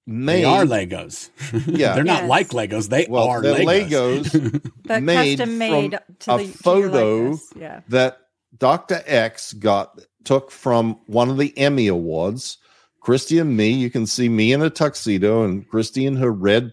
Made, 0.09 0.37
They 0.37 0.45
are 0.45 0.65
Legos. 0.65 1.31
Yeah. 1.67 1.95
they're 1.95 2.05
not 2.05 2.23
Yes. 2.23 2.29
like 2.31 2.49
Legos. 2.51 2.89
They 2.89 3.07
well, 3.11 3.29
are 3.29 3.43
they're 3.43 3.57
Legos. 3.65 4.25
Legos 4.31 4.73
But 4.85 5.03
Made 5.03 5.39
custom 5.39 5.59
made 5.59 5.93
from 5.93 6.15
to 6.21 6.35
a 6.35 6.39
the 6.39 6.43
to 6.45 6.49
your 6.49 6.57
photo. 6.57 7.39
Yeah. 7.59 7.81
that 7.89 8.19
Dr. 8.57 9.03
X 9.07 9.53
got 9.53 10.01
took 10.25 10.51
from 10.51 11.01
one 11.07 11.29
of 11.29 11.37
the 11.39 11.53
Emmy 11.59 11.89
Awards. 11.89 12.59
Christy 13.07 13.39
and 13.39 13.57
me, 13.57 13.71
you 13.71 13.89
can 13.89 14.05
see 14.05 14.29
me 14.29 14.53
in 14.53 14.63
a 14.63 14.69
tuxedo 14.69 15.45
and 15.45 15.69
Christy 15.69 16.07
in 16.07 16.17
her 16.17 16.33
red 16.33 16.73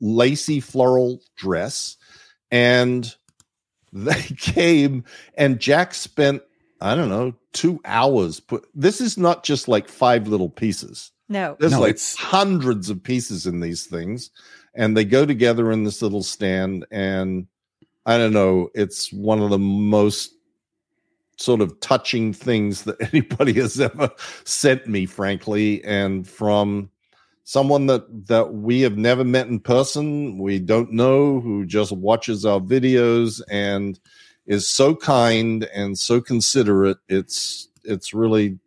lacy 0.00 0.58
floral 0.58 1.20
dress. 1.36 1.98
And 2.50 3.14
they 3.92 4.22
came 4.38 5.04
and 5.36 5.60
Jack 5.60 5.92
spent, 5.92 6.40
I 6.80 6.94
don't 6.94 7.10
know, 7.10 7.34
two 7.52 7.78
hours 7.84 8.40
put 8.40 8.66
this 8.74 9.02
is 9.02 9.18
not 9.18 9.44
just 9.44 9.68
like 9.68 9.86
five 9.90 10.28
little 10.28 10.48
pieces. 10.48 11.12
No. 11.28 11.58
There's 11.60 11.72
No, 11.72 11.80
like 11.80 11.90
it's- 11.90 12.16
hundreds 12.16 12.88
of 12.88 13.02
pieces 13.02 13.46
in 13.46 13.60
these 13.60 13.84
things, 13.84 14.30
and 14.74 14.96
they 14.96 15.04
go 15.04 15.26
together 15.26 15.70
in 15.70 15.84
this 15.84 16.00
little 16.00 16.22
stand. 16.22 16.86
And 16.90 17.48
I 18.06 18.16
don't 18.16 18.32
know, 18.32 18.70
it's 18.74 19.12
one 19.12 19.42
of 19.42 19.50
the 19.50 19.58
most 19.58 20.32
sort 21.36 21.60
of 21.60 21.78
touching 21.80 22.32
things 22.32 22.82
that 22.84 22.96
anybody 23.12 23.52
has 23.54 23.80
ever 23.80 24.10
sent 24.44 24.86
me, 24.86 25.06
frankly, 25.06 25.82
and 25.84 26.26
from 26.28 26.90
someone 27.44 27.86
that 27.86 28.26
that 28.28 28.54
we 28.54 28.80
have 28.80 28.96
never 28.96 29.24
met 29.24 29.46
in 29.48 29.60
person, 29.60 30.38
we 30.38 30.58
don't 30.58 30.92
know, 30.92 31.40
who 31.40 31.66
just 31.66 31.92
watches 31.92 32.44
our 32.46 32.60
videos 32.60 33.40
and 33.50 33.98
is 34.46 34.68
so 34.68 34.94
kind 34.94 35.64
and 35.74 35.98
so 35.98 36.20
considerate. 36.20 36.98
It's 37.08 37.68
it's 37.84 38.14
really 38.14 38.58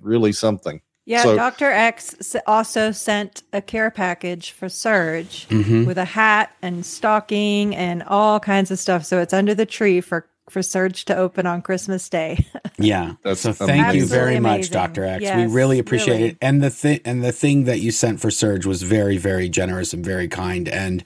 really 0.00 0.32
something. 0.32 0.80
Yeah, 1.06 1.22
So- 1.24 1.34
Dr. 1.34 1.70
X 1.72 2.36
also 2.46 2.92
sent 2.92 3.42
a 3.52 3.60
care 3.60 3.90
package 3.90 4.52
for 4.52 4.68
Serge 4.68 5.48
Mm-hmm. 5.48 5.84
with 5.86 5.98
a 5.98 6.04
hat 6.04 6.54
and 6.62 6.86
stocking 6.86 7.74
and 7.74 8.02
all 8.04 8.38
kinds 8.38 8.70
of 8.70 8.78
stuff. 8.78 9.04
So 9.04 9.20
it's 9.20 9.32
under 9.32 9.54
the 9.54 9.66
tree 9.66 10.00
for 10.00 10.26
for 10.50 10.62
Serge 10.62 11.04
to 11.06 11.16
open 11.16 11.46
on 11.46 11.62
Christmas 11.62 12.08
Day. 12.08 12.46
Yeah. 12.78 13.16
That's 13.22 13.42
so 13.42 13.52
thank 13.52 13.94
you 13.94 14.06
very 14.06 14.36
Absolutely 14.36 14.40
much, 14.40 14.54
amazing. 14.54 14.72
Dr. 14.72 15.04
X. 15.04 15.22
we 15.36 15.46
really 15.54 15.78
appreciate 15.78 16.14
really. 16.14 16.28
it. 16.30 16.38
And 16.40 16.62
the 16.62 16.70
thing 16.70 17.00
and 17.04 17.22
the 17.22 17.30
thing 17.30 17.64
that 17.64 17.80
you 17.80 17.90
sent 17.90 18.20
for 18.20 18.30
Serge 18.30 18.64
was 18.64 18.82
very, 18.82 19.18
very 19.18 19.50
generous 19.50 19.92
and 19.92 20.02
very 20.02 20.28
kind. 20.28 20.66
And 20.66 21.04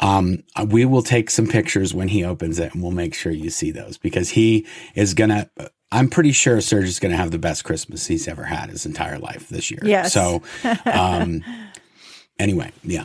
um, 0.00 0.42
we 0.68 0.84
will 0.84 1.02
take 1.02 1.30
some 1.30 1.46
pictures 1.46 1.94
when 1.94 2.08
he 2.08 2.22
opens 2.22 2.58
it 2.58 2.74
and 2.74 2.82
we'll 2.82 2.92
make 2.92 3.14
sure 3.14 3.32
you 3.32 3.48
see 3.48 3.70
those 3.70 3.96
because 3.96 4.30
he 4.30 4.66
is 4.94 5.14
gonna 5.14 5.48
I'm 5.92 6.08
pretty 6.08 6.32
sure 6.32 6.60
Serge 6.60 6.84
is 6.84 6.98
gonna 6.98 7.16
have 7.16 7.30
the 7.30 7.38
best 7.38 7.64
Christmas 7.64 8.06
he's 8.06 8.28
ever 8.28 8.44
had 8.44 8.70
his 8.70 8.84
entire 8.84 9.18
life 9.18 9.48
this 9.48 9.70
year. 9.70 9.80
Yes. 9.82 10.12
So 10.12 10.42
um 10.84 11.42
anyway, 12.38 12.72
yeah. 12.82 13.04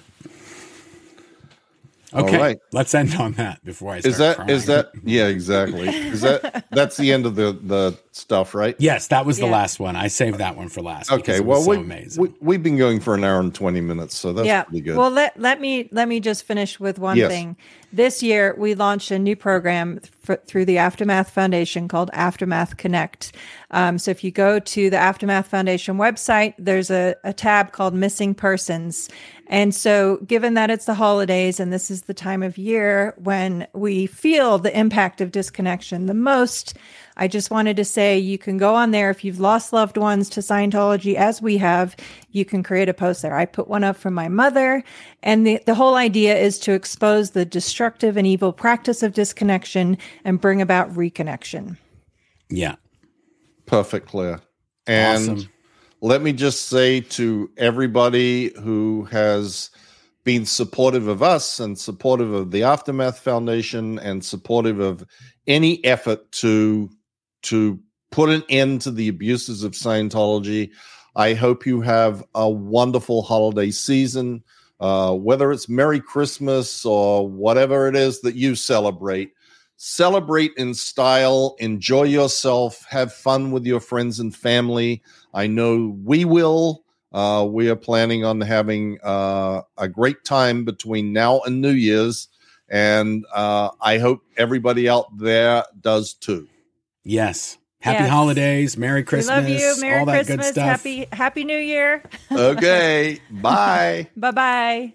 All 2.16 2.24
Okay, 2.26 2.38
right. 2.38 2.60
let's 2.72 2.94
end 2.96 3.14
on 3.16 3.34
that 3.34 3.64
before 3.66 3.94
I 3.94 4.00
start 4.00 4.12
Is 4.12 4.18
that 4.20 4.36
crying. 4.38 4.50
is 4.50 4.66
that 4.68 4.92
yeah 5.04 5.28
exactly 5.28 5.90
is 5.90 6.22
that 6.22 6.66
that's 6.72 6.98
the 6.98 7.12
end 7.12 7.26
of 7.26 7.36
the 7.36 7.52
the 7.62 7.98
stuff 8.12 8.56
right? 8.56 8.76
Yes, 8.80 9.08
that 9.08 9.26
was 9.26 9.38
the 9.40 9.46
last 9.48 9.80
one. 9.80 9.96
I 9.98 10.08
saved 10.08 10.38
that 10.38 10.56
one 10.56 10.70
for 10.70 10.82
last. 10.82 11.12
Okay, 11.12 11.42
well 11.42 11.62
so 11.62 11.72
we, 11.72 11.78
amazing. 11.78 12.22
we 12.22 12.34
we've 12.40 12.64
been 12.64 12.78
going 12.78 13.00
for 13.02 13.14
an 13.16 13.24
hour 13.24 13.40
and 13.40 13.54
twenty 13.54 13.82
minutes, 13.82 14.18
so 14.18 14.32
that's 14.34 14.48
yeah. 14.48 14.64
pretty 14.64 14.82
good. 14.82 14.96
Well, 14.98 15.10
let 15.12 15.38
let 15.40 15.60
me 15.60 15.90
let 15.92 16.08
me 16.08 16.20
just 16.20 16.44
finish 16.44 16.80
with 16.80 16.98
one 17.00 17.18
Yes. 17.18 17.30
thing. 17.32 17.58
This 17.92 18.22
year, 18.22 18.56
we 18.58 18.76
launched 18.76 19.10
a 19.12 19.20
new 19.20 19.36
program 19.38 20.02
f- 20.28 20.40
through 20.48 20.66
the 20.66 20.78
Aftermath 20.78 21.30
Foundation 21.30 21.88
called 21.88 22.10
Aftermath 22.14 22.76
Connect. 22.76 23.32
Um, 23.72 23.98
so 23.98 24.12
if 24.12 24.22
you 24.22 24.32
go 24.32 24.60
to 24.60 24.90
the 24.90 24.98
Aftermath 24.98 25.48
Foundation 25.48 25.98
website, 25.98 26.56
there's 26.58 26.90
a, 26.92 27.16
a 27.24 27.32
tab 27.32 27.72
called 27.72 27.94
Missing 27.94 28.36
Persons. 28.36 29.08
And 29.48 29.76
so, 29.76 30.18
given 30.26 30.56
that 30.56 30.72
it's 30.72 30.86
the 30.86 30.96
holidays 30.96 31.60
and 31.60 31.72
this 31.72 31.92
is 31.92 32.04
the 32.04 32.14
time 32.14 32.42
of 32.42 32.58
year 32.58 33.14
when 33.18 33.68
we 33.74 34.08
feel 34.08 34.58
the 34.58 34.78
impact 34.78 35.22
of 35.22 35.32
disconnection 35.32 36.08
the 36.08 36.16
most, 36.16 36.76
I 37.18 37.28
just 37.28 37.52
wanted 37.52 37.78
to 37.78 37.86
say 37.86 38.18
you 38.18 38.38
can 38.38 38.58
go 38.58 38.76
on 38.76 38.92
there 38.92 39.10
if 39.10 39.24
you've 39.24 39.40
lost 39.40 39.72
loved 39.72 39.98
ones 39.98 40.30
to 40.32 40.40
Scientology, 40.40 41.16
as 41.16 41.42
we 41.42 41.58
have, 41.58 41.96
you 42.32 42.44
can 42.44 42.64
create 42.64 42.90
a 42.90 42.94
post 42.94 43.22
there. 43.22 43.36
I 43.36 43.46
put 43.46 43.68
one 43.68 43.84
up 43.84 43.96
for 43.96 44.12
my 44.12 44.28
mother. 44.28 44.84
And 45.24 45.46
the, 45.46 45.62
the 45.66 45.76
whole 45.76 45.96
idea 45.96 46.36
is 46.36 46.60
to 46.60 46.74
expose 46.74 47.32
the 47.32 47.46
destructive 47.46 48.18
and 48.18 48.28
evil 48.28 48.52
practice 48.52 49.04
of 49.04 49.14
disconnection 49.14 49.98
and 50.24 50.42
bring 50.42 50.62
about 50.62 50.92
reconnection. 50.94 51.78
yeah. 52.50 52.76
Perfect, 53.66 54.08
Claire. 54.08 54.42
And 54.86 55.30
Awesome. 55.30 55.50
Let 56.06 56.22
me 56.22 56.32
just 56.32 56.68
say 56.68 57.02
to 57.02 57.50
everybody 57.58 58.54
who 58.62 59.06
has 59.06 59.72
been 60.24 60.46
supportive 60.46 61.08
of 61.08 61.24
us 61.24 61.60
and 61.60 61.80
supportive 61.80 62.32
of 62.32 62.52
the 62.52 62.62
Aftermath 62.62 63.18
Foundation 63.18 63.98
and 63.98 64.24
supportive 64.24 64.80
of 64.80 65.04
any 65.48 65.84
effort 65.84 66.32
to 66.32 66.92
to 67.42 67.80
put 68.12 68.30
an 68.30 68.44
end 68.50 68.82
to 68.82 68.92
the 68.92 69.08
abuses 69.08 69.64
of 69.64 69.72
Scientology. 69.72 70.70
I 71.16 71.34
hope 71.34 71.66
you 71.66 71.82
have 71.82 72.24
a 72.36 72.48
wonderful 72.48 73.24
holiday 73.24 73.72
season. 73.72 74.44
Uh, 74.80 75.16
whether 75.16 75.52
it's 75.52 75.68
Merry 75.68 76.00
Christmas 76.00 76.86
or 76.86 77.28
whatever 77.28 77.88
it 77.88 77.96
is 77.96 78.22
that 78.22 78.36
you 78.36 78.54
celebrate, 78.54 79.32
celebrate 79.78 80.52
in 80.58 80.74
style, 80.74 81.56
enjoy 81.60 82.04
yourself, 82.04 82.86
have 82.90 83.14
fun 83.14 83.52
with 83.52 83.66
your 83.66 83.80
friends 83.80 84.20
and 84.20 84.36
family. 84.36 85.02
I 85.34 85.48
know 85.48 85.98
we 86.04 86.26
will. 86.26 86.84
Uh, 87.12 87.46
we 87.50 87.70
are 87.70 87.76
planning 87.78 88.26
on 88.26 88.42
having 88.42 88.98
uh, 89.02 89.62
a 89.78 89.88
great 89.88 90.24
time 90.26 90.66
between 90.66 91.14
now 91.14 91.40
and 91.46 91.62
New 91.62 91.72
Year's, 91.72 92.28
and 92.68 93.26
uh, 93.34 93.70
I 93.80 94.00
hope 94.00 94.22
everybody 94.36 94.90
out 94.90 95.18
there 95.18 95.64
does 95.80 96.14
too. 96.14 96.48
Yes. 97.04 97.58
Happy 97.80 98.04
Yes. 98.04 98.10
holidays, 98.10 98.78
Merry 98.78 99.04
Christmas, 99.04 99.46
we 99.46 99.54
love 99.54 99.62
you. 99.62 99.82
Merry 99.82 100.00
all 100.00 100.06
that 100.08 100.26
good 100.26 100.44
stuff. 100.44 100.66
Happy 100.66 101.06
Happy 101.12 101.44
New 101.44 101.58
Year. 101.60 102.04
Okay, 102.32 103.20
bye. 103.30 104.10
bye 104.18 104.32
bye. 104.32 104.94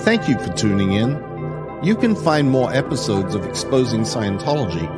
Thank 0.00 0.28
you 0.28 0.38
for 0.38 0.52
tuning 0.54 0.92
in. 0.92 1.37
You 1.82 1.96
can 1.96 2.16
find 2.16 2.50
more 2.50 2.72
episodes 2.72 3.34
of 3.34 3.44
Exposing 3.44 4.02
Scientology 4.02 4.88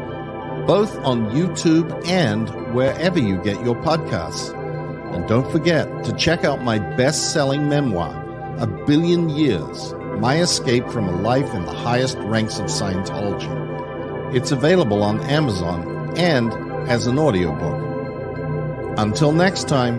both 0.66 0.97
on 0.98 1.31
YouTube 1.31 1.90
and 2.07 2.48
wherever 2.74 3.19
you 3.19 3.36
get 3.39 3.61
your 3.65 3.74
podcasts. 3.74 4.55
And 5.12 5.27
don't 5.27 5.51
forget 5.51 6.05
to 6.05 6.12
check 6.12 6.44
out 6.44 6.62
my 6.62 6.78
best 6.78 7.32
selling 7.32 7.69
memoir, 7.69 8.15
A 8.59 8.69
Billion 8.69 9.28
Years 9.31 9.94
My 10.20 10.40
Escape 10.40 10.89
from 10.90 11.09
a 11.09 11.23
Life 11.23 11.52
in 11.55 11.65
the 11.65 11.73
Highest 11.73 12.19
Ranks 12.19 12.61
of 12.61 12.66
Scientology. 12.66 13.51
It's 14.32 14.52
available 14.52 15.02
on 15.02 15.20
Amazon 15.23 16.16
and 16.16 16.52
as 16.89 17.09
an 17.09 17.19
audiobook. 17.19 17.78
Until 18.97 19.32
next 19.32 19.66
time. 19.66 19.98